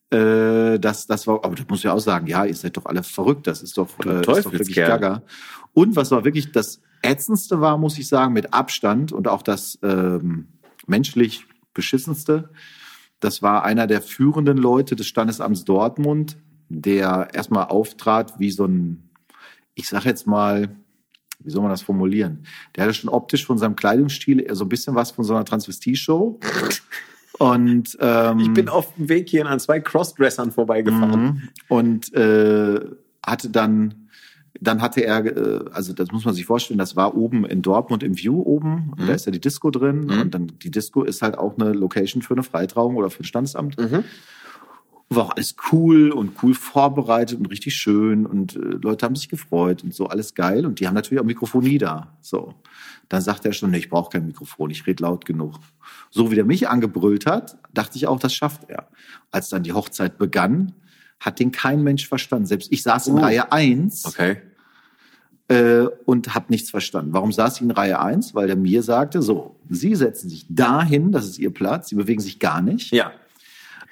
Äh, 0.09 0.79
das, 0.79 1.05
das 1.07 1.27
war, 1.27 1.43
aber 1.43 1.55
da 1.55 1.63
muss 1.67 1.79
ich 1.79 1.89
auch 1.89 1.99
sagen, 1.99 2.27
ja, 2.27 2.45
ihr 2.45 2.55
seid 2.55 2.77
doch 2.77 2.85
alle 2.85 3.03
verrückt, 3.03 3.47
das 3.47 3.61
ist 3.61 3.77
doch, 3.77 3.89
äh, 4.05 4.19
ist 4.19 4.27
doch 4.27 4.51
wirklich 4.51 4.75
gaga. 4.75 5.23
Und 5.73 5.95
was 5.95 6.11
war 6.11 6.23
wirklich 6.23 6.51
das 6.51 6.81
ätzendste 7.01 7.59
war, 7.59 7.77
muss 7.77 7.97
ich 7.97 8.07
sagen, 8.07 8.33
mit 8.33 8.53
Abstand 8.53 9.11
und 9.11 9.27
auch 9.27 9.41
das 9.41 9.77
ähm, 9.83 10.47
menschlich 10.87 11.45
beschissenste, 11.73 12.49
das 13.19 13.41
war 13.41 13.63
einer 13.63 13.87
der 13.87 14.01
führenden 14.01 14.57
Leute 14.57 14.95
des 14.95 15.07
Standesamts 15.07 15.65
Dortmund, 15.65 16.37
der 16.69 17.29
erstmal 17.33 17.65
auftrat 17.65 18.39
wie 18.39 18.51
so 18.51 18.65
ein, 18.65 19.09
ich 19.75 19.87
sag 19.87 20.05
jetzt 20.05 20.27
mal, 20.27 20.75
wie 21.39 21.51
soll 21.51 21.61
man 21.61 21.71
das 21.71 21.81
formulieren? 21.81 22.45
Der 22.75 22.83
hatte 22.83 22.93
schon 22.93 23.09
optisch 23.09 23.45
von 23.45 23.57
seinem 23.57 23.75
Kleidungsstil 23.75 24.47
so 24.55 24.65
ein 24.65 24.69
bisschen 24.69 24.95
was 24.95 25.11
von 25.11 25.23
so 25.23 25.35
einer 25.35 25.45
Transvestie-Show. 25.45 26.39
Und 27.39 27.97
ähm, 27.99 28.39
Ich 28.39 28.53
bin 28.53 28.67
auf 28.69 28.93
dem 28.95 29.09
Weg 29.09 29.29
hier 29.29 29.45
an 29.45 29.59
zwei 29.59 29.79
Crossdressern 29.79 30.51
vorbeigefahren. 30.51 31.21
Mhm. 31.21 31.49
Und 31.67 32.13
äh, 32.13 32.79
hatte 33.25 33.49
dann, 33.49 34.07
dann 34.59 34.81
hatte 34.81 35.01
er, 35.01 35.25
äh, 35.25 35.65
also 35.71 35.93
das 35.93 36.11
muss 36.11 36.25
man 36.25 36.33
sich 36.33 36.45
vorstellen, 36.45 36.79
das 36.79 36.95
war 36.95 37.15
oben 37.15 37.45
in 37.45 37.61
Dortmund 37.61 38.01
im 38.03 38.17
View 38.17 38.41
oben, 38.41 38.93
und 38.97 39.07
da 39.07 39.13
ist 39.13 39.25
ja 39.25 39.31
die 39.31 39.41
Disco 39.41 39.69
drin 39.69 40.05
Mhm. 40.05 40.21
und 40.21 40.33
dann 40.33 40.47
die 40.63 40.71
Disco 40.71 41.03
ist 41.03 41.21
halt 41.21 41.37
auch 41.37 41.57
eine 41.57 41.73
Location 41.73 42.21
für 42.23 42.33
eine 42.33 42.43
Freitrauung 42.43 42.95
oder 42.95 43.09
für 43.09 43.21
ein 43.21 43.25
Standesamt. 43.25 43.77
Mhm. 43.79 44.03
War 45.09 45.25
auch 45.25 45.35
alles 45.35 45.55
cool 45.71 46.11
und 46.11 46.41
cool 46.43 46.53
vorbereitet 46.53 47.39
und 47.39 47.45
richtig 47.45 47.75
schön 47.75 48.25
und 48.25 48.55
äh, 48.55 48.59
Leute 48.59 49.05
haben 49.05 49.15
sich 49.15 49.29
gefreut 49.29 49.83
und 49.83 49.93
so 49.93 50.07
alles 50.07 50.33
geil 50.33 50.65
und 50.65 50.79
die 50.79 50.87
haben 50.87 50.95
natürlich 50.95 51.21
auch 51.21 51.25
Mikrofonie 51.25 51.77
da. 51.77 52.17
So, 52.21 52.55
dann 53.09 53.21
sagt 53.21 53.45
er 53.45 53.53
schon, 53.53 53.71
nee, 53.71 53.77
ich 53.77 53.89
brauche 53.89 54.09
kein 54.09 54.25
Mikrofon, 54.27 54.69
ich 54.69 54.85
rede 54.85 55.03
laut 55.03 55.25
genug. 55.25 55.59
So 56.09 56.29
wie 56.31 56.35
der 56.35 56.45
mich 56.45 56.67
angebrüllt 56.67 57.25
hat, 57.25 57.57
dachte 57.73 57.97
ich 57.97 58.07
auch, 58.07 58.19
das 58.19 58.33
schafft 58.33 58.69
er. 58.69 58.87
Als 59.31 59.49
dann 59.49 59.63
die 59.63 59.73
Hochzeit 59.73 60.17
begann, 60.17 60.73
hat 61.19 61.39
den 61.39 61.51
kein 61.51 61.83
Mensch 61.83 62.07
verstanden. 62.07 62.45
Selbst 62.45 62.71
ich 62.71 62.83
saß 62.83 63.07
in 63.07 63.15
Uh. 63.15 63.19
Reihe 63.19 63.51
1 63.51 64.05
Okay. 64.05 64.37
äh, 65.47 65.87
und 66.05 66.35
habe 66.35 66.45
nichts 66.49 66.69
verstanden. 66.69 67.13
Warum 67.13 67.31
saß 67.31 67.55
ich 67.57 67.61
in 67.61 67.71
Reihe 67.71 67.99
1? 67.99 68.35
Weil 68.35 68.47
der 68.47 68.55
mir 68.55 68.83
sagte, 68.83 69.21
so, 69.21 69.59
Sie 69.69 69.95
setzen 69.95 70.29
sich 70.29 70.45
dahin, 70.49 71.11
das 71.11 71.25
ist 71.25 71.39
Ihr 71.39 71.53
Platz, 71.53 71.89
Sie 71.89 71.95
bewegen 71.95 72.21
sich 72.21 72.39
gar 72.39 72.61
nicht. 72.61 72.91
Ja. 72.91 73.11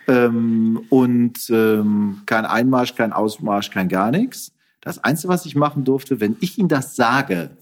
Ähm, 0.07 0.81
und 0.89 1.49
ähm, 1.49 2.21
kein 2.25 2.45
Einmarsch, 2.45 2.95
kein 2.95 3.11
Ausmarsch, 3.13 3.71
kein 3.71 3.89
gar 3.89 4.11
nichts. 4.11 4.51
Das 4.81 5.03
Einzige, 5.03 5.29
was 5.29 5.47
ich 5.47 5.55
machen 5.55 5.83
durfte, 5.83 6.19
wenn 6.19 6.37
ich 6.41 6.59
Ihnen 6.59 6.69
das 6.69 6.95
sage, 6.95 7.57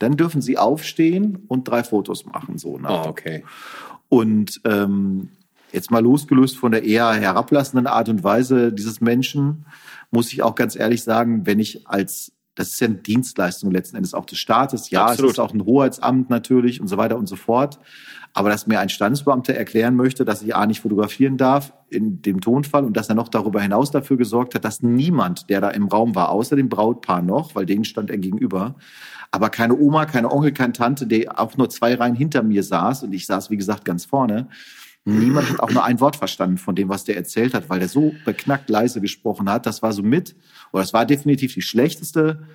dann 0.00 0.16
dürfen 0.16 0.42
Sie 0.42 0.58
aufstehen 0.58 1.44
und 1.46 1.68
drei 1.68 1.84
Fotos 1.84 2.26
machen. 2.26 2.58
So 2.58 2.78
nach 2.78 3.06
Oh, 3.06 3.08
okay. 3.08 3.44
und 4.08 4.60
ähm, 4.64 5.28
jetzt 5.72 5.90
mal 5.92 6.02
losgelöst 6.02 6.58
von 6.58 6.72
der 6.72 6.84
eher 6.84 7.12
herablassenden 7.12 7.86
Art 7.86 8.08
und 8.08 8.24
Weise 8.24 8.72
dieses 8.72 9.00
Menschen, 9.00 9.64
muss 10.10 10.32
ich 10.32 10.42
auch 10.42 10.56
ganz 10.56 10.74
ehrlich 10.74 11.04
sagen, 11.04 11.46
wenn 11.46 11.60
ich 11.60 11.86
als 11.86 12.32
das 12.56 12.70
ist 12.70 12.80
ja 12.80 12.88
eine 12.88 12.96
Dienstleistung 12.96 13.70
letzten 13.70 13.96
Endes 13.96 14.12
auch 14.12 14.26
des 14.26 14.38
Staates. 14.38 14.90
Ja, 14.90 15.06
Absolut. 15.06 15.30
es 15.30 15.34
ist 15.34 15.38
auch 15.38 15.54
ein 15.54 15.64
Hoheitsamt 15.64 16.28
natürlich 16.30 16.80
und 16.80 16.88
so 16.88 16.96
weiter 16.98 17.16
und 17.16 17.26
so 17.26 17.36
fort. 17.36 17.78
Aber 18.32 18.50
dass 18.50 18.66
mir 18.66 18.80
ein 18.80 18.88
Standesbeamter 18.90 19.54
erklären 19.54 19.96
möchte, 19.96 20.24
dass 20.24 20.42
ich 20.42 20.54
A 20.54 20.66
nicht 20.66 20.80
fotografieren 20.80 21.36
darf 21.36 21.72
in 21.88 22.22
dem 22.22 22.40
Tonfall 22.40 22.84
und 22.84 22.96
dass 22.96 23.08
er 23.08 23.14
noch 23.14 23.28
darüber 23.28 23.60
hinaus 23.60 23.90
dafür 23.90 24.16
gesorgt 24.16 24.54
hat, 24.54 24.64
dass 24.64 24.82
niemand, 24.82 25.48
der 25.48 25.60
da 25.60 25.70
im 25.70 25.88
Raum 25.88 26.14
war, 26.14 26.28
außer 26.30 26.54
dem 26.54 26.68
Brautpaar 26.68 27.22
noch, 27.22 27.54
weil 27.54 27.66
denen 27.66 27.84
stand 27.84 28.10
er 28.10 28.18
gegenüber, 28.18 28.74
aber 29.30 29.50
keine 29.50 29.76
Oma, 29.76 30.06
keine 30.06 30.30
Onkel, 30.30 30.52
keine 30.52 30.72
Tante, 30.72 31.06
der 31.06 31.38
auch 31.38 31.56
nur 31.56 31.70
zwei 31.70 31.94
Reihen 31.94 32.14
hinter 32.14 32.42
mir 32.42 32.62
saß 32.62 33.04
und 33.04 33.12
ich 33.12 33.26
saß, 33.26 33.50
wie 33.50 33.56
gesagt, 33.56 33.84
ganz 33.84 34.04
vorne. 34.04 34.48
Niemand 35.04 35.48
hat 35.48 35.60
auch 35.60 35.70
nur 35.70 35.82
ein 35.82 35.98
Wort 36.00 36.16
verstanden 36.16 36.58
von 36.58 36.74
dem, 36.74 36.90
was 36.90 37.04
der 37.04 37.16
erzählt 37.16 37.54
hat, 37.54 37.70
weil 37.70 37.78
der 37.78 37.88
so 37.88 38.12
beknackt 38.26 38.68
leise 38.68 39.00
gesprochen 39.00 39.48
hat. 39.48 39.64
Das 39.64 39.82
war 39.82 39.92
so 39.92 40.02
mit, 40.02 40.36
oder 40.72 40.82
das 40.82 40.92
war 40.92 41.06
definitiv 41.06 41.54
die 41.54 41.62
schlechteste 41.62 42.46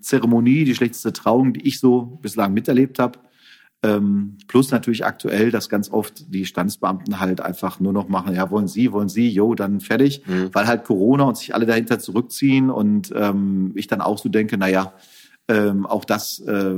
Zeremonie, 0.00 0.64
die 0.64 0.74
schlechteste 0.74 1.12
Trauung, 1.12 1.52
die 1.52 1.66
ich 1.66 1.78
so 1.78 2.18
bislang 2.22 2.52
miterlebt 2.52 2.98
habe. 2.98 3.20
Ähm, 3.82 4.38
plus 4.48 4.72
natürlich 4.72 5.04
aktuell, 5.04 5.50
dass 5.50 5.68
ganz 5.68 5.90
oft 5.90 6.32
die 6.34 6.44
Standesbeamten 6.44 7.20
halt 7.20 7.40
einfach 7.40 7.78
nur 7.78 7.92
noch 7.92 8.08
machen, 8.08 8.34
ja, 8.34 8.50
wollen 8.50 8.68
Sie, 8.68 8.90
wollen 8.90 9.08
Sie, 9.08 9.28
jo, 9.28 9.54
dann 9.54 9.80
fertig, 9.80 10.22
weil 10.52 10.66
halt 10.66 10.84
Corona 10.84 11.24
und 11.24 11.36
sich 11.36 11.54
alle 11.54 11.66
dahinter 11.66 11.98
zurückziehen 11.98 12.70
und 12.70 13.12
ähm, 13.14 13.72
ich 13.74 13.86
dann 13.86 14.00
auch 14.00 14.18
so 14.18 14.28
denke, 14.28 14.56
na 14.58 14.68
ja, 14.68 14.92
ähm, 15.48 15.86
auch 15.86 16.04
das 16.04 16.40
äh, 16.40 16.74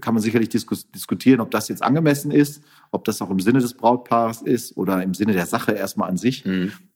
kann 0.00 0.14
man 0.14 0.22
sicherlich 0.22 0.50
diskus 0.50 0.90
diskutieren, 0.90 1.40
ob 1.40 1.50
das 1.50 1.68
jetzt 1.68 1.82
angemessen 1.82 2.30
ist, 2.30 2.62
ob 2.90 3.04
das 3.04 3.22
auch 3.22 3.30
im 3.30 3.40
Sinne 3.40 3.60
des 3.60 3.74
Brautpaares 3.74 4.42
ist 4.42 4.76
oder 4.76 5.02
im 5.02 5.14
Sinne 5.14 5.32
der 5.32 5.46
Sache 5.46 5.72
erstmal 5.72 6.10
an 6.10 6.16
sich, 6.18 6.44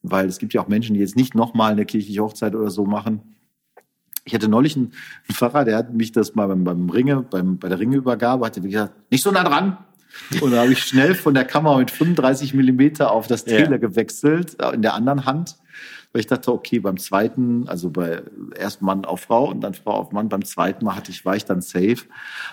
weil 0.02 0.26
es 0.26 0.38
gibt 0.38 0.52
ja 0.52 0.60
auch 0.60 0.68
Menschen, 0.68 0.94
die 0.94 1.00
jetzt 1.00 1.16
nicht 1.16 1.34
nochmal 1.34 1.72
eine 1.72 1.86
kirchliche 1.86 2.20
Hochzeit 2.20 2.54
oder 2.54 2.70
so 2.70 2.84
machen. 2.84 3.22
Ich 4.26 4.34
hatte 4.34 4.48
neulich 4.48 4.76
einen, 4.76 4.92
Pfarrer, 5.30 5.64
der 5.64 5.76
hat 5.76 5.94
mich 5.94 6.12
das 6.12 6.34
mal 6.34 6.46
beim, 6.48 6.64
beim 6.64 6.88
Ringe, 6.90 7.22
beim, 7.22 7.58
bei 7.58 7.68
der 7.68 7.78
Ringeübergabe, 7.78 8.44
hat 8.44 8.56
er 8.56 8.62
gesagt, 8.62 8.94
nicht 9.10 9.22
so 9.22 9.30
nah 9.30 9.44
dran. 9.44 9.78
Und 10.40 10.52
da 10.52 10.62
habe 10.62 10.72
ich 10.72 10.82
schnell 10.82 11.14
von 11.14 11.34
der 11.34 11.44
Kamera 11.44 11.78
mit 11.78 11.90
35 11.90 12.54
Millimeter 12.54 13.10
auf 13.10 13.26
das 13.26 13.44
Ja. 13.46 13.58
Tele 13.58 13.78
gewechselt, 13.78 14.56
äh, 14.60 14.74
in 14.74 14.82
der 14.82 14.94
anderen 14.94 15.26
Hand. 15.26 15.56
Weil 16.14 16.20
ich 16.20 16.26
dachte, 16.28 16.52
okay, 16.52 16.78
beim 16.78 16.96
zweiten, 16.96 17.66
also 17.68 17.90
bei 17.90 18.22
erst 18.56 18.80
Mann 18.82 19.04
auf 19.04 19.22
Frau 19.22 19.50
und 19.50 19.60
dann 19.62 19.74
Frau 19.74 19.90
auf 19.94 20.12
Mann, 20.12 20.28
beim 20.28 20.44
zweiten 20.44 20.84
Mal 20.84 20.94
hatte 20.94 21.10
ich, 21.10 21.24
war 21.24 21.34
ich 21.34 21.44
dann 21.44 21.60
safe. 21.60 21.96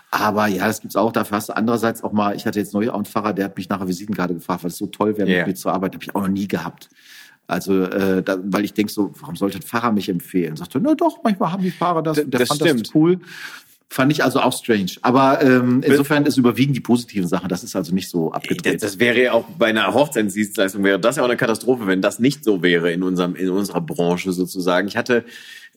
Aber 0.10 0.48
ja, 0.48 0.66
das 0.66 0.82
gibt's 0.82 0.96
auch. 0.96 1.12
Dafür 1.12 1.38
hast 1.38 1.50
du 1.50 1.56
andererseits 1.56 2.04
auch 2.04 2.12
mal, 2.12 2.36
ich 2.36 2.48
hatte 2.48 2.58
jetzt 2.58 2.74
neulich 2.74 2.90
auch 2.90 2.96
einen 2.96 3.06
Pfarrer, 3.06 3.34
der 3.34 3.46
hat 3.46 3.56
mich 3.58 3.70
nach 3.70 3.78
einer 3.80 3.88
Visitenkarte 3.88 4.34
gefragt, 4.34 4.64
weil 4.64 4.72
es 4.72 4.78
so 4.78 4.88
toll 4.88 5.16
wäre, 5.16 5.30
Ja. 5.30 5.38
mit 5.40 5.48
mir 5.50 5.54
zu 5.54 5.70
arbeiten. 5.70 5.94
Habe 5.94 6.04
ich 6.04 6.16
auch 6.16 6.22
noch 6.22 6.28
nie 6.28 6.48
gehabt. 6.48 6.90
Also, 7.46 7.84
äh, 7.84 8.24
da, 8.24 8.38
weil 8.44 8.66
ich 8.66 8.74
denk 8.74 8.90
so, 8.90 9.12
warum 9.20 9.36
sollte 9.36 9.60
ein 9.60 9.62
Pfarrer 9.62 9.92
mich 9.92 10.10
empfehlen? 10.10 10.56
Sagte, 10.56 10.80
na 10.82 10.96
doch, 10.96 11.20
manchmal 11.24 11.52
haben 11.52 11.62
die 11.62 11.70
Fahrer 11.70 12.02
das. 12.02 12.16
D- 12.18 12.24
Und 12.24 12.34
der 12.34 12.40
das 12.40 12.50
fand 12.50 12.62
stimmt. 12.62 12.88
das 12.88 12.96
cool. 12.96 13.20
Fand 13.94 14.10
ich 14.14 14.24
also 14.24 14.40
auch 14.40 14.58
strange. 14.58 14.92
Aber 15.02 15.42
ähm, 15.42 15.84
insofern 15.86 16.26
ist 16.26 16.38
überwiegen 16.38 16.72
die 16.72 16.80
positiven 16.80 17.28
Sachen. 17.28 17.50
Das 17.50 17.62
ist 17.62 17.76
also 17.76 17.94
nicht 17.94 18.08
so 18.10 18.30
Das, 18.30 18.38
abgedreht. 18.38 18.82
das 18.82 19.00
wäre 19.00 19.22
ja 19.22 19.34
auch 19.34 19.44
bei 19.60 19.66
einer 19.66 19.94
Hochzeitsdienstleistung 19.94 20.82
wäre 20.86 20.98
das 20.98 21.18
ja 21.18 21.24
auch 21.24 21.28
eine 21.28 21.36
Katastrophe, 21.36 21.88
wenn 21.88 22.02
das 22.02 22.18
nicht 22.18 22.46
so 22.46 22.62
wäre 22.64 22.94
in 22.94 23.04
unserem 23.04 23.36
in 23.36 23.50
unserer 23.50 23.82
Branche 23.82 24.32
sozusagen. 24.32 24.88
Ich 24.88 24.96
hatte 24.96 25.26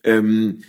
ähm, 0.05 0.63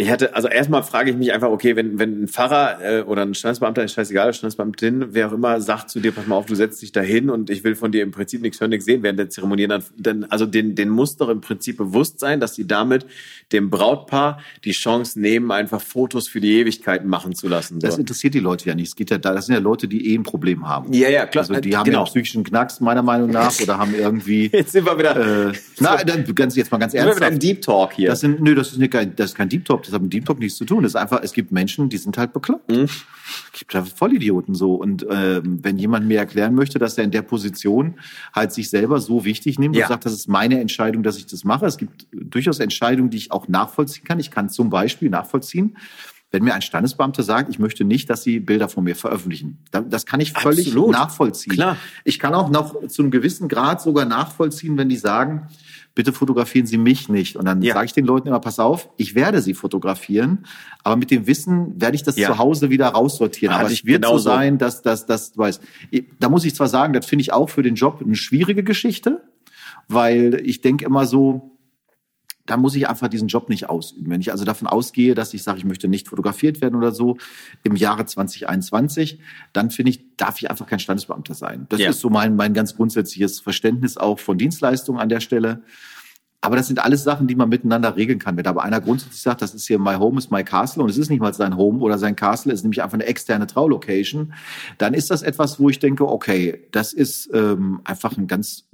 ich 0.00 0.10
hatte, 0.10 0.34
also 0.34 0.48
erstmal 0.48 0.82
frage 0.82 1.10
ich 1.10 1.16
mich 1.16 1.32
einfach, 1.32 1.48
okay, 1.50 1.76
wenn, 1.76 1.98
wenn 1.98 2.22
ein 2.24 2.28
Pfarrer 2.28 2.78
äh, 2.82 3.02
oder 3.02 3.22
ein 3.22 3.34
Standesbeamter, 3.34 3.84
ist 3.84 3.92
scheißegal, 3.92 4.32
Standesbeamtin, 4.32 5.08
wer 5.10 5.28
auch 5.28 5.32
immer, 5.32 5.60
sagt 5.60 5.90
zu 5.90 6.00
dir, 6.00 6.12
pass 6.12 6.26
mal 6.26 6.36
auf, 6.36 6.46
du 6.46 6.54
setzt 6.54 6.80
dich 6.82 6.92
da 6.92 7.00
hin 7.00 7.28
und 7.30 7.50
ich 7.50 7.64
will 7.64 7.74
von 7.74 7.92
dir 7.92 8.02
im 8.02 8.10
Prinzip 8.10 8.40
nichts 8.42 8.60
hören, 8.60 8.70
nichts 8.70 8.86
sehen 8.86 9.02
während 9.02 9.18
der 9.18 9.28
Zeremonie, 9.30 9.66
dann, 9.66 9.84
dann 9.98 10.24
also 10.24 10.46
den, 10.46 10.74
den 10.74 10.88
muss 10.88 11.16
doch 11.16 11.28
im 11.28 11.40
Prinzip 11.40 11.76
bewusst 11.76 12.18
sein, 12.18 12.40
dass 12.40 12.54
sie 12.54 12.66
damit 12.66 13.04
dem 13.52 13.68
Brautpaar 13.68 14.40
die 14.64 14.72
Chance 14.72 15.20
nehmen, 15.20 15.50
einfach 15.50 15.80
Fotos 15.80 16.28
für 16.28 16.40
die 16.40 16.58
Ewigkeit 16.60 17.04
machen 17.04 17.34
zu 17.34 17.48
lassen. 17.48 17.80
So. 17.80 17.86
Das 17.86 17.98
interessiert 17.98 18.34
die 18.34 18.40
Leute 18.40 18.66
ja 18.68 18.74
nicht. 18.74 18.88
Es 18.88 18.96
geht 18.96 19.10
ja 19.10 19.18
da, 19.18 19.34
das 19.34 19.46
sind 19.46 19.54
ja 19.54 19.60
Leute, 19.60 19.86
die 19.88 20.12
eh 20.12 20.16
ein 20.16 20.22
Problem 20.22 20.68
haben. 20.68 20.92
Ja, 20.92 21.08
ja, 21.08 21.26
klar. 21.26 21.42
Also 21.48 21.60
die 21.60 21.72
Äh, 21.72 21.74
haben 21.76 21.84
genau. 21.84 21.98
ja 21.98 22.04
einen 22.04 22.10
psychischen 22.10 22.44
Knacks, 22.44 22.80
meiner 22.80 23.02
Meinung 23.02 23.30
nach, 23.30 23.52
oder 23.62 23.78
haben 23.78 23.94
irgendwie. 23.94 24.50
Jetzt 24.52 24.72
sind 24.72 24.86
wir 24.86 24.98
wieder, 24.98 25.48
äh, 25.48 25.52
na, 25.80 25.96
dann 26.04 26.24
ganz 26.34 26.56
jetzt 26.56 26.70
mal 26.72 26.78
ganz 26.78 26.92
sind 26.92 27.00
wir 27.04 27.16
wieder 27.16 27.26
ernsthaft. 27.26 27.42
Deep 27.42 27.62
Talk 27.62 27.92
hier. 27.92 28.08
Das 28.08 28.20
sind, 28.20 28.40
nö, 28.40 28.54
das 28.54 28.72
ist, 28.72 28.78
nicht, 28.78 28.92
kein- 28.92 29.14
das 29.16 29.30
ist 29.30 29.36
kein 29.36 29.48
Deep 29.48 29.64
Talk, 29.64 29.82
das 29.90 29.96
hat 29.96 30.02
mit 30.02 30.12
Deep 30.12 30.24
Talk 30.24 30.38
nichts 30.38 30.56
zu 30.58 30.64
tun. 30.64 30.82
Das 30.82 30.92
ist 30.92 30.96
einfach, 30.96 31.20
es 31.22 31.32
gibt 31.32 31.52
Menschen, 31.52 31.88
die 31.88 31.98
sind 31.98 32.16
halt 32.18 32.32
bekloppt. 32.32 32.70
Mhm. 32.70 32.84
Es 32.84 33.58
gibt 33.58 33.74
da 33.74 33.84
Vollidioten 33.84 34.54
so. 34.54 34.74
Und 34.74 35.06
ähm, 35.10 35.58
wenn 35.62 35.78
jemand 35.78 36.06
mir 36.06 36.18
erklären 36.18 36.54
möchte, 36.54 36.78
dass 36.78 36.96
er 36.98 37.04
in 37.04 37.10
der 37.10 37.22
Position 37.22 37.94
halt 38.34 38.52
sich 38.52 38.70
selber 38.70 39.00
so 39.00 39.24
wichtig 39.24 39.58
nimmt 39.58 39.76
Ja. 39.76 39.84
und 39.86 39.88
sagt, 39.90 40.06
das 40.06 40.12
ist 40.12 40.28
meine 40.28 40.60
Entscheidung, 40.60 41.02
dass 41.02 41.16
ich 41.16 41.26
das 41.26 41.44
mache. 41.44 41.66
Es 41.66 41.76
gibt 41.78 42.06
durchaus 42.12 42.58
Entscheidungen, 42.60 43.10
die 43.10 43.18
ich 43.18 43.32
auch 43.32 43.48
nachvollziehen 43.48 44.04
kann. 44.04 44.18
Ich 44.18 44.30
kann 44.30 44.48
zum 44.48 44.70
Beispiel 44.70 45.10
nachvollziehen, 45.10 45.76
wenn 46.32 46.44
mir 46.44 46.54
ein 46.54 46.62
Standesbeamter 46.62 47.24
sagt, 47.24 47.50
ich 47.50 47.58
möchte 47.58 47.82
nicht, 47.84 48.08
dass 48.08 48.22
Sie 48.22 48.38
Bilder 48.38 48.68
von 48.68 48.84
mir 48.84 48.94
veröffentlichen. 48.94 49.58
Da- 49.72 49.80
Das 49.80 50.06
kann 50.06 50.20
ich 50.20 50.32
völlig 50.32 50.68
Absolut. 50.68 50.92
nachvollziehen. 50.92 51.52
Klar. 51.52 51.76
Ich 52.04 52.20
kann 52.20 52.34
auch 52.34 52.50
noch 52.50 52.86
zu 52.86 53.02
einem 53.02 53.10
gewissen 53.10 53.48
Grad 53.48 53.82
sogar 53.82 54.04
nachvollziehen, 54.04 54.78
wenn 54.78 54.88
die 54.88 54.96
sagen, 54.96 55.48
bitte 56.00 56.14
fotografieren 56.14 56.64
Sie 56.66 56.78
mich 56.78 57.10
nicht. 57.10 57.36
Und 57.36 57.44
dann 57.44 57.60
Ja. 57.60 57.74
sage 57.74 57.84
ich 57.84 57.92
den 57.92 58.06
Leuten 58.06 58.28
immer, 58.28 58.40
pass 58.40 58.58
auf, 58.58 58.88
ich 58.96 59.14
werde 59.14 59.42
Sie 59.42 59.52
fotografieren, 59.52 60.46
aber 60.82 60.96
mit 60.96 61.10
dem 61.10 61.26
Wissen 61.26 61.78
werde 61.78 61.94
ich 61.94 62.02
das 62.02 62.16
Ja. 62.16 62.28
zu 62.28 62.38
Hause 62.38 62.70
wieder 62.70 62.86
raussortieren. 62.88 63.52
Hatte 63.54 63.64
aber 63.66 63.72
ich 63.74 63.80
es 63.80 63.84
wird 63.84 64.06
so 64.06 64.16
sein, 64.16 64.56
dass 64.56 64.80
das, 64.80 65.04
das, 65.04 65.32
du 65.32 65.40
weißt, 65.40 65.60
da 66.18 66.30
muss 66.30 66.46
ich 66.46 66.54
zwar 66.54 66.68
sagen, 66.68 66.94
das 66.94 67.04
finde 67.04 67.20
ich 67.20 67.34
auch 67.34 67.50
für 67.50 67.62
den 67.62 67.74
Job 67.74 68.00
eine 68.02 68.14
schwierige 68.14 68.64
Geschichte, 68.64 69.22
weil 69.88 70.40
ich 70.42 70.62
denke 70.62 70.86
immer 70.86 71.04
so, 71.04 71.58
da 72.50 72.56
muss 72.56 72.74
ich 72.74 72.88
einfach 72.88 73.06
diesen 73.06 73.28
Job 73.28 73.48
nicht 73.48 73.70
ausüben. 73.70 74.10
Wenn 74.10 74.20
ich 74.20 74.32
also 74.32 74.44
davon 74.44 74.66
ausgehe, 74.66 75.14
dass 75.14 75.32
ich 75.34 75.44
sage, 75.44 75.58
ich 75.58 75.64
möchte 75.64 75.86
nicht 75.86 76.08
fotografiert 76.08 76.60
werden 76.60 76.74
oder 76.74 76.90
so 76.90 77.16
im 77.62 77.76
Jahre 77.76 78.06
2021, 78.06 79.20
dann 79.52 79.70
finde 79.70 79.90
ich, 79.90 80.16
darf 80.16 80.42
ich 80.42 80.50
einfach 80.50 80.66
kein 80.66 80.80
Standesbeamter 80.80 81.34
sein. 81.34 81.66
Das 81.68 81.78
Ja. 81.78 81.90
ist 81.90 82.00
so 82.00 82.10
mein, 82.10 82.34
mein 82.34 82.52
ganz 82.52 82.74
grundsätzliches 82.74 83.38
Verständnis 83.38 83.96
auch 83.96 84.18
von 84.18 84.36
Dienstleistungen 84.36 85.00
an 85.00 85.08
der 85.08 85.20
Stelle. 85.20 85.62
Aber 86.40 86.56
das 86.56 86.66
sind 86.66 86.80
alles 86.80 87.04
Sachen, 87.04 87.28
die 87.28 87.36
man 87.36 87.50
miteinander 87.50 87.94
regeln 87.94 88.18
kann. 88.18 88.36
Wenn 88.36 88.46
aber 88.46 88.64
einer 88.64 88.80
grundsätzlich 88.80 89.22
sagt, 89.22 89.42
das 89.42 89.54
ist 89.54 89.68
hier 89.68 89.78
my 89.78 89.94
home 89.94 90.18
is 90.18 90.30
my 90.30 90.42
castle 90.42 90.82
und 90.82 90.88
es 90.90 90.98
ist 90.98 91.08
nicht 91.08 91.20
mal 91.20 91.32
sein 91.32 91.56
Home 91.56 91.78
oder 91.80 91.98
sein 91.98 92.16
Castle, 92.16 92.52
es 92.52 92.60
ist 92.60 92.64
nämlich 92.64 92.82
einfach 92.82 92.94
eine 92.94 93.04
externe 93.06 93.46
Traulocation, 93.46 94.32
dann 94.78 94.94
ist 94.94 95.08
das 95.10 95.22
etwas, 95.22 95.60
wo 95.60 95.68
ich 95.68 95.78
denke, 95.78 96.08
okay, 96.08 96.66
das 96.72 96.92
ist 96.94 97.30
ähm, 97.32 97.80
einfach 97.84 98.16
ein 98.16 98.26
ganz 98.26 98.64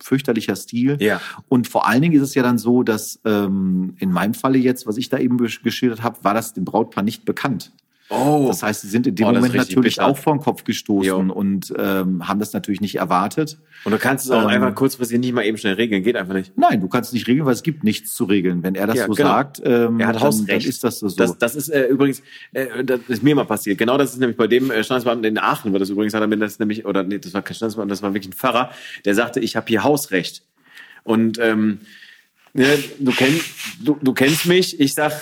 fürchterlicher 0.00 0.56
Stil. 0.56 0.96
Ja. 1.00 1.20
Und 1.48 1.68
vor 1.68 1.86
allen 1.86 2.02
Dingen 2.02 2.14
ist 2.14 2.22
es 2.22 2.34
ja 2.34 2.42
dann 2.42 2.58
so, 2.58 2.82
dass 2.82 3.20
ähm, 3.24 3.94
in 3.98 4.10
meinem 4.10 4.34
Falle 4.34 4.58
jetzt, 4.58 4.86
was 4.86 4.96
ich 4.96 5.08
da 5.08 5.18
eben 5.18 5.36
geschildert 5.36 6.02
habe, 6.02 6.22
war 6.22 6.34
das 6.34 6.54
dem 6.54 6.64
Brautpaar 6.64 7.02
nicht 7.02 7.24
bekannt. 7.24 7.72
Oh, 8.12 8.46
Das 8.48 8.62
heißt, 8.62 8.82
sie 8.82 8.88
sind 8.88 9.06
in 9.06 9.14
dem 9.14 9.26
Oh, 9.26 9.32
Moment 9.32 9.54
natürlich 9.54 9.96
bitter. 9.96 10.06
auch 10.06 10.16
vor 10.18 10.34
den 10.34 10.40
Kopf 10.40 10.64
gestoßen 10.64 11.06
Jo. 11.28 11.32
und 11.32 11.72
ähm, 11.78 12.26
haben 12.28 12.38
das 12.40 12.52
natürlich 12.52 12.80
nicht 12.80 12.96
erwartet. 12.96 13.58
und 13.84 13.92
du 13.92 13.98
kannst 13.98 14.24
es 14.26 14.30
auch 14.30 14.42
ähm, 14.42 14.48
einfach 14.48 14.74
kurzfristig 14.74 15.18
nicht 15.18 15.32
mal 15.32 15.44
eben 15.44 15.56
schnell 15.58 15.74
regeln, 15.74 16.02
geht 16.02 16.16
einfach 16.16 16.34
nicht. 16.34 16.52
Nein, 16.56 16.80
du 16.80 16.88
kannst 16.88 17.08
es 17.10 17.14
nicht 17.14 17.26
regeln, 17.26 17.46
weil 17.46 17.54
es 17.54 17.62
gibt 17.62 17.84
nichts 17.84 18.14
zu 18.14 18.24
regeln. 18.24 18.62
Wenn 18.62 18.74
er 18.74 18.86
das 18.86 18.96
Ja, 18.96 19.06
so 19.06 19.14
genau. 19.14 19.28
sagt, 19.28 19.60
ähm, 19.64 19.98
Er 20.00 20.06
hat 20.08 20.16
dann, 20.16 20.22
Hausrecht. 20.22 20.50
dann 20.50 20.68
ist 20.68 20.84
das 20.84 20.98
so. 20.98 21.08
Das, 21.08 21.38
das 21.38 21.56
ist 21.56 21.68
äh, 21.68 21.86
übrigens, 21.86 22.22
äh, 22.52 22.84
das 22.84 23.00
ist 23.08 23.22
mir 23.22 23.34
mal 23.34 23.44
passiert. 23.44 23.78
Genau 23.78 23.96
das 23.98 24.12
ist 24.12 24.18
nämlich 24.18 24.36
bei 24.36 24.46
dem 24.46 24.70
äh, 24.70 24.84
Standesbeamten 24.84 25.24
in 25.24 25.38
Aachen, 25.38 25.72
war 25.72 25.78
das 25.80 25.90
übrigens, 25.90 26.14
hat 26.14 26.20
er 26.20 26.26
mir 26.26 26.36
das 26.36 26.58
nämlich, 26.58 26.84
oder 26.86 27.02
nee, 27.02 27.18
das 27.18 27.34
war 27.34 27.42
kein 27.42 27.54
Standesbeamter, 27.54 27.90
das 27.92 28.02
war 28.02 28.14
wirklich 28.14 28.30
ein 28.30 28.34
Pfarrer, 28.34 28.70
der 29.04 29.14
sagte, 29.14 29.40
ich 29.40 29.56
habe 29.56 29.66
hier 29.68 29.82
Hausrecht. 29.84 30.42
Und 31.04 31.38
ähm, 31.40 31.80
ne, 32.52 32.66
du, 33.00 33.10
kennst, 33.12 33.44
du, 33.82 33.96
du 34.00 34.12
kennst 34.12 34.46
mich, 34.46 34.78
ich 34.78 34.94
sag, 34.94 35.12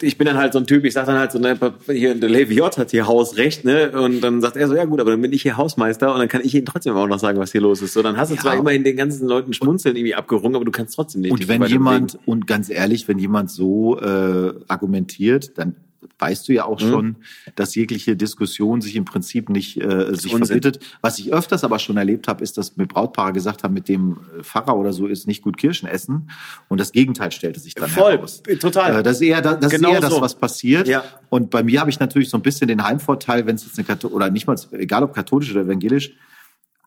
ich 0.00 0.18
bin 0.18 0.26
dann 0.26 0.36
halt 0.36 0.52
so 0.52 0.58
ein 0.58 0.66
Typ, 0.66 0.84
ich 0.84 0.92
sag 0.94 1.06
dann 1.06 1.18
halt 1.18 1.32
so, 1.32 1.38
ne, 1.38 1.58
hier, 1.86 2.14
der 2.14 2.28
Levi 2.28 2.54
J 2.54 2.76
hat 2.76 2.90
hier 2.90 3.06
Hausrecht, 3.06 3.64
ne? 3.64 3.90
Und 3.92 4.20
dann 4.20 4.40
sagt 4.40 4.56
er 4.56 4.68
so, 4.68 4.74
ja 4.74 4.84
gut, 4.84 5.00
aber 5.00 5.10
dann 5.12 5.20
bin 5.22 5.32
ich 5.32 5.42
hier 5.42 5.56
Hausmeister 5.56 6.12
und 6.12 6.18
dann 6.18 6.28
kann 6.28 6.42
ich 6.44 6.54
ihnen 6.54 6.66
trotzdem 6.66 6.94
auch 6.94 7.06
noch 7.06 7.18
sagen, 7.18 7.38
was 7.38 7.52
hier 7.52 7.60
los 7.60 7.82
ist. 7.82 7.92
So, 7.94 8.02
dann 8.02 8.16
hast 8.16 8.30
du 8.30 8.34
Ja. 8.36 8.40
zwar 8.42 8.56
immerhin 8.56 8.84
den 8.84 8.96
ganzen 8.96 9.26
Leuten 9.28 9.52
Schmunzeln 9.52 9.96
irgendwie 9.96 10.14
abgerungen, 10.14 10.56
aber 10.56 10.64
du 10.64 10.70
kannst 10.72 10.94
trotzdem 10.94 11.22
nicht. 11.22 11.32
und 11.32 11.48
wenn 11.48 11.62
jemand, 11.64 12.18
und 12.26 12.46
ganz 12.46 12.70
ehrlich, 12.70 13.06
wenn 13.08 13.18
jemand 13.18 13.50
so 13.50 13.98
äh, 14.00 14.52
argumentiert, 14.68 15.52
dann 15.58 15.74
weißt 16.18 16.48
du 16.48 16.52
ja 16.52 16.64
Mhm. 16.64 16.68
auch 16.72 16.80
schon, 16.80 17.16
dass 17.56 17.74
jegliche 17.74 18.16
Diskussion 18.16 18.80
sich 18.80 18.96
im 18.96 19.04
Prinzip 19.04 19.48
nicht 19.48 19.80
äh, 19.80 20.14
sich 20.14 20.34
verbittet. 20.34 20.78
Was 21.00 21.18
ich 21.18 21.32
öfters 21.32 21.64
aber 21.64 21.78
schon 21.78 21.96
erlebt 21.96 22.28
habe, 22.28 22.42
ist, 22.42 22.56
dass 22.56 22.76
mir 22.76 22.86
Brautpaare 22.86 23.32
gesagt 23.32 23.64
haben, 23.64 23.74
mit 23.74 23.88
dem 23.88 24.18
äh, 24.38 24.42
Pfarrer 24.42 24.76
oder 24.76 24.92
so 24.92 25.06
ist 25.06 25.26
nicht 25.26 25.42
gut 25.42 25.56
Kirschen 25.56 25.88
essen. 25.88 26.30
Und 26.68 26.80
das 26.80 26.92
Gegenteil 26.92 27.32
stellte 27.32 27.60
sich 27.60 27.74
dann 27.74 27.88
Voll, 27.90 28.12
heraus. 28.12 28.42
total. 28.60 29.00
Äh, 29.00 29.02
das 29.02 29.16
ist 29.16 29.22
eher, 29.22 29.42
das, 29.42 29.58
das, 29.60 29.70
Genau 29.72 29.88
ist 29.90 29.94
eher 29.96 30.00
das, 30.00 30.10
so. 30.10 30.20
was 30.20 30.34
passiert. 30.36 30.86
Ja. 30.88 31.02
Und 31.30 31.50
bei 31.50 31.62
mir 31.62 31.80
habe 31.80 31.90
ich 31.90 31.98
natürlich 32.00 32.30
so 32.30 32.36
ein 32.38 32.42
bisschen 32.42 32.68
den 32.68 32.82
Heimvorteil, 32.84 33.46
wenn 33.46 33.56
es 33.56 33.64
jetzt 33.64 33.78
eine 33.78 33.84
Kathol 33.86 34.12
oder 34.12 34.30
nicht 34.30 34.46
mal, 34.46 34.56
egal 34.72 35.02
ob 35.02 35.14
katholisch 35.14 35.50
oder 35.50 35.62
evangelisch, 35.62 36.12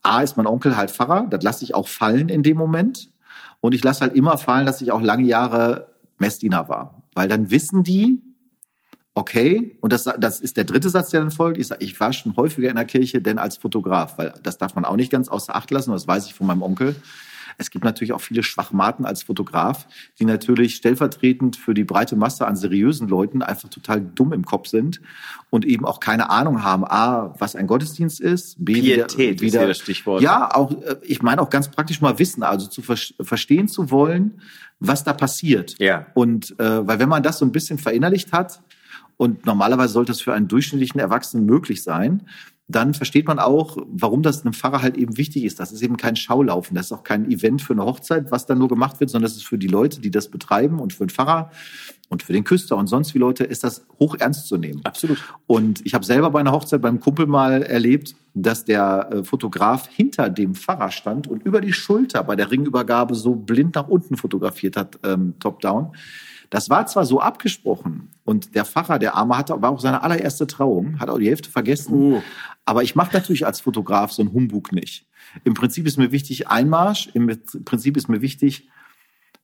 A 0.04 0.22
ist 0.22 0.38
mein 0.38 0.48
Onkel 0.48 0.78
halt 0.78 0.90
Pfarrer, 0.92 1.28
das 1.30 1.44
lasse 1.44 1.66
ich 1.66 1.76
auch 1.76 1.88
fallen 1.88 2.30
in 2.30 2.44
dem 2.44 2.56
Moment. 2.56 3.10
Und 3.60 3.74
ich 3.74 3.84
lasse 3.84 4.02
halt 4.02 4.16
immer 4.16 4.38
fallen, 4.38 4.66
dass 4.66 4.82
ich 4.82 4.92
auch 4.92 5.02
lange 5.02 5.26
Jahre 5.28 5.88
Messdiener 6.20 6.70
war. 6.70 7.04
Weil 7.14 7.28
dann 7.28 7.50
wissen 7.52 7.84
die, 7.84 8.22
okay, 9.18 9.76
und 9.82 9.92
das, 9.92 10.04
das 10.20 10.40
ist 10.40 10.58
der 10.58 10.64
dritte 10.64 10.90
Satz, 10.90 11.10
der 11.10 11.22
dann 11.22 11.32
folgt. 11.32 11.58
Ich 11.58 11.68
sage, 11.68 11.84
ich 11.84 12.00
war 12.00 12.14
schon 12.14 12.36
häufiger 12.36 12.70
in 12.70 12.76
der 12.76 12.86
Kirche, 12.86 13.20
denn 13.20 13.40
als 13.40 13.58
Fotograf, 13.58 14.20
weil 14.20 14.32
das 14.44 14.60
darf 14.60 14.76
man 14.76 14.86
auch 14.86 14.96
nicht 14.96 15.12
ganz 15.12 15.28
außer 15.28 15.56
Acht 15.56 15.72
lassen, 15.72 15.92
das 15.92 16.08
weiß 16.08 16.28
ich 16.28 16.36
von 16.36 16.46
meinem 16.46 16.62
Onkel. 16.62 16.96
Es 17.58 17.72
gibt 17.72 17.84
natürlich 17.84 18.14
auch 18.14 18.22
viele 18.22 18.44
Schwachmaten 18.44 19.08
als 19.08 19.24
Fotograf, 19.24 19.88
die 20.20 20.26
natürlich 20.26 20.76
stellvertretend 20.76 21.56
für 21.56 21.74
die 21.74 21.84
breite 21.84 22.16
Masse 22.16 22.46
an 22.46 22.56
seriösen 22.56 23.08
Leuten 23.08 23.42
einfach 23.42 23.70
total 23.70 24.02
dumm 24.02 24.34
im 24.34 24.46
Kopf 24.46 24.68
sind 24.68 25.02
und 25.50 25.66
eben 25.66 25.84
auch 25.84 26.00
keine 26.00 26.30
Ahnung 26.30 26.64
haben, 26.64 26.86
a, 26.86 27.34
was 27.40 27.56
ein 27.56 27.66
Gottesdienst 27.66 28.22
ist, 28.22 28.64
b, 28.64 28.74
Pietät 28.74 29.42
wieder, 29.42 29.62
wieder 29.62 29.68
das 29.70 29.80
Stichwort. 29.80 30.22
Ja, 30.22 30.54
auch 30.54 30.72
äh, 30.84 30.98
ich 31.02 31.24
meine 31.24 31.42
auch 31.42 31.50
ganz 31.50 31.70
praktisch 31.70 32.02
mal 32.02 32.20
wissen, 32.20 32.44
also 32.44 32.68
zu 32.68 32.84
ver 32.84 32.98
verstehen 33.22 33.68
zu 33.68 33.90
wollen, 33.90 34.42
was 34.80 35.04
da 35.04 35.14
passiert. 35.14 35.74
Ja. 35.80 36.06
Und 36.14 36.52
äh, 36.60 36.88
weil 36.88 37.00
wenn 37.00 37.10
man 37.10 37.24
das 37.24 37.40
so 37.40 37.46
ein 37.46 37.52
bisschen 37.52 37.80
verinnerlicht 37.80 38.32
hat, 38.32 38.62
und 39.18 39.46
normalerweise 39.46 39.94
sollte 39.94 40.12
das 40.12 40.22
für 40.22 40.34
einen 40.34 40.48
durchschnittlichen 40.48 41.00
Erwachsenen 41.00 41.46
möglich 41.46 41.84
sein, 41.84 42.24
dann 42.70 42.94
versteht 42.94 43.28
man 43.28 43.40
auch, 43.40 43.78
warum 43.88 44.24
das 44.24 44.42
einem 44.42 44.54
Pfarrer 44.54 44.82
halt 44.82 44.98
eben 44.98 45.18
wichtig 45.18 45.46
ist. 45.46 45.60
Das 45.60 45.72
ist 45.72 45.82
eben 45.82 45.96
kein 45.96 46.18
Schaulaufen, 46.18 46.76
das 46.76 46.88
ist 46.88 46.92
auch 46.92 47.04
kein 47.04 47.32
Event 47.32 47.62
für 47.62 47.74
eine 47.74 47.86
Hochzeit, 47.86 48.30
was 48.30 48.46
dann 48.46 48.58
nur 48.58 48.68
gemacht 48.68 49.00
wird, 49.00 49.10
sondern 49.10 49.30
das 49.30 49.38
ist 49.38 49.48
für 49.48 49.58
die 49.58 49.68
Leute, 49.68 50.02
die 50.02 50.12
das 50.12 50.28
betreiben 50.28 50.80
und 50.80 50.92
für 50.92 51.06
den 51.06 51.10
Pfarrer 51.10 51.50
und 52.10 52.24
für 52.24 52.34
den 52.34 52.44
Küster 52.44 52.76
und 52.76 52.88
sonst 52.88 53.14
wie 53.14 53.20
Leute 53.20 53.46
ist 53.46 53.64
das 53.64 53.86
hoch 54.00 54.16
ernst 54.20 54.48
zu 54.48 54.58
nehmen. 54.58 54.82
Absolut. 54.84 55.18
Und 55.46 55.86
ich 55.86 55.94
habe 55.94 56.06
selber 56.06 56.30
bei 56.30 56.42
einer 56.42 56.52
Hochzeit 56.52 56.82
beim 56.82 57.00
Kumpel 57.00 57.26
mal 57.26 57.64
erlebt, 57.64 58.16
dass 58.34 58.66
der 58.66 59.10
äh, 59.12 59.24
Fotograf 59.24 59.88
hinter 59.88 60.30
dem 60.30 60.54
Pfarrer 60.54 60.92
stand 60.92 61.28
und 61.28 61.44
über 61.44 61.62
die 61.62 61.74
Schulter 61.74 62.24
bei 62.24 62.36
der 62.36 62.52
Ringübergabe 62.52 63.16
so 63.16 63.36
blind 63.36 63.76
nach 63.76 63.88
unten 63.88 64.18
fotografiert 64.18 64.76
hat, 64.76 65.00
ähm, 65.04 65.36
top-down. 65.40 65.94
Das 66.50 66.70
war 66.70 66.86
zwar 66.88 67.06
so 67.06 67.20
abgesprochen 67.20 68.10
und 68.24 68.56
der 68.56 68.66
Pfarrer, 68.66 69.00
der 69.00 69.16
Arme, 69.16 69.38
hatte, 69.38 69.62
war 69.62 69.72
auch 69.72 69.80
seine 69.80 70.04
allererste 70.04 70.48
Trauung, 70.48 71.00
hat 71.00 71.10
auch 71.10 71.18
die 71.18 71.28
Hälfte 71.28 71.50
vergessen. 71.50 71.94
Uh. 71.94 72.22
Aber 72.66 72.84
ich 72.84 72.96
mache 72.96 73.14
natürlich 73.14 73.46
als 73.46 73.62
Fotograf 73.62 74.12
so 74.12 74.22
einen 74.22 74.34
Humbug 74.34 74.72
nicht. 74.72 75.06
Im 75.44 75.54
Prinzip 75.54 75.88
ist 75.88 75.98
mir 75.98 76.12
wichtig 76.12 76.48
Einmarsch, 76.48 77.10
im 77.14 77.28
Prinzip 77.66 77.98
ist 77.98 78.10
mir 78.10 78.22
wichtig, 78.22 78.70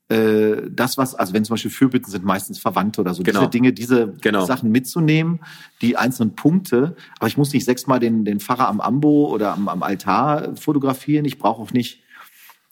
äh, 0.09 0.69
das, 0.69 0.97
was, 0.97 1.15
also 1.15 1.33
wenn 1.33 1.45
zum 1.45 1.53
Beispiel 1.53 1.71
Fürbitten 1.71 2.11
sind 2.11 2.25
meistens 2.25 2.59
Verwandte 2.59 3.01
oder 3.01 3.13
so, 3.13 3.23
genau. 3.23 3.39
diese 3.39 3.49
Dinge, 3.49 3.73
diese 3.73 4.13
genau. 4.21 4.45
Sachen 4.45 4.69
mitzunehmen, 4.71 5.39
die 5.81 5.95
einzelnen 5.97 6.35
Punkte. 6.35 6.95
Aber 7.19 7.27
ich 7.27 7.37
muss 7.37 7.53
nicht 7.53 7.65
sechsmal 7.65 7.99
den, 7.99 8.25
den 8.25 8.39
Pfarrer 8.39 8.67
am 8.67 8.81
Ambo 8.81 9.29
oder 9.29 9.53
am, 9.53 9.69
am 9.69 9.81
Altar 9.81 10.55
fotografieren. 10.55 11.25
Ich 11.25 11.39
brauche 11.39 11.61
auch 11.61 11.71
nicht 11.71 12.02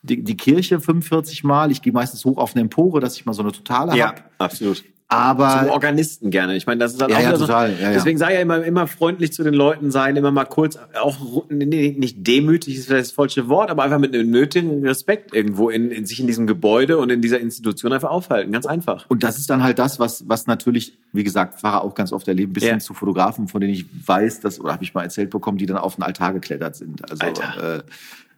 die, 0.02 0.22
die 0.22 0.36
Kirche 0.36 0.80
45 0.80 1.44
Mal. 1.44 1.70
Ich 1.70 1.82
gehe 1.82 1.92
meistens 1.92 2.24
hoch 2.24 2.38
auf 2.38 2.54
eine 2.54 2.62
Empore, 2.62 3.00
dass 3.00 3.16
ich 3.16 3.24
mal 3.24 3.32
so 3.32 3.42
eine 3.42 3.52
totale 3.52 3.96
ja, 3.96 4.08
habe. 4.08 4.22
absolut. 4.38 4.84
Aber 5.12 5.60
zum 5.60 5.70
Organisten 5.70 6.30
gerne. 6.30 6.56
Ich 6.56 6.66
meine, 6.66 6.78
das 6.78 6.94
ist 6.94 7.02
halt 7.02 7.10
ja, 7.10 7.18
auch 7.18 7.22
ja, 7.22 7.36
so, 7.36 7.44
total. 7.44 7.74
Ja, 7.74 7.88
ja. 7.88 7.92
Deswegen 7.92 8.16
sei 8.16 8.32
ja 8.32 8.40
immer 8.40 8.64
immer 8.64 8.86
freundlich 8.86 9.32
zu 9.34 9.42
den 9.42 9.52
Leuten 9.52 9.90
sein, 9.90 10.16
immer 10.16 10.30
mal 10.30 10.46
kurz 10.46 10.78
auch 10.98 11.44
nee, 11.50 11.94
nicht 11.98 12.26
demütig 12.26 12.76
ist 12.76 12.86
vielleicht 12.86 13.08
das 13.08 13.12
falsche 13.12 13.48
Wort, 13.48 13.70
aber 13.70 13.82
einfach 13.82 13.98
mit 13.98 14.14
einem 14.14 14.30
nötigen 14.30 14.86
Respekt 14.86 15.34
irgendwo 15.34 15.68
in, 15.68 15.90
in 15.90 16.06
sich 16.06 16.18
in 16.18 16.26
diesem 16.26 16.46
Gebäude 16.46 16.96
und 16.96 17.10
in 17.10 17.20
dieser 17.20 17.40
Institution 17.40 17.92
einfach 17.92 18.08
aufhalten, 18.08 18.52
ganz 18.52 18.64
einfach. 18.64 19.04
Und 19.08 19.22
das 19.22 19.36
ist 19.36 19.50
dann 19.50 19.62
halt 19.62 19.78
das, 19.78 20.00
was 20.00 20.26
was 20.30 20.46
natürlich, 20.46 20.96
wie 21.12 21.24
gesagt, 21.24 21.60
Pfarrer 21.60 21.84
auch 21.84 21.94
ganz 21.94 22.10
oft 22.14 22.26
erleben, 22.26 22.54
bis 22.54 22.64
hin 22.64 22.80
zu 22.80 22.94
Fotografen, 22.94 23.48
von 23.48 23.60
denen 23.60 23.74
ich 23.74 23.84
weiß, 24.06 24.40
dass 24.40 24.58
oder 24.60 24.72
habe 24.72 24.84
ich 24.84 24.94
mal 24.94 25.02
erzählt 25.02 25.28
bekommen, 25.28 25.58
die 25.58 25.66
dann 25.66 25.76
auf 25.76 25.96
den 25.96 26.04
Altar 26.04 26.32
geklettert 26.32 26.74
sind. 26.74 27.10
Also 27.10 27.22
Alter. 27.22 27.76
Äh, 27.78 27.82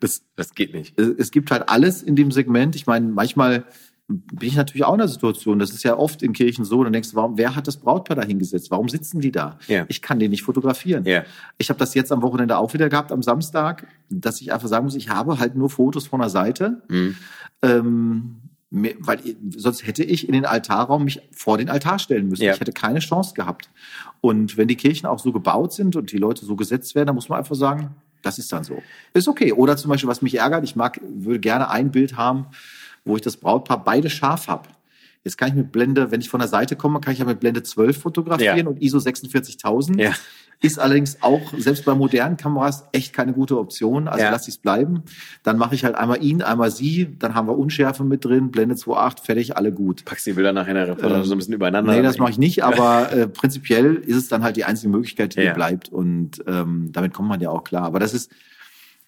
das, 0.01 0.23
das 0.37 0.55
geht 0.55 0.75
nicht. 0.75 0.99
Es 0.99 1.31
gibt 1.31 1.51
halt 1.51 1.69
alles 1.69 2.03
in 2.03 2.17
dem 2.17 2.31
Segment. 2.31 2.77
Ich 2.77 2.87
meine, 2.87 3.07
manchmal 3.07 3.65
bin 4.07 4.49
ich 4.49 4.57
natürlich 4.57 4.85
auch 4.85 4.93
in 4.93 4.99
der 4.99 5.09
Situation. 5.09 5.59
Das 5.59 5.71
ist 5.71 5.83
ja 5.83 5.97
oft 5.97 6.23
in 6.23 6.35
Kirchen 6.35 6.65
so. 6.65 6.85
Dann 6.85 6.93
denkst 6.93 7.13
du, 7.13 7.17
warum, 7.17 7.39
wer 7.39 7.57
hat 7.57 7.67
das 7.67 7.79
Brautpaar 7.79 8.17
da 8.17 8.23
hingesetzt? 8.23 8.71
Warum 8.71 8.89
sitzen 8.89 9.21
die 9.21 9.33
da? 9.33 9.59
Ja. 9.67 9.87
Ich 9.89 10.03
kann 10.03 10.19
den 10.19 10.31
nicht 10.31 10.43
fotografieren. 10.43 11.05
Ja. 11.05 11.25
Ich 11.57 11.71
habe 11.71 11.79
das 11.79 11.95
jetzt 11.95 12.13
am 12.13 12.21
Wochenende 12.21 12.59
auch 12.59 12.75
wieder 12.75 12.91
gehabt, 12.91 13.13
am 13.13 13.23
Samstag, 13.23 13.87
dass 14.11 14.43
ich 14.43 14.53
einfach 14.53 14.69
sagen 14.69 14.85
muss, 14.85 14.95
ich 14.95 15.09
habe 15.09 15.39
halt 15.39 15.55
nur 15.57 15.71
Fotos 15.71 16.07
von 16.07 16.21
der 16.21 16.29
Seite. 16.29 16.83
Mhm. 16.89 17.17
Ähm, 17.63 18.37
weil 18.71 19.21
sonst 19.57 19.87
hätte 19.87 20.03
ich 20.03 20.27
in 20.27 20.35
den 20.35 20.45
Altarraum 20.45 21.05
mich 21.05 21.21
vor 21.31 21.59
den 21.59 21.71
Altar 21.71 21.99
stellen 21.99 22.29
müssen. 22.29 22.43
Ja. 22.43 22.55
Ich 22.55 22.61
hätte 22.61 22.73
keine 22.73 22.99
Chance 22.99 23.35
gehabt. 23.35 23.71
Und 24.21 24.57
wenn 24.57 24.69
die 24.69 24.77
Kirchen 24.77 25.07
auch 25.07 25.21
so 25.21 25.33
gebaut 25.33 25.73
sind 25.73 25.97
und 25.97 26.11
die 26.11 26.19
Leute 26.19 26.45
so 26.45 26.57
gesetzt 26.57 26.95
werden, 26.95 27.07
dann 27.07 27.15
muss 27.15 27.29
man 27.29 27.39
einfach 27.39 27.55
sagen, 27.55 27.95
das 28.25 28.39
ist 28.39 28.53
dann 28.53 28.65
so. 28.65 28.83
Ist 29.13 29.29
okay. 29.29 29.53
Oder 29.53 29.77
zum 29.77 29.91
Beispiel, 29.91 30.09
was 30.09 30.23
mich 30.23 30.39
ärgert, 30.39 30.65
ich 30.65 30.77
mag, 30.77 31.01
würde 31.03 31.41
gerne 31.41 31.71
ein 31.71 31.91
Bild 31.91 32.17
haben, 32.17 32.47
wo 33.05 33.17
ich 33.17 33.23
das 33.23 33.37
Brautpaar 33.37 33.85
beide 33.85 34.11
scharf 34.11 34.49
habe. 34.49 34.69
Jetzt 35.25 35.39
kann 35.39 35.49
ich 35.49 35.55
mit 35.55 35.73
Blende, 35.73 36.11
wenn 36.11 36.21
ich 36.21 36.29
von 36.29 36.41
der 36.41 36.49
Seite 36.49 36.77
komme, 36.77 37.01
kann 37.01 37.15
ich 37.15 37.19
ja 37.19 37.25
mit 37.25 37.41
Blende 37.41 37.63
12 37.63 37.97
fotografieren 37.99 38.59
ja. 38.59 38.67
und 38.67 38.83
ISO 38.83 38.99
46000. 38.99 39.99
Ja. 39.99 40.13
Ist 40.65 40.79
allerdings 40.79 41.19
auch, 41.21 41.53
selbst 41.59 41.85
bei 41.85 41.95
modernen 41.95 42.39
Kameras, 42.39 42.87
echt 42.93 43.13
keine 43.13 43.35
gute 43.35 43.59
Option. 43.59 44.09
Also 44.09 44.25
ja. 44.25 44.31
lass 44.31 44.49
ich 44.49 44.55
es 44.55 44.59
bleiben. 44.59 45.03
Dann 45.43 45.59
mache 45.59 45.75
ich 45.75 45.85
halt 45.85 45.95
einmal 45.95 46.25
ihn, 46.25 46.41
einmal 46.41 46.71
sie. 46.71 47.17
Dann 47.19 47.35
haben 47.35 47.47
wir 47.49 47.59
Unschärfe 47.59 48.03
mit 48.03 48.25
drin, 48.25 48.51
Blende 48.51 48.75
2.8, 48.77 49.23
fertig, 49.23 49.57
alle 49.59 49.73
gut. 49.73 50.07
Packst 50.07 50.27
die 50.27 50.33
Bilder 50.33 50.55
nachher 50.55 50.71
in 50.71 50.77
der 50.77 50.89
Reportage 50.89 51.21
ähm, 51.21 51.25
so 51.25 51.35
ein 51.35 51.39
bisschen 51.39 51.53
übereinander? 51.53 51.93
Nee, 51.93 52.01
das 52.01 52.19
mache 52.19 52.31
ich 52.31 52.39
nicht. 52.39 52.65
Aber 52.65 53.13
äh, 53.13 53.29
prinzipiell 53.29 53.97
ist 53.97 54.17
es 54.17 54.29
dann 54.29 54.43
halt 54.43 54.57
die 54.57 54.65
einzige 54.65 54.89
Möglichkeit, 54.89 55.37
die 55.37 55.43
ja. 55.43 55.53
bleibt. 55.53 55.91
Und 55.91 56.43
ähm, 56.47 56.89
damit 56.93 57.13
kommt 57.13 57.29
man 57.29 57.41
ja 57.43 57.51
auch 57.51 57.63
klar. 57.63 57.83
Aber 57.83 57.99
das 57.99 58.15
ist 58.15 58.31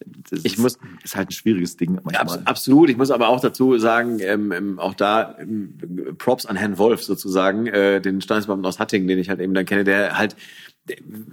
das 0.05 0.40
ich 0.44 0.55
ist, 0.55 0.59
muss, 0.59 0.78
ist 1.03 1.16
halt 1.16 1.30
ein 1.30 1.32
schwieriges 1.32 1.76
Ding. 1.76 1.99
Manchmal. 2.03 2.42
Absolut. 2.44 2.90
Ich 2.90 2.97
muss 2.97 3.11
aber 3.11 3.28
auch 3.28 3.40
dazu 3.40 3.78
sagen, 3.78 4.18
ähm, 4.20 4.53
ähm, 4.53 4.78
auch 4.78 4.94
da 4.94 5.36
ähm, 5.38 5.74
Props 6.18 6.47
an 6.47 6.57
Herrn 6.57 6.78
Wolf 6.78 7.03
sozusagen, 7.03 7.66
äh, 7.66 8.01
den 8.01 8.20
Standesbeamten 8.20 8.66
aus 8.66 8.78
Hattingen, 8.78 9.09
den 9.09 9.18
ich 9.18 9.28
halt 9.28 9.40
eben 9.40 9.55
dann 9.55 9.64
kenne, 9.64 9.84
der 9.84 10.18
halt 10.18 10.36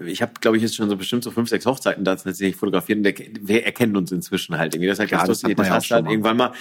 ich 0.05 0.21
habe, 0.21 0.33
glaube 0.41 0.57
ich, 0.57 0.63
jetzt 0.63 0.75
schon 0.75 0.89
so 0.89 0.97
bestimmt 0.97 1.23
so 1.23 1.31
fünf, 1.31 1.49
sechs 1.49 1.65
Hochzeiten 1.65 2.03
da 2.03 2.15
tatsächlich 2.15 2.55
fotografiert 2.55 2.97
und 2.97 3.03
der, 3.03 3.13
wir 3.41 3.65
erkennen 3.65 3.95
uns 3.95 4.11
inzwischen 4.11 4.57
halt 4.57 4.73
irgendwie. 4.73 4.87
Das, 4.87 4.99
heißt, 4.99 5.11
ja, 5.11 5.25
das, 5.25 5.41
das, 5.41 5.55
das 5.55 5.69
hast 5.69 5.91
halt 5.91 6.07
irgendwann 6.07 6.37
mal 6.37 6.53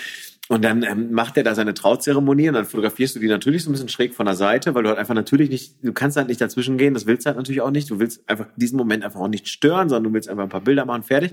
und 0.48 0.64
dann 0.64 0.82
ähm, 0.82 1.12
macht 1.12 1.36
er 1.36 1.44
da 1.44 1.54
seine 1.54 1.72
Trauzeremonie 1.72 2.48
und 2.48 2.54
dann 2.54 2.64
fotografierst 2.64 3.14
du 3.14 3.20
die 3.20 3.28
natürlich 3.28 3.62
so 3.62 3.70
ein 3.70 3.72
bisschen 3.72 3.88
schräg 3.88 4.12
von 4.12 4.26
der 4.26 4.34
Seite, 4.34 4.74
weil 4.74 4.82
du 4.82 4.88
halt 4.88 4.98
einfach 4.98 5.14
natürlich 5.14 5.48
nicht, 5.50 5.76
du 5.82 5.92
kannst 5.92 6.16
halt 6.16 6.26
nicht 6.26 6.40
dazwischen 6.40 6.76
gehen, 6.78 6.94
das 6.94 7.06
willst 7.06 7.24
du 7.24 7.28
halt 7.28 7.36
natürlich 7.36 7.60
auch 7.60 7.70
nicht. 7.70 7.88
Du 7.88 8.00
willst 8.00 8.28
einfach 8.28 8.46
diesen 8.56 8.76
Moment 8.76 9.04
einfach 9.04 9.20
auch 9.20 9.28
nicht 9.28 9.48
stören, 9.48 9.88
sondern 9.88 10.10
du 10.10 10.14
willst 10.14 10.28
einfach 10.28 10.42
ein 10.42 10.48
paar 10.48 10.60
Bilder 10.60 10.84
machen, 10.84 11.04
fertig. 11.04 11.32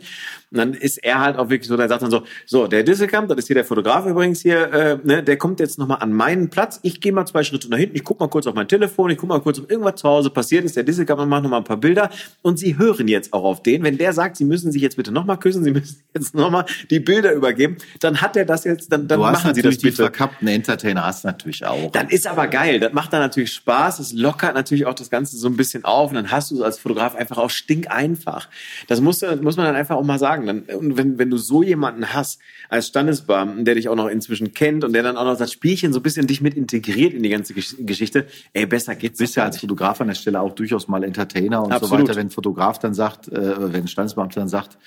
Und 0.51 0.59
dann 0.59 0.73
ist 0.73 0.97
er 1.03 1.19
halt 1.19 1.37
auch 1.37 1.49
wirklich 1.49 1.67
so, 1.67 1.75
der 1.75 1.89
sagt 1.89 2.03
dann 2.03 2.11
so, 2.11 2.23
so, 2.45 2.67
der 2.67 2.83
Disselkamp, 2.83 3.27
das 3.29 3.39
ist 3.39 3.47
hier 3.47 3.55
der 3.55 3.65
Fotograf 3.65 4.05
übrigens 4.05 4.41
hier, 4.41 4.71
äh, 4.71 4.97
ne, 5.03 5.23
der 5.23 5.37
kommt 5.37 5.59
jetzt 5.59 5.79
nochmal 5.79 5.97
an 6.01 6.13
meinen 6.13 6.51
Platz. 6.51 6.79
Ich 6.83 7.01
gehe 7.01 7.11
mal 7.11 7.25
zwei 7.25 7.43
Schritte 7.43 7.67
nach 7.69 7.79
hinten, 7.79 7.95
ich 7.95 8.03
guck 8.03 8.19
mal 8.19 8.29
kurz 8.29 8.45
auf 8.45 8.53
mein 8.53 8.67
Telefon, 8.67 9.09
ich 9.09 9.17
guck 9.17 9.29
mal 9.29 9.41
kurz, 9.41 9.59
ob 9.59 9.71
irgendwas 9.71 9.95
zu 9.95 10.07
Hause 10.07 10.29
passiert 10.29 10.65
ist. 10.65 10.75
Der 10.75 10.83
Disselkamp 10.83 11.27
macht 11.27 11.43
nochmal 11.43 11.61
ein 11.61 11.65
paar 11.65 11.77
Bilder 11.77 12.11
und 12.43 12.59
sie 12.59 12.77
hören 12.77 13.07
jetzt 13.07 13.33
auch 13.33 13.43
auf 13.43 13.63
den. 13.63 13.83
Wenn 13.83 13.97
der 13.97 14.13
sagt, 14.13 14.37
sie 14.37 14.45
müssen 14.45 14.71
sich 14.71 14.83
jetzt 14.83 14.97
bitte 14.97 15.11
nochmal 15.11 15.39
küssen, 15.39 15.63
sie 15.63 15.71
müssen 15.71 16.03
jetzt 16.13 16.35
nochmal 16.35 16.65
die 16.91 16.99
Bilder 16.99 17.33
übergeben, 17.33 17.77
dann 18.01 18.21
hat 18.21 18.37
er 18.37 18.45
das 18.45 18.65
jetzt, 18.65 18.91
dann, 18.91 18.98
dann 19.07 19.19
machen 19.19 19.53
sie 19.53 19.61
das 19.61 19.77
die 19.77 19.91
verkappten 19.91 20.47
Entertainer 20.47 21.05
hast 21.05 21.23
du 21.23 21.27
natürlich 21.27 21.65
auch. 21.65 21.91
Dann 21.91 22.09
ist 22.09 22.27
aber 22.27 22.47
geil. 22.47 22.79
Das 22.79 22.93
macht 22.93 23.13
dann 23.13 23.21
natürlich 23.21 23.53
Spaß. 23.53 23.99
Es 23.99 24.13
lockert 24.13 24.53
natürlich 24.53 24.85
auch 24.85 24.93
das 24.93 25.09
Ganze 25.09 25.37
so 25.37 25.47
ein 25.47 25.57
bisschen 25.57 25.85
auf. 25.85 26.09
Und 26.09 26.15
dann 26.15 26.31
hast 26.31 26.51
du 26.51 26.55
es 26.55 26.61
als 26.61 26.79
Fotograf 26.79 27.15
einfach 27.15 27.37
auch 27.37 27.49
stinkeinfach. 27.49 28.47
Das 28.87 29.01
muss, 29.01 29.21
muss 29.41 29.57
man 29.57 29.65
dann 29.65 29.75
einfach 29.75 29.95
auch 29.95 30.03
mal 30.03 30.19
sagen. 30.19 30.45
Dann, 30.45 30.61
und 30.61 30.97
wenn, 30.97 31.17
wenn 31.17 31.29
du 31.29 31.37
so 31.37 31.63
jemanden 31.63 32.13
hast, 32.13 32.39
als 32.69 32.87
Standesbeamten, 32.87 33.65
der 33.65 33.75
dich 33.75 33.89
auch 33.89 33.95
noch 33.95 34.07
inzwischen 34.07 34.53
kennt 34.53 34.83
und 34.83 34.93
der 34.93 35.03
dann 35.03 35.17
auch 35.17 35.25
noch 35.25 35.37
das 35.37 35.51
Spielchen 35.51 35.93
so 35.93 35.99
ein 35.99 36.03
bisschen 36.03 36.27
dich 36.27 36.41
mit 36.41 36.55
integriert 36.55 37.13
in 37.13 37.23
die 37.23 37.29
ganze 37.29 37.53
Geschichte, 37.53 38.27
ey, 38.53 38.65
besser 38.65 38.95
geht's. 38.95 39.17
Du 39.17 39.23
bist 39.23 39.35
ja 39.35 39.43
als 39.43 39.59
Fotograf 39.59 40.01
an 40.01 40.07
der 40.07 40.15
Stelle 40.15 40.39
auch 40.41 40.53
durchaus 40.53 40.87
mal 40.87 41.03
Entertainer 41.03 41.63
und 41.63 41.71
Absolut. 41.71 41.89
so 41.89 42.03
weiter. 42.03 42.19
Wenn 42.19 42.27
ein 42.27 42.31
Fotograf 42.31 42.79
dann 42.79 42.93
sagt, 42.93 43.27
äh, 43.29 43.73
wenn 43.73 43.83
ein 43.83 43.87
Standesbeamter 43.87 44.39
dann 44.39 44.49
sagt, 44.49 44.77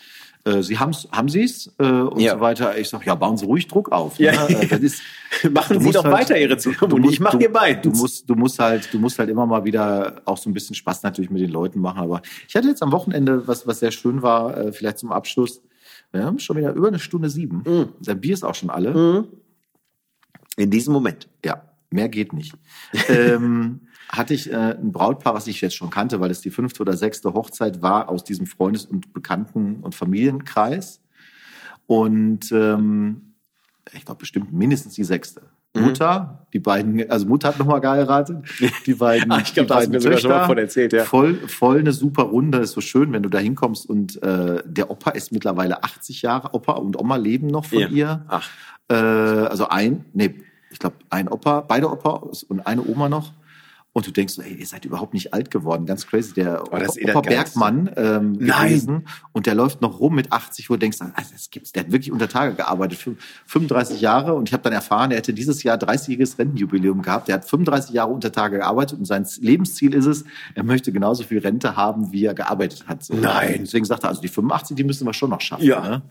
äh, 0.45 0.63
Sie 0.63 0.79
haben's, 0.79 1.09
haben 1.13 1.29
Sie 1.29 1.43
es 1.45 1.73
äh, 1.79 1.85
und 1.85 2.21
Ja. 2.21 2.35
so 2.35 2.41
weiter. 2.41 2.77
Ich 2.79 2.89
sag, 2.89 3.07
ja, 3.07 3.15
bauen 3.15 3.37
Sie 3.37 3.45
ruhig 3.47 3.69
Druck 3.69 3.93
auf. 3.93 4.19
Ja. 4.19 4.33
Ne? 4.49 4.63
Äh, 4.63 4.67
Das 4.69 4.81
ist, 4.81 5.03
Machen 5.51 5.81
Sie 5.81 5.91
doch 5.91 6.05
halt- 6.05 6.15
weiter 6.15 6.39
Ihre 6.39 6.57
Zeremonie. 6.57 7.11
Ich 7.11 7.21
mache 7.21 7.39
ihr 7.41 7.53
beiden. 7.53 7.83
Du 7.83 7.91
musst, 7.99 8.29
du 8.29 8.35
musst 8.35 8.59
halt, 8.59 8.93
du 8.93 8.99
musst 8.99 9.19
halt 9.19 9.29
immer 9.31 9.47
mal 9.47 9.65
wieder 9.65 10.21
auch 10.25 10.37
so 10.39 10.51
ein 10.51 10.55
bisschen 10.55 10.75
Spaß 10.75 11.03
natürlich 11.05 11.31
mit 11.31 11.41
den 11.43 11.51
Leuten 11.51 11.81
machen. 11.81 12.01
Aber 12.01 12.23
ich 12.49 12.55
hatte 12.55 12.69
jetzt 12.69 12.83
am 12.83 12.93
Wochenende 12.93 13.47
was, 13.47 13.67
was 13.67 13.79
sehr 13.81 13.93
schön 13.93 14.23
war, 14.23 14.57
äh, 14.57 14.73
vielleicht 14.73 14.99
zum 14.99 15.13
Abschluss. 15.13 15.63
Wir 16.11 16.25
haben 16.25 16.39
schon 16.39 16.57
wieder 16.57 16.73
über 16.75 16.89
eine 16.89 16.99
Stunde 16.99 17.31
sieben. 17.31 17.63
Mhm. 17.67 17.89
Der 18.01 18.15
Bier 18.15 18.35
ist 18.35 18.45
auch 18.45 18.55
schon 18.55 18.69
alle. 18.71 19.27
in 20.57 20.71
diesem 20.71 20.93
Moment. 20.93 21.29
Ja, 21.45 21.63
mehr 21.91 22.09
geht 22.09 22.33
nicht. 22.33 22.53
ähm, 23.09 23.81
hatte 24.13 24.35
ich 24.35 24.53
äh, 24.53 24.77
ein 24.79 24.93
Brautpaar, 24.93 25.35
was 25.35 25.47
ich 25.47 25.61
jetzt 25.63 25.75
schon 25.75 25.89
kannte, 25.91 26.21
weil 26.21 26.31
es 26.31 26.43
die 26.43 26.51
fünfte 26.51 26.83
oder 26.83 26.97
sechste 26.97 27.33
Hochzeit 27.33 27.81
war 27.81 28.11
aus 28.11 28.23
diesem 28.25 28.47
Freundes- 28.47 28.85
und 28.85 29.13
Bekannten- 29.15 29.77
und 29.81 29.95
Familienkreis. 29.95 31.01
Und 31.87 32.53
ähm, 32.53 33.35
ich 33.93 34.05
glaube 34.05 34.21
bestimmt 34.21 34.53
mindestens 34.53 34.95
die 34.95 35.05
sechste. 35.05 35.43
Mhm. 35.75 35.83
Mutter, 35.85 36.47
die 36.53 36.59
beiden, 36.59 37.11
also 37.11 37.27
Mutter 37.27 37.49
hat 37.49 37.59
nochmal 37.59 37.81
geheiratet, 37.81 38.45
die 38.85 38.93
beiden, 38.95 39.33
Ah, 39.33 39.41
ich 39.43 39.55
glaub, 39.55 39.67
die 39.67 39.69
da 39.71 39.77
hast 39.77 39.87
du 39.87 39.91
mir 39.93 40.01
sogar 40.03 40.19
schon 40.19 40.31
mal 40.31 40.45
von 40.47 40.59
erzählt, 40.59 40.93
ja. 40.93 41.05
voll, 41.05 41.35
voll 41.49 41.79
eine 41.79 41.93
super 41.93 42.25
Runde, 42.25 42.59
ist 42.59 42.73
so 42.73 42.83
schön, 42.83 43.11
wenn 43.15 43.23
du 43.23 43.31
da 43.31 43.39
hinkommst 43.39 43.89
und 43.89 44.23
äh, 44.23 44.63
der 44.67 44.91
Opa 44.91 45.13
ist 45.13 45.33
mittlerweile 45.33 45.83
80 45.83 46.21
Jahre, 46.21 46.53
Opa 46.53 46.73
und 46.73 46.99
Oma 47.01 47.17
leben 47.17 47.47
noch 47.47 47.65
von 47.65 47.79
Ja. 47.79 47.89
ihr. 47.89 48.25
Ach. 48.29 48.51
Äh, 48.91 48.95
also 48.95 49.69
ein, 49.69 50.05
nee, 50.13 50.35
ich 50.71 50.79
glaube 50.79 50.97
ein 51.09 51.29
Opa, 51.29 51.63
beide 51.63 51.91
Opa 51.91 52.23
und 52.49 52.67
eine 52.67 52.87
Oma 52.87 53.09
noch. 53.09 53.33
Und 53.95 54.07
du 54.07 54.11
denkst, 54.11 54.33
so, 54.35 54.41
ey, 54.43 54.55
ihr 54.55 54.67
seid 54.67 54.87
überhaupt 54.87 55.13
nicht 55.13 55.35
alt 55.35 55.51
geworden. 55.51 55.85
Ganz 55.85 56.07
crazy. 56.07 56.33
Der 56.33 56.63
Oh, 56.73 56.79
das 56.79 56.97
eh 56.97 57.11
Opa 57.11 57.21
Geilste. 57.21 57.59
Bergmann 57.59 57.91
ähm, 57.97 58.33
Nein. 58.41 58.69
gewesen. 58.69 59.09
Und 59.33 59.45
der 59.45 59.55
läuft 59.55 59.83
noch 59.83 60.01
rum 60.01 60.15
mit 60.15 60.33
80, 60.33 60.71
wo 60.71 60.75
du 60.75 60.79
denkst, 60.79 60.97
ah, 61.01 61.11
das 61.15 61.51
gibt's. 61.51 61.73
Der 61.73 61.85
hat 61.85 61.93
wirklich 61.93 62.11
unter 62.11 62.27
Tage 62.27 62.55
gearbeitet. 62.55 62.99
Fün- 62.99 63.17
35 63.47 64.01
Jahre. 64.01 64.33
Und 64.33 64.49
ich 64.49 64.55
habe 64.55 64.63
dann 64.63 64.73
erfahren, 64.73 65.11
er 65.11 65.19
hätte 65.19 65.35
dieses 65.35 65.63
Jahr 65.63 65.77
30-jähriges 65.77 66.39
Rentenjubiläum 66.39 67.03
gehabt. 67.03 67.29
Der 67.29 67.35
hat 67.35 67.45
35 67.45 67.95
Jahre 67.95 68.11
unter 68.13 68.33
Tage 68.33 68.57
gearbeitet. 68.59 68.99
Und 68.99 69.05
sein 69.05 69.27
Lebensziel 69.41 69.93
ist 69.93 70.07
es, 70.07 70.25
er 70.55 70.63
möchte 70.65 70.91
genauso 70.91 71.23
viel 71.25 71.41
Rente 71.41 71.77
haben, 71.77 72.13
wie 72.13 72.25
er 72.25 72.33
gearbeitet 72.35 72.87
hat. 72.89 73.05
So. 73.05 73.13
Nein. 73.15 73.59
Deswegen 73.61 73.85
sagt 73.85 74.05
er, 74.05 74.09
also 74.09 74.23
die 74.23 74.29
85, 74.29 74.75
die 74.75 74.85
müssen 74.85 75.07
wir 75.07 75.13
schon 75.13 75.29
noch 75.29 75.43
schaffen. 75.43 75.65
Ja. 75.65 75.87
Ne? 75.87 76.03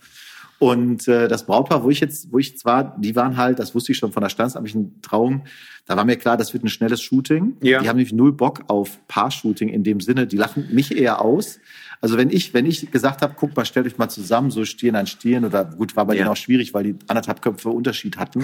Und 0.62 1.08
äh, 1.08 1.28
das 1.28 1.48
Brautpaar, 1.48 1.84
wo 1.84 1.90
ich 1.90 2.02
jetzt, 2.02 2.32
wo 2.32 2.38
ich 2.38 2.52
jetzt 2.52 2.66
war, 2.66 2.96
die 3.00 3.16
waren 3.16 3.36
halt, 3.36 3.58
das 3.58 3.74
wusste 3.74 3.94
ich 3.94 3.98
schon 3.98 4.12
von 4.12 4.22
der 4.22 4.30
standesamtlichen 4.30 5.02
Trauung, 5.02 5.42
da 5.88 5.98
war 5.98 6.06
mir 6.06 6.18
klar, 6.18 6.38
das 6.38 6.54
wird 6.54 6.64
ein 6.64 6.70
schnelles 6.70 7.02
Shooting. 7.02 7.58
Ja. 7.64 7.82
Die 7.82 7.90
haben 7.90 7.98
nämlich 7.98 8.14
null 8.14 8.32
Bock 8.32 8.66
auf 8.68 9.00
Paar-Shooting 9.08 9.70
in 9.70 9.84
dem 9.84 10.00
Sinne, 10.02 10.28
die 10.28 10.38
lachen 10.38 10.68
mich 10.72 10.96
eher 10.96 11.20
aus. 11.20 11.60
Also 12.00 12.16
wenn 12.16 12.30
ich, 12.30 12.54
wenn 12.54 12.68
ich 12.68 12.92
gesagt 12.92 13.24
habe, 13.24 13.34
guck 13.36 13.58
mal, 13.58 13.66
stellt 13.66 13.88
euch 13.88 13.98
mal 13.98 14.10
zusammen, 14.10 14.52
so 14.52 14.64
Stirn 14.64 14.96
an 14.96 15.08
Stirn, 15.08 15.46
oder 15.46 15.66
gut, 15.66 15.96
war 15.96 16.06
bei 16.06 16.14
Ja. 16.14 16.20
denen 16.20 16.30
auch 16.30 16.38
schwierig, 16.38 16.76
weil 16.76 16.84
die 16.84 16.96
anderthalb 17.08 17.42
Köpfe 17.42 17.70
Unterschied 17.70 18.18
hatten. 18.18 18.44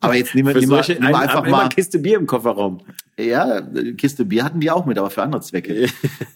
Aber 0.00 0.14
jetzt 0.14 0.34
nehmen 0.34 0.54
wir, 0.54 0.66
solche 0.66 0.94
nehmen 0.94 1.08
wir 1.08 1.16
ein, 1.18 1.28
einfach 1.28 1.46
mal. 1.46 1.68
Kiste 1.68 1.98
Bier 1.98 2.18
im 2.18 2.26
Kofferraum. 2.26 2.80
Ja, 3.18 3.60
Kiste 3.98 4.24
Bier 4.24 4.44
hatten 4.44 4.60
die 4.60 4.70
auch 4.70 4.86
mit, 4.86 4.96
aber 4.98 5.10
für 5.10 5.22
andere 5.22 5.42
Zwecke. 5.42 5.88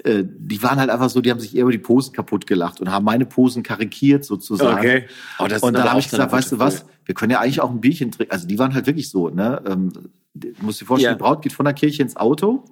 äh, 0.04 0.22
die 0.22 0.62
waren 0.62 0.78
halt 0.78 0.90
einfach 0.90 1.08
so, 1.08 1.20
die 1.22 1.30
haben 1.30 1.40
sich 1.40 1.56
eher 1.56 1.62
über 1.62 1.72
die 1.72 1.78
Posen 1.78 2.12
kaputt 2.12 2.46
gelacht 2.46 2.80
und 2.82 2.90
haben 2.90 3.04
meine 3.04 3.24
Posen 3.24 3.62
karikiert 3.62 4.24
sozusagen. 4.24 4.78
Okay. 4.78 5.04
Oh, 5.38 5.46
das 5.46 5.62
und 5.62 5.72
dann 5.72 5.88
habe 5.88 6.00
ich 6.00 6.10
gesagt, 6.10 6.30
weißt 6.30 6.52
du 6.52 6.58
was, 6.58 6.84
wir 7.06 7.14
können 7.14 7.32
ja 7.32 7.40
eigentlich 7.40 7.60
auch 7.60 7.70
ein 7.70 7.80
Bierchen 7.80 8.10
trinken. 8.10 8.32
Also 8.32 8.46
die 8.46 8.58
waren 8.58 8.74
halt 8.74 8.86
wirklich 8.86 9.08
so, 9.08 9.30
ne? 9.30 9.62
Ähm, 9.66 9.92
du 10.34 10.48
musst 10.60 10.80
dir 10.80 10.86
vorstellen, 10.86 11.12
Ja. 11.12 11.16
die 11.16 11.22
Braut 11.22 11.40
geht 11.42 11.52
von 11.54 11.64
der 11.64 11.74
Kirche 11.74 12.02
ins 12.02 12.16
Auto 12.16 12.64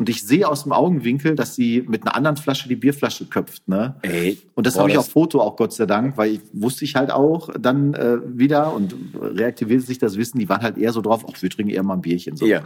und 0.00 0.08
ich 0.08 0.26
sehe 0.26 0.48
aus 0.48 0.64
dem 0.64 0.72
Augenwinkel, 0.72 1.36
dass 1.36 1.54
sie 1.54 1.84
mit 1.86 2.02
einer 2.02 2.16
anderen 2.16 2.36
Flasche 2.36 2.68
die 2.68 2.74
Bierflasche 2.76 3.26
köpft, 3.26 3.68
ne? 3.68 3.94
Ey, 4.02 4.38
Und 4.54 4.66
das 4.66 4.76
habe 4.78 4.90
ich 4.90 4.98
auf 4.98 5.08
Foto 5.10 5.40
auch 5.40 5.54
Gott 5.56 5.72
sei 5.72 5.86
Dank, 5.86 6.16
weil 6.16 6.32
ich 6.32 6.40
wusste 6.52 6.84
ich 6.84 6.96
halt 6.96 7.10
auch 7.12 7.50
dann 7.60 7.94
äh, 7.94 8.16
wieder 8.26 8.72
und 8.74 8.94
reaktivierte 9.20 9.84
sich 9.86 9.98
das 9.98 10.16
Wissen, 10.16 10.38
die 10.38 10.48
waren 10.48 10.62
halt 10.62 10.76
eher 10.78 10.92
so 10.92 11.00
drauf, 11.02 11.24
ach, 11.30 11.40
wir 11.40 11.50
trinken 11.50 11.70
eher 11.72 11.82
mal 11.84 11.94
ein 11.94 12.00
Bierchen. 12.02 12.36
So. 12.36 12.46
Ja. 12.46 12.62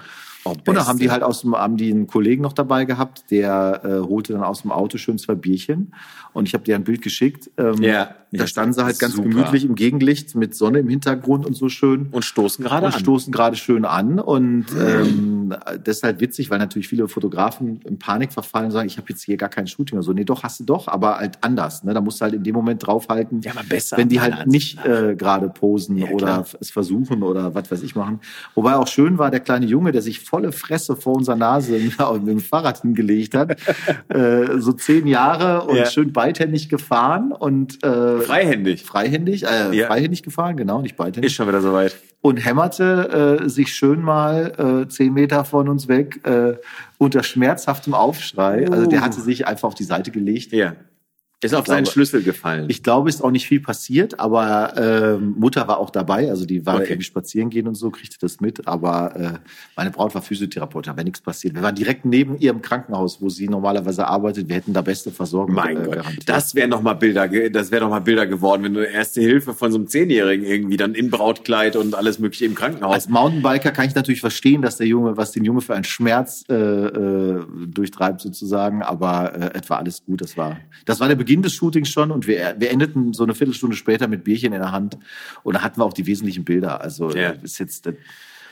Oh, 0.46 0.50
Und 0.50 0.68
dann 0.76 0.86
haben 0.86 0.98
die 0.98 1.10
halt 1.10 1.22
aus 1.22 1.40
dem, 1.40 1.56
haben 1.56 1.78
die 1.78 1.90
einen 1.90 2.06
Kollegen 2.06 2.42
noch 2.42 2.52
dabei 2.52 2.84
gehabt, 2.84 3.24
der 3.30 3.80
äh, 3.82 4.06
holte 4.06 4.34
dann 4.34 4.42
aus 4.42 4.60
dem 4.60 4.72
Auto 4.72 4.98
schön 4.98 5.16
zwei 5.16 5.34
Bierchen. 5.34 5.94
Und 6.34 6.46
ich 6.48 6.52
habe 6.54 6.64
dir 6.64 6.74
ein 6.74 6.84
Bild 6.84 7.00
geschickt. 7.00 7.50
Ähm, 7.56 7.82
Ja. 7.82 8.14
da 8.30 8.46
standen 8.46 8.74
sie 8.74 8.84
halt 8.84 8.98
ganz 8.98 9.14
super. 9.14 9.26
gemütlich 9.30 9.64
im 9.64 9.74
Gegenlicht 9.74 10.34
mit 10.34 10.54
Sonne 10.54 10.80
im 10.80 10.88
Hintergrund 10.90 11.46
und 11.46 11.54
so 11.56 11.70
schön. 11.70 12.08
und 12.10 12.26
stoßen 12.26 12.62
gerade 12.62 12.84
Und 12.88 12.92
an. 12.94 13.00
stoßen 13.00 13.32
gerade 13.32 13.56
schön 13.56 13.86
an. 13.86 14.18
Und 14.20 14.66
ähm, 14.78 15.54
das 15.82 15.96
ist 15.98 16.02
halt 16.02 16.20
witzig, 16.20 16.50
weil 16.50 16.58
natürlich 16.58 16.88
viele 16.88 17.08
Fotografen 17.08 17.23
in 17.84 17.98
Panik 17.98 18.32
verfallen 18.32 18.66
und 18.66 18.72
sagen, 18.72 18.86
ich 18.86 18.96
habe 18.96 19.06
jetzt 19.08 19.22
hier 19.22 19.36
gar 19.36 19.48
kein 19.48 19.66
Shooting 19.66 19.98
oder 19.98 20.02
so. 20.04 20.12
Nee, 20.12 20.24
doch, 20.24 20.42
hast 20.42 20.60
du 20.60 20.64
doch, 20.64 20.88
aber 20.88 21.18
halt 21.18 21.38
anders. 21.40 21.84
Ne? 21.84 21.94
Da 21.94 22.00
musst 22.00 22.20
du 22.20 22.24
halt 22.24 22.34
in 22.34 22.42
dem 22.42 22.54
Moment 22.54 22.86
draufhalten, 22.86 23.40
Ja, 23.42 23.52
aber 23.52 23.62
besser, 23.64 23.96
wenn 23.96 24.08
die 24.08 24.20
halt 24.20 24.46
nicht 24.46 24.84
äh, 24.84 25.14
gerade 25.16 25.48
posen 25.48 25.96
Ja, 25.96 26.08
oder 26.08 26.26
klar. 26.26 26.46
es 26.60 26.70
versuchen 26.70 27.22
oder 27.22 27.54
was 27.54 27.70
weiß 27.70 27.82
ich 27.82 27.94
machen. 27.94 28.20
Wobei 28.54 28.74
auch 28.76 28.88
schön 28.88 29.18
war, 29.18 29.30
der 29.30 29.40
kleine 29.40 29.66
Junge, 29.66 29.92
der 29.92 30.02
sich 30.02 30.20
volle 30.20 30.52
Fresse 30.52 30.96
vor 30.96 31.14
unserer 31.16 31.36
Nase 31.36 31.72
mit 31.78 31.98
dem 32.28 32.40
Fahrrad 32.40 32.82
hingelegt 32.82 33.34
hat. 33.34 33.56
äh, 34.08 34.58
so 34.58 34.72
zehn 34.72 35.06
Jahre 35.06 35.62
und 35.66 35.76
Ja. 35.76 35.86
schön 35.86 36.12
beidhändig 36.12 36.68
gefahren 36.68 37.32
und 37.32 37.82
äh, 37.84 38.20
Freihändig. 38.20 38.82
freihändig, 38.84 39.44
äh, 39.44 39.86
freihändig 39.86 40.22
gefahren, 40.22 40.56
genau, 40.56 40.80
nicht 40.82 40.96
beidhändig 40.96 41.30
Ist 41.30 41.36
schon 41.36 41.48
wieder 41.48 41.60
soweit. 41.60 41.94
Und 42.24 42.38
hämmerte 42.38 43.42
äh, 43.42 43.48
sich 43.50 43.74
schön 43.74 44.00
mal 44.00 44.84
äh, 44.84 44.88
zehn 44.88 45.12
Meter 45.12 45.44
von 45.44 45.68
uns 45.68 45.88
weg 45.88 46.26
äh, 46.26 46.54
unter 46.96 47.22
schmerzhaftem 47.22 47.92
Aufschrei. 47.92 48.66
Also 48.66 48.86
der 48.86 49.00
Uh. 49.00 49.02
hatte 49.02 49.20
sich 49.20 49.46
einfach 49.46 49.68
auf 49.68 49.74
die 49.74 49.84
Seite 49.84 50.10
gelegt. 50.10 50.50
Ja. 50.52 50.72
Ist 51.44 51.54
auf 51.54 51.66
seinen 51.66 51.84
glaube- 51.84 51.92
Schlüssel 51.92 52.22
gefallen. 52.22 52.66
Ich 52.68 52.82
glaube, 52.82 53.08
ist 53.08 53.22
auch 53.22 53.30
nicht 53.30 53.46
viel 53.46 53.60
passiert, 53.60 54.18
aber 54.18 54.74
ähm, 54.76 55.34
Mutter 55.38 55.68
war 55.68 55.78
auch 55.78 55.90
dabei, 55.90 56.30
also 56.30 56.46
die 56.46 56.64
war 56.66 56.76
Okay. 56.76 56.84
irgendwie 56.90 57.04
spazieren 57.04 57.50
gehen 57.50 57.68
und 57.68 57.74
so, 57.74 57.90
kriegte 57.90 58.16
das 58.20 58.40
mit. 58.40 58.66
Aber 58.66 59.14
äh, 59.16 59.30
meine 59.76 59.90
Braut 59.90 60.14
war 60.14 60.22
Physiotherapeutin, 60.22 60.92
da 60.92 60.96
wäre 60.96 61.04
nichts 61.04 61.20
passiert. 61.20 61.54
Wir 61.54 61.62
waren 61.62 61.74
direkt 61.74 62.04
neben 62.04 62.38
ihrem 62.38 62.62
Krankenhaus, 62.62 63.20
wo 63.20 63.28
sie 63.28 63.48
normalerweise 63.48 64.06
arbeitet. 64.06 64.48
Wir 64.48 64.56
hätten 64.56 64.72
da 64.72 64.80
beste 64.82 65.10
Versorgung 65.10 65.54
mein 65.54 65.76
äh, 65.76 65.84
Gott, 65.84 65.94
garantiert. 65.96 66.28
das 66.28 66.54
wären 66.54 66.70
noch 66.70 66.82
mal 66.82 66.94
Bilder, 66.94 67.28
das 67.28 67.70
wäre 67.70 67.88
mal 67.88 68.00
Bilder 68.00 68.26
geworden, 68.26 68.62
wenn 68.64 68.74
du 68.74 68.80
erste 68.84 69.20
Hilfe 69.20 69.52
von 69.54 69.70
so 69.70 69.78
einem 69.78 69.86
Zehnjährigen 69.88 70.44
irgendwie 70.46 70.76
dann 70.76 70.94
in 70.94 71.10
Brautkleid 71.10 71.76
und 71.76 71.94
alles 71.94 72.18
mögliche 72.18 72.44
im 72.46 72.54
Krankenhaus. 72.54 72.94
Als 72.94 73.08
Mountainbiker 73.08 73.70
kann 73.70 73.86
ich 73.86 73.94
natürlich 73.94 74.20
verstehen, 74.20 74.62
dass 74.62 74.76
der 74.78 74.86
Junge, 74.86 75.16
was 75.16 75.32
den 75.32 75.44
Junge 75.44 75.60
für 75.60 75.74
einen 75.74 75.84
Schmerz 75.84 76.44
äh, 76.48 76.54
äh, 76.54 77.44
durchtreibt 77.68 78.20
sozusagen, 78.20 78.82
aber 78.82 79.34
äh, 79.34 79.58
etwa 79.58 79.76
alles 79.76 80.04
gut. 80.04 80.20
Das 80.20 80.36
war, 80.36 80.58
das 80.86 81.00
war 81.00 81.08
der 81.08 81.16
Beginn 81.16 81.33
des 81.42 81.54
Shootings 81.54 81.88
schon 81.88 82.10
und 82.10 82.26
wir, 82.26 82.56
wir 82.58 82.70
endeten 82.70 83.12
so 83.12 83.24
eine 83.24 83.34
Viertelstunde 83.34 83.76
später 83.76 84.08
mit 84.08 84.24
Bierchen 84.24 84.52
in 84.52 84.60
der 84.60 84.72
Hand 84.72 84.98
und 85.42 85.54
da 85.54 85.62
hatten 85.62 85.80
wir 85.80 85.84
auch 85.84 85.92
die 85.92 86.06
wesentlichen 86.06 86.44
Bilder. 86.44 86.80
Also 86.80 87.10
Ja. 87.10 87.30
ist 87.30 87.58
jetzt 87.58 87.88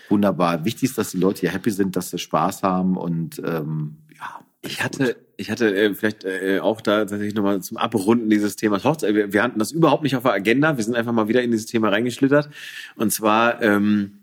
wunderbar. 0.09 0.65
Wichtig 0.65 0.85
ist, 0.85 0.99
dass 0.99 1.11
die 1.11 1.19
Leute 1.19 1.41
hier 1.41 1.51
happy 1.53 1.71
sind, 1.71 1.97
dass 1.97 2.11
sie 2.11 2.19
Spaß 2.19 2.63
haben 2.63 2.97
und 2.97 3.41
ähm, 3.45 3.97
ja. 4.19 4.41
Ich 4.65 4.83
hatte, 4.85 5.17
ich 5.37 5.51
hatte 5.51 5.75
äh, 5.75 5.93
vielleicht 5.95 6.25
äh, 6.25 6.61
auch 6.61 6.81
da 6.81 7.01
tatsächlich 7.01 7.35
nochmal 7.35 7.61
zum 7.63 7.79
Abrunden 7.79 8.31
dieses 8.31 8.55
Themas 8.55 8.85
Hochzeit. 8.85 9.13
Wir, 9.15 9.33
wir 9.33 9.43
hatten 9.43 9.59
das 9.59 9.73
überhaupt 9.73 10.05
nicht 10.05 10.15
auf 10.15 10.23
der 10.23 10.33
Agenda. 10.35 10.77
Wir 10.77 10.85
sind 10.85 10.95
einfach 10.95 11.13
mal 11.13 11.27
wieder 11.27 11.43
in 11.43 11.51
dieses 11.51 11.67
Thema 11.67 11.89
reingeschlittert. 11.89 12.49
Und 12.95 13.13
zwar 13.13 13.61
ähm, 13.61 14.22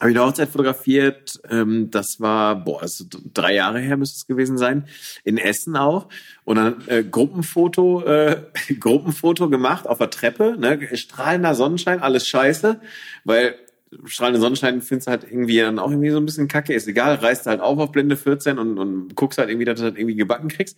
habe 0.00 0.10
ich 0.10 0.16
eine 0.16 0.26
Hochzeit 0.26 0.48
fotografiert. 0.48 1.40
Ähm, 1.50 1.90
das 1.90 2.20
war, 2.20 2.64
boah, 2.64 2.80
das 2.82 3.06
drei 3.34 3.54
Jahre 3.54 3.80
her 3.80 3.96
müsste 3.96 4.16
es 4.16 4.26
gewesen 4.26 4.56
sein. 4.56 4.84
In 5.24 5.38
Essen 5.38 5.76
auch. 5.76 6.08
Und 6.44 6.56
dann 6.56 6.84
äh, 6.86 7.02
Gruppenfoto, 7.02 8.04
äh, 8.04 8.42
Gruppenfoto 8.78 9.48
gemacht 9.48 9.86
auf 9.86 9.98
der 9.98 10.10
Treppe. 10.10 10.56
Ne? 10.58 10.96
Strahlender 10.96 11.54
Sonnenschein, 11.54 12.00
alles 12.00 12.28
scheiße. 12.28 12.80
Weil 13.24 13.56
strahlender 14.04 14.40
Sonnenschein 14.40 14.82
findest 14.82 15.08
du 15.08 15.10
halt 15.10 15.24
irgendwie 15.24 15.58
dann 15.58 15.78
auch 15.78 15.90
irgendwie 15.90 16.10
so 16.10 16.18
ein 16.18 16.26
bisschen 16.26 16.46
kacke. 16.46 16.74
Ist 16.74 16.86
egal, 16.86 17.16
reißt 17.16 17.46
halt 17.46 17.60
auf 17.60 17.78
auf 17.78 17.90
Blende 17.90 18.16
14 18.16 18.58
und, 18.58 18.78
und 18.78 19.16
guckst 19.16 19.38
halt 19.38 19.48
irgendwie, 19.48 19.64
dass 19.64 19.80
du 19.80 19.90
das 19.90 19.98
irgendwie 19.98 20.16
gebacken 20.16 20.48
kriegst. 20.48 20.76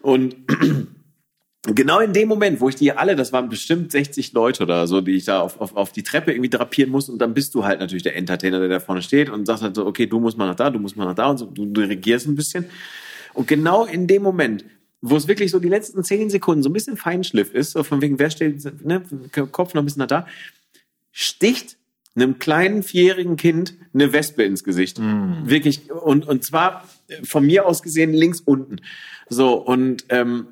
Und 0.00 0.36
genau 1.62 2.00
in 2.00 2.12
dem 2.12 2.28
Moment, 2.28 2.60
wo 2.60 2.68
ich 2.68 2.76
die 2.76 2.92
alle, 2.92 3.16
das 3.16 3.32
waren 3.32 3.48
bestimmt 3.48 3.92
60 3.92 4.32
Leute 4.32 4.62
oder 4.62 4.86
so, 4.86 5.00
die 5.00 5.12
ich 5.12 5.24
da 5.24 5.40
auf, 5.40 5.60
auf, 5.60 5.76
auf 5.76 5.92
die 5.92 6.02
Treppe 6.02 6.32
irgendwie 6.32 6.50
drapieren 6.50 6.90
muss 6.90 7.08
und 7.08 7.18
dann 7.18 7.34
bist 7.34 7.54
du 7.54 7.64
halt 7.64 7.80
natürlich 7.80 8.02
der 8.02 8.16
Entertainer, 8.16 8.60
der 8.60 8.68
da 8.68 8.80
vorne 8.80 9.02
steht 9.02 9.28
und 9.30 9.46
sagt 9.46 9.62
halt 9.62 9.74
so, 9.74 9.86
okay, 9.86 10.06
du 10.06 10.20
musst 10.20 10.38
mal 10.38 10.46
nach 10.46 10.54
da, 10.54 10.70
du 10.70 10.78
musst 10.78 10.96
mal 10.96 11.04
nach 11.04 11.14
da 11.14 11.26
und 11.28 11.38
so, 11.38 11.46
du, 11.46 11.66
du 11.66 11.80
regierst 11.80 12.26
ein 12.26 12.36
bisschen. 12.36 12.66
Und 13.34 13.48
genau 13.48 13.84
in 13.84 14.06
dem 14.06 14.22
Moment, 14.22 14.64
wo 15.00 15.16
es 15.16 15.28
wirklich 15.28 15.50
so 15.50 15.58
die 15.58 15.68
letzten 15.68 16.02
zehn 16.02 16.30
Sekunden 16.30 16.62
so 16.62 16.70
ein 16.70 16.72
bisschen 16.72 16.96
Feinschliff 16.96 17.52
ist, 17.52 17.72
so 17.72 17.82
von 17.82 18.00
wegen, 18.02 18.18
wer 18.18 18.30
steht, 18.30 18.84
ne, 18.84 19.02
Kopf 19.52 19.74
noch 19.74 19.82
ein 19.82 19.84
bisschen 19.84 20.00
nach 20.00 20.06
da, 20.06 20.26
sticht 21.12 21.76
einem 22.14 22.38
kleinen 22.38 22.82
vierjährigen 22.82 23.36
Kind 23.36 23.74
eine 23.94 24.12
Wespe 24.12 24.42
ins 24.42 24.64
Gesicht. 24.64 24.98
Wirklich. 25.44 25.90
Und, 25.92 26.26
und 26.26 26.44
zwar 26.44 26.88
von 27.22 27.46
mir 27.46 27.66
aus 27.66 27.82
gesehen 27.82 28.12
links 28.12 28.40
unten. 28.40 28.80
So, 29.28 29.54
und 29.54 30.04
ähm, 30.08 30.48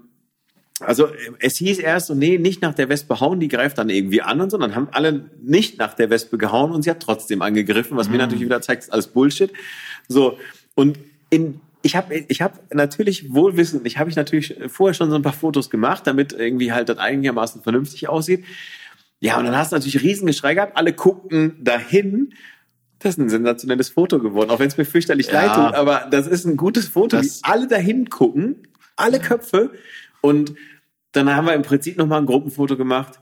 also 0.81 1.09
es 1.41 1.57
hieß 1.57 1.79
erst 1.79 2.09
so, 2.09 2.15
nee, 2.15 2.39
nicht 2.39 2.63
nach 2.63 2.75
der 2.75 2.89
Wespe 2.89 3.21
hauen, 3.21 3.41
die 3.41 3.49
greift 3.49 3.79
dann 3.79 3.89
irgendwie 3.89 4.23
an 4.23 4.41
und 4.41 4.51
so. 4.51 4.59
Dann 4.59 4.75
haben 4.75 4.89
alle 4.93 5.31
nicht 5.43 5.79
nach 5.79 5.95
der 5.95 6.11
Wespe 6.11 6.39
gehauen 6.39 6.71
und 6.73 6.83
sie 6.83 6.91
hat 6.91 7.01
trotzdem 7.01 7.43
angegriffen, 7.43 7.97
was 7.97 8.09
mir 8.09 8.19
natürlich 8.19 8.45
wieder 8.45 8.61
zeigt, 8.61 8.85
ist 8.85 8.93
alles 8.93 9.07
Bullshit. 9.09 9.53
So, 10.09 10.39
und 10.75 10.99
in 11.31 11.61
ich 11.83 11.95
habe 11.95 12.15
ich 12.17 12.43
hab 12.43 12.75
natürlich 12.75 13.33
wohlwissend, 13.33 13.87
ich 13.87 13.97
habe 13.99 14.11
ich 14.11 14.17
natürlich 14.17 14.57
vorher 14.69 14.93
schon 14.95 15.09
so 15.09 15.15
ein 15.17 15.23
paar 15.23 15.33
Fotos 15.33 15.71
gemacht, 15.71 16.05
damit 16.07 16.33
irgendwie 16.33 16.73
halt 16.73 16.89
das 16.89 16.99
einigermaßen 16.99 17.63
vernünftig 17.63 18.09
aussieht. 18.09 18.45
Ja, 19.21 19.39
und 19.39 19.45
dann 19.45 19.57
hast 19.57 19.71
du 19.73 19.77
natürlich 19.77 20.03
Riesengeschrei 20.03 20.55
gehabt, 20.55 20.77
alle 20.77 20.93
guckten 20.93 21.63
dahin. 21.63 22.35
Das 22.99 23.13
ist 23.15 23.19
ein 23.19 23.29
sensationelles 23.29 23.89
Foto 23.91 24.19
geworden, 24.19 24.51
auch 24.51 24.59
wenn 24.59 24.67
es 24.69 24.77
mir 24.77 24.85
fürchterlich 24.85 25.29
Ja. 25.29 25.33
leid 25.45 25.55
tut, 25.55 25.75
aber 25.75 26.09
das 26.11 26.27
ist 26.27 26.45
ein 26.45 26.57
gutes 26.57 26.89
Foto, 26.89 27.19
Das- 27.19 27.41
alle 27.45 27.69
dahin 27.69 28.11
gucken, 28.11 28.57
alle 28.97 29.21
Köpfe 29.21 29.71
und 30.21 30.55
dann 31.13 31.35
haben 31.35 31.47
wir 31.47 31.55
im 31.55 31.63
Prinzip 31.63 31.97
nochmal 31.97 32.21
ein 32.21 32.27
Gruppenfoto 32.27 32.77
gemacht, 32.77 33.21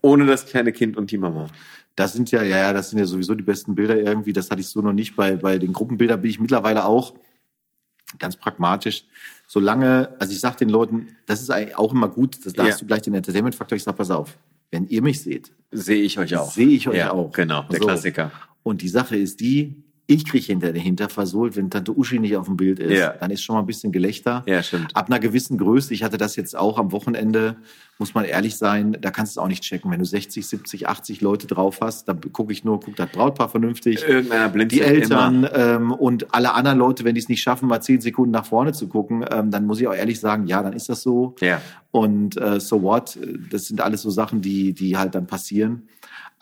ohne 0.00 0.26
das 0.26 0.46
kleine 0.46 0.72
Kind 0.72 0.96
und 0.96 1.10
die 1.10 1.18
Mama. 1.18 1.48
Das 1.94 2.12
sind 2.14 2.30
ja, 2.30 2.42
ja, 2.42 2.56
ja, 2.56 2.72
das 2.72 2.90
sind 2.90 2.98
ja 2.98 3.04
sowieso 3.06 3.34
die 3.34 3.42
besten 3.44 3.74
Bilder 3.74 3.96
irgendwie. 3.96 4.32
Das 4.32 4.50
hatte 4.50 4.60
ich 4.60 4.68
so 4.68 4.80
noch 4.80 4.94
nicht. 4.94 5.14
Bei, 5.14 5.36
bei 5.36 5.58
den 5.58 5.72
Gruppenbildern 5.72 6.20
bin 6.22 6.30
ich 6.30 6.40
mittlerweile 6.40 6.84
auch 6.86 7.14
ganz 8.18 8.36
pragmatisch. 8.36 9.04
Solange, 9.46 10.14
also 10.18 10.32
ich 10.32 10.40
sag 10.40 10.56
den 10.56 10.70
Leuten, 10.70 11.08
das 11.26 11.42
ist 11.42 11.50
eigentlich 11.50 11.76
auch 11.76 11.92
immer 11.92 12.08
gut, 12.08 12.44
das, 12.44 12.54
da 12.54 12.66
Ja. 12.66 12.74
du 12.76 12.86
gleich 12.86 13.02
den 13.02 13.14
Entertainment-Faktor. 13.14 13.76
Ich 13.76 13.82
sag, 13.84 13.96
pass 13.96 14.10
auf, 14.10 14.38
wenn 14.70 14.86
ihr 14.88 15.02
mich 15.02 15.20
seht, 15.22 15.52
Sehe 15.70 16.02
ich 16.02 16.18
euch 16.18 16.34
auch. 16.36 16.50
sehe 16.50 16.68
ich 16.68 16.88
euch 16.88 16.96
ja, 16.96 17.12
auch. 17.12 17.30
Genau, 17.32 17.62
der 17.64 17.78
So. 17.78 17.86
Klassiker. 17.86 18.32
Und 18.62 18.80
die 18.82 18.88
Sache 18.88 19.16
ist 19.16 19.40
die, 19.40 19.82
ich 20.06 20.26
kriege 20.26 20.44
hinter 20.44 20.72
dahinter 20.72 21.08
versohlt, 21.08 21.56
wenn 21.56 21.70
Tante 21.70 21.96
Uschi 21.96 22.18
nicht 22.18 22.36
auf 22.36 22.46
dem 22.46 22.56
Bild 22.56 22.80
ist. 22.80 22.98
Ja. 22.98 23.14
Dann 23.18 23.30
ist 23.30 23.42
schon 23.42 23.54
mal 23.54 23.60
ein 23.60 23.66
bisschen 23.66 23.92
Gelächter. 23.92 24.42
Ja, 24.46 24.62
stimmt. 24.62 24.94
Ab 24.96 25.06
einer 25.06 25.20
gewissen 25.20 25.58
Größe, 25.58 25.94
ich 25.94 26.02
hatte 26.02 26.18
das 26.18 26.34
jetzt 26.34 26.56
auch 26.56 26.78
am 26.78 26.90
Wochenende, 26.90 27.56
muss 27.98 28.12
man 28.12 28.24
ehrlich 28.24 28.56
sein, 28.56 28.96
da 29.00 29.12
kannst 29.12 29.36
du 29.36 29.40
es 29.40 29.44
auch 29.44 29.48
nicht 29.48 29.62
checken. 29.62 29.90
Wenn 29.90 30.00
du 30.00 30.04
60, 30.04 30.46
70, 30.46 30.88
80 30.88 31.20
Leute 31.20 31.46
drauf 31.46 31.78
hast, 31.80 32.08
dann 32.08 32.20
gucke 32.32 32.52
ich 32.52 32.64
nur, 32.64 32.80
guckt 32.80 32.98
das 32.98 33.10
Brautpaar 33.10 33.48
vernünftig. 33.48 34.04
Die 34.72 34.80
Eltern 34.80 35.48
ähm, 35.54 35.92
und 35.92 36.34
alle 36.34 36.52
anderen 36.54 36.78
Leute, 36.78 37.04
wenn 37.04 37.14
die 37.14 37.20
es 37.20 37.28
nicht 37.28 37.42
schaffen, 37.42 37.68
mal 37.68 37.80
zehn 37.80 38.00
Sekunden 38.00 38.32
nach 38.32 38.46
vorne 38.46 38.72
zu 38.72 38.88
gucken, 38.88 39.24
ähm, 39.30 39.52
dann 39.52 39.66
muss 39.66 39.80
ich 39.80 39.86
auch 39.86 39.94
ehrlich 39.94 40.18
sagen, 40.18 40.46
ja, 40.46 40.62
dann 40.62 40.72
ist 40.72 40.88
das 40.88 41.02
so. 41.02 41.36
Ja. 41.40 41.60
Und 41.92 42.40
äh, 42.40 42.58
so 42.58 42.82
what? 42.82 43.18
Das 43.50 43.66
sind 43.66 43.80
alles 43.80 44.02
so 44.02 44.10
Sachen, 44.10 44.40
die, 44.40 44.72
die 44.72 44.96
halt 44.96 45.14
dann 45.14 45.26
passieren. 45.26 45.88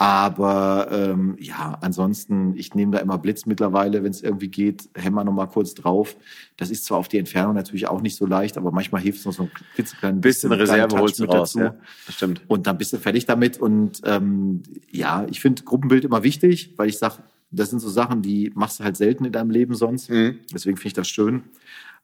Aber 0.01 0.89
ähm, 0.91 1.37
ja, 1.39 1.77
ansonsten, 1.83 2.57
ich 2.57 2.75
nehme 2.75 2.93
da 2.93 3.01
immer 3.01 3.19
Blitz 3.19 3.45
mittlerweile, 3.45 4.03
wenn 4.03 4.11
es 4.11 4.23
irgendwie 4.23 4.49
geht, 4.49 4.89
hämmer 4.95 5.25
noch 5.25 5.35
mal 5.35 5.45
kurz 5.45 5.75
drauf. 5.75 6.17
Das 6.57 6.71
ist 6.71 6.87
zwar 6.87 6.97
auf 6.97 7.09
die 7.09 7.19
Entfernung 7.19 7.55
natürlich 7.55 7.87
auch 7.87 8.01
nicht 8.01 8.17
so 8.17 8.25
leicht, 8.25 8.57
aber 8.57 8.73
manchmal 8.73 9.03
hilft 9.03 9.19
es 9.19 9.27
noch 9.27 9.35
so 9.35 9.43
ein 9.43 9.51
klitzekleinen 9.75 10.23
Bisschen 10.23 10.49
kleinen 10.49 10.63
Reserve 10.63 10.99
holst 10.99 11.19
du 11.19 11.25
mit 11.25 11.35
raus. 11.35 11.53
Ja, 11.53 11.75
das 12.07 12.15
stimmt. 12.15 12.41
und 12.49 12.67
dann 12.67 12.79
bist 12.79 12.95
du 12.95 12.97
fertig 12.97 13.27
damit. 13.27 13.61
Und 13.61 14.01
ähm, 14.07 14.63
ja, 14.91 15.27
ich 15.29 15.41
finde 15.41 15.65
Gruppenbild 15.65 16.07
immer 16.07 16.23
wichtig, 16.23 16.73
weil 16.79 16.89
ich 16.89 16.97
sage, 16.97 17.17
das 17.51 17.69
sind 17.69 17.81
so 17.81 17.91
Sachen, 17.91 18.23
die 18.23 18.53
machst 18.55 18.81
du 18.81 18.85
halt 18.85 18.97
selten 18.97 19.27
in 19.27 19.33
deinem 19.33 19.51
Leben 19.51 19.75
sonst. 19.75 20.09
Mhm. 20.09 20.39
Deswegen 20.51 20.79
finde 20.79 20.89
ich 20.89 20.95
das 20.95 21.09
schön. 21.09 21.43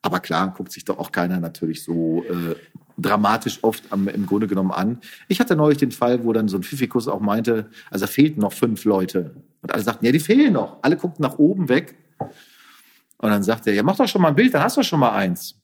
Aber 0.02 0.20
klar, 0.20 0.52
guckt 0.56 0.72
sich 0.72 0.84
doch 0.84 0.98
auch 0.98 1.10
keiner 1.10 1.40
natürlich 1.40 1.82
so 1.82 2.24
äh, 2.24 2.54
dramatisch 2.98 3.58
oft 3.62 3.84
am, 3.90 4.08
im 4.08 4.26
Grunde 4.26 4.46
genommen 4.46 4.70
an. 4.70 5.00
Ich 5.28 5.40
hatte 5.40 5.56
neulich 5.56 5.78
den 5.78 5.92
Fall, 5.92 6.24
wo 6.24 6.32
dann 6.32 6.48
so 6.48 6.56
ein 6.56 6.62
Pfiffikus 6.62 7.08
auch 7.08 7.20
meinte, 7.20 7.70
also 7.90 8.06
da 8.06 8.10
fehlten 8.10 8.40
noch 8.40 8.52
fünf 8.52 8.84
Leute. 8.84 9.34
Und 9.62 9.72
alle 9.72 9.82
sagten, 9.82 10.04
ja, 10.04 10.12
die 10.12 10.20
fehlen 10.20 10.52
noch. 10.52 10.78
Alle 10.82 10.96
guckten 10.96 11.22
nach 11.22 11.38
oben 11.38 11.68
weg. 11.68 11.96
Und 13.18 13.30
dann 13.30 13.42
sagt 13.42 13.66
er, 13.66 13.74
ja, 13.74 13.82
mach 13.82 13.96
doch 13.96 14.08
schon 14.08 14.22
mal 14.22 14.28
ein 14.28 14.34
Bild, 14.34 14.54
dann 14.54 14.62
hast 14.62 14.76
du 14.76 14.82
schon 14.82 15.00
mal 15.00 15.12
eins. 15.12 15.56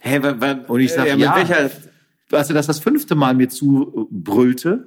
Hey, 0.00 0.22
wa, 0.22 0.40
wa, 0.40 0.52
Und 0.66 0.80
ich 0.80 0.92
sag, 0.92 1.06
ja, 1.06 1.14
mit 1.14 1.24
ja. 1.24 1.36
welcher, 1.36 1.70
als 2.32 2.48
er 2.48 2.54
das 2.54 2.66
das 2.66 2.80
fünfte 2.80 3.14
Mal 3.14 3.34
mir 3.34 3.48
zubrüllte, 3.48 4.86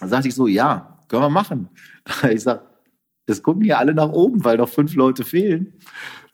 dann 0.00 0.08
sagte 0.08 0.28
ich 0.28 0.34
so, 0.34 0.46
ja, 0.46 0.98
können 1.08 1.22
wir 1.22 1.30
machen. 1.30 1.68
Ich 2.30 2.42
sag, 2.42 2.62
es 3.26 3.42
gucken 3.42 3.64
ja 3.64 3.78
alle 3.78 3.94
nach 3.94 4.10
oben, 4.10 4.44
weil 4.44 4.58
noch 4.58 4.68
fünf 4.68 4.94
Leute 4.94 5.24
fehlen. 5.24 5.74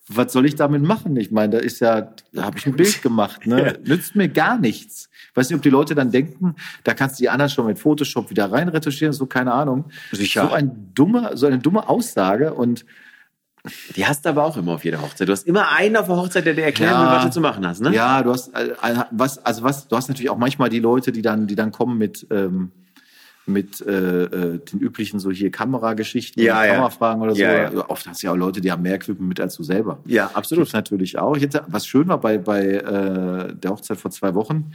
Was 0.09 0.33
soll 0.33 0.47
ich 0.47 0.57
damit 0.57 0.83
machen? 0.83 1.17
Ich 1.17 1.31
meine, 1.31 1.53
da 1.53 1.59
ist 1.59 1.81
ja, 1.81 2.13
da 2.33 2.43
habe 2.43 2.59
ich 2.59 2.67
ein 2.67 2.75
Bild 2.75 3.03
gemacht, 3.03 3.47
ne? 3.47 3.79
Nützt 3.85 4.17
mir 4.17 4.29
gar 4.29 4.59
nichts. 4.59 5.09
Weiß 5.35 5.49
nicht, 5.49 5.57
ob 5.57 5.63
die 5.63 5.71
Leute 5.71 5.95
dann 5.95 6.11
denken, 6.11 6.57
da 6.85 6.93
kannst 6.93 7.19
du 7.19 7.23
die 7.23 7.29
anderen 7.31 7.51
schon 7.51 7.67
mit 7.67 7.79
Photoshop 7.79 8.29
wieder 8.29 8.51
reinretuschieren, 8.51 9.13
so 9.13 9.27
keine 9.27 9.53
Ahnung. 9.53 9.91
Sicher. 10.11 10.47
So 10.49 10.53
ein 10.53 10.91
dumme, 10.95 11.31
so 11.37 11.47
eine 11.47 11.59
dumme 11.59 11.89
Aussage 11.89 12.53
und 12.53 12.85
die 13.95 14.05
hast 14.05 14.25
du 14.25 14.31
aber 14.31 14.43
auch 14.45 14.57
immer 14.57 14.73
auf 14.73 14.85
jeder 14.85 15.01
Hochzeit. 15.01 15.29
Du 15.29 15.33
hast 15.33 15.47
immer 15.47 15.71
einen 15.71 15.97
auf 15.97 16.07
der 16.07 16.17
Hochzeit, 16.17 16.47
der 16.47 16.55
dir 16.55 16.65
erklären 16.65 16.99
will, 16.99 17.07
Ja. 17.07 17.17
was 17.19 17.25
du 17.27 17.31
zu 17.31 17.41
machen 17.41 17.65
hast, 17.65 17.81
ne? 17.81 17.95
Ja, 17.95 18.21
du 18.25 18.33
hast 18.33 18.53
ein- 18.57 19.05
was, 19.13 19.39
also 19.39 19.63
was, 19.63 19.87
du 19.87 19.97
hast 19.97 20.09
natürlich 20.09 20.31
auch 20.31 20.37
manchmal 20.37 20.69
die 20.69 20.81
Leute, 20.81 21.13
die 21.13 21.23
dann, 21.23 21.47
die 21.47 21.55
dann 21.55 21.71
kommen 21.71 21.97
mit 21.97 22.27
ähm, 22.33 22.73
mit 23.47 23.81
äh, 23.81 24.23
äh, 24.25 24.59
den 24.59 24.79
üblichen 24.81 25.19
so 25.19 25.31
hier 25.31 25.51
Kamerageschichten, 25.51 26.43
Ja, 26.43 26.65
ja. 26.65 26.75
Kamerafragen 26.75 27.23
oder 27.23 27.35
so. 27.35 27.43
Ja, 27.43 27.73
ja. 27.73 27.89
Oft 27.91 28.07
hast 28.07 28.23
du 28.23 28.27
ja 28.29 28.33
auch 28.33 28.37
Leute, 28.37 28.61
die 28.61 28.71
haben 28.71 28.83
mehr 28.83 28.95
Equipment 28.95 29.29
mit 29.29 29.41
als 29.41 29.57
du 29.57 29.63
selber. 29.63 29.99
Ja, 30.07 30.25
Gibt's 30.25 30.37
absolut. 30.37 30.73
natürlich 30.73 31.19
auch. 31.19 31.37
Ich 31.37 31.43
hätte, 31.43 31.65
was 31.69 31.87
schön 31.87 32.09
war 32.09 32.21
bei 32.21 32.39
bei 32.39 32.65
äh, 32.67 33.55
der 33.55 33.71
Hochzeit 33.71 33.99
vor 33.99 34.11
zwei 34.11 34.35
Wochen. 34.35 34.73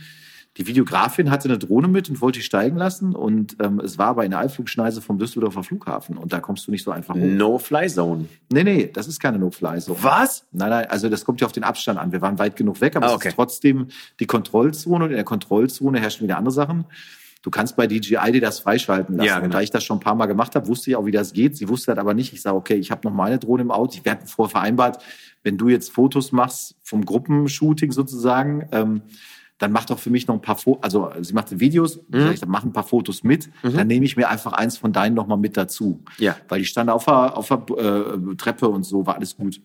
Die 0.57 0.65
Videografin 0.65 1.30
hatte 1.30 1.48
eine 1.49 1.60
Drohne 1.60 1.88
mit 1.88 2.10
und 2.10 2.19
wollte 2.19 2.39
die 2.39 2.44
steigen 2.44 2.77
lassen 2.77 3.14
und 3.14 3.57
ähm, 3.61 3.80
es 3.80 3.99
war 3.99 4.07
aber 4.07 4.26
in 4.26 4.31
der 4.31 4.39
Einflugschneise 4.39 5.03
vom 5.03 5.19
Düsseldorfer 5.19 5.61
Flughafen 5.64 6.18
und 6.18 6.34
da 6.34 6.39
kommst 6.39 6.65
du 6.65 6.72
nicht 6.72 6.84
so 6.84 6.89
einfach 6.89 7.14
hoch. 7.14 7.22
No-Fly-Zone. 7.22 8.26
Nee, 8.52 8.64
nee, 8.64 8.89
das 8.91 9.07
ist 9.07 9.19
keine 9.19 9.38
No-Fly-Zone. 9.38 9.99
Was? 10.02 10.45
Nein, 10.52 10.72
nein, 10.72 10.88
also 10.89 11.10
das 11.10 11.26
kommt 11.26 11.41
ja 11.41 11.45
auf 11.45 11.53
den 11.53 11.64
Abstand 11.64 11.99
an. 11.99 12.11
Wir 12.11 12.22
waren 12.23 12.39
weit 12.39 12.56
genug 12.56 12.81
weg, 12.81 12.95
aber 12.95 13.06
Ah, 13.06 13.10
es 13.10 13.15
okay. 13.15 13.27
ist 13.27 13.35
trotzdem 13.35 13.89
die 14.19 14.26
Kontrollzone 14.26 15.03
und 15.06 15.11
in 15.11 15.15
der 15.18 15.26
Kontrollzone 15.26 15.99
herrschen 15.99 16.23
wieder 16.23 16.38
andere 16.38 16.53
Sachen. 16.53 16.85
Du 17.48 17.52
kannst 17.52 17.78
bei 17.78 17.88
DJI 17.88 18.34
dir 18.34 18.41
das 18.41 18.60
freischalten 18.60 19.15
lassen. 19.15 19.26
Ja, 19.26 19.36
genau. 19.36 19.45
Und 19.45 19.53
da 19.53 19.61
ich 19.61 19.72
das 19.72 19.82
schon 19.82 19.99
ein 19.99 20.02
paar 20.02 20.15
Mal 20.15 20.26
gemacht 20.26 20.53
habe, 20.53 20.68
wusste 20.68 20.90
ich 20.90 20.98
auch, 20.98 21.06
wie 21.06 21.11
das 21.11 21.32
geht. 21.32 21.56
Sie 21.56 21.69
wusste 21.69 21.91
das 21.91 21.98
aber 21.98 22.14
nicht. 22.14 22.34
Ich 22.34 22.41
sage, 22.41 22.57
okay, 22.57 22.76
ich 22.76 22.91
habe 22.91 23.07
noch 23.07 23.14
meine 23.15 23.40
Drohne 23.40 23.61
im 23.61 23.72
Auto. 23.72 23.99
Wir 24.03 24.11
hatten 24.11 24.28
vorher 24.28 24.52
vereinbart, 24.52 25.02
wenn 25.44 25.57
du 25.57 25.69
jetzt 25.69 25.90
Fotos 25.94 26.34
machst 26.34 26.76
vom 26.84 27.06
Gruppenshooting 27.06 27.94
sozusagen, 27.94 28.68
ähm, 28.74 29.02
dann 29.60 29.72
mach 29.72 29.86
doch 29.86 29.98
für 29.98 30.10
mich 30.10 30.28
noch 30.28 30.36
ein 30.36 30.41
paar 30.41 30.57
Fotos, 30.57 30.84
also 30.84 31.10
sie 31.22 31.32
machte 31.34 31.57
Videos, 31.61 32.02
Mhm. 32.10 32.32
ich, 32.34 32.41
dann 32.41 32.49
mach 32.49 32.65
ein 32.65 32.74
paar 32.74 32.84
Fotos 32.84 33.24
mit, 33.24 33.49
dann 33.64 33.88
nehme 33.88 34.03
ich 34.06 34.18
mir 34.18 34.28
einfach 34.28 34.52
eins 34.52 34.78
von 34.78 34.91
deinen 34.91 35.15
noch 35.15 35.26
mal 35.28 35.38
mit 35.38 35.56
dazu. 35.56 36.03
Ja. 36.18 36.36
Weil 36.49 36.60
die 36.60 36.65
stand 36.65 36.90
auf 36.90 37.06
der, 37.06 37.38
auf 37.38 37.48
der 37.48 37.64
äh, 37.78 38.36
Treppe 38.36 38.68
und 38.68 38.84
so, 38.84 39.06
war 39.07 39.15
alles 39.15 39.38
gut. 39.38 39.61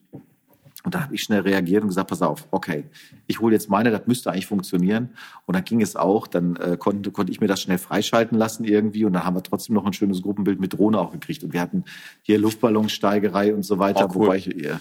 Und 0.84 0.94
da 0.94 1.02
habe 1.02 1.14
ich 1.14 1.22
schnell 1.22 1.40
reagiert 1.40 1.82
und 1.82 1.88
gesagt, 1.88 2.10
pass 2.10 2.22
auf, 2.22 2.46
okay, 2.50 2.84
ich 3.26 3.40
hole 3.40 3.52
jetzt 3.52 3.70
meine, 3.70 3.90
das 3.90 4.06
müsste 4.06 4.32
eigentlich 4.32 4.46
funktionieren. 4.46 5.10
Und 5.46 5.54
dann 5.54 5.64
ging 5.64 5.80
es 5.80 5.94
auch, 5.94 6.26
dann 6.26 6.56
äh, 6.56 6.76
konnte, 6.76 7.10
konnte 7.10 7.30
ich 7.30 7.40
mir 7.40 7.46
das 7.46 7.62
schnell 7.62 7.78
freischalten 7.78 8.36
lassen 8.36 8.64
irgendwie 8.64 9.04
und 9.04 9.12
dann 9.12 9.24
haben 9.24 9.36
wir 9.36 9.42
trotzdem 9.42 9.74
noch 9.74 9.86
ein 9.86 9.92
schönes 9.92 10.22
Gruppenbild 10.22 10.60
mit 10.60 10.72
Drohne 10.72 10.98
auch 10.98 11.12
gekriegt. 11.12 11.44
Und 11.44 11.52
wir 11.52 11.60
hatten 11.60 11.84
hier 12.22 12.38
Luftballonsteigerei 12.38 13.54
und 13.54 13.64
so 13.64 13.78
weiter. 13.78 14.08
Oh, 14.10 14.14
cool. 14.14 14.26
Wobei 14.26 14.36
ich, 14.38 14.46
ja, 14.46 14.80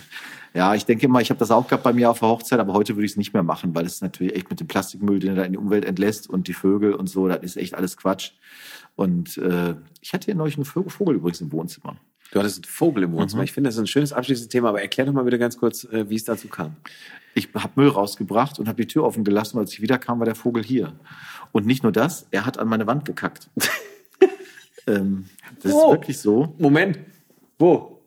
ja, 0.53 0.75
ich 0.75 0.85
denke 0.85 1.05
immer, 1.05 1.21
ich 1.21 1.29
habe 1.29 1.39
das 1.39 1.51
auch 1.51 1.67
gehabt 1.67 1.83
bei 1.83 1.93
mir 1.93 2.09
auf 2.09 2.19
der 2.19 2.29
Hochzeit, 2.29 2.59
aber 2.59 2.73
heute 2.73 2.95
würde 2.95 3.05
ich 3.05 3.11
es 3.11 3.17
nicht 3.17 3.33
mehr 3.33 3.43
machen, 3.43 3.73
weil 3.73 3.85
es 3.85 4.01
natürlich 4.01 4.35
echt 4.35 4.49
mit 4.49 4.59
dem 4.59 4.67
Plastikmüll, 4.67 5.19
den 5.19 5.29
er 5.29 5.35
da 5.35 5.43
in 5.43 5.53
die 5.53 5.57
Umwelt 5.57 5.85
entlässt 5.85 6.29
und 6.29 6.47
die 6.47 6.53
Vögel 6.53 6.93
und 6.93 7.07
so, 7.07 7.27
das 7.27 7.39
ist 7.41 7.57
echt 7.57 7.73
alles 7.73 7.95
Quatsch. 7.95 8.31
Und 8.95 9.37
äh, 9.37 9.75
ich 10.01 10.13
hatte 10.13 10.25
hier 10.25 10.35
neulich 10.35 10.57
einen 10.57 10.65
Vogel 10.65 11.15
übrigens 11.15 11.39
im 11.41 11.51
Wohnzimmer. 11.51 11.95
Du 12.31 12.39
hattest 12.39 12.57
einen 12.57 12.63
Vogel 12.71 13.03
im 13.03 13.11
Wohnzimmer. 13.11 13.43
Ich 13.43 13.51
finde, 13.51 13.67
das 13.67 13.75
ist 13.75 13.81
ein 13.81 13.87
schönes 13.87 14.13
abschließendes 14.13 14.49
Thema, 14.49 14.69
aber 14.69 14.81
erklär 14.81 15.05
doch 15.05 15.13
mal 15.13 15.23
bitte 15.23 15.37
ganz 15.37 15.57
kurz, 15.57 15.83
äh, 15.85 16.09
wie 16.09 16.15
es 16.15 16.23
dazu 16.23 16.47
kam. 16.47 16.77
Ich 17.33 17.49
habe 17.53 17.71
Müll 17.75 17.89
rausgebracht 17.89 18.57
und 18.59 18.67
habe 18.67 18.81
die 18.81 18.87
Tür 18.87 19.03
offen 19.03 19.23
gelassen. 19.23 19.57
und 19.57 19.63
Als 19.63 19.73
ich 19.73 19.81
wiederkam, 19.81 20.19
war 20.19 20.25
der 20.25 20.35
Vogel 20.35 20.63
hier. 20.63 20.93
Und 21.51 21.65
nicht 21.65 21.83
nur 21.83 21.91
das, 21.91 22.27
er 22.31 22.45
hat 22.45 22.57
an 22.57 22.67
meine 22.67 22.87
Wand 22.87 23.05
gekackt. 23.05 23.49
ähm, 24.87 25.25
das 25.61 25.73
Wo? 25.73 25.77
ist 25.77 25.91
wirklich 25.99 26.19
so. 26.19 26.55
Moment. 26.57 26.99
Wo? 27.59 28.01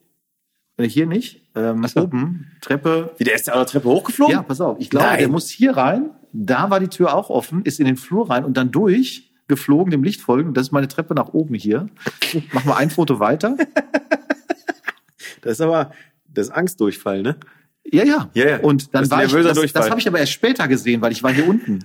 Äh, 0.77 0.89
Hier 0.89 1.07
nicht. 1.07 1.43
Ähm, 1.55 1.87
so. 1.87 2.03
Oben, 2.03 2.51
Treppe. 2.61 3.15
Wie, 3.19 3.25
der 3.25 3.35
ist 3.35 3.47
der 3.47 3.67
Treppe 3.67 3.89
hochgeflogen? 3.89 4.35
Ja, 4.35 4.43
pass 4.43 4.61
auf. 4.61 4.79
Ich 4.81 4.91
glaube, 4.91 5.07
Nein. 5.07 5.19
der 5.19 5.29
muss 5.29 5.49
hier 5.51 5.77
rein. 5.77 6.11
Da 6.33 6.71
war 6.71 6.81
die 6.81 6.89
Tür 6.89 7.15
auch 7.15 7.31
offen, 7.31 7.63
ist 7.63 7.79
in 7.79 7.87
den 7.87 7.97
Flur 7.97 8.29
rein 8.29 8.45
und 8.45 8.57
dann 8.57 8.73
durch, 8.73 9.31
geflogen, 9.49 9.91
dem 9.91 10.03
Licht 10.03 10.21
folgen. 10.21 10.55
Das 10.55 10.69
ist 10.69 10.73
meine 10.73 10.89
Treppe 10.89 11.15
nach 11.15 11.29
oben 11.29 11.55
hier. 11.55 11.87
Mach 12.53 12.65
mal 12.65 12.77
ein 12.77 12.91
Foto 12.91 13.21
weiter. 13.21 13.57
Das 15.43 15.53
ist 15.55 15.61
aber, 15.61 15.91
das 16.27 16.47
ist 16.49 16.53
Angstdurchfall, 16.55 17.23
ne? 17.23 17.37
Ja, 17.85 18.03
ja. 18.03 18.31
Ja, 18.33 18.49
ja. 18.49 18.61
Und 18.61 18.95
dann 18.95 19.03
Das 19.03 19.11
war 19.11 19.25
ich, 19.25 19.31
das, 19.31 19.59
Durchfall. 19.59 19.83
das 19.83 19.91
habe 19.91 20.01
ich 20.01 20.09
aber 20.09 20.19
erst 20.19 20.33
später 20.33 20.67
gesehen, 20.69 21.03
weil 21.03 21.13
ich 21.13 21.23
war 21.23 21.33
hier 21.33 21.47
unten. 21.47 21.81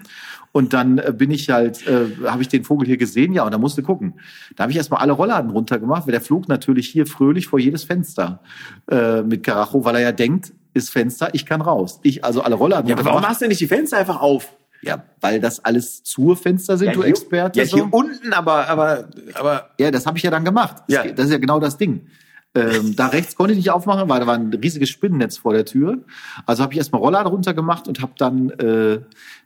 Und 0.52 0.74
dann 0.74 0.98
äh, 0.98 1.14
bin 1.16 1.30
ich 1.30 1.50
halt, 1.50 1.86
äh, 1.86 2.08
habe 2.26 2.42
ich 2.42 2.48
den 2.48 2.64
Vogel 2.64 2.88
hier 2.88 2.98
gesehen, 2.98 3.34
ja, 3.34 3.44
und 3.44 3.52
da 3.52 3.58
musste 3.58 3.84
gucken. 3.84 4.20
Da 4.56 4.64
habe 4.64 4.72
ich 4.72 4.78
erstmal 4.78 5.02
alle 5.02 5.12
Rollladen 5.12 5.52
runtergemacht, 5.52 6.08
weil 6.08 6.14
der 6.14 6.22
flog 6.22 6.48
natürlich 6.48 6.88
hier 6.88 7.06
fröhlich 7.06 7.48
vor 7.48 7.60
jedes 7.60 7.84
Fenster 7.84 8.42
äh, 8.90 9.22
mit 9.22 9.44
Karacho, 9.44 9.84
weil 9.84 9.96
er 9.96 10.02
ja 10.02 10.12
denkt, 10.12 10.54
ist 10.74 10.90
Fenster, 10.90 11.30
ich 11.34 11.46
kann 11.46 11.62
raus. 11.62 12.00
Ich 12.04 12.24
also 12.24 12.42
alle 12.42 12.56
Rollladen 12.56 12.90
Ja, 12.90 12.96
aber 12.96 13.06
warum 13.06 13.22
machst 13.22 13.42
du 13.42 13.48
nicht 13.48 13.60
die 13.60 13.68
Fenster 13.68 13.98
einfach 13.98 14.22
auf? 14.22 14.56
Ja, 14.82 15.04
weil 15.20 15.40
das 15.42 15.64
alles 15.66 16.04
zur 16.04 16.38
Fenster 16.38 16.78
sind, 16.78 16.96
du 16.96 17.02
Experte. 17.04 17.60
Ja, 17.60 17.66
so. 17.66 17.78
hier 17.78 17.94
unten, 17.94 18.32
aber, 18.34 18.68
aber, 18.68 19.10
aber, 19.36 19.72
Ja, 19.80 19.92
das 19.92 20.06
habe 20.06 20.18
ich 20.18 20.24
ja 20.24 20.32
dann 20.32 20.46
gemacht. 20.46 20.78
Das, 20.88 21.06
Ja. 21.06 21.12
das 21.12 21.26
ist 21.26 21.32
ja 21.32 21.38
genau 21.38 21.60
das 21.60 21.78
Ding. 21.78 22.08
Ähm, 22.56 22.96
da 22.96 23.08
rechts 23.08 23.36
konnte 23.36 23.52
ich 23.52 23.58
nicht 23.58 23.70
aufmachen, 23.70 24.10
weil 24.10 24.20
da 24.22 24.26
war 24.26 24.34
ein 24.34 24.52
riesiges 24.52 24.90
Spinnennetz 24.90 25.38
vor 25.38 25.54
der 25.54 25.66
Tür. 25.66 26.00
Also 26.48 26.64
habe 26.64 26.74
ich 26.74 26.80
erstmal 26.80 27.00
Rollladen 27.00 27.28
runtergemacht 27.32 27.88
und 27.88 28.02
habe 28.02 28.14
dann 28.18 28.50
äh, 28.52 29.02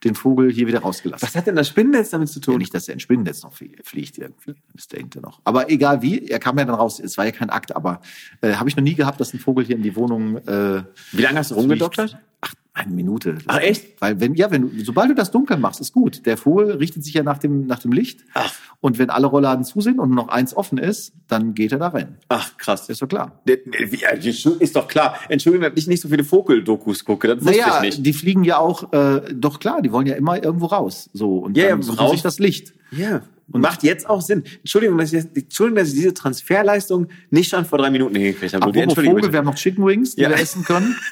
den 0.05 0.15
Vogel 0.15 0.49
hier 0.49 0.67
wieder 0.67 0.79
rausgelassen. 0.79 1.27
was 1.27 1.35
hat 1.35 1.45
denn 1.47 1.57
das 1.57 1.67
Spinnennetz 1.67 2.11
damit 2.11 2.29
zu 2.29 2.39
Ja, 2.39 2.45
tun? 2.45 2.59
nicht, 2.59 2.73
dass 2.73 2.87
er 2.87 2.93
ein 2.95 3.01
Spinnennetz 3.01 3.43
noch 3.43 3.53
flie- 3.53 3.75
fliegt 3.83 4.17
irgendwie. 4.19 4.55
Das 4.73 4.87
denkt 4.87 5.17
er 5.17 5.21
noch. 5.21 5.41
Aber 5.43 5.69
egal 5.69 6.01
wie, 6.01 6.29
er 6.29 6.39
kam 6.39 6.57
ja 6.57 6.63
dann 6.63 6.75
raus. 6.75 7.01
Es 7.01 7.17
war 7.17 7.25
ja 7.25 7.31
kein 7.31 7.49
Akt, 7.49 7.75
aber 7.75 7.99
äh, 8.39 8.53
habe 8.53 8.69
ich 8.69 8.77
noch 8.77 8.83
nie 8.83 8.95
gehabt, 8.95 9.19
dass 9.19 9.33
ein 9.33 9.39
Vogel 9.39 9.65
hier 9.65 9.75
in 9.75 9.83
die 9.83 9.97
Wohnung 9.97 10.37
äh, 10.37 10.83
Wie 11.11 11.21
lange 11.21 11.39
hast 11.39 11.51
du 11.51 11.55
rumgedoktert? 11.55 12.17
Ach, 12.45 12.53
eine 12.73 12.91
Minute. 12.93 13.37
Ach, 13.47 13.59
echt? 13.59 14.01
Weil 14.01 14.19
wenn, 14.19 14.33
ja, 14.35 14.51
wenn 14.51 14.63
du, 14.63 14.83
sobald 14.83 15.09
du 15.09 15.15
das 15.15 15.31
dunkel 15.31 15.57
machst, 15.57 15.79
ist 15.79 15.93
gut. 15.93 16.25
Der 16.25 16.35
Vogel 16.37 16.71
richtet 16.71 17.03
sich 17.05 17.13
ja 17.13 17.23
nach 17.23 17.37
dem, 17.37 17.67
nach 17.67 17.79
dem 17.79 17.91
Licht. 17.93 18.21
Ach. 18.33 18.51
Und 18.81 18.97
wenn 18.99 19.09
alle 19.09 19.27
Rollladen 19.27 19.63
zu 19.63 19.79
sind 19.79 19.97
und 19.99 20.09
noch 20.11 20.27
eins 20.27 20.53
offen 20.57 20.77
ist, 20.77 21.13
dann 21.29 21.53
geht 21.53 21.71
er 21.71 21.77
da 21.79 21.87
rein. 21.89 22.17
Ach, 22.27 22.57
krass. 22.57 22.89
Ist 22.89 23.01
doch 23.01 23.07
klar. 23.07 23.39
Ja, 23.47 24.09
Ist 24.09 24.75
doch 24.75 24.87
klar. 24.89 25.15
Entschuldigung, 25.29 25.69
dass 25.69 25.77
ich 25.79 25.87
nicht 25.87 26.01
so 26.01 26.09
viele 26.09 26.23
Vogel-Dokus 26.25 27.05
gucke. 27.05 27.27
Das 27.29 27.37
wusste 27.45 27.51
Naja, 27.51 27.75
ich 27.77 27.81
nicht. 27.81 28.05
die 28.05 28.13
fliegen 28.13 28.43
ja 28.43 28.57
auch, 28.57 28.91
äh, 28.91 29.21
doch 29.33 29.59
klar, 29.59 29.81
die 29.81 29.91
wollen 29.93 30.07
ja 30.07 30.15
immer 30.15 30.43
irgendwo 30.43 30.65
raus. 30.65 31.09
So, 31.13 31.37
und 31.37 31.55
Ja, 31.55 31.69
dann 31.69 31.79
ja, 31.79 31.83
suchen 31.85 31.99
raus. 31.99 32.11
sich 32.11 32.21
das 32.23 32.39
Licht. 32.39 32.73
Ja. 32.91 33.21
Und 33.51 33.61
macht 33.61 33.83
jetzt 33.83 34.09
auch 34.09 34.21
Sinn. 34.21 34.43
Entschuldigung, 34.59 34.97
dass 34.97 35.11
ich, 35.13 35.25
Entschuldigung, 35.35 35.77
dass 35.77 35.89
ich 35.89 35.95
diese 35.95 36.13
Transferleistung 36.13 37.07
nicht 37.29 37.49
schon 37.49 37.65
vor 37.65 37.77
drei 37.77 37.89
Minuten 37.91 38.15
hingekriegt 38.15 38.53
habe. 38.53 38.63
Apropos 38.63 38.81
Entschuldigung, 38.83 39.17
Vogel, 39.17 39.23
wir 39.23 39.27
bitte. 39.29 39.37
haben 39.39 39.45
noch 39.45 39.55
Chicken 39.55 39.85
Wings, 39.85 40.15
die 40.15 40.21
Ja. 40.21 40.29
wir 40.29 40.37
essen 40.37 40.63
können. 40.63 40.95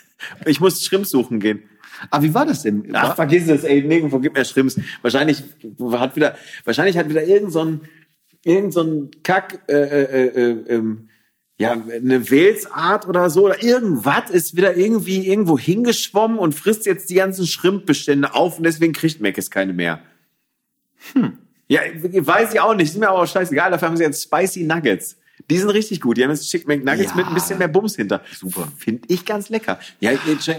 Ich 0.45 0.60
muss 0.60 0.84
Schrimps 0.86 1.10
suchen 1.10 1.40
gehen. 1.40 1.64
Aber 2.12 2.24
wie 2.24 2.32
war 2.36 2.45
das 2.45 2.62
denn? 2.62 2.88
Ach, 2.94 3.10
War- 3.10 3.16
vergiss 3.16 3.48
es, 3.49 3.64
ey, 3.64 3.82
nirgendwo 3.82 4.20
gibt 4.20 4.36
mehr 4.36 4.45
Schrimps. 4.45 4.80
Wahrscheinlich 5.02 5.41
hat 5.94 6.16
wieder, 6.16 6.38
wahrscheinlich 6.64 6.95
hat 6.95 7.10
wieder 7.10 7.24
irgend 7.24 7.52
so 7.52 7.62
ein, 7.66 7.82
irgend 8.44 8.72
so 8.72 8.84
ein 8.84 9.10
Kack, 9.24 9.64
äh, 9.68 9.74
äh, 9.74 10.28
äh, 10.28 10.76
ähm, 10.76 11.10
ja, 11.60 11.72
eine 11.72 12.30
Welsart 12.30 13.08
oder 13.08 13.32
so 13.32 13.45
oder 13.45 13.64
irgendwas 13.64 14.30
ist 14.30 14.56
wieder 14.56 14.78
irgendwie 14.78 15.28
irgendwo 15.28 15.58
hingeschwommen 15.58 16.38
und 16.38 16.53
frisst 16.53 16.86
jetzt 16.86 17.10
die 17.10 17.16
ganzen 17.16 17.48
Schrimpbestände 17.48 18.36
auf 18.36 18.58
und 18.60 18.64
deswegen 18.64 18.94
kriegt 18.94 19.22
Mac 19.22 19.40
es 19.40 19.49
keine 19.49 19.74
mehr. 19.74 20.02
Hm. 21.14 21.38
Ja, 21.72 21.80
weiß 21.93 22.53
ich 22.53 22.60
auch 22.60 22.76
nicht. 22.76 22.89
Ist 22.91 22.98
mir 22.99 23.10
aber 23.10 23.19
auch 23.23 23.27
scheißegal. 23.27 23.72
Dafür 23.72 23.88
haben 23.88 23.98
sie 23.98 24.03
jetzt 24.03 24.23
Spicy 24.23 24.64
Nuggets. 24.64 25.18
Die 25.49 25.57
sind 25.57 25.69
richtig 25.72 26.02
gut. 26.02 26.18
Die 26.18 26.23
haben 26.23 26.30
jetzt 26.30 26.49
Chicken 26.49 26.68
McNuggets 26.68 27.11
Ja. 27.11 27.15
mit 27.15 27.26
ein 27.26 27.34
bisschen 27.34 27.57
mehr 27.57 27.68
Bums 27.68 27.95
hinter. 27.95 28.22
Super. 28.38 28.68
Finde 28.77 29.02
ich 29.07 29.26
ganz 29.26 29.49
lecker. 29.49 29.80
Ja, 29.99 30.11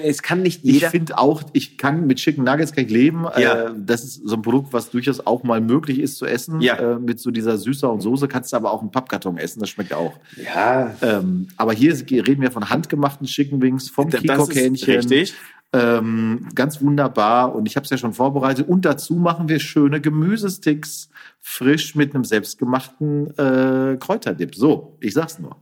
es 0.02 0.22
kann 0.22 0.42
nicht 0.42 0.64
jeder. 0.64 0.86
Ich 0.86 0.90
finde 0.90 1.18
auch, 1.18 1.42
ich 1.52 1.78
kann 1.78 2.06
mit 2.06 2.18
Chicken 2.18 2.42
Nuggets 2.44 2.72
kann 2.72 2.84
ich 2.86 2.90
leben. 2.90 3.24
Ja. 3.38 3.66
Äh, 3.68 3.70
das 3.76 4.02
ist 4.02 4.22
so 4.24 4.34
ein 4.34 4.42
Produkt, 4.42 4.72
was 4.72 4.90
durchaus 4.90 5.24
auch 5.24 5.44
mal 5.44 5.60
möglich 5.60 6.00
ist 6.00 6.16
zu 6.16 6.26
essen. 6.26 6.60
Ja. 6.60 6.94
Äh, 6.94 6.98
mit 6.98 7.20
so 7.20 7.30
dieser 7.30 7.58
Süßer 7.58 7.92
und 7.92 8.00
Soße 8.00 8.26
kannst 8.26 8.52
du 8.52 8.56
aber 8.56 8.72
auch 8.72 8.80
einen 8.80 8.90
Pappkarton 8.90 9.38
essen. 9.38 9.60
Das 9.60 9.68
schmeckt 9.70 9.92
auch. 9.94 10.14
ja, 10.42 10.94
Ähm, 11.00 11.48
aber 11.56 11.72
hier 11.74 11.94
reden 11.94 12.42
wir 12.42 12.50
von 12.50 12.68
handgemachten 12.68 13.26
Chicken 13.26 13.62
Wings 13.62 13.88
vom 13.88 14.10
Kikok-Hähnchen. 14.10 14.96
richtig. 14.96 15.34
Ähm, 15.74 16.48
ganz 16.54 16.82
wunderbar. 16.82 17.54
Und 17.54 17.66
ich 17.66 17.76
habe 17.76 17.84
es 17.84 17.90
ja 17.90 17.96
schon 17.96 18.12
vorbereitet. 18.12 18.68
Und 18.68 18.84
dazu 18.84 19.14
machen 19.14 19.48
wir 19.48 19.58
schöne 19.58 20.00
Gemüsesticks 20.00 21.08
frisch 21.40 21.94
mit 21.94 22.14
einem 22.14 22.24
selbstgemachten 22.24 23.36
äh, 23.38 23.96
Kräuterdip. 23.98 24.54
So, 24.54 24.96
ich 25.00 25.14
sag's 25.14 25.38
nur. 25.38 25.56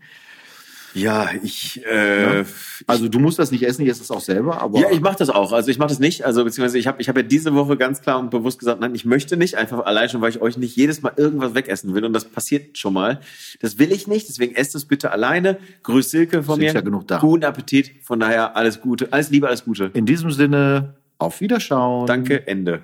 Ja, 0.95 1.29
ich, 1.43 1.85
äh, 1.87 2.41
Ja. 2.41 2.47
Also 2.87 3.09
du 3.09 3.19
musst 3.19 3.39
das 3.39 3.51
nicht 3.51 3.62
essen, 3.62 3.83
ich 3.83 3.89
esse 3.89 4.03
es 4.03 4.11
auch 4.11 4.21
selber, 4.21 4.61
aber 4.61 4.81
ja, 4.81 4.91
ich 4.91 5.01
mache 5.01 5.17
das 5.17 5.31
auch. 5.31 5.53
Also 5.53 5.71
ich 5.71 5.79
mache 5.79 5.91
das 5.91 5.99
nicht. 5.99 6.25
Also 6.25 6.45
beziehungsweise 6.45 6.79
ich 6.79 6.87
habe 6.87 7.01
ich 7.01 7.09
hab 7.09 7.17
ja 7.17 7.23
diese 7.23 7.55
Woche 7.55 7.77
ganz 7.77 8.01
klar 8.01 8.19
und 8.19 8.31
bewusst 8.31 8.59
gesagt, 8.59 8.81
nein, 8.81 8.95
ich 8.95 9.05
möchte 9.05 9.37
nicht. 9.37 9.57
Einfach 9.57 9.85
allein 9.85 10.09
schon, 10.09 10.21
weil 10.21 10.31
ich 10.31 10.41
euch 10.41 10.57
nicht 10.57 10.77
jedes 10.77 11.03
Mal 11.03 11.12
irgendwas 11.17 11.55
wegessen 11.55 11.95
will. 11.95 12.05
Und 12.05 12.12
das 12.12 12.25
passiert 12.25 12.79
schon 12.79 12.95
mal. 12.95 13.21
Das 13.61 13.79
will 13.79 13.93
ich 13.93 14.07
nicht. 14.07 14.29
Deswegen 14.29 14.55
esst 14.55 14.75
es 14.75 14.85
bitte 14.85 15.12
alleine. 15.12 15.59
Grüß 15.83 16.11
Silke 16.11 16.43
von 16.43 16.59
mir. 16.59 16.73
ja 16.73 16.81
genug 16.81 17.07
da. 17.07 17.19
Guten 17.19 17.45
Appetit. 17.45 17.93
Von 18.03 18.21
daher 18.21 18.57
alles 18.57 18.81
Gute. 18.81 19.12
Alles 19.12 19.31
Liebe, 19.31 19.47
alles 19.47 19.65
Gute. 19.65 19.91
in 19.95 20.07
diesem 20.07 20.31
Sinne, 20.31 20.95
auf 21.19 21.41
Wiederschauen. 21.41 22.07
Danke, 22.07 22.47
Ende. 22.47 22.83